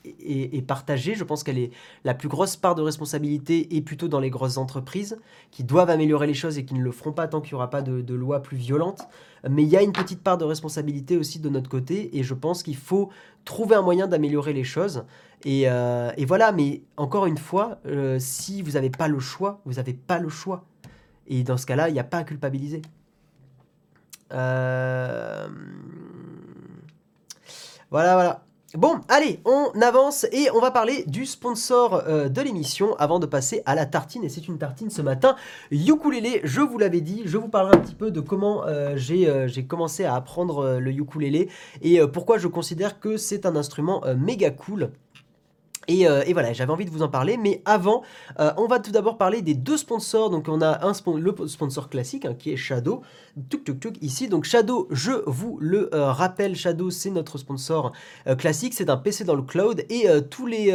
est, 0.05 0.61
partagée. 0.65 1.15
Je 1.15 1.23
pense 1.23 1.43
qu'elle 1.43 1.59
est 1.59 1.71
la 2.03 2.13
plus 2.13 2.29
grosse 2.29 2.55
part 2.55 2.75
de 2.75 2.81
responsabilité 2.81 3.75
est 3.75 3.81
plutôt 3.81 4.07
dans 4.07 4.19
les 4.19 4.29
grosses 4.29 4.57
entreprises 4.57 5.17
qui 5.51 5.63
doivent 5.63 5.89
améliorer 5.89 6.27
les 6.27 6.33
choses 6.33 6.57
et 6.57 6.65
qui 6.65 6.73
ne 6.73 6.81
le 6.81 6.91
feront 6.91 7.11
pas 7.11 7.27
tant 7.27 7.41
qu'il 7.41 7.53
n'y 7.53 7.55
aura 7.55 7.69
pas 7.69 7.81
de, 7.81 8.01
de 8.01 8.13
loi 8.13 8.41
plus 8.41 8.57
violente. 8.57 9.01
Mais 9.49 9.63
il 9.63 9.69
y 9.69 9.75
a 9.75 9.81
une 9.81 9.91
petite 9.91 10.21
part 10.21 10.37
de 10.37 10.45
responsabilité 10.45 11.17
aussi 11.17 11.39
de 11.39 11.49
notre 11.49 11.69
côté. 11.69 12.17
Et 12.17 12.23
je 12.23 12.33
pense 12.33 12.63
qu'il 12.63 12.77
faut 12.77 13.09
trouver 13.45 13.75
un 13.75 13.81
moyen 13.81 14.07
d'améliorer 14.07 14.53
les 14.53 14.63
choses. 14.63 15.03
Euh, 15.45 16.11
et, 16.17 16.25
voilà, 16.25 16.51
mais 16.51 16.81
encore 16.97 17.25
une 17.25 17.37
fois, 17.37 17.79
euh, 17.85 18.17
si 18.19 18.61
vous 18.61 18.71
n'avez 18.71 18.89
pas 18.89 19.07
le 19.07 19.19
choix, 19.19 19.61
vous 19.65 19.73
n'avez 19.73 19.93
pas 19.93 20.19
le 20.19 20.29
choix. 20.29 20.65
Et 21.27 21.43
dans 21.43 21.57
ce 21.57 21.65
cas-là, 21.65 21.89
il 21.89 21.93
n'y 21.93 21.99
a 21.99 22.05
pas 22.05 22.19
à 22.19 22.23
culpabiliser. 22.23 22.81
Euh, 24.33 25.47
voilà, 27.91 28.13
voilà. 28.13 28.45
Bon, 28.75 29.01
allez, 29.07 29.39
on 29.45 29.69
avance 29.81 30.25
et 30.31 30.49
on 30.55 30.59
va 30.59 30.71
parler 30.71 31.03
du 31.05 31.27
sponsor 31.27 32.03
de 32.05 32.41
l'émission 32.41 32.95
avant 32.95 33.19
de 33.19 33.27
passer 33.27 33.61
à 33.67 33.75
la 33.75 33.85
tartine. 33.85 34.23
Et 34.23 34.29
c'est 34.29 34.47
une 34.47 34.57
tartine 34.57 34.89
ce 34.89 35.03
matin, 35.03 35.35
ukulélé, 35.69 36.41
je 36.43 36.61
vous 36.61 36.79
l'avais 36.79 37.01
dit, 37.01 37.21
je 37.25 37.37
vous 37.37 37.49
parlerai 37.49 37.77
un 37.77 37.79
petit 37.79 37.93
peu 37.93 38.09
de 38.09 38.19
comment 38.19 38.63
j'ai 38.95 39.65
commencé 39.67 40.05
à 40.05 40.15
apprendre 40.15 40.79
le 40.79 40.91
ukulélé 40.91 41.49
et 41.83 41.99
pourquoi 42.07 42.39
je 42.39 42.47
considère 42.47 42.99
que 42.99 43.15
c'est 43.15 43.45
un 43.45 43.55
instrument 43.55 44.01
méga 44.17 44.49
cool. 44.49 44.89
Euh, 45.89 46.23
et, 46.25 46.33
voilà, 46.33 46.53
j'avais 46.53 46.71
envie 46.71 46.85
de 46.85 46.89
vous 46.89 47.03
en 47.03 47.09
parler, 47.09 47.37
mais 47.37 47.61
avant, 47.65 48.03
euh, 48.39 48.51
on 48.57 48.67
va 48.67 48.79
tout 48.79 48.91
d'abord 48.91 49.17
parler 49.17 49.41
des 49.41 49.53
deux 49.53 49.77
sponsors. 49.77 50.29
Donc 50.29 50.47
on 50.47 50.61
a 50.61 50.85
un 50.85 50.93
le 51.17 51.47
sponsor 51.47 51.89
classique 51.89 52.25
hein, 52.25 52.35
qui 52.37 52.51
est 52.51 52.55
Shadow, 52.55 53.01
tuk 53.49 53.63
tuk 53.63 53.79
tuk 53.79 53.95
ici. 54.01 54.27
Donc 54.27 54.45
Shadow, 54.45 54.87
je 54.91 55.11
vous 55.25 55.57
le 55.59 55.93
euh, 55.93 56.11
rappelle, 56.11 56.55
Shadow 56.55 56.89
c'est 56.89 57.09
notre 57.09 57.37
sponsor 57.37 57.91
classique, 58.37 58.73
c'est 58.73 58.89
un 58.89 58.97
PC 58.97 59.23
dans 59.23 59.35
le 59.35 59.41
cloud 59.41 59.83
et 59.89 60.07
tous 60.29 60.45
les, 60.45 60.71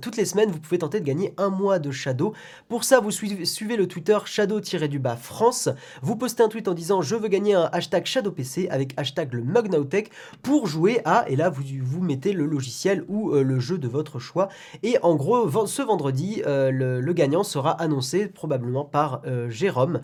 toutes 0.00 0.16
les 0.16 0.24
semaines 0.24 0.50
vous 0.50 0.58
pouvez 0.58 0.78
tenter 0.78 1.00
de 1.00 1.04
gagner 1.04 1.34
un 1.36 1.50
mois 1.50 1.78
de 1.78 1.90
Shadow. 1.90 2.32
Pour 2.68 2.84
ça, 2.84 3.00
vous 3.00 3.10
suivez, 3.10 3.76
le 3.76 3.86
Twitter 3.86 4.18
Shadow-du-bas 4.24 5.16
France. 5.16 5.68
Vous 6.02 6.16
postez 6.16 6.42
un 6.42 6.48
tweet 6.48 6.68
en 6.68 6.74
disant 6.74 7.02
je 7.02 7.16
veux 7.16 7.28
gagner 7.28 7.54
un 7.54 7.68
hashtag 7.72 8.06
Shadow 8.06 8.30
PC 8.30 8.68
avec 8.70 8.94
hashtag 8.96 9.32
le 9.34 9.42
Mugnautech 9.42 10.10
pour 10.42 10.66
jouer 10.66 11.00
à 11.04 11.28
et 11.28 11.36
là 11.36 11.50
vous 11.50 11.62
vous 11.82 12.02
mettez 12.02 12.32
le 12.32 12.46
logiciel 12.46 13.04
ou 13.08 13.32
le 13.32 13.60
jeu 13.60 13.78
de 13.78 13.83
votre 13.86 14.18
choix. 14.18 14.48
Et 14.82 14.96
en 15.02 15.14
gros, 15.14 15.66
ce 15.66 15.82
vendredi, 15.82 16.42
euh, 16.46 16.70
le, 16.70 17.12
gagnant 17.12 17.44
sera 17.44 17.70
annoncé 17.70 18.26
probablement 18.26 18.84
par 18.84 19.22
euh, 19.26 19.48
Jérôme. 19.50 20.00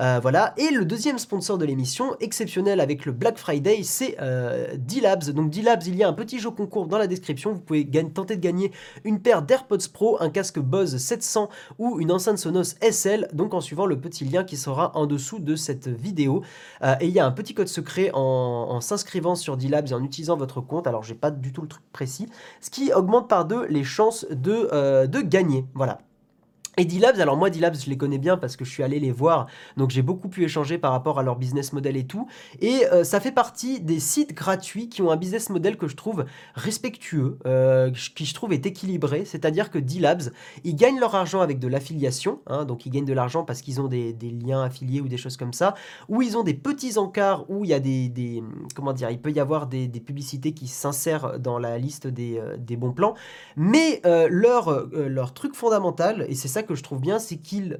Euh, 0.00 0.18
voilà. 0.20 0.54
Et 0.56 0.70
le 0.70 0.84
deuxième 0.84 1.18
sponsor 1.18 1.58
de 1.58 1.64
l'émission, 1.64 2.16
exceptionnel 2.20 2.80
avec 2.80 3.06
le 3.06 3.12
Black 3.12 3.38
Friday, 3.38 3.82
c'est 3.82 4.16
D-Labs. 4.76 5.30
Donc 5.30 5.50
D-Labs, 5.50 5.82
il 5.86 5.96
y 5.96 6.02
a 6.02 6.08
un 6.08 6.12
petit 6.12 6.38
jeu 6.38 6.50
concours 6.50 6.86
dans 6.86 6.98
la 6.98 7.06
description. 7.06 7.52
Vous 7.52 7.60
pouvez 7.60 7.88
tenter 8.14 8.36
de 8.36 8.40
gagner 8.40 8.72
une 9.04 9.20
paire 9.20 9.42
d'AirPods 9.42 9.88
Pro, 9.92 10.16
un 10.20 10.30
casque 10.30 10.58
Bose 10.58 10.96
700 10.96 11.48
ou 11.78 12.00
une 12.00 12.10
enceinte 12.12 12.38
Sonos 12.38 12.74
SL. 12.80 13.28
Donc 13.32 13.54
en 13.54 13.60
suivant 13.60 13.86
le 13.86 13.98
petit 14.00 14.24
lien 14.24 14.44
qui 14.44 14.56
sera 14.56 14.96
en 14.96 15.06
dessous 15.06 15.38
de 15.38 15.56
cette 15.56 15.88
vidéo. 15.88 16.42
et 17.00 17.06
il 17.06 17.12
y 17.12 17.20
a 17.20 17.26
un 17.26 17.32
petit 17.32 17.54
code 17.54 17.68
secret 17.68 18.10
en, 18.14 18.80
s'inscrivant 18.80 19.34
sur 19.34 19.56
D-Labs 19.56 19.88
et 19.88 19.94
en 19.94 20.02
utilisant 20.02 20.36
votre 20.36 20.60
compte. 20.60 20.86
Alors 20.86 21.02
j'ai 21.02 21.14
pas 21.14 21.30
du 21.30 21.52
tout 21.52 21.62
le 21.62 21.68
truc 21.68 21.82
précis. 21.92 22.28
Ce 22.60 22.70
qui 22.70 22.92
augmente 22.92 23.28
par 23.28 23.44
deux 23.44 23.66
les 23.66 23.84
chances 23.84 24.26
euh, 24.46 25.06
de 25.06 25.20
gagner. 25.20 25.66
Voilà. 25.74 25.98
Et 26.76 26.84
D-Labs, 26.84 27.20
alors 27.20 27.36
moi 27.36 27.50
D-Labs 27.50 27.76
je 27.76 27.88
les 27.88 27.96
connais 27.96 28.18
bien 28.18 28.36
parce 28.36 28.56
que 28.56 28.64
je 28.64 28.70
suis 28.70 28.82
allé 28.82 28.98
les 28.98 29.12
voir, 29.12 29.46
donc 29.76 29.90
j'ai 29.90 30.02
beaucoup 30.02 30.28
pu 30.28 30.44
échanger 30.44 30.76
par 30.76 30.90
rapport 30.90 31.18
à 31.18 31.22
leur 31.22 31.36
business 31.36 31.72
model 31.72 31.96
et 31.96 32.06
tout. 32.06 32.26
Et 32.60 32.86
euh, 32.92 33.04
ça 33.04 33.20
fait 33.20 33.32
partie 33.32 33.80
des 33.80 34.00
sites 34.00 34.34
gratuits 34.34 34.88
qui 34.88 35.00
ont 35.00 35.10
un 35.10 35.16
business 35.16 35.50
model 35.50 35.76
que 35.76 35.86
je 35.86 35.94
trouve 35.94 36.24
respectueux, 36.54 37.38
euh, 37.46 37.92
qui 38.14 38.24
je 38.24 38.34
trouve 38.34 38.52
est 38.52 38.66
équilibré. 38.66 39.24
C'est-à-dire 39.24 39.70
que 39.70 39.78
D-Labs, 39.78 40.32
ils 40.64 40.74
gagnent 40.74 40.98
leur 40.98 41.14
argent 41.14 41.40
avec 41.40 41.60
de 41.60 41.68
l'affiliation, 41.68 42.40
hein, 42.48 42.64
donc 42.64 42.86
ils 42.86 42.90
gagnent 42.90 43.04
de 43.04 43.12
l'argent 43.12 43.44
parce 43.44 43.62
qu'ils 43.62 43.80
ont 43.80 43.88
des, 43.88 44.14
liens 44.44 44.64
affiliés 44.64 45.00
ou 45.00 45.06
des 45.06 45.16
choses 45.16 45.36
comme 45.36 45.52
ça, 45.52 45.74
ou 46.08 46.22
ils 46.22 46.36
ont 46.36 46.42
des 46.42 46.54
petits 46.54 46.98
encarts 46.98 47.48
où 47.48 47.64
il 47.64 47.70
y 47.70 47.74
a 47.74 47.78
des, 47.78 48.42
comment 48.74 48.92
dire, 48.92 49.10
il 49.10 49.20
peut 49.20 49.30
y 49.30 49.38
avoir 49.38 49.68
des, 49.68 49.88
publicités 50.04 50.52
qui 50.52 50.66
s'insèrent 50.66 51.38
dans 51.38 51.58
la 51.58 51.78
liste 51.78 52.06
des, 52.06 52.38
euh, 52.38 52.76
bons 52.76 52.92
plans. 52.92 53.14
Mais 53.56 54.02
leur, 54.04 54.88
leur 54.92 55.32
truc 55.34 55.54
fondamental, 55.54 56.26
et 56.28 56.34
c'est 56.34 56.48
ça 56.48 56.63
que 56.64 56.74
je 56.74 56.82
trouve 56.82 57.00
bien, 57.00 57.18
c'est 57.18 57.36
qu'ils 57.36 57.78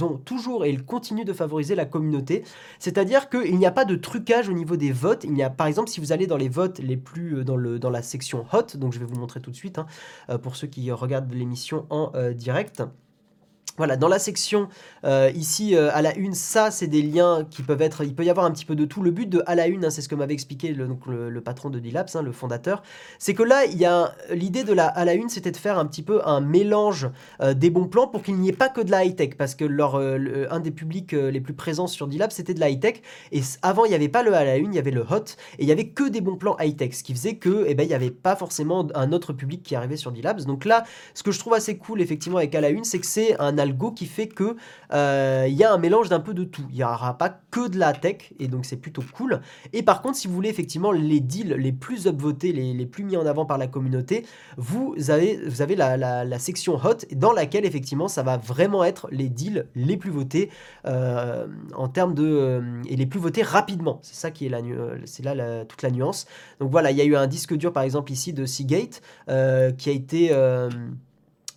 ont 0.00 0.16
toujours 0.16 0.64
et 0.64 0.70
ils 0.70 0.84
continuent 0.84 1.24
de 1.24 1.32
favoriser 1.32 1.74
la 1.74 1.84
communauté. 1.84 2.44
C'est-à-dire 2.78 3.28
qu'il 3.28 3.56
n'y 3.58 3.66
a 3.66 3.70
pas 3.70 3.84
de 3.84 3.94
trucage 3.94 4.48
au 4.48 4.52
niveau 4.52 4.76
des 4.76 4.92
votes. 4.92 5.24
Il 5.24 5.36
y 5.36 5.42
a, 5.42 5.50
par 5.50 5.66
exemple, 5.66 5.90
si 5.90 6.00
vous 6.00 6.12
allez 6.12 6.26
dans 6.26 6.36
les 6.36 6.48
votes 6.48 6.78
les 6.78 6.96
plus 6.96 7.38
euh, 7.38 7.44
dans, 7.44 7.56
le, 7.56 7.78
dans 7.78 7.90
la 7.90 8.02
section 8.02 8.44
hot, 8.52 8.76
donc 8.76 8.92
je 8.92 8.98
vais 8.98 9.04
vous 9.04 9.18
montrer 9.18 9.40
tout 9.40 9.50
de 9.50 9.56
suite 9.56 9.78
hein, 9.78 9.86
euh, 10.30 10.38
pour 10.38 10.56
ceux 10.56 10.66
qui 10.66 10.90
regardent 10.90 11.32
l'émission 11.32 11.86
en 11.90 12.12
euh, 12.14 12.32
direct. 12.32 12.82
Voilà, 13.82 13.96
dans 13.96 14.06
la 14.06 14.20
section 14.20 14.68
euh, 15.04 15.32
ici 15.34 15.74
euh, 15.74 15.90
à 15.92 16.02
la 16.02 16.14
une, 16.16 16.34
ça 16.34 16.70
c'est 16.70 16.86
des 16.86 17.02
liens 17.02 17.44
qui 17.50 17.62
peuvent 17.62 17.82
être, 17.82 18.04
il 18.04 18.14
peut 18.14 18.24
y 18.24 18.30
avoir 18.30 18.46
un 18.46 18.52
petit 18.52 18.64
peu 18.64 18.76
de 18.76 18.84
tout. 18.84 19.02
Le 19.02 19.10
but 19.10 19.28
de 19.28 19.42
à 19.46 19.56
la 19.56 19.66
une, 19.66 19.84
hein, 19.84 19.90
c'est 19.90 20.02
ce 20.02 20.08
que 20.08 20.14
m'avait 20.14 20.34
expliqué 20.34 20.72
le, 20.72 20.86
donc 20.86 21.04
le, 21.08 21.40
patron 21.40 21.68
de 21.68 21.80
D-Labs, 21.80 22.06
hein, 22.14 22.22
le 22.22 22.30
fondateur, 22.30 22.84
c'est 23.18 23.34
que 23.34 23.42
là 23.42 23.64
il 23.64 23.76
y 23.76 23.84
a 23.84 24.14
l'idée 24.30 24.62
de 24.62 24.72
la 24.72 24.86
à 24.86 25.04
la 25.04 25.14
une, 25.14 25.28
c'était 25.28 25.50
de 25.50 25.56
faire 25.56 25.80
un 25.80 25.86
petit 25.86 26.04
peu 26.04 26.20
un 26.24 26.40
mélange 26.40 27.10
euh, 27.40 27.54
des 27.54 27.70
bons 27.70 27.88
plans 27.88 28.06
pour 28.06 28.22
qu'il 28.22 28.36
n'y 28.36 28.50
ait 28.50 28.52
pas 28.52 28.68
que 28.68 28.80
de 28.80 28.92
la 28.92 29.04
high 29.04 29.16
tech, 29.16 29.30
parce 29.36 29.56
que 29.56 29.64
leur 29.64 29.96
un 29.96 30.60
des 30.60 30.70
publics 30.70 31.10
les 31.10 31.40
plus 31.40 31.54
présents 31.54 31.88
sur 31.88 32.06
D-Labs 32.06 32.30
c'était 32.30 32.54
de 32.54 32.60
la 32.60 32.70
high 32.70 32.78
tech, 32.78 33.02
et 33.32 33.40
avant 33.62 33.84
il 33.84 33.88
n'y 33.88 33.96
avait 33.96 34.08
pas 34.08 34.22
le 34.22 34.32
à 34.32 34.44
la 34.44 34.58
une, 34.58 34.74
il 34.74 34.76
y 34.76 34.78
avait 34.78 34.92
le 34.92 35.02
hot, 35.02 35.24
et 35.58 35.62
il 35.64 35.66
y 35.66 35.72
avait 35.72 35.88
que 35.88 36.08
des 36.08 36.20
bons 36.20 36.36
plans 36.36 36.56
high 36.60 36.76
tech, 36.76 36.94
ce 36.94 37.02
qui 37.02 37.14
faisait 37.14 37.34
que 37.34 37.64
eh 37.66 37.74
ben 37.74 37.82
il 37.82 37.88
n'y 37.88 37.94
avait 37.94 38.12
pas 38.12 38.36
forcément 38.36 38.86
un 38.94 39.10
autre 39.10 39.32
public 39.32 39.64
qui 39.64 39.74
arrivait 39.74 39.96
sur 39.96 40.12
D-Labs. 40.12 40.42
Donc 40.42 40.66
là, 40.66 40.84
ce 41.14 41.24
que 41.24 41.32
je 41.32 41.40
trouve 41.40 41.54
assez 41.54 41.76
cool 41.76 42.00
effectivement 42.00 42.38
avec 42.38 42.54
à 42.54 42.60
la 42.60 42.68
une, 42.68 42.84
c'est 42.84 43.00
que 43.00 43.06
c'est 43.06 43.36
un 43.40 43.58
qui 43.90 44.06
fait 44.06 44.28
que 44.28 44.56
euh, 44.92 45.46
il 45.48 45.54
y 45.54 45.64
a 45.64 45.72
un 45.72 45.78
mélange 45.78 46.08
d'un 46.08 46.20
peu 46.20 46.34
de 46.34 46.44
tout. 46.44 46.64
Il 46.70 46.76
n'y 46.76 46.84
aura 46.84 47.18
pas 47.18 47.40
que 47.50 47.68
de 47.68 47.78
la 47.78 47.92
tech, 47.92 48.32
et 48.38 48.48
donc 48.48 48.64
c'est 48.64 48.76
plutôt 48.76 49.02
cool. 49.14 49.40
Et 49.72 49.82
par 49.82 50.02
contre, 50.02 50.16
si 50.16 50.28
vous 50.28 50.34
voulez 50.34 50.48
effectivement 50.48 50.92
les 50.92 51.20
deals 51.20 51.54
les 51.54 51.72
plus 51.72 52.06
upvotés, 52.06 52.52
les, 52.52 52.72
les 52.72 52.86
plus 52.86 53.04
mis 53.04 53.16
en 53.16 53.26
avant 53.26 53.44
par 53.46 53.58
la 53.58 53.66
communauté, 53.66 54.24
vous 54.56 54.94
avez, 55.08 55.40
vous 55.46 55.62
avez 55.62 55.76
la, 55.76 55.96
la, 55.96 56.38
section 56.38 56.74
hot 56.74 57.06
dans 57.14 57.32
laquelle 57.32 57.64
effectivement 57.64 58.08
ça 58.08 58.22
va 58.22 58.36
vraiment 58.36 58.84
être 58.84 59.08
les 59.10 59.28
deals 59.28 59.66
les 59.74 59.96
plus 59.96 60.10
votés 60.10 60.50
euh, 60.86 61.46
en 61.74 61.88
termes 61.88 62.14
de 62.14 62.24
euh, 62.24 62.82
et 62.88 62.96
les 62.96 63.06
plus 63.06 63.20
votés 63.20 63.42
rapidement. 63.42 64.00
C'est 64.02 64.16
ça 64.16 64.30
qui 64.30 64.46
est 64.46 64.48
la 64.48 64.60
c'est 65.04 65.24
là 65.24 65.64
toute 65.64 65.82
la 65.82 65.90
nuance. 65.90 66.26
Donc 66.60 66.70
voilà, 66.70 66.90
il 66.90 66.96
y 66.96 67.00
a 67.00 67.04
eu 67.04 67.16
un 67.16 67.26
disque 67.26 67.54
dur 67.54 67.72
par 67.72 67.82
exemple 67.82 68.12
ici 68.12 68.32
de 68.32 68.46
Seagate 68.46 69.02
qui 69.26 69.90
a 69.90 69.92
été 69.92 70.32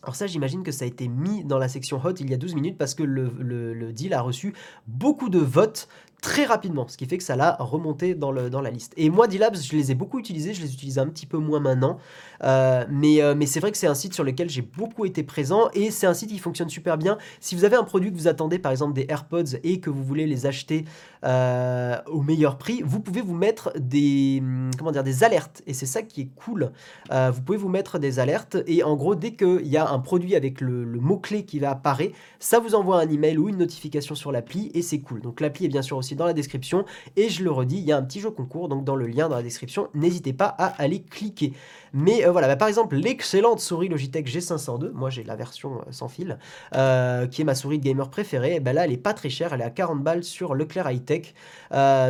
alors 0.06 0.16
ça, 0.16 0.28
j'imagine 0.28 0.62
que 0.62 0.72
ça 0.72 0.86
a 0.86 0.88
été 0.88 1.08
mis 1.08 1.43
dans 1.43 1.58
la 1.58 1.68
section 1.68 1.99
hot 2.03 2.14
il 2.20 2.30
y 2.30 2.34
a 2.36 2.38
12 2.38 2.53
minutes 2.53 2.78
parce 2.78 2.93
que 2.93 3.01
le, 3.01 3.91
deal 3.91 4.14
a 4.14 4.22
reçu 4.22 4.53
beaucoup 4.86 5.30
de 5.30 5.39
votes 5.39 5.88
très 6.26 6.45
rapidement, 6.45 6.88
ce 6.88 6.97
qui 6.97 7.05
fait 7.05 7.19
que 7.19 7.23
ça 7.23 7.36
l'a 7.36 7.55
remonté 7.59 8.15
dans, 8.15 8.32
le, 8.32 8.49
dans 8.49 8.59
la 8.59 8.71
liste. 8.71 8.93
Et 8.97 9.11
moi, 9.11 9.28
D-Labs, 9.28 9.57
je 9.57 9.76
les 9.76 9.91
ai 9.91 9.95
beaucoup 9.95 10.17
utilisés, 10.17 10.55
je 10.55 10.63
les 10.63 10.73
utilise 10.73 10.97
un 10.97 11.05
petit 11.05 11.28
peu 11.28 11.38
moins 11.38 11.59
maintenant, 11.59 11.99
euh, 12.43 12.84
mais, 12.89 13.21
euh, 13.21 13.36
mais 13.38 13.45
c'est 13.45 13.59
vrai 13.59 13.71
que 13.71 13.78
c'est 13.78 13.86
un 13.86 13.93
site 13.93 14.15
sur 14.15 14.23
lequel 14.23 14.49
j'ai 14.49 14.63
beaucoup 14.63 15.05
été 15.05 15.21
présent, 15.21 15.69
et 15.76 15.91
c'est 15.91 16.07
un 16.07 16.15
site 16.15 16.32
qui 16.32 16.39
fonctionne 16.39 16.67
super 16.67 16.97
bien. 16.97 17.19
Si 17.41 17.53
vous 17.53 17.63
avez 17.63 17.76
un 17.76 17.84
produit 17.84 18.11
que 18.11 18.17
vous 18.17 18.28
attendez, 18.28 18.57
par 18.57 18.71
exemple 18.71 18.93
des 18.93 19.05
AirPods, 19.07 19.59
et 19.63 19.80
que 19.80 19.91
vous 19.91 20.03
voulez 20.03 20.26
les 20.26 20.47
acheter 20.47 20.86
euh, 21.26 21.95
au 22.07 22.23
meilleur 22.23 22.57
prix, 22.57 22.82
vous 22.84 23.01
pouvez 23.01 23.21
vous 23.21 23.36
mettre 23.36 23.71
des, 23.78 24.39
hum, 24.41 24.71
comment 24.80 24.91
dire, 24.91 25.03
des 25.03 25.23
alertes, 25.23 25.61
et 25.67 25.76
c'est 25.76 25.86
ça 25.86 26.01
qui 26.01 26.21
est 26.21 26.30
cool. 26.36 26.71
vous 27.11 27.41
pouvez 27.43 27.59
vous 27.59 27.69
mettre 27.69 27.99
des 27.99 28.17
alertes, 28.17 28.57
et 28.65 28.82
en 28.82 28.95
gros, 28.95 29.13
dès 29.13 29.36
qu'il 29.36 29.67
y 29.67 29.78
a 29.78 29.88
un 29.88 29.99
produit 29.99 30.36
avec 30.36 30.59
le, 30.59 30.86
le 30.86 30.99
mot-clé 30.99 31.45
qui 31.45 31.59
va 31.59 31.69
apparaître, 31.69 32.15
ça 32.39 32.57
vous 32.57 32.73
envoie 32.73 32.99
un 32.99 33.09
email 33.09 33.38
ou 33.38 33.47
une 33.47 33.57
notification 33.57 34.15
sur 34.15 34.32
l'appli, 34.32 34.71
et 34.73 34.82
c'est 34.82 35.01
cool. 35.01 35.21
Donc 35.21 35.39
l'appli 35.39 35.65
est 35.65 35.69
bien 35.69 35.84
sûr 35.84 35.97
aussi 35.97 36.14
dans 36.16 36.26
la 36.26 36.34
description. 36.34 36.86
Et 37.16 37.30
je 37.30 37.43
le 37.43 37.51
redis, 37.51 37.78
il 37.78 37.86
y 37.86 37.91
a 37.91 37.97
un 37.97 38.03
petit 38.03 38.20
jeu 38.20 38.32
concours, 38.32 38.70
donc 38.70 38.84
dans 38.84 38.95
le 38.95 39.07
lien 39.07 39.30
dans 39.30 39.36
la 39.36 39.43
description, 39.43 39.89
n'hésitez 39.93 40.34
pas 40.34 40.47
à 40.47 40.68
aller 40.82 41.01
cliquer. 41.01 41.53
Mais 41.98 42.26
euh, 42.26 42.32
voilà, 42.32 42.48
bah, 42.48 42.58
par 42.58 42.68
exemple, 42.68 42.98
l'excellente 42.98 43.62
souris 43.62 43.88
Logitech 43.88 44.28
G502, 44.28 44.91
moi 44.91 45.10
j'ai 45.10 45.24
la 45.24 45.38
version 45.38 45.76
euh, 45.76 45.91
sans 45.91 46.10
fil, 46.10 46.38
euh, 46.76 47.26
qui 47.26 47.41
est 47.41 47.46
ma 47.46 47.56
souris 47.56 47.80
de 47.80 47.86
gamer 47.86 48.10
préférée, 48.10 48.60
bah, 48.60 48.74
là 48.74 48.84
elle 48.84 48.91
est 48.91 48.98
pas 48.98 49.14
très 49.14 49.30
chère, 49.30 49.54
elle 49.54 49.62
est 49.62 49.66
à 49.66 49.70
40 49.70 50.04
balles 50.04 50.26
sur 50.26 50.56
Leclerc 50.56 50.91
High 50.91 51.06
Tech. 51.06 51.34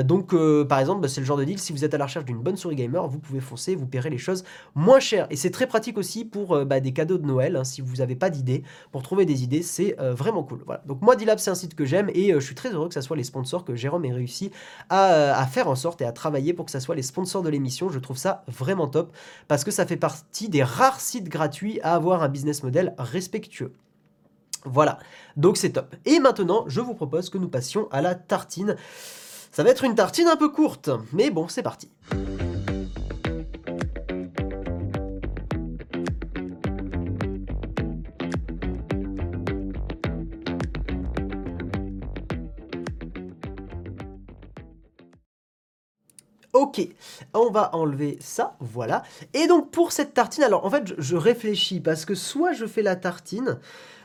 donc 0.06 0.36
par 0.68 0.80
exemple, 0.80 1.02
bah, 1.02 1.08
c'est 1.08 1.22
le 1.22 1.28
genre 1.28 1.38
de 1.38 1.44
deal, 1.44 1.60
si 1.60 1.72
vous 1.72 1.86
êtes 1.86 1.94
à 1.94 2.00
la 2.00 2.06
recherche 2.06 2.26
d'une 2.26 2.40
bonne 2.40 2.58
souris 2.58 2.76
gamer, 2.76 3.08
vous 3.08 3.20
pouvez 3.20 3.40
foncer, 3.40 3.76
vous 3.76 3.86
paierez 3.86 4.10
les 4.10 4.18
choses 4.18 4.44
moins 4.74 5.00
chères. 5.00 5.28
Et 5.30 5.36
c'est 5.36 5.52
très 5.52 5.68
pratique 5.68 6.00
aussi 6.00 6.26
pour 6.26 6.66
des 6.66 6.92
cadeaux 6.92 7.20
de 7.20 7.28
Noël, 7.28 7.56
hein, 7.56 7.64
si 7.64 7.82
vous 7.82 7.98
n'avez 7.98 8.16
pas 8.16 8.32
d'idées, 8.32 8.64
pour 8.92 9.04
trouver 9.04 9.26
des 9.26 9.44
idées, 9.44 9.62
c'est 9.62 9.96
vraiment 10.00 10.42
cool. 10.42 10.64
Voilà. 10.66 10.82
Donc 10.88 11.04
moi, 11.04 11.16
D-Lab, 11.16 11.38
c'est 11.38 11.52
un 11.52 11.56
site 11.56 11.76
que 11.76 11.86
j'aime 11.86 12.10
et 12.16 12.34
je 12.34 12.40
suis 12.40 12.56
très 12.56 12.74
heureux 12.74 12.88
que 12.88 12.96
ça 12.96 13.04
soit 13.04 13.18
les 13.18 13.24
sponsors 13.24 13.64
que 13.64 13.76
Jérôme 13.76 14.06
ait 14.06 14.14
réussi 14.14 14.52
à, 14.90 15.40
à, 15.40 15.46
faire 15.46 15.68
en 15.68 15.76
sorte 15.76 16.02
et 16.02 16.06
à 16.06 16.12
travailler 16.12 16.54
pour 16.54 16.66
que 16.66 16.72
ça 16.72 16.80
soit 16.80 16.96
les 16.96 17.04
sponsors 17.04 17.44
de 17.44 17.50
l'émission. 17.50 17.90
Je 17.90 18.00
trouve 18.00 18.18
ça 18.18 18.44
vraiment 18.48 18.88
top 18.88 19.14
parce 19.48 19.64
que 19.64 19.74
ça 19.76 19.86
fait 19.86 19.97
partie 19.97 20.49
des 20.49 20.63
rares 20.63 20.99
sites 20.99 21.30
gratuits 21.30 21.80
à 21.82 21.93
avoir 21.93 22.23
un 22.23 22.30
business 22.30 22.63
model 22.63 22.95
respectueux. 22.97 23.73
Voilà, 24.63 24.97
donc 25.38 25.57
c'est 25.57 25.71
top. 25.71 25.95
Et 26.05 26.19
maintenant, 26.19 26.63
je 26.67 26.82
vous 26.82 26.95
propose 26.95 27.30
que 27.30 27.38
nous 27.38 27.49
passions 27.49 27.88
à 27.91 28.01
la 28.01 28.15
tartine. 28.15 28.76
Ça 29.51 29.63
va 29.63 29.69
être 29.69 29.84
une 29.84 29.95
tartine 29.95 30.28
un 30.28 30.38
peu 30.38 30.49
courte, 30.49 30.89
mais 31.13 31.30
bon, 31.30 31.47
c'est 31.47 31.61
parti. 31.61 31.91
On 47.34 47.49
va 47.49 47.76
enlever 47.76 48.17
ça, 48.19 48.55
voilà. 48.59 49.03
Et 49.34 49.47
donc 49.47 49.71
pour 49.71 49.91
cette 49.91 50.13
tartine, 50.13 50.43
alors 50.43 50.65
en 50.65 50.69
fait 50.69 50.93
je, 50.97 51.15
réfléchis 51.15 51.80
parce 51.80 52.05
que 52.05 52.15
soit 52.15 52.53
je 52.53 52.65
fais 52.65 52.82
la 52.82 52.95
tartine, 52.95 53.59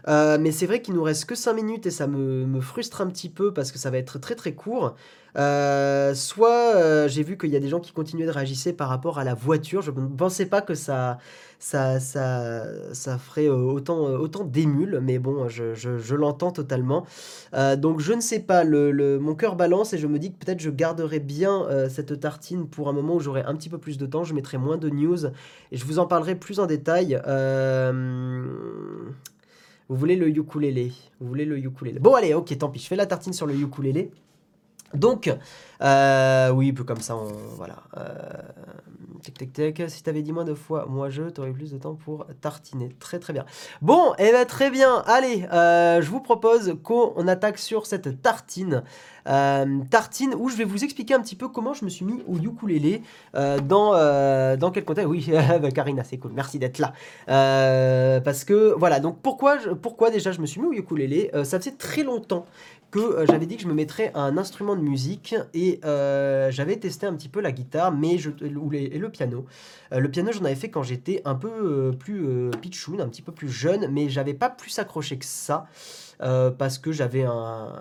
euh, 0.08 0.38
mais 0.40 0.52
c'est 0.52 0.66
vrai 0.66 0.82
qu'il 0.82 0.94
nous 0.94 1.02
reste 1.02 1.24
que 1.24 1.34
5 1.34 1.52
minutes 1.52 1.86
et 1.86 1.90
ça 1.90 2.06
me, 2.06 2.60
frustre 2.60 3.00
un 3.00 3.06
petit 3.06 3.28
peu 3.28 3.52
parce 3.52 3.72
que 3.72 3.78
ça 3.78 3.90
va 3.90 3.98
être 3.98 4.18
très 4.18 4.34
très 4.34 4.54
court. 4.54 4.94
Euh, 5.38 6.12
soit 6.12 6.74
euh, 6.74 7.06
j'ai 7.06 7.22
vu 7.22 7.38
qu'il 7.38 7.50
y 7.50 7.56
a 7.56 7.60
des 7.60 7.68
gens 7.68 7.78
qui 7.78 7.92
continuaient 7.92 8.26
de 8.26 8.32
réagir 8.32 8.74
par 8.76 8.88
rapport 8.88 9.18
à 9.18 9.24
la 9.24 9.34
voiture. 9.34 9.80
Je 9.80 9.92
ne 9.92 10.08
pensais 10.08 10.46
pas 10.46 10.60
que 10.60 10.74
ça, 10.74 11.18
ça, 11.58 12.00
ça, 12.00 12.64
ça 12.92 13.16
ferait 13.16 13.48
autant, 13.48 14.00
autant 14.00 14.44
d'émules, 14.44 14.98
mais 15.00 15.18
bon, 15.18 15.48
je, 15.48 16.14
l'entends 16.14 16.50
totalement. 16.50 17.06
donc 17.78 18.00
je 18.00 18.12
ne 18.12 18.20
sais 18.20 18.40
pas, 18.40 18.64
le, 18.64 19.18
mon 19.18 19.34
cœur 19.34 19.56
balance 19.56 19.92
et 19.92 19.98
je 19.98 20.06
me 20.06 20.18
dis 20.18 20.32
que 20.32 20.44
peut-être 20.44 20.60
je 20.60 20.70
garderai 20.70 21.20
bien 21.20 21.66
cette 21.88 22.18
tartine 22.20 22.66
pour 22.66 22.88
un 22.88 22.92
moment 22.92 23.14
où 23.14 23.20
j'aurai 23.20 23.42
un 23.42 23.54
petit 23.54 23.68
peu 23.68 23.78
plus 23.78 23.98
de 23.98 24.06
temps. 24.06 24.24
Je 24.24 24.34
mettrai 24.34 24.58
moins 24.58 24.78
de 24.78 24.90
news 24.90 25.26
et 25.26 25.76
je 25.76 25.84
vous 25.84 25.98
en 25.98 26.06
parlerai 26.06 26.34
plus 26.34 26.58
en 26.58 26.66
détail. 26.66 27.20
Vous 29.90 29.96
voulez 29.96 30.14
le 30.14 30.28
ukulélé 30.28 30.92
Vous 31.18 31.26
voulez 31.26 31.44
le 31.44 31.58
ukulélé 31.58 31.98
Bon, 31.98 32.14
allez, 32.14 32.32
ok, 32.32 32.56
tant 32.56 32.68
pis. 32.68 32.78
Je 32.78 32.86
fais 32.86 32.94
la 32.94 33.06
tartine 33.06 33.32
sur 33.32 33.48
le 33.48 33.56
ukulélé. 33.56 34.12
Donc, 34.94 35.28
euh, 35.82 36.50
oui, 36.50 36.72
peu 36.72 36.84
comme 36.84 37.00
ça, 37.00 37.16
on, 37.16 37.32
voilà. 37.56 37.82
Euh, 37.96 38.08
tic, 39.20 39.36
tic, 39.36 39.52
tic. 39.52 39.82
Si 39.88 40.02
t'avais 40.02 40.22
dit 40.22 40.32
moins 40.32 40.44
de 40.44 40.54
fois, 40.54 40.86
moi 40.88 41.10
je, 41.10 41.24
t'aurais 41.24 41.52
plus 41.52 41.72
de 41.72 41.78
temps 41.78 41.94
pour 41.94 42.26
tartiner. 42.40 42.90
Très, 42.98 43.18
très 43.18 43.32
bien. 43.32 43.44
Bon, 43.82 44.12
et 44.18 44.26
eh 44.28 44.32
ben, 44.32 44.44
très 44.44 44.70
bien. 44.70 45.02
Allez, 45.06 45.46
euh, 45.52 46.02
je 46.02 46.10
vous 46.10 46.20
propose 46.20 46.76
qu'on 46.82 47.28
attaque 47.28 47.58
sur 47.58 47.86
cette 47.86 48.22
tartine. 48.22 48.82
Euh, 49.28 49.80
tartine 49.90 50.34
où 50.34 50.48
je 50.48 50.56
vais 50.56 50.64
vous 50.64 50.82
expliquer 50.82 51.12
un 51.14 51.20
petit 51.20 51.36
peu 51.36 51.48
comment 51.48 51.74
je 51.74 51.84
me 51.84 51.90
suis 51.90 52.04
mis 52.04 52.22
au 52.26 52.36
ukulélé. 52.36 53.02
dans, 53.34 53.92
dans 54.56 54.70
quel 54.70 54.84
contexte 54.84 55.10
Oui, 55.10 55.30
bah, 55.60 55.70
Karina, 55.70 56.04
c'est 56.04 56.18
cool. 56.18 56.32
Merci 56.34 56.58
d'être 56.58 56.78
là. 56.78 56.92
parce 58.20 58.44
que, 58.44 58.74
voilà, 58.76 59.00
donc 59.00 59.20
pourquoi, 59.22 59.58
pourquoi 59.80 60.10
déjà 60.10 60.32
je 60.32 60.40
me 60.40 60.46
suis 60.46 60.60
mis 60.60 60.66
au 60.66 60.72
ukulélé? 60.72 61.30
Ça 61.44 61.58
faisait 61.58 61.72
très 61.72 62.02
longtemps 62.02 62.46
que 62.90 62.98
euh, 62.98 63.26
j'avais 63.26 63.46
dit 63.46 63.56
que 63.56 63.62
je 63.62 63.68
me 63.68 63.74
mettrais 63.74 64.10
un 64.14 64.36
instrument 64.36 64.76
de 64.76 64.80
musique 64.80 65.34
et 65.54 65.80
euh, 65.84 66.50
j'avais 66.50 66.76
testé 66.76 67.06
un 67.06 67.14
petit 67.14 67.28
peu 67.28 67.40
la 67.40 67.52
guitare 67.52 67.92
mais 67.92 68.18
je, 68.18 68.30
et 68.40 68.98
le 68.98 69.08
piano. 69.08 69.46
Euh, 69.92 70.00
le 70.00 70.10
piano 70.10 70.32
j'en 70.32 70.44
avais 70.44 70.56
fait 70.56 70.70
quand 70.70 70.82
j'étais 70.82 71.22
un 71.24 71.34
peu 71.34 71.92
plus 71.98 72.50
pitchoun, 72.60 73.00
un 73.00 73.08
petit 73.08 73.22
peu 73.22 73.32
plus 73.32 73.48
jeune 73.48 73.88
mais 73.90 74.08
j'avais 74.08 74.34
pas 74.34 74.50
plus 74.50 74.78
accroché 74.78 75.18
que 75.18 75.24
ça. 75.24 75.66
parce 76.18 76.78
que 76.78 76.92
j'avais 76.92 77.24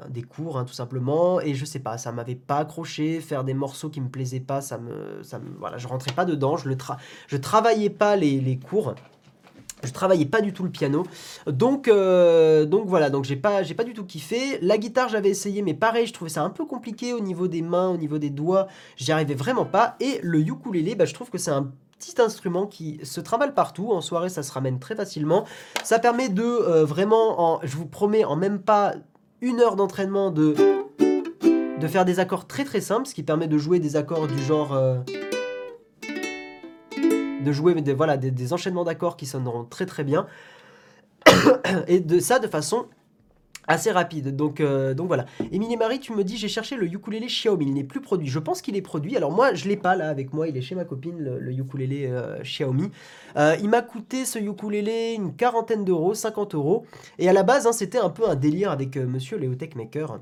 des 0.09 0.23
cours 0.23 0.57
hein, 0.57 0.65
tout 0.65 0.73
simplement 0.73 1.41
et 1.41 1.53
je 1.55 1.65
sais 1.65 1.79
pas 1.79 1.97
ça 1.97 2.11
m'avait 2.11 2.35
pas 2.35 2.59
accroché 2.59 3.19
faire 3.19 3.43
des 3.43 3.53
morceaux 3.53 3.89
qui 3.89 4.01
me 4.01 4.09
plaisaient 4.09 4.39
pas 4.39 4.61
ça 4.61 4.77
me, 4.77 5.23
ça 5.23 5.39
me 5.39 5.49
voilà 5.59 5.77
je 5.77 5.87
rentrais 5.87 6.13
pas 6.13 6.25
dedans 6.25 6.55
je 6.55 6.69
le 6.69 6.77
je 7.27 7.37
travaillais 7.37 7.89
pas 7.89 8.15
les, 8.15 8.39
les 8.39 8.57
cours 8.57 8.95
je 9.83 9.91
travaillais 9.91 10.25
pas 10.25 10.41
du 10.41 10.53
tout 10.53 10.63
le 10.63 10.69
piano, 10.69 11.03
donc, 11.47 11.87
euh, 11.87 12.65
donc 12.65 12.87
voilà, 12.87 13.09
donc 13.09 13.23
j'ai 13.23 13.35
pas, 13.35 13.61
pas 13.63 13.83
du 13.83 13.93
tout 13.93 14.05
kiffé. 14.05 14.59
La 14.61 14.77
guitare 14.77 15.09
j'avais 15.09 15.29
essayé, 15.29 15.61
mais 15.61 15.73
pareil, 15.73 16.05
je 16.05 16.13
trouvais 16.13 16.29
ça 16.29 16.43
un 16.43 16.49
peu 16.49 16.65
compliqué 16.65 17.13
au 17.13 17.19
niveau 17.19 17.47
des 17.47 17.61
mains, 17.61 17.89
au 17.89 17.97
niveau 17.97 18.17
des 18.17 18.29
doigts, 18.29 18.67
j'y 18.97 19.11
arrivais 19.11 19.35
vraiment 19.35 19.65
pas. 19.65 19.95
Et 19.99 20.19
le 20.21 20.39
ukulélé, 20.39 20.95
bah, 20.95 21.05
je 21.05 21.13
trouve 21.13 21.29
que 21.29 21.37
c'est 21.37 21.51
un 21.51 21.71
petit 21.97 22.21
instrument 22.21 22.65
qui 22.65 22.99
se 23.03 23.19
travaille 23.19 23.53
partout. 23.53 23.91
En 23.91 24.01
soirée, 24.01 24.29
ça 24.29 24.43
se 24.43 24.51
ramène 24.51 24.79
très 24.79 24.95
facilement. 24.95 25.45
Ça 25.83 25.99
permet 25.99 26.29
de 26.29 26.43
euh, 26.43 26.85
vraiment, 26.85 27.41
en, 27.41 27.59
je 27.63 27.75
vous 27.75 27.85
promets, 27.85 28.23
en 28.23 28.35
même 28.35 28.59
pas 28.59 28.93
une 29.41 29.59
heure 29.59 29.75
d'entraînement, 29.75 30.31
de, 30.31 30.55
de 31.79 31.87
faire 31.87 32.05
des 32.05 32.19
accords 32.19 32.47
très 32.47 32.63
très 32.63 32.81
simples, 32.81 33.07
ce 33.07 33.13
qui 33.13 33.23
permet 33.23 33.47
de 33.47 33.57
jouer 33.57 33.79
des 33.79 33.95
accords 33.95 34.27
du 34.27 34.41
genre... 34.41 34.73
Euh, 34.73 34.97
de 37.43 37.51
jouer 37.51 37.73
des, 37.81 37.93
voilà, 37.93 38.17
des, 38.17 38.53
enchaînements 38.53 38.83
d'accords 38.83 39.17
qui 39.17 39.25
sonneront 39.25 39.65
très 39.65 39.85
très 39.85 40.03
bien. 40.03 40.27
et 41.87 41.99
de 41.99 42.19
ça 42.19 42.39
de 42.39 42.47
façon 42.47 42.85
assez 43.69 43.91
rapide. 43.91 44.35
Donc, 44.35 44.59
euh, 44.59 44.93
donc 44.93 45.07
voilà. 45.07 45.25
Émilie 45.51 45.77
Marie, 45.77 45.99
tu 45.99 46.11
me 46.13 46.23
dis, 46.23 46.37
j'ai 46.37 46.47
cherché 46.47 46.75
le 46.75 46.87
ukulélé 46.87 47.27
Xiaomi. 47.27 47.67
Il 47.67 47.73
n'est 47.75 47.83
plus 47.83 48.01
produit. 48.01 48.27
Je 48.27 48.39
pense 48.39 48.61
qu'il 48.61 48.75
est 48.75 48.81
produit. 48.81 49.15
Alors 49.15 49.31
moi, 49.31 49.53
je 49.53 49.67
l'ai 49.67 49.77
pas 49.77 49.95
là 49.95 50.09
avec 50.09 50.33
moi. 50.33 50.47
Il 50.47 50.57
est 50.57 50.61
chez 50.61 50.75
ma 50.75 50.85
copine, 50.85 51.19
le, 51.19 51.51
ukulélé 51.51 52.07
euh, 52.07 52.41
Xiaomi. 52.41 52.91
Euh, 53.37 53.55
il 53.61 53.69
m'a 53.69 53.81
coûté 53.81 54.25
ce 54.25 54.39
ukulélé 54.39 55.13
une 55.13 55.35
quarantaine 55.35 55.85
d'euros, 55.85 56.15
50 56.15 56.55
euros. 56.55 56.85
Et 57.19 57.29
à 57.29 57.33
la 57.33 57.43
base, 57.43 57.67
hein, 57.67 57.71
c'était 57.71 57.99
un 57.99 58.09
peu 58.09 58.27
un 58.27 58.35
délire 58.35 58.71
avec 58.71 58.97
monsieur 58.97 59.37
Léo 59.37 59.53
Maker. 59.75 60.19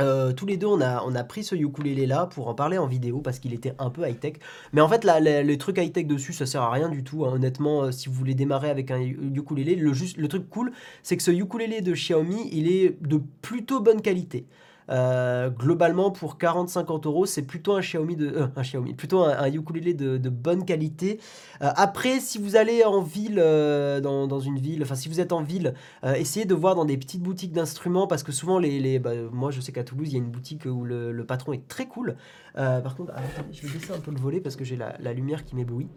Euh, 0.00 0.32
tous 0.32 0.46
les 0.46 0.56
deux, 0.56 0.66
on 0.66 0.80
a, 0.80 1.02
on 1.04 1.14
a 1.14 1.24
pris 1.24 1.44
ce 1.44 1.54
ukulélé 1.54 2.06
là 2.06 2.26
pour 2.26 2.48
en 2.48 2.54
parler 2.54 2.78
en 2.78 2.86
vidéo 2.86 3.20
parce 3.20 3.38
qu'il 3.38 3.52
était 3.52 3.74
un 3.78 3.90
peu 3.90 4.08
high 4.08 4.18
tech. 4.18 4.34
Mais 4.72 4.80
en 4.80 4.88
fait, 4.88 5.04
là, 5.04 5.20
les, 5.20 5.58
trucs 5.58 5.78
high 5.78 5.92
tech 5.92 6.06
dessus, 6.06 6.32
ça 6.32 6.46
sert 6.46 6.62
à 6.62 6.70
rien 6.70 6.88
du 6.88 7.02
tout. 7.04 7.24
Hein. 7.24 7.32
Honnêtement, 7.32 7.84
euh, 7.84 7.90
si 7.90 8.08
vous 8.08 8.14
voulez 8.14 8.34
démarrer 8.34 8.70
avec 8.70 8.90
un 8.90 9.00
ukulélé, 9.00 9.74
le, 9.74 9.92
juste, 9.92 10.16
le 10.16 10.28
truc 10.28 10.48
cool, 10.48 10.72
c'est 11.02 11.16
que 11.16 11.22
ce 11.22 11.30
ukulélé 11.30 11.80
de 11.80 11.92
Xiaomi, 11.92 12.48
il 12.52 12.70
est 12.70 12.96
de 13.02 13.20
plutôt 13.42 13.80
bonne 13.80 14.02
qualité. 14.02 14.46
Euh, 14.90 15.50
globalement, 15.50 16.10
pour 16.10 16.36
40-50 16.36 17.06
euros, 17.06 17.26
c'est 17.26 17.42
plutôt 17.42 17.74
un 17.74 17.80
Xiaomi 17.80 18.16
de, 18.16 18.28
euh, 18.28 18.46
un 18.56 18.62
Xiaomi, 18.62 18.94
plutôt 18.94 19.22
un, 19.22 19.46
ukulélé 19.52 19.94
de, 19.94 20.28
bonne 20.28 20.64
qualité. 20.64 21.20
Euh, 21.62 21.70
après, 21.76 22.20
si 22.20 22.38
vous 22.38 22.56
allez 22.56 22.84
en 22.84 23.02
ville, 23.02 23.36
dans, 23.36 24.40
une 24.40 24.58
ville, 24.58 24.82
enfin 24.82 24.94
si 24.94 25.08
vous 25.08 25.20
êtes 25.20 25.32
en 25.32 25.42
ville, 25.42 25.74
essayez 26.04 26.46
de 26.46 26.54
voir 26.54 26.74
dans 26.74 26.84
des 26.84 26.96
petites 26.96 27.22
boutiques 27.22 27.52
d'instruments 27.52 28.06
parce 28.06 28.22
que 28.22 28.30
souvent 28.30 28.58
les, 28.58 28.78
les 28.78 28.98
bah, 28.98 29.10
moi 29.32 29.50
je 29.50 29.60
sais 29.60 29.72
qu'à 29.72 29.82
Toulouse 29.82 30.08
il 30.08 30.12
y 30.12 30.16
a 30.16 30.18
une 30.18 30.30
boutique 30.30 30.64
où 30.66 30.84
le, 30.84 31.24
patron 31.26 31.52
est 31.52 31.66
très 31.66 31.86
cool. 31.86 32.16
par 32.54 32.94
contre, 32.94 33.12
je 33.52 33.66
vais 33.66 33.78
baisser 33.78 33.92
un 33.92 33.98
peu 33.98 34.10
le 34.10 34.18
volet 34.18 34.40
parce 34.40 34.56
que 34.56 34.64
j'ai 34.64 34.76
la 34.76 35.12
lumière 35.12 35.44
qui 35.44 35.56
m'éblouit. 35.56 35.88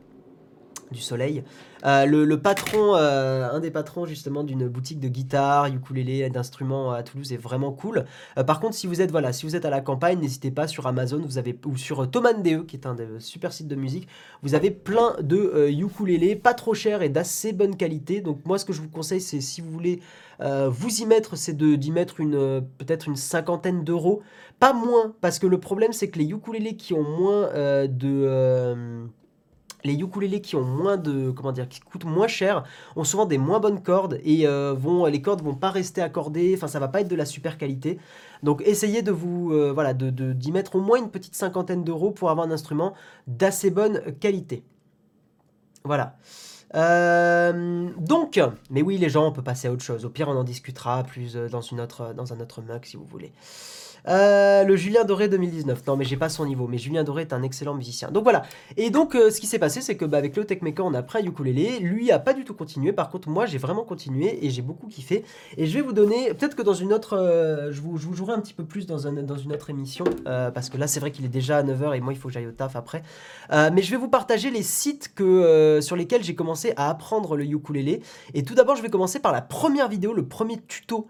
Du 0.92 1.02
soleil. 1.02 1.44
Euh, 1.86 2.06
le, 2.06 2.40
patron, 2.40 2.96
euh, 2.96 3.50
un 3.52 3.60
des 3.60 3.72
patrons 3.72 4.06
justement 4.06 4.44
d'une 4.44 4.68
boutique 4.68 5.00
de 5.00 5.08
guitare, 5.08 5.68
ukulélé, 5.68 6.30
d'instruments 6.30 6.92
à 6.92 7.04
Toulouse 7.04 7.34
est 7.34 7.38
vraiment 7.38 7.72
cool. 7.72 8.06
Euh, 8.38 8.44
par 8.44 8.60
contre, 8.60 8.76
si 8.76 8.88
vous 8.88 9.02
êtes 9.02 9.66
à 9.66 9.70
la 9.70 9.82
campagne, 9.82 10.20
n'hésitez 10.20 10.52
pas 10.52 10.68
sur 10.68 10.88
Amazon, 10.88 11.22
vous 11.24 11.38
avez 11.38 11.58
ou 11.66 11.78
sur 11.78 12.10
Thomann.de 12.10 12.62
qui 12.62 12.76
est 12.76 12.86
un 12.86 12.96
des 12.96 13.08
super 13.20 13.54
sites 13.54 13.68
de 13.68 13.76
musique, 13.76 14.08
vous 14.44 14.56
avez 14.56 14.72
plein 14.72 15.16
de 15.22 15.70
ukulélés 15.70 16.36
pas 16.36 16.54
trop 16.54 16.74
chers 16.74 17.02
et 17.02 17.10
d'assez 17.10 17.54
bonne 17.54 17.76
qualité. 17.76 18.22
Donc 18.22 18.46
moi, 18.46 18.58
ce 18.58 18.66
que 18.66 18.74
je 18.74 18.82
vous 18.82 18.90
conseille, 18.90 19.22
c'est 19.22 19.42
si 19.42 19.62
vous 19.62 19.72
voulez 19.72 20.00
vous 20.40 21.02
y 21.02 21.06
mettre, 21.06 21.36
c'est 21.36 21.56
d'y 21.56 21.92
mettre 21.92 22.20
une 22.20 22.64
peut-être 22.80 23.08
une 23.08 23.16
cinquantaine 23.16 23.84
d'euros, 23.84 24.24
pas 24.60 24.74
moins, 24.74 25.14
parce 25.22 25.38
que 25.38 25.46
le 25.46 25.60
problème 25.60 25.94
c'est 25.94 26.10
que 26.10 26.18
les 26.18 26.26
ukulélés 26.26 26.76
qui 26.76 26.94
ont 26.96 27.04
moins 27.04 27.52
de 27.88 29.08
les 29.84 29.94
ukulélés 29.94 30.42
qui 30.42 30.56
ont 30.56 30.64
moins 30.64 30.98
de 30.98 31.32
comment 31.32 31.52
dire 31.52 31.68
qui 31.68 31.80
coûtent 31.80 32.06
moins 32.06 32.28
cher 32.28 32.64
ont 32.96 33.04
souvent 33.04 33.26
des 33.26 33.38
moins 33.38 33.60
bonnes 33.60 33.82
cordes 33.82 34.20
et 34.24 34.48
euh, 34.48 34.76
les 35.10 35.22
cordes 35.22 35.42
vont 35.42 35.56
pas 35.56 35.70
rester 35.70 36.02
accordées. 36.02 36.54
Enfin 36.56 36.68
ça 36.68 36.80
va 36.80 36.88
pas 36.88 37.02
être 37.02 37.08
de 37.08 37.16
la 37.16 37.26
super 37.26 37.58
qualité. 37.58 38.00
Donc 38.44 38.62
essayez 38.66 39.02
de 39.02 39.12
vous 39.12 39.52
euh, 39.54 39.72
voilà 39.74 39.94
de 39.94 40.10
d'y 40.34 40.52
mettre 40.52 40.76
au 40.76 40.82
moins 40.82 40.98
une 40.98 41.10
petite 41.10 41.36
cinquantaine 41.36 41.84
d'euros 41.84 42.12
pour 42.12 42.30
avoir 42.30 42.48
un 42.48 42.52
instrument 42.52 42.94
d'assez 43.28 43.72
bonne 43.72 44.02
qualité. 44.20 44.64
Voilà 45.84 46.18
euh, 46.76 47.90
donc, 47.98 48.40
mais 48.70 48.82
oui, 48.82 48.98
les 48.98 49.10
gens, 49.10 49.28
on 49.28 49.32
peut 49.32 49.42
passer 49.42 49.68
à 49.68 49.72
autre 49.72 49.84
chose. 49.84 50.06
Au 50.06 50.10
pire, 50.10 50.30
on 50.30 50.38
en 50.38 50.44
discutera 50.44 51.04
plus 51.04 51.36
dans, 51.36 51.62
une 51.62 51.82
autre, 51.82 52.14
dans 52.16 52.34
un 52.34 52.40
autre 52.40 52.62
mug 52.62 52.86
si 52.86 52.98
vous 52.98 53.06
voulez. 53.06 53.32
Euh, 54.08 54.64
le 54.64 54.76
Julien 54.76 55.04
Doré 55.04 55.28
2019. 55.28 55.86
Non, 55.88 55.96
mais 55.96 56.06
j'ai 56.06 56.18
pas 56.18 56.30
son 56.30 56.46
niveau. 56.46 56.68
Mais 56.68 56.78
Julien 56.78 57.04
Doré 57.04 57.24
est 57.24 57.34
un 57.34 57.44
excellent 57.44 57.74
musicien. 57.74 58.12
Donc 58.12 58.24
voilà. 58.24 58.44
Et 58.78 58.90
donc, 58.90 59.16
euh, 59.16 59.30
ce 59.30 59.40
qui 59.40 59.48
s'est 59.48 59.60
passé, 59.60 59.82
c'est 59.82 59.96
que 59.96 60.06
bah, 60.06 60.18
avec 60.18 60.36
le 60.36 60.46
Techmaker, 60.46 60.86
on 60.86 60.94
a 60.94 61.04
pris 61.04 61.20
un 61.20 61.26
ukulélé. 61.26 61.80
Lui 61.80 62.12
a 62.12 62.20
pas 62.20 62.34
du 62.34 62.44
tout 62.44 62.54
continué. 62.54 62.94
Par 62.94 63.10
contre, 63.10 63.30
moi, 63.30 63.46
j'ai 63.46 63.58
vraiment 63.58 63.84
continué 63.84 64.46
et 64.46 64.50
j'ai 64.50 64.62
beaucoup 64.62 64.88
kiffé. 64.88 65.24
Et 65.58 65.66
je 65.66 65.74
vais 65.74 65.82
vous 65.82 65.94
donner, 65.94 66.34
peut-être 66.34 66.56
que 66.56 66.62
dans 66.62 66.74
une 66.74 66.94
autre, 66.94 67.18
euh, 67.18 67.72
je, 67.72 67.82
vous, 67.82 67.98
je, 67.98 68.08
vous, 68.08 68.14
jouerai 68.14 68.34
un 68.34 68.40
petit 68.40 68.54
peu 68.54 68.64
plus 68.64 68.86
dans, 68.86 69.12
dans 69.12 69.38
une 69.38 69.54
autre 69.54 69.70
émission. 69.70 70.06
parce 70.26 70.70
que 70.70 70.78
là, 70.78 70.88
c'est 70.88 71.00
vrai 71.00 71.12
qu'il 71.12 71.26
est 71.26 71.30
déjà 71.30 71.58
à 71.58 71.64
9h 71.64 71.96
et 71.96 72.02
moi, 72.02 72.14
il 72.14 72.20
faut 72.20 72.28
que 72.28 72.34
j'aille 72.34 72.48
au 72.48 72.52
taf 72.52 72.76
après. 72.76 73.04
mais 73.52 73.82
je 73.82 73.92
vais 73.92 73.98
vous 73.98 74.08
partager 74.08 74.52
les 74.52 74.64
sites 74.64 75.14
que, 75.14 75.80
sur 75.82 75.96
lesquels 75.96 76.24
j'ai 76.24 76.36
commencé 76.36 76.61
à 76.78 76.90
apprendre 76.90 77.36
le 77.36 77.46
ukulélé. 77.46 78.02
Et 78.34 78.44
tout 78.44 78.56
d'abord, 78.56 78.76
je 78.76 78.82
vais 78.82 78.90
commencer 78.90 79.20
par 79.20 79.32
la 79.32 79.42
première 79.42 79.90
vidéo, 79.90 80.14
le 80.14 80.26
premier 80.26 80.58
tuto 80.68 81.08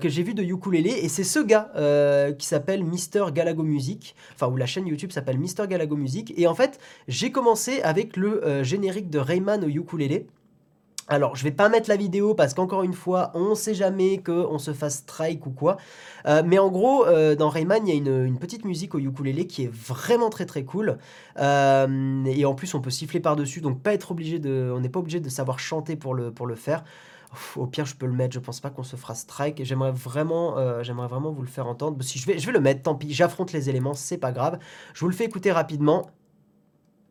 que 0.00 0.08
j'ai 0.08 0.22
vu 0.22 0.34
de 0.34 0.42
ukulélé. 0.42 0.90
Et 0.90 1.08
c'est 1.08 1.24
ce 1.24 1.40
gars 1.40 1.70
qui 2.38 2.46
s'appelle 2.46 2.84
Mister 2.84 3.24
Galago 3.32 3.62
Music, 3.62 4.14
enfin 4.34 4.48
où 4.48 4.56
la 4.56 4.66
chaîne 4.66 4.86
YouTube 4.86 5.12
s'appelle 5.12 5.38
Mister 5.38 5.64
Galago 5.68 5.96
Music. 5.96 6.32
Et 6.36 6.46
en 6.46 6.54
fait, 6.54 6.78
j'ai 7.08 7.32
commencé 7.32 7.80
avec 7.82 8.16
le 8.16 8.44
euh, 8.44 8.64
générique 8.64 9.10
de 9.10 9.18
Rayman 9.18 9.64
au 9.64 9.68
ukulélé. 9.68 10.26
Alors, 11.12 11.34
je 11.34 11.42
vais 11.42 11.50
pas 11.50 11.68
mettre 11.68 11.88
la 11.88 11.96
vidéo 11.96 12.34
parce 12.34 12.54
qu'encore 12.54 12.84
une 12.84 12.92
fois, 12.92 13.32
on 13.34 13.56
sait 13.56 13.74
jamais 13.74 14.22
qu'on 14.22 14.58
se 14.60 14.72
fasse 14.72 14.98
strike 14.98 15.44
ou 15.44 15.50
quoi. 15.50 15.76
Euh, 16.26 16.44
mais 16.46 16.60
en 16.60 16.68
gros, 16.70 17.04
euh, 17.04 17.34
dans 17.34 17.48
Rayman, 17.48 17.84
il 17.84 17.90
y 17.90 17.92
a 17.92 17.96
une, 18.26 18.38
petite 18.38 18.64
musique 18.64 18.94
au 18.94 19.00
ukulélé 19.00 19.48
qui 19.48 19.64
est 19.64 19.70
vraiment 19.74 20.30
très 20.30 20.46
très 20.46 20.64
cool. 20.64 20.98
et 21.36 22.44
en 22.44 22.54
plus, 22.54 22.74
on 22.74 22.80
peut 22.80 22.90
siffler 22.90 23.18
par-dessus, 23.18 23.60
donc 23.60 23.82
pas 23.82 23.92
être 23.92 24.12
obligé 24.12 24.38
de, 24.38 24.72
on 24.72 24.78
n'est 24.78 24.88
pas 24.88 25.00
obligé 25.00 25.18
de 25.18 25.28
savoir 25.28 25.58
chanter 25.58 25.96
pour 25.96 26.14
le, 26.14 26.32
faire. 26.54 26.84
Au 27.56 27.66
pire, 27.66 27.86
je 27.86 27.96
peux 27.96 28.06
le 28.06 28.12
mettre. 28.12 28.34
Je 28.34 28.40
pense 28.40 28.60
pas 28.60 28.70
qu'on 28.70 28.84
se 28.84 28.94
fera 28.94 29.16
strike. 29.16 29.64
J'aimerais 29.64 29.92
vraiment, 29.92 30.58
euh, 30.58 30.82
vraiment 30.82 31.32
vous 31.32 31.42
le 31.42 31.48
faire 31.48 31.66
entendre. 31.66 32.00
Si 32.04 32.20
je 32.20 32.26
vais, 32.26 32.38
je 32.38 32.46
vais 32.46 32.52
le 32.52 32.60
mettre. 32.60 32.82
Tant 32.82 32.94
pis. 32.94 33.12
J'affronte 33.12 33.52
les 33.52 33.68
éléments. 33.68 33.94
C'est 33.94 34.18
pas 34.18 34.30
grave. 34.30 34.58
Je 34.94 35.00
vous 35.00 35.08
le 35.08 35.14
fais 35.14 35.24
écouter 35.24 35.50
rapidement. 35.50 36.10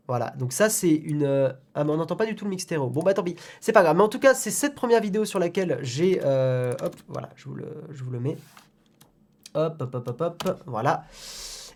Voilà, 0.10 0.34
donc 0.39 0.53
ça 0.53 0.70
c'est 0.70 0.89
une... 0.89 1.22
Euh, 1.24 1.49
ah 1.76 1.84
mais 1.84 1.91
on 1.91 1.97
n'entend 1.97 2.16
pas 2.16 2.26
du 2.26 2.36
tout 2.36 2.43
le 2.43 2.49
mix 2.49 2.64
stéréo. 2.64 2.89
Bon 2.89 3.03
bah 3.03 3.14
tant 3.14 3.22
pis, 3.22 3.36
c'est 3.62 3.72
pas 3.72 3.84
grave. 3.84 3.95
Mais 3.95 4.01
en 4.01 4.10
tout 4.10 4.18
cas, 4.18 4.34
c'est 4.34 4.49
cette 4.49 4.74
première 4.74 5.01
vidéo 5.01 5.24
sur 5.24 5.38
laquelle 5.38 5.78
j'ai... 5.84 6.20
Euh, 6.26 6.74
hop, 6.82 6.95
voilà, 7.07 7.30
je 7.36 7.45
vous, 7.45 7.53
le, 7.53 7.68
je 7.91 8.03
vous 8.03 8.10
le 8.10 8.20
mets. 8.20 8.36
Hop, 9.53 9.76
hop, 9.80 9.93
hop, 9.93 10.20
hop, 10.20 10.43
hop, 10.47 10.64
voilà. 10.66 11.03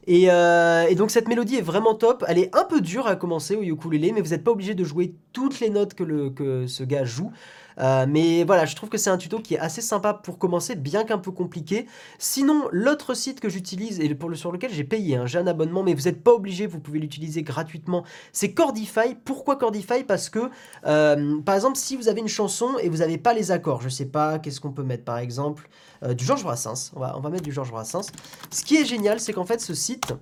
Et, 0.07 0.23
et, 0.23 0.95
donc 0.95 1.11
cette 1.11 1.27
mélodie 1.27 1.57
est 1.57 1.61
vraiment 1.61 1.93
top. 1.93 2.25
Elle 2.27 2.39
est 2.39 2.55
un 2.55 2.65
peu 2.65 2.81
dure 2.81 3.05
à 3.05 3.15
commencer 3.15 3.55
au 3.55 3.61
ukulélé, 3.61 4.11
mais 4.11 4.21
vous 4.21 4.31
n'êtes 4.31 4.43
pas 4.43 4.51
obligé 4.51 4.73
de 4.73 4.83
jouer 4.83 5.13
toutes 5.31 5.59
les 5.59 5.69
notes 5.69 5.93
que, 5.93 6.03
le, 6.03 6.31
que 6.31 6.65
ce 6.65 6.83
gars 6.83 7.05
joue. 7.05 7.31
Euh, 7.79 8.05
mais 8.07 8.43
voilà, 8.43 8.65
je 8.65 8.75
trouve 8.75 8.89
que 8.89 8.97
c'est 8.97 9.09
un 9.09 9.17
tuto 9.17 9.39
qui 9.39 9.55
est 9.55 9.59
assez 9.59 9.81
sympa 9.81 10.13
pour 10.13 10.37
commencer, 10.37 10.75
bien 10.75 11.03
qu'un 11.03 11.17
peu 11.17 11.31
compliqué. 11.31 11.87
Sinon, 12.17 12.67
l'autre 12.71 13.13
site 13.13 13.39
que 13.39 13.49
j'utilise 13.49 13.99
et 13.99 14.13
pour 14.15 14.29
le, 14.29 14.35
sur 14.35 14.51
lequel 14.51 14.71
j'ai 14.71 14.83
payé, 14.83 15.15
hein, 15.15 15.25
j'ai 15.25 15.39
un 15.39 15.47
abonnement, 15.47 15.83
mais 15.83 15.93
vous 15.93 16.03
n'êtes 16.03 16.23
pas 16.23 16.31
obligé, 16.31 16.67
vous 16.67 16.79
pouvez 16.79 16.99
l'utiliser 16.99 17.43
gratuitement, 17.43 18.03
c'est 18.31 18.53
Cordify. 18.53 19.15
Pourquoi 19.23 19.55
Cordify? 19.55 20.03
Parce 20.03 20.29
que, 20.29 20.49
euh, 20.85 21.41
par 21.41 21.55
exemple, 21.55 21.77
si 21.77 21.95
vous 21.95 22.07
avez 22.07 22.21
une 22.21 22.27
chanson 22.27 22.77
et 22.81 22.89
vous 22.89 22.97
n'avez 22.97 23.17
pas 23.17 23.33
les 23.33 23.51
accords, 23.51 23.81
je 23.81 23.89
sais 23.89 24.05
pas, 24.05 24.39
qu'est-ce 24.39 24.59
qu'on 24.59 24.71
peut 24.71 24.83
mettre 24.83 25.03
par 25.03 25.17
exemple 25.17 25.69
euh, 26.03 26.13
Du 26.13 26.25
Georges 26.25 26.43
Brassens, 26.43 26.91
on 26.95 26.99
va, 26.99 27.17
on 27.17 27.21
va 27.21 27.29
mettre 27.29 27.43
du 27.43 27.51
Georges 27.51 27.71
Brassens. 27.71 28.11
Ce 28.51 28.63
qui 28.63 28.75
est 28.75 28.85
génial, 28.85 29.19
c'est 29.19 29.33
qu'en 29.33 29.45
fait, 29.45 29.61
ce 29.61 29.73
site 29.73 30.13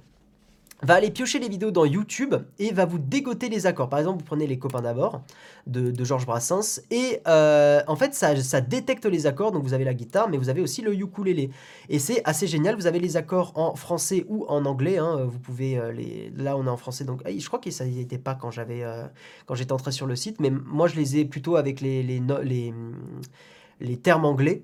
va 0.82 0.96
aller 0.96 1.12
piocher 1.12 1.40
les 1.40 1.50
vidéos 1.50 1.72
dans 1.72 1.86
YouTube 1.86 2.36
et 2.60 2.72
va 2.72 2.86
vous 2.86 2.98
dégoter 2.98 3.50
les 3.50 3.66
accords. 3.68 3.90
Par 3.90 4.00
exemple, 4.00 4.20
vous 4.20 4.26
prenez 4.26 4.48
Les 4.48 4.58
copains 4.58 4.82
d'abord 4.82 5.22
de, 5.68 6.04
Georges 6.04 6.26
Brassens 6.26 6.82
et 6.90 7.20
euh, 7.28 7.82
en 7.88 7.96
fait 7.96 8.14
ça, 8.14 8.62
détecte 8.62 9.06
les 9.06 9.28
accords. 9.28 9.52
Donc 9.52 9.64
vous 9.64 9.74
avez 9.74 9.84
la 9.84 9.94
guitare, 9.94 10.30
mais 10.30 10.38
vous 10.38 10.50
avez 10.50 10.62
aussi 10.62 10.82
le 10.82 10.94
ukulélé 10.94 11.52
et 11.90 12.00
c'est 12.00 12.22
assez 12.26 12.48
génial. 12.48 12.76
Vous 12.76 12.88
avez 12.88 13.00
les 13.00 13.18
accords 13.18 13.54
en 13.56 13.76
français 13.76 14.26
ou 14.28 14.46
en 14.48 14.66
anglais. 14.66 14.98
Hein. 14.98 15.26
Vous 15.26 15.40
pouvez 15.40 15.78
euh, 15.78 15.92
les. 15.92 16.32
Là, 16.36 16.58
on 16.58 16.66
est 16.66 16.70
en 16.70 16.78
français, 16.78 17.04
donc 17.04 17.22
je 17.28 17.48
crois 17.48 17.60
que 17.60 17.72
ça 17.72 17.86
n'y 17.86 18.00
était 18.00 18.18
pas 18.18 18.36
quand 18.36 18.52
j'avais 18.52 18.84
euh, 18.84 19.06
quand 19.46 19.56
j'étais 19.56 19.74
entré 19.74 19.92
sur 19.92 20.08
le 20.08 20.16
site, 20.16 20.40
mais 20.40 20.50
moi 20.50 20.88
je 20.88 20.96
les 20.96 21.18
ai 21.18 21.26
plutôt 21.26 21.56
avec 21.56 21.82
les 21.82 22.22
termes 24.02 24.26
anglais. 24.26 24.64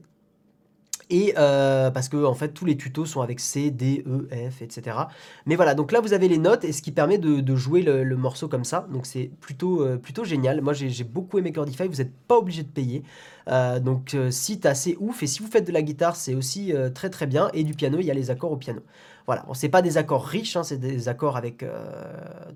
Et 1.09 1.33
euh, 1.37 1.89
parce 1.89 2.09
que 2.09 2.25
en 2.25 2.33
fait 2.33 2.49
tous 2.49 2.65
les 2.65 2.75
tutos 2.75 3.05
sont 3.05 3.21
avec 3.21 3.39
C, 3.39 3.71
D, 3.71 4.03
E, 4.05 4.27
F, 4.51 4.61
etc. 4.61 4.97
Mais 5.45 5.55
voilà, 5.55 5.73
donc 5.73 5.91
là 5.91 6.01
vous 6.01 6.13
avez 6.13 6.27
les 6.27 6.37
notes 6.37 6.65
et 6.65 6.73
ce 6.73 6.81
qui 6.81 6.91
permet 6.91 7.17
de, 7.17 7.55
jouer 7.55 7.81
le, 7.81 8.17
morceau 8.17 8.47
comme 8.49 8.65
ça. 8.65 8.87
Donc 8.91 9.05
c'est 9.05 9.31
plutôt, 9.39 9.83
euh, 9.83 9.97
plutôt 9.97 10.25
génial. 10.25 10.61
Moi 10.61 10.73
j'ai 10.73 11.03
beaucoup 11.03 11.37
aimé 11.37 11.51
Cordify, 11.53 11.87
vous 11.87 11.95
n'êtes 11.95 12.13
pas 12.27 12.37
obligé 12.37 12.63
de 12.63 12.67
payer. 12.67 13.03
Euh, 13.49 13.79
donc 13.79 14.17
si 14.29 14.59
assez 14.65 14.97
ouf 14.99 15.23
et 15.23 15.27
si 15.27 15.41
vous 15.41 15.47
faites 15.47 15.65
de 15.65 15.71
la 15.71 15.81
guitare 15.81 16.17
c'est 16.17 16.35
aussi 16.35 16.73
très 16.93 17.09
très 17.09 17.27
bien. 17.27 17.49
Et 17.53 17.63
du 17.63 17.73
piano, 17.73 17.99
il 17.99 18.05
y 18.05 18.11
a 18.11 18.13
les 18.13 18.29
accords 18.29 18.51
au 18.51 18.57
piano. 18.57 18.81
Voilà, 19.27 19.43
bon, 19.45 19.53
c'est 19.53 19.69
pas 19.69 19.81
des 19.81 19.97
accords 19.97 20.25
riches, 20.25 20.55
hein, 20.55 20.63
c'est 20.63 20.79
des 20.79 21.09
accords 21.09 21.37
avec 21.37 21.65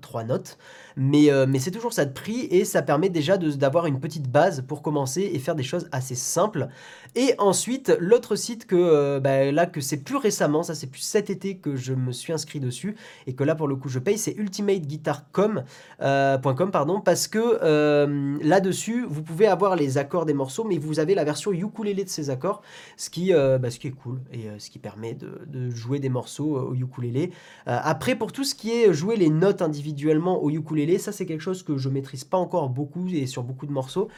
trois 0.00 0.24
notes, 0.24 0.58
mais, 0.96 1.28
mais 1.46 1.58
c'est 1.58 1.70
toujours 1.70 1.92
ça 1.92 2.04
de 2.06 2.12
prix 2.12 2.46
et 2.50 2.64
ça 2.64 2.82
permet 2.82 3.10
déjà 3.10 3.36
d'avoir 3.36 3.86
une 3.86 4.00
petite 4.00 4.30
base 4.30 4.64
pour 4.66 4.82
commencer 4.82 5.30
et 5.32 5.38
faire 5.38 5.54
des 5.54 5.62
choses 5.62 5.88
assez 5.92 6.14
simples. 6.14 6.68
Et 7.14 7.34
ensuite, 7.38 7.94
l'autre 8.00 8.36
site 8.36 8.66
que 8.66 8.76
euh, 8.76 9.20
bah, 9.20 9.50
là 9.52 9.66
que 9.66 9.80
c'est 9.80 9.98
plus 9.98 10.16
récemment, 10.16 10.62
ça 10.62 10.74
c'est 10.74 10.86
plus 10.86 11.02
cet 11.02 11.28
été 11.28 11.56
que 11.56 11.76
je 11.76 11.92
me 11.92 12.10
suis 12.12 12.32
inscrit 12.32 12.58
dessus 12.58 12.96
et 13.26 13.34
que 13.34 13.44
là 13.44 13.54
pour 13.54 13.68
le 13.68 13.76
coup 13.76 13.88
je 13.88 13.98
paye, 13.98 14.16
c'est 14.16 14.32
ultimateguitarcom.com 14.32 15.64
euh, 16.00 16.38
pardon 16.38 17.00
parce 17.00 17.28
que 17.28 17.58
euh, 17.62 18.38
là-dessus 18.42 19.04
vous 19.06 19.22
pouvez 19.22 19.46
avoir 19.46 19.76
les 19.76 19.98
accords 19.98 20.24
des 20.24 20.32
morceaux, 20.32 20.64
mais 20.64 20.78
vous 20.78 21.00
avez 21.00 21.14
la 21.14 21.24
version 21.24 21.52
ukulélé 21.52 22.04
de 22.04 22.08
ces 22.08 22.30
accords, 22.30 22.62
ce 22.96 23.10
qui, 23.10 23.32
bah, 23.32 23.70
ce 23.70 23.78
qui 23.78 23.88
est 23.88 23.92
cool 23.92 24.20
et 24.32 24.48
ce 24.58 24.70
qui 24.70 24.78
permet 24.78 25.14
de, 25.14 25.70
jouer 25.70 25.98
des 25.98 26.08
morceaux 26.08 26.58
au 26.62 26.74
ukulélé. 26.74 27.30
après 27.66 28.14
pour 28.14 28.32
tout 28.32 28.44
ce 28.44 28.54
qui 28.54 28.70
est 28.70 28.92
jouer 28.92 29.16
les 29.16 29.30
notes 29.30 29.62
individuellement 29.62 30.42
au 30.42 30.50
ukulélé, 30.50 30.98
ça 30.98 31.12
c'est 31.12 31.26
quelque 31.26 31.40
chose 31.40 31.62
que 31.62 31.76
je 31.76 31.88
maîtrise 31.88 32.24
pas 32.24 32.38
encore 32.38 32.68
beaucoup 32.68 33.06
et 33.08 33.26
sur 33.26 33.42
beaucoup 33.42 33.66
de 33.66 33.72
morceaux, 33.72 34.08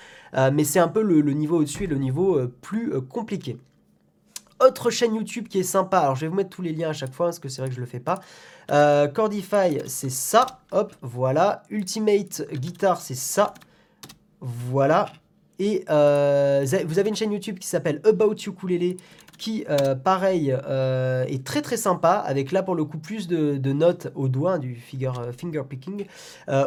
mais 0.53 0.65
c'est 0.65 0.79
un 0.79 0.89
peu 0.89 1.03
le, 1.03 1.23
niveau 1.33 1.59
au-dessus 1.59 1.85
et 1.85 1.89
le 1.89 1.97
niveau 1.97 2.39
plus 2.61 2.93
compliqué. 3.03 3.57
Autre 4.61 4.91
chaîne 4.91 5.15
YouTube 5.15 5.49
qui 5.49 5.59
est 5.59 5.65
sympa, 5.65 5.99
alors 5.99 6.15
je 6.15 6.23
vais 6.23 6.29
vous 6.29 6.37
mettre 6.37 6.51
tous 6.51 6.63
les 6.63 6.73
liens 6.73 6.91
à 6.91 6.93
chaque 6.93 7.13
fois, 7.13 7.27
parce 7.27 7.41
que 7.41 7.49
c'est 7.49 7.61
vrai 7.61 7.69
que 7.69 7.75
je 7.75 7.81
le 7.81 7.87
fais 7.87 8.01
pas. 8.01 8.21
Euh, 8.71 9.09
Cordify, 9.09 9.81
c'est 9.87 10.11
ça, 10.11 10.61
hop, 10.71 10.95
voilà. 11.03 11.65
Ultimate 11.71 12.47
Guitar, 12.53 13.01
c'est 13.01 13.17
ça, 13.17 13.53
voilà. 14.41 15.07
Et 15.59 15.85
euh, 15.91 16.65
vous 16.87 16.99
avez 16.99 17.09
une 17.09 17.17
chaîne 17.17 17.33
YouTube 17.33 17.59
qui 17.59 17.67
s'appelle 17.67 18.01
About 18.05 18.35
Ukulele, 18.35 18.97
qui, 19.37 19.65
euh, 19.69 19.95
pareil, 19.95 20.57
euh, 20.67 21.25
est 21.25 21.45
très 21.45 21.63
très 21.63 21.77
sympa, 21.77 22.13
avec 22.13 22.53
là 22.53 22.63
pour 22.63 22.75
le 22.75 22.85
coup 22.85 22.99
plus 22.99 23.29
de, 23.29 23.73
notes 23.73 24.13
au 24.15 24.29
doigt, 24.29 24.59
du 24.59 24.77
finger, 24.77 25.13
finger 25.37 25.63
picking, 25.69 26.07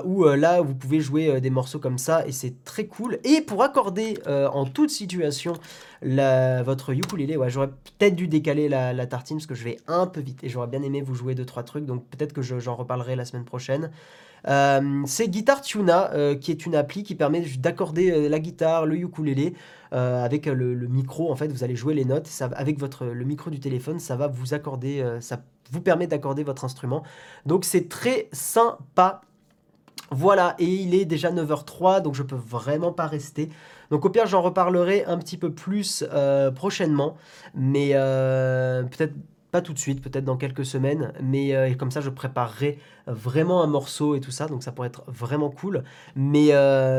où 0.04 0.26
là 0.26 0.62
vous 0.62 0.76
pouvez 0.76 1.00
jouer 1.00 1.40
des 1.40 1.50
morceaux 1.50 1.80
comme 1.80 1.98
ça, 1.98 2.28
et 2.28 2.32
c'est 2.32 2.64
très 2.64 2.86
cool. 2.86 3.20
Et 3.24 3.42
pour 3.42 3.64
accorder 3.64 4.20
en 4.28 4.66
toute 4.66 4.90
situation 4.90 5.54
la, 6.02 6.64
votre 6.64 6.92
ukulélé, 6.94 7.38
ouais, 7.38 7.50
j'aurais 7.50 7.70
peut-être 7.70 8.16
dû 8.16 8.28
décaler 8.28 8.68
la, 8.68 9.08
tartine, 9.08 9.38
parce 9.38 9.48
que 9.48 9.56
je 9.56 9.64
vais 9.64 9.78
un 9.88 10.08
peu 10.08 10.20
vite, 10.20 10.44
et 10.44 10.50
j'aurais 10.50 10.68
bien 10.68 10.82
aimé 10.82 11.02
vous 11.02 11.16
jouer 11.16 11.36
2-3 11.36 11.64
trucs, 11.64 11.86
donc 11.86 12.06
peut-être 12.08 12.34
que 12.34 12.42
j'en 12.42 12.76
reparlerai 12.76 13.16
la 13.16 13.26
semaine 13.26 13.46
prochaine. 13.46 13.92
Euh, 14.48 15.02
c'est 15.06 15.28
Guitar 15.28 15.62
Tuna, 15.62 16.12
euh, 16.14 16.36
qui 16.36 16.52
est 16.52 16.66
une 16.66 16.76
appli 16.76 17.04
qui 17.04 17.16
permet 17.16 17.42
d'accorder 17.58 18.12
euh, 18.12 18.30
la 18.30 18.40
guitare, 18.40 18.86
le 18.86 18.96
ukulélé, 18.96 19.54
avec 19.92 20.48
le, 20.48 20.76
micro. 20.88 21.32
En 21.32 21.36
fait, 21.36 21.48
vous 21.48 21.64
allez 21.64 21.78
jouer 21.78 21.94
les 21.94 22.04
notes. 22.04 22.30
Avec 22.56 22.78
votre, 22.78 23.06
le 23.06 23.24
micro 23.24 23.50
du 23.50 23.62
téléphone, 23.62 24.00
ça 24.00 24.18
va 24.18 24.28
vous 24.28 24.54
accorder, 24.54 25.02
ça 25.22 25.40
vous 25.72 25.80
permet 25.80 26.08
d'accorder 26.08 26.44
votre 26.44 26.66
instrument. 26.66 27.04
Donc 27.46 27.64
c'est 27.64 27.88
très 27.88 28.28
sympa. 28.34 29.22
Voilà, 30.12 30.56
et 30.60 30.66
il 30.66 30.94
est 30.94 31.06
déjà 31.06 31.32
9h03, 31.32 32.02
donc 32.02 32.16
je 32.16 32.24
peux 32.24 32.36
vraiment 32.36 32.92
pas 32.92 33.08
rester. 33.08 33.48
Donc 33.90 34.04
au 34.04 34.10
pire, 34.10 34.28
j'en 34.28 34.42
reparlerai 34.42 35.06
un 35.06 35.18
petit 35.18 35.38
peu 35.38 35.54
plus 35.54 36.04
prochainement, 36.54 37.16
mais 37.56 37.94
peut-être 37.94 39.14
tout 39.62 39.74
de 39.74 39.80
suite, 39.80 40.02
peut-être 40.02 40.26
dans 40.26 40.38
quelques 40.38 40.66
semaines, 40.66 41.14
mais 41.22 41.56
euh, 41.56 41.74
comme 41.76 41.92
ça 41.92 42.02
je 42.02 42.10
préparerai 42.10 42.80
vraiment 43.08 43.64
un 43.64 43.68
morceau 43.68 44.16
et 44.16 44.20
tout 44.20 44.32
ça, 44.32 44.48
donc 44.48 44.64
ça 44.64 44.72
pourrait 44.72 44.90
être 44.90 45.04
vraiment 45.08 45.50
cool. 45.50 45.84
Mais, 46.16 46.52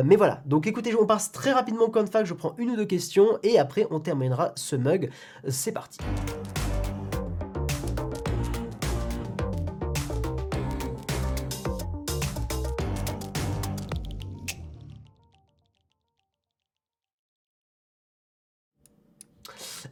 mais 0.05 0.17
voilà, 0.17 0.43
donc 0.47 0.67
écoutez, 0.67 0.95
on 0.95 1.07
passe 1.07 1.33
très 1.33 1.53
rapidement 1.53 1.89
au 1.89 2.07
fac, 2.07 2.25
je 2.25 2.35
prends 2.35 2.55
une 2.57 2.71
ou 2.71 2.77
deux 2.77 2.87
questions 2.87 3.39
et 3.43 3.59
après 3.59 3.87
on 3.91 4.01
terminera 4.01 4.53
ce 4.55 4.77
mug. 4.77 5.11
C'est 5.49 5.73
parti. 5.73 5.99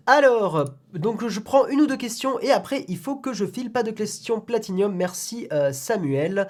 Alors, 0.08 0.66
donc 0.94 1.26
je 1.26 1.40
prends 1.40 1.66
une 1.66 1.80
ou 1.80 1.86
deux 1.88 1.96
questions 1.96 2.38
et 2.38 2.52
après 2.52 2.84
il 2.86 2.96
faut 2.96 3.16
que 3.16 3.32
je 3.32 3.44
file 3.44 3.72
pas 3.72 3.82
de 3.82 3.90
questions 3.90 4.40
platinium. 4.40 4.94
Merci 4.94 5.48
euh, 5.52 5.72
Samuel. 5.72 6.46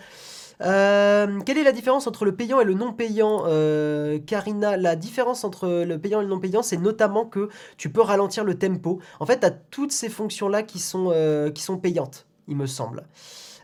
Euh, 0.60 1.40
quelle 1.40 1.56
est 1.56 1.64
la 1.64 1.72
différence 1.72 2.06
entre 2.06 2.26
le 2.26 2.36
payant 2.36 2.60
et 2.60 2.64
le 2.64 2.74
non 2.74 2.92
payant 2.92 3.44
euh, 3.46 4.18
Karina, 4.18 4.76
la 4.76 4.94
différence 4.94 5.42
entre 5.42 5.84
le 5.86 5.98
payant 5.98 6.20
et 6.20 6.24
le 6.24 6.28
non 6.28 6.38
payant, 6.38 6.62
c'est 6.62 6.76
notamment 6.76 7.24
que 7.24 7.48
tu 7.78 7.88
peux 7.88 8.02
ralentir 8.02 8.44
le 8.44 8.58
tempo. 8.58 9.00
En 9.20 9.26
fait, 9.26 9.40
tu 9.40 9.46
as 9.46 9.50
toutes 9.50 9.92
ces 9.92 10.10
fonctions-là 10.10 10.62
qui, 10.62 10.78
sont 10.78 11.12
qui 11.54 11.62
sont 11.62 11.78
payantes, 11.78 12.26
il 12.48 12.56
me 12.56 12.66
semble. 12.66 13.04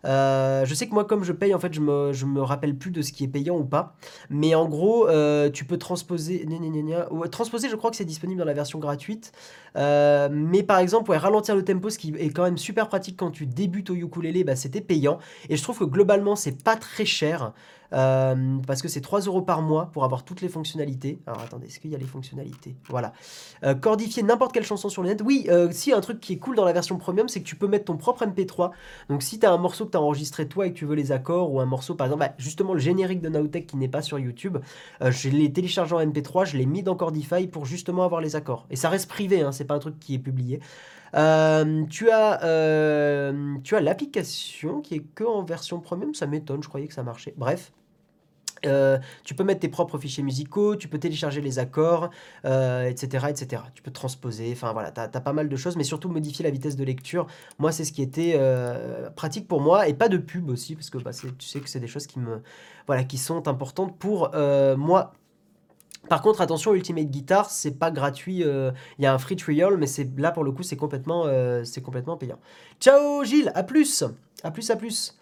Euh, 0.04 0.64
je 0.64 0.74
sais 0.74 0.88
que 0.88 0.94
moi, 0.94 1.04
comme 1.04 1.24
je 1.24 1.32
paye, 1.32 1.54
en 1.54 1.58
fait, 1.58 1.72
je 1.72 1.80
me, 1.80 2.12
me 2.26 2.42
rappelle 2.42 2.76
plus 2.76 2.90
de 2.90 3.02
ce 3.02 3.12
qui 3.12 3.24
est 3.24 3.28
payant 3.28 3.56
ou 3.56 3.64
pas. 3.64 3.94
Mais 4.30 4.54
en 4.54 4.68
gros, 4.68 5.08
euh, 5.08 5.50
tu 5.50 5.64
peux 5.64 5.78
transposer. 5.78 6.46
transposer, 7.30 7.68
je 7.68 7.76
crois 7.76 7.90
que 7.90 7.96
c'est 7.96 8.04
disponible 8.04 8.38
dans 8.38 8.44
la 8.46 8.54
version 8.54 8.78
gratuite. 8.78 9.32
Euh, 9.76 10.28
mais 10.30 10.62
par 10.62 10.78
exemple, 10.78 11.10
ouais, 11.10 11.16
ralentir 11.16 11.56
le 11.56 11.64
tempo, 11.64 11.90
ce 11.90 11.98
qui 11.98 12.14
est 12.18 12.30
quand 12.30 12.44
même 12.44 12.58
super 12.58 12.88
pratique 12.88 13.16
quand 13.16 13.30
tu 13.30 13.46
débutes 13.46 13.90
au 13.90 13.94
ukulélé, 13.94 14.44
bah, 14.44 14.56
c'était 14.56 14.80
payant. 14.80 15.18
Et 15.48 15.56
je 15.56 15.62
trouve 15.62 15.78
que 15.78 15.84
globalement, 15.84 16.36
c'est 16.36 16.62
pas 16.62 16.76
très 16.76 17.04
cher. 17.04 17.52
Euh, 17.92 18.58
parce 18.66 18.82
que 18.82 18.88
c'est 18.88 19.00
3 19.00 19.20
euros 19.20 19.42
par 19.42 19.62
mois 19.62 19.90
pour 19.92 20.04
avoir 20.04 20.24
toutes 20.24 20.40
les 20.40 20.48
fonctionnalités. 20.48 21.18
Alors 21.26 21.40
attendez, 21.42 21.66
est-ce 21.66 21.80
qu'il 21.80 21.90
y 21.90 21.94
a 21.94 21.98
les 21.98 22.06
fonctionnalités? 22.06 22.76
Voilà. 22.88 23.12
Euh, 23.64 23.74
cordifier 23.74 24.22
n'importe 24.22 24.52
quelle 24.52 24.64
chanson 24.64 24.88
sur 24.88 25.02
le 25.02 25.08
net. 25.08 25.22
Oui, 25.24 25.46
euh, 25.48 25.68
si 25.72 25.92
un 25.92 26.00
truc 26.00 26.20
qui 26.20 26.34
est 26.34 26.38
cool 26.38 26.56
dans 26.56 26.64
la 26.64 26.72
version 26.72 26.96
premium, 26.96 27.28
c'est 27.28 27.40
que 27.40 27.46
tu 27.46 27.56
peux 27.56 27.68
mettre 27.68 27.86
ton 27.86 27.96
propre 27.96 28.24
MP3. 28.24 28.70
Donc 29.08 29.22
si 29.22 29.38
tu 29.38 29.46
as 29.46 29.52
un 29.52 29.58
morceau 29.58 29.86
que 29.86 29.90
tu 29.92 29.96
as 29.96 30.00
enregistré 30.00 30.48
toi 30.48 30.66
et 30.66 30.72
que 30.72 30.78
tu 30.78 30.86
veux 30.86 30.94
les 30.94 31.12
accords, 31.12 31.52
ou 31.52 31.60
un 31.60 31.66
morceau, 31.66 31.94
par 31.94 32.06
exemple, 32.06 32.20
bah, 32.20 32.34
justement 32.38 32.74
le 32.74 32.80
générique 32.80 33.20
de 33.20 33.28
Nowtech 33.28 33.66
qui 33.66 33.76
n'est 33.76 33.88
pas 33.88 34.02
sur 34.02 34.18
YouTube, 34.18 34.58
je 35.00 35.28
l'ai 35.28 35.52
téléchargé 35.52 35.94
en 35.94 36.00
MP3, 36.00 36.46
je 36.46 36.56
l'ai 36.56 36.66
mis 36.66 36.82
dans 36.82 36.96
Cordify 36.96 37.46
pour 37.46 37.66
justement 37.66 38.04
avoir 38.04 38.20
les 38.20 38.36
accords. 38.36 38.66
Et 38.70 38.76
ça 38.76 38.88
reste 38.88 39.08
privé, 39.08 39.42
hein, 39.42 39.52
c'est 39.52 39.64
pas 39.64 39.74
un 39.74 39.78
truc 39.78 39.98
qui 39.98 40.14
est 40.14 40.18
publié. 40.18 40.60
tu 41.12 41.18
as, 42.10 42.38
tu 43.64 43.76
as 43.76 43.80
l'application 43.80 44.80
qui 44.80 44.94
est 44.94 45.04
que 45.14 45.24
en 45.24 45.42
version 45.42 45.80
premium, 45.80 46.14
ça 46.14 46.26
m'étonne, 46.26 46.62
je 46.62 46.68
croyais 46.68 46.86
que 46.86 46.94
ça 46.94 47.02
marchait. 47.02 47.34
Bref. 47.36 47.72
Euh, 48.66 48.98
tu 49.24 49.34
peux 49.34 49.44
mettre 49.44 49.60
tes 49.60 49.68
propres 49.68 49.98
fichiers 49.98 50.22
musicaux, 50.22 50.76
tu 50.76 50.88
peux 50.88 50.98
télécharger 50.98 51.40
les 51.40 51.58
accords, 51.58 52.10
etc., 52.44 52.44
euh, 52.44 53.28
etc. 53.28 53.62
Tu 53.74 53.82
peux 53.82 53.90
transposer, 53.90 54.50
enfin 54.52 54.72
voilà, 54.72 54.92
tu 54.92 55.00
as, 55.00 55.08
pas 55.08 55.32
mal 55.32 55.48
de 55.48 55.56
choses, 55.56 55.76
mais 55.76 55.84
surtout 55.84 56.08
modifier 56.08 56.44
la 56.44 56.50
vitesse 56.50 56.76
de 56.76 56.84
lecture. 56.84 57.26
Moi, 57.58 57.72
c'est 57.72 57.84
ce 57.84 57.92
qui 57.92 58.02
était 58.02 58.34
euh, 58.36 59.10
pratique 59.10 59.48
pour 59.48 59.60
moi, 59.60 59.88
et 59.88 59.94
pas 59.94 60.08
de 60.08 60.18
pub 60.18 60.48
aussi, 60.48 60.74
parce 60.74 60.90
que 60.90 60.98
bah, 60.98 61.12
tu 61.12 61.46
sais 61.46 61.60
que 61.60 61.68
c'est 61.68 61.80
des 61.80 61.86
choses 61.86 62.06
qui, 62.06 62.18
me, 62.18 62.42
voilà, 62.86 63.04
qui 63.04 63.18
sont 63.18 63.48
importantes 63.48 63.98
pour 63.98 64.30
moi. 64.76 65.12
Par 66.08 66.20
contre, 66.20 66.40
attention, 66.40 66.74
Ultimate 66.74 67.06
Guitar, 67.06 67.48
c'est 67.48 67.78
pas 67.78 67.92
gratuit. 67.92 68.40
Il 68.40 69.02
y 69.02 69.06
a 69.06 69.14
un 69.14 69.18
free 69.18 69.36
trial, 69.36 69.76
mais 69.76 69.86
là 70.18 70.32
pour 70.32 70.42
le 70.44 70.50
coup, 70.50 70.62
c'est 70.62 70.76
complètement, 70.76 71.26
c'est 71.64 71.80
complètement 71.80 72.16
payant. 72.16 72.38
Ciao 72.80 73.22
Gilles, 73.24 73.52
à 73.54 73.62
plus, 73.62 74.04
à 74.42 74.50
plus, 74.50 74.70
à 74.70 74.76
plus. 74.76 75.16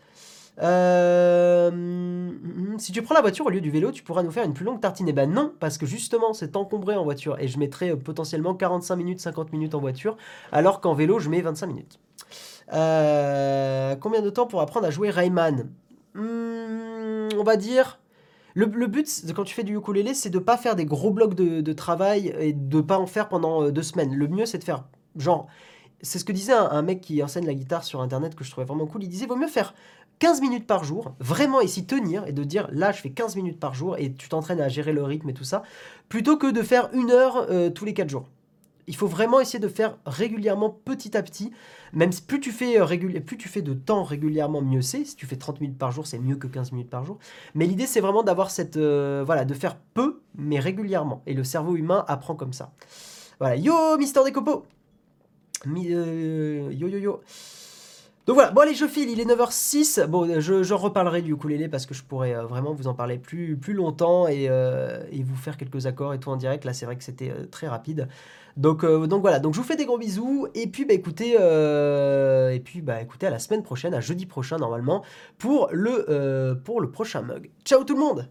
Euh, 0.62 2.30
si 2.78 2.92
tu 2.92 3.03
prends 3.03 3.14
la 3.14 3.20
voiture 3.20 3.46
au 3.46 3.51
lieu 3.51 3.61
du 3.61 3.70
vélo, 3.70 3.92
tu 3.92 4.03
pourras 4.03 4.22
nous 4.22 4.30
faire 4.30 4.44
une 4.44 4.53
plus 4.53 4.64
longue 4.64 4.80
tartine. 4.80 5.09
Eh 5.09 5.12
ben 5.12 5.30
non, 5.30 5.53
parce 5.61 5.78
que 5.78 5.86
justement, 5.86 6.32
c'est 6.32 6.57
encombré 6.57 6.96
en 6.96 7.05
voiture 7.05 7.38
et 7.38 7.48
je 7.48 7.59
mettrai 7.59 7.90
euh, 7.90 7.96
potentiellement 7.96 8.55
45 8.55 8.96
minutes, 8.96 9.20
50 9.20 9.53
minutes 9.53 9.74
en 9.74 9.80
voiture, 9.80 10.16
alors 10.53 10.80
qu'en 10.80 10.94
vélo, 10.94 11.18
je 11.18 11.28
mets 11.28 11.40
25 11.40 11.66
minutes. 11.66 11.98
Euh, 12.72 13.96
combien 13.96 14.22
de 14.22 14.30
temps 14.30 14.46
pour 14.46 14.61
apprendre 14.61 14.86
à 14.86 14.90
jouer 14.90 15.11
Rayman? 15.11 15.70
Hmm, 16.14 17.28
On 17.38 17.42
va 17.44 17.57
dire. 17.57 17.98
Le, 18.55 18.66
but, 18.66 19.07
quand 19.34 19.44
tu 19.44 19.55
fais 19.55 19.62
du 19.62 19.76
ukulélé, 19.76 20.12
c'est 20.12 20.28
de 20.28 20.40
pas 20.40 20.57
faire 20.57 20.74
des 20.74 20.84
gros 20.84 21.12
blocs 21.12 21.34
de, 21.34 21.72
travail 21.72 22.34
et 22.40 22.53
de 22.53 22.80
pas 22.80 22.98
en 22.98 23.07
faire 23.07 23.28
pendant 23.28 23.70
deux 23.70 23.82
semaines. 23.84 24.12
Le 24.12 24.26
mieux, 24.26 24.44
c'est 24.44 24.59
de 24.59 24.64
faire 24.64 24.84
genre 25.16 25.46
c'est 26.03 26.18
ce 26.18 26.24
que 26.24 26.32
disait 26.32 26.53
un, 26.53 26.82
mec 26.82 27.01
qui 27.01 27.22
enseigne 27.22 27.46
la 27.46 27.55
guitare 27.55 27.84
sur 27.84 28.01
internet 28.01 28.34
que 28.34 28.44
je 28.44 28.51
trouvais 28.51 28.66
vraiment 28.66 28.86
cool. 28.86 29.05
Il 29.05 29.09
disait 29.09 29.26
vaut 29.26 29.36
mieux 29.36 29.48
faire 29.48 29.74
15 30.20 30.42
minutes 30.42 30.66
par 30.66 30.84
jour, 30.84 31.14
vraiment 31.18 31.60
ici 31.60 31.86
tenir 31.86 32.26
et 32.26 32.32
de 32.32 32.44
dire 32.44 32.68
là 32.72 32.92
je 32.92 33.00
fais 33.00 33.10
15 33.10 33.36
minutes 33.36 33.58
par 33.58 33.74
jour 33.74 33.96
et 33.98 34.12
tu 34.12 34.28
t'entraînes 34.28 34.60
à 34.60 34.68
gérer 34.68 34.92
le 34.92 35.02
rythme 35.02 35.30
et 35.30 35.34
tout 35.34 35.44
ça, 35.44 35.62
plutôt 36.08 36.36
que 36.36 36.50
de 36.50 36.62
faire 36.62 36.90
une 36.92 37.10
heure 37.10 37.46
euh, 37.50 37.70
tous 37.70 37.84
les 37.86 37.94
4 37.94 38.08
jours. 38.08 38.28
Il 38.86 38.96
faut 38.96 39.06
vraiment 39.06 39.40
essayer 39.40 39.60
de 39.60 39.68
faire 39.68 39.96
régulièrement 40.04 40.68
petit 40.68 41.16
à 41.16 41.22
petit. 41.22 41.52
Même 41.92 42.10
plus 42.26 42.40
tu 42.40 42.50
fais, 42.50 42.80
euh, 42.80 43.20
plus 43.20 43.38
tu 43.38 43.48
fais 43.48 43.62
de 43.62 43.72
temps 43.72 44.02
régulièrement, 44.02 44.62
mieux 44.62 44.82
c'est. 44.82 45.04
Si 45.04 45.16
tu 45.16 45.26
fais 45.26 45.36
30 45.36 45.60
minutes 45.60 45.78
par 45.78 45.92
jour, 45.92 46.06
c'est 46.06 46.18
mieux 46.18 46.36
que 46.36 46.48
15 46.48 46.72
minutes 46.72 46.90
par 46.90 47.04
jour. 47.04 47.18
Mais 47.54 47.66
l'idée, 47.66 47.86
c'est 47.86 48.00
vraiment 48.00 48.24
d'avoir 48.24 48.50
cette. 48.50 48.76
Euh, 48.76 49.22
voilà, 49.24 49.44
de 49.44 49.54
faire 49.54 49.76
peu, 49.94 50.20
mais 50.34 50.58
régulièrement. 50.58 51.22
Et 51.26 51.34
le 51.34 51.44
cerveau 51.44 51.76
humain 51.76 52.04
apprend 52.08 52.34
comme 52.34 52.52
ça. 52.52 52.72
Voilà. 53.38 53.54
Yo, 53.54 53.96
Mister 53.96 54.22
Decopo 54.24 54.66
Yo, 55.66 56.70
yo, 56.72 56.88
yo 56.88 57.20
donc 58.26 58.34
voilà, 58.34 58.50
bon 58.50 58.60
allez, 58.60 58.74
je 58.74 58.86
file, 58.86 59.08
il 59.10 59.18
est 59.18 59.24
9h06. 59.24 60.06
Bon, 60.06 60.40
je, 60.40 60.62
je 60.62 60.74
reparlerai 60.74 61.22
du 61.22 61.32
ukulélé 61.32 61.68
parce 61.68 61.86
que 61.86 61.94
je 61.94 62.02
pourrais 62.02 62.34
euh, 62.34 62.44
vraiment 62.44 62.74
vous 62.74 62.86
en 62.86 62.94
parler 62.94 63.18
plus, 63.18 63.56
plus 63.56 63.72
longtemps 63.72 64.26
euh, 64.28 65.02
et, 65.10 65.22
vous 65.22 65.36
faire 65.36 65.56
quelques 65.56 65.86
accords 65.86 66.12
et 66.12 66.20
tout 66.20 66.28
en 66.28 66.36
direct. 66.36 66.64
Là, 66.64 66.74
c'est 66.74 66.84
vrai 66.84 66.96
que 66.96 67.04
c'était 67.04 67.30
euh, 67.30 67.46
très 67.46 67.66
rapide. 67.66 68.08
Donc, 68.56 68.84
donc 68.84 69.22
voilà, 69.22 69.38
donc 69.38 69.54
je 69.54 69.60
vous 69.60 69.64
fais 69.64 69.76
des 69.76 69.86
gros 69.86 69.96
bisous. 69.96 70.48
Et 70.54 70.66
puis, 70.66 70.84
bah 70.84 70.92
écoutez, 70.92 71.30
et 71.30 72.60
puis, 72.60 72.82
bah 72.82 73.00
écoutez, 73.00 73.26
à 73.26 73.30
la 73.30 73.38
semaine 73.38 73.62
prochaine, 73.62 73.94
à 73.94 74.00
jeudi 74.00 74.26
prochain 74.26 74.58
normalement, 74.58 75.02
pour 75.38 75.68
le, 75.72 76.60
pour 76.64 76.80
le 76.80 76.90
prochain 76.90 77.22
mug. 77.22 77.48
Ciao 77.64 77.84
tout 77.84 77.94
le 77.94 78.00
monde 78.00 78.28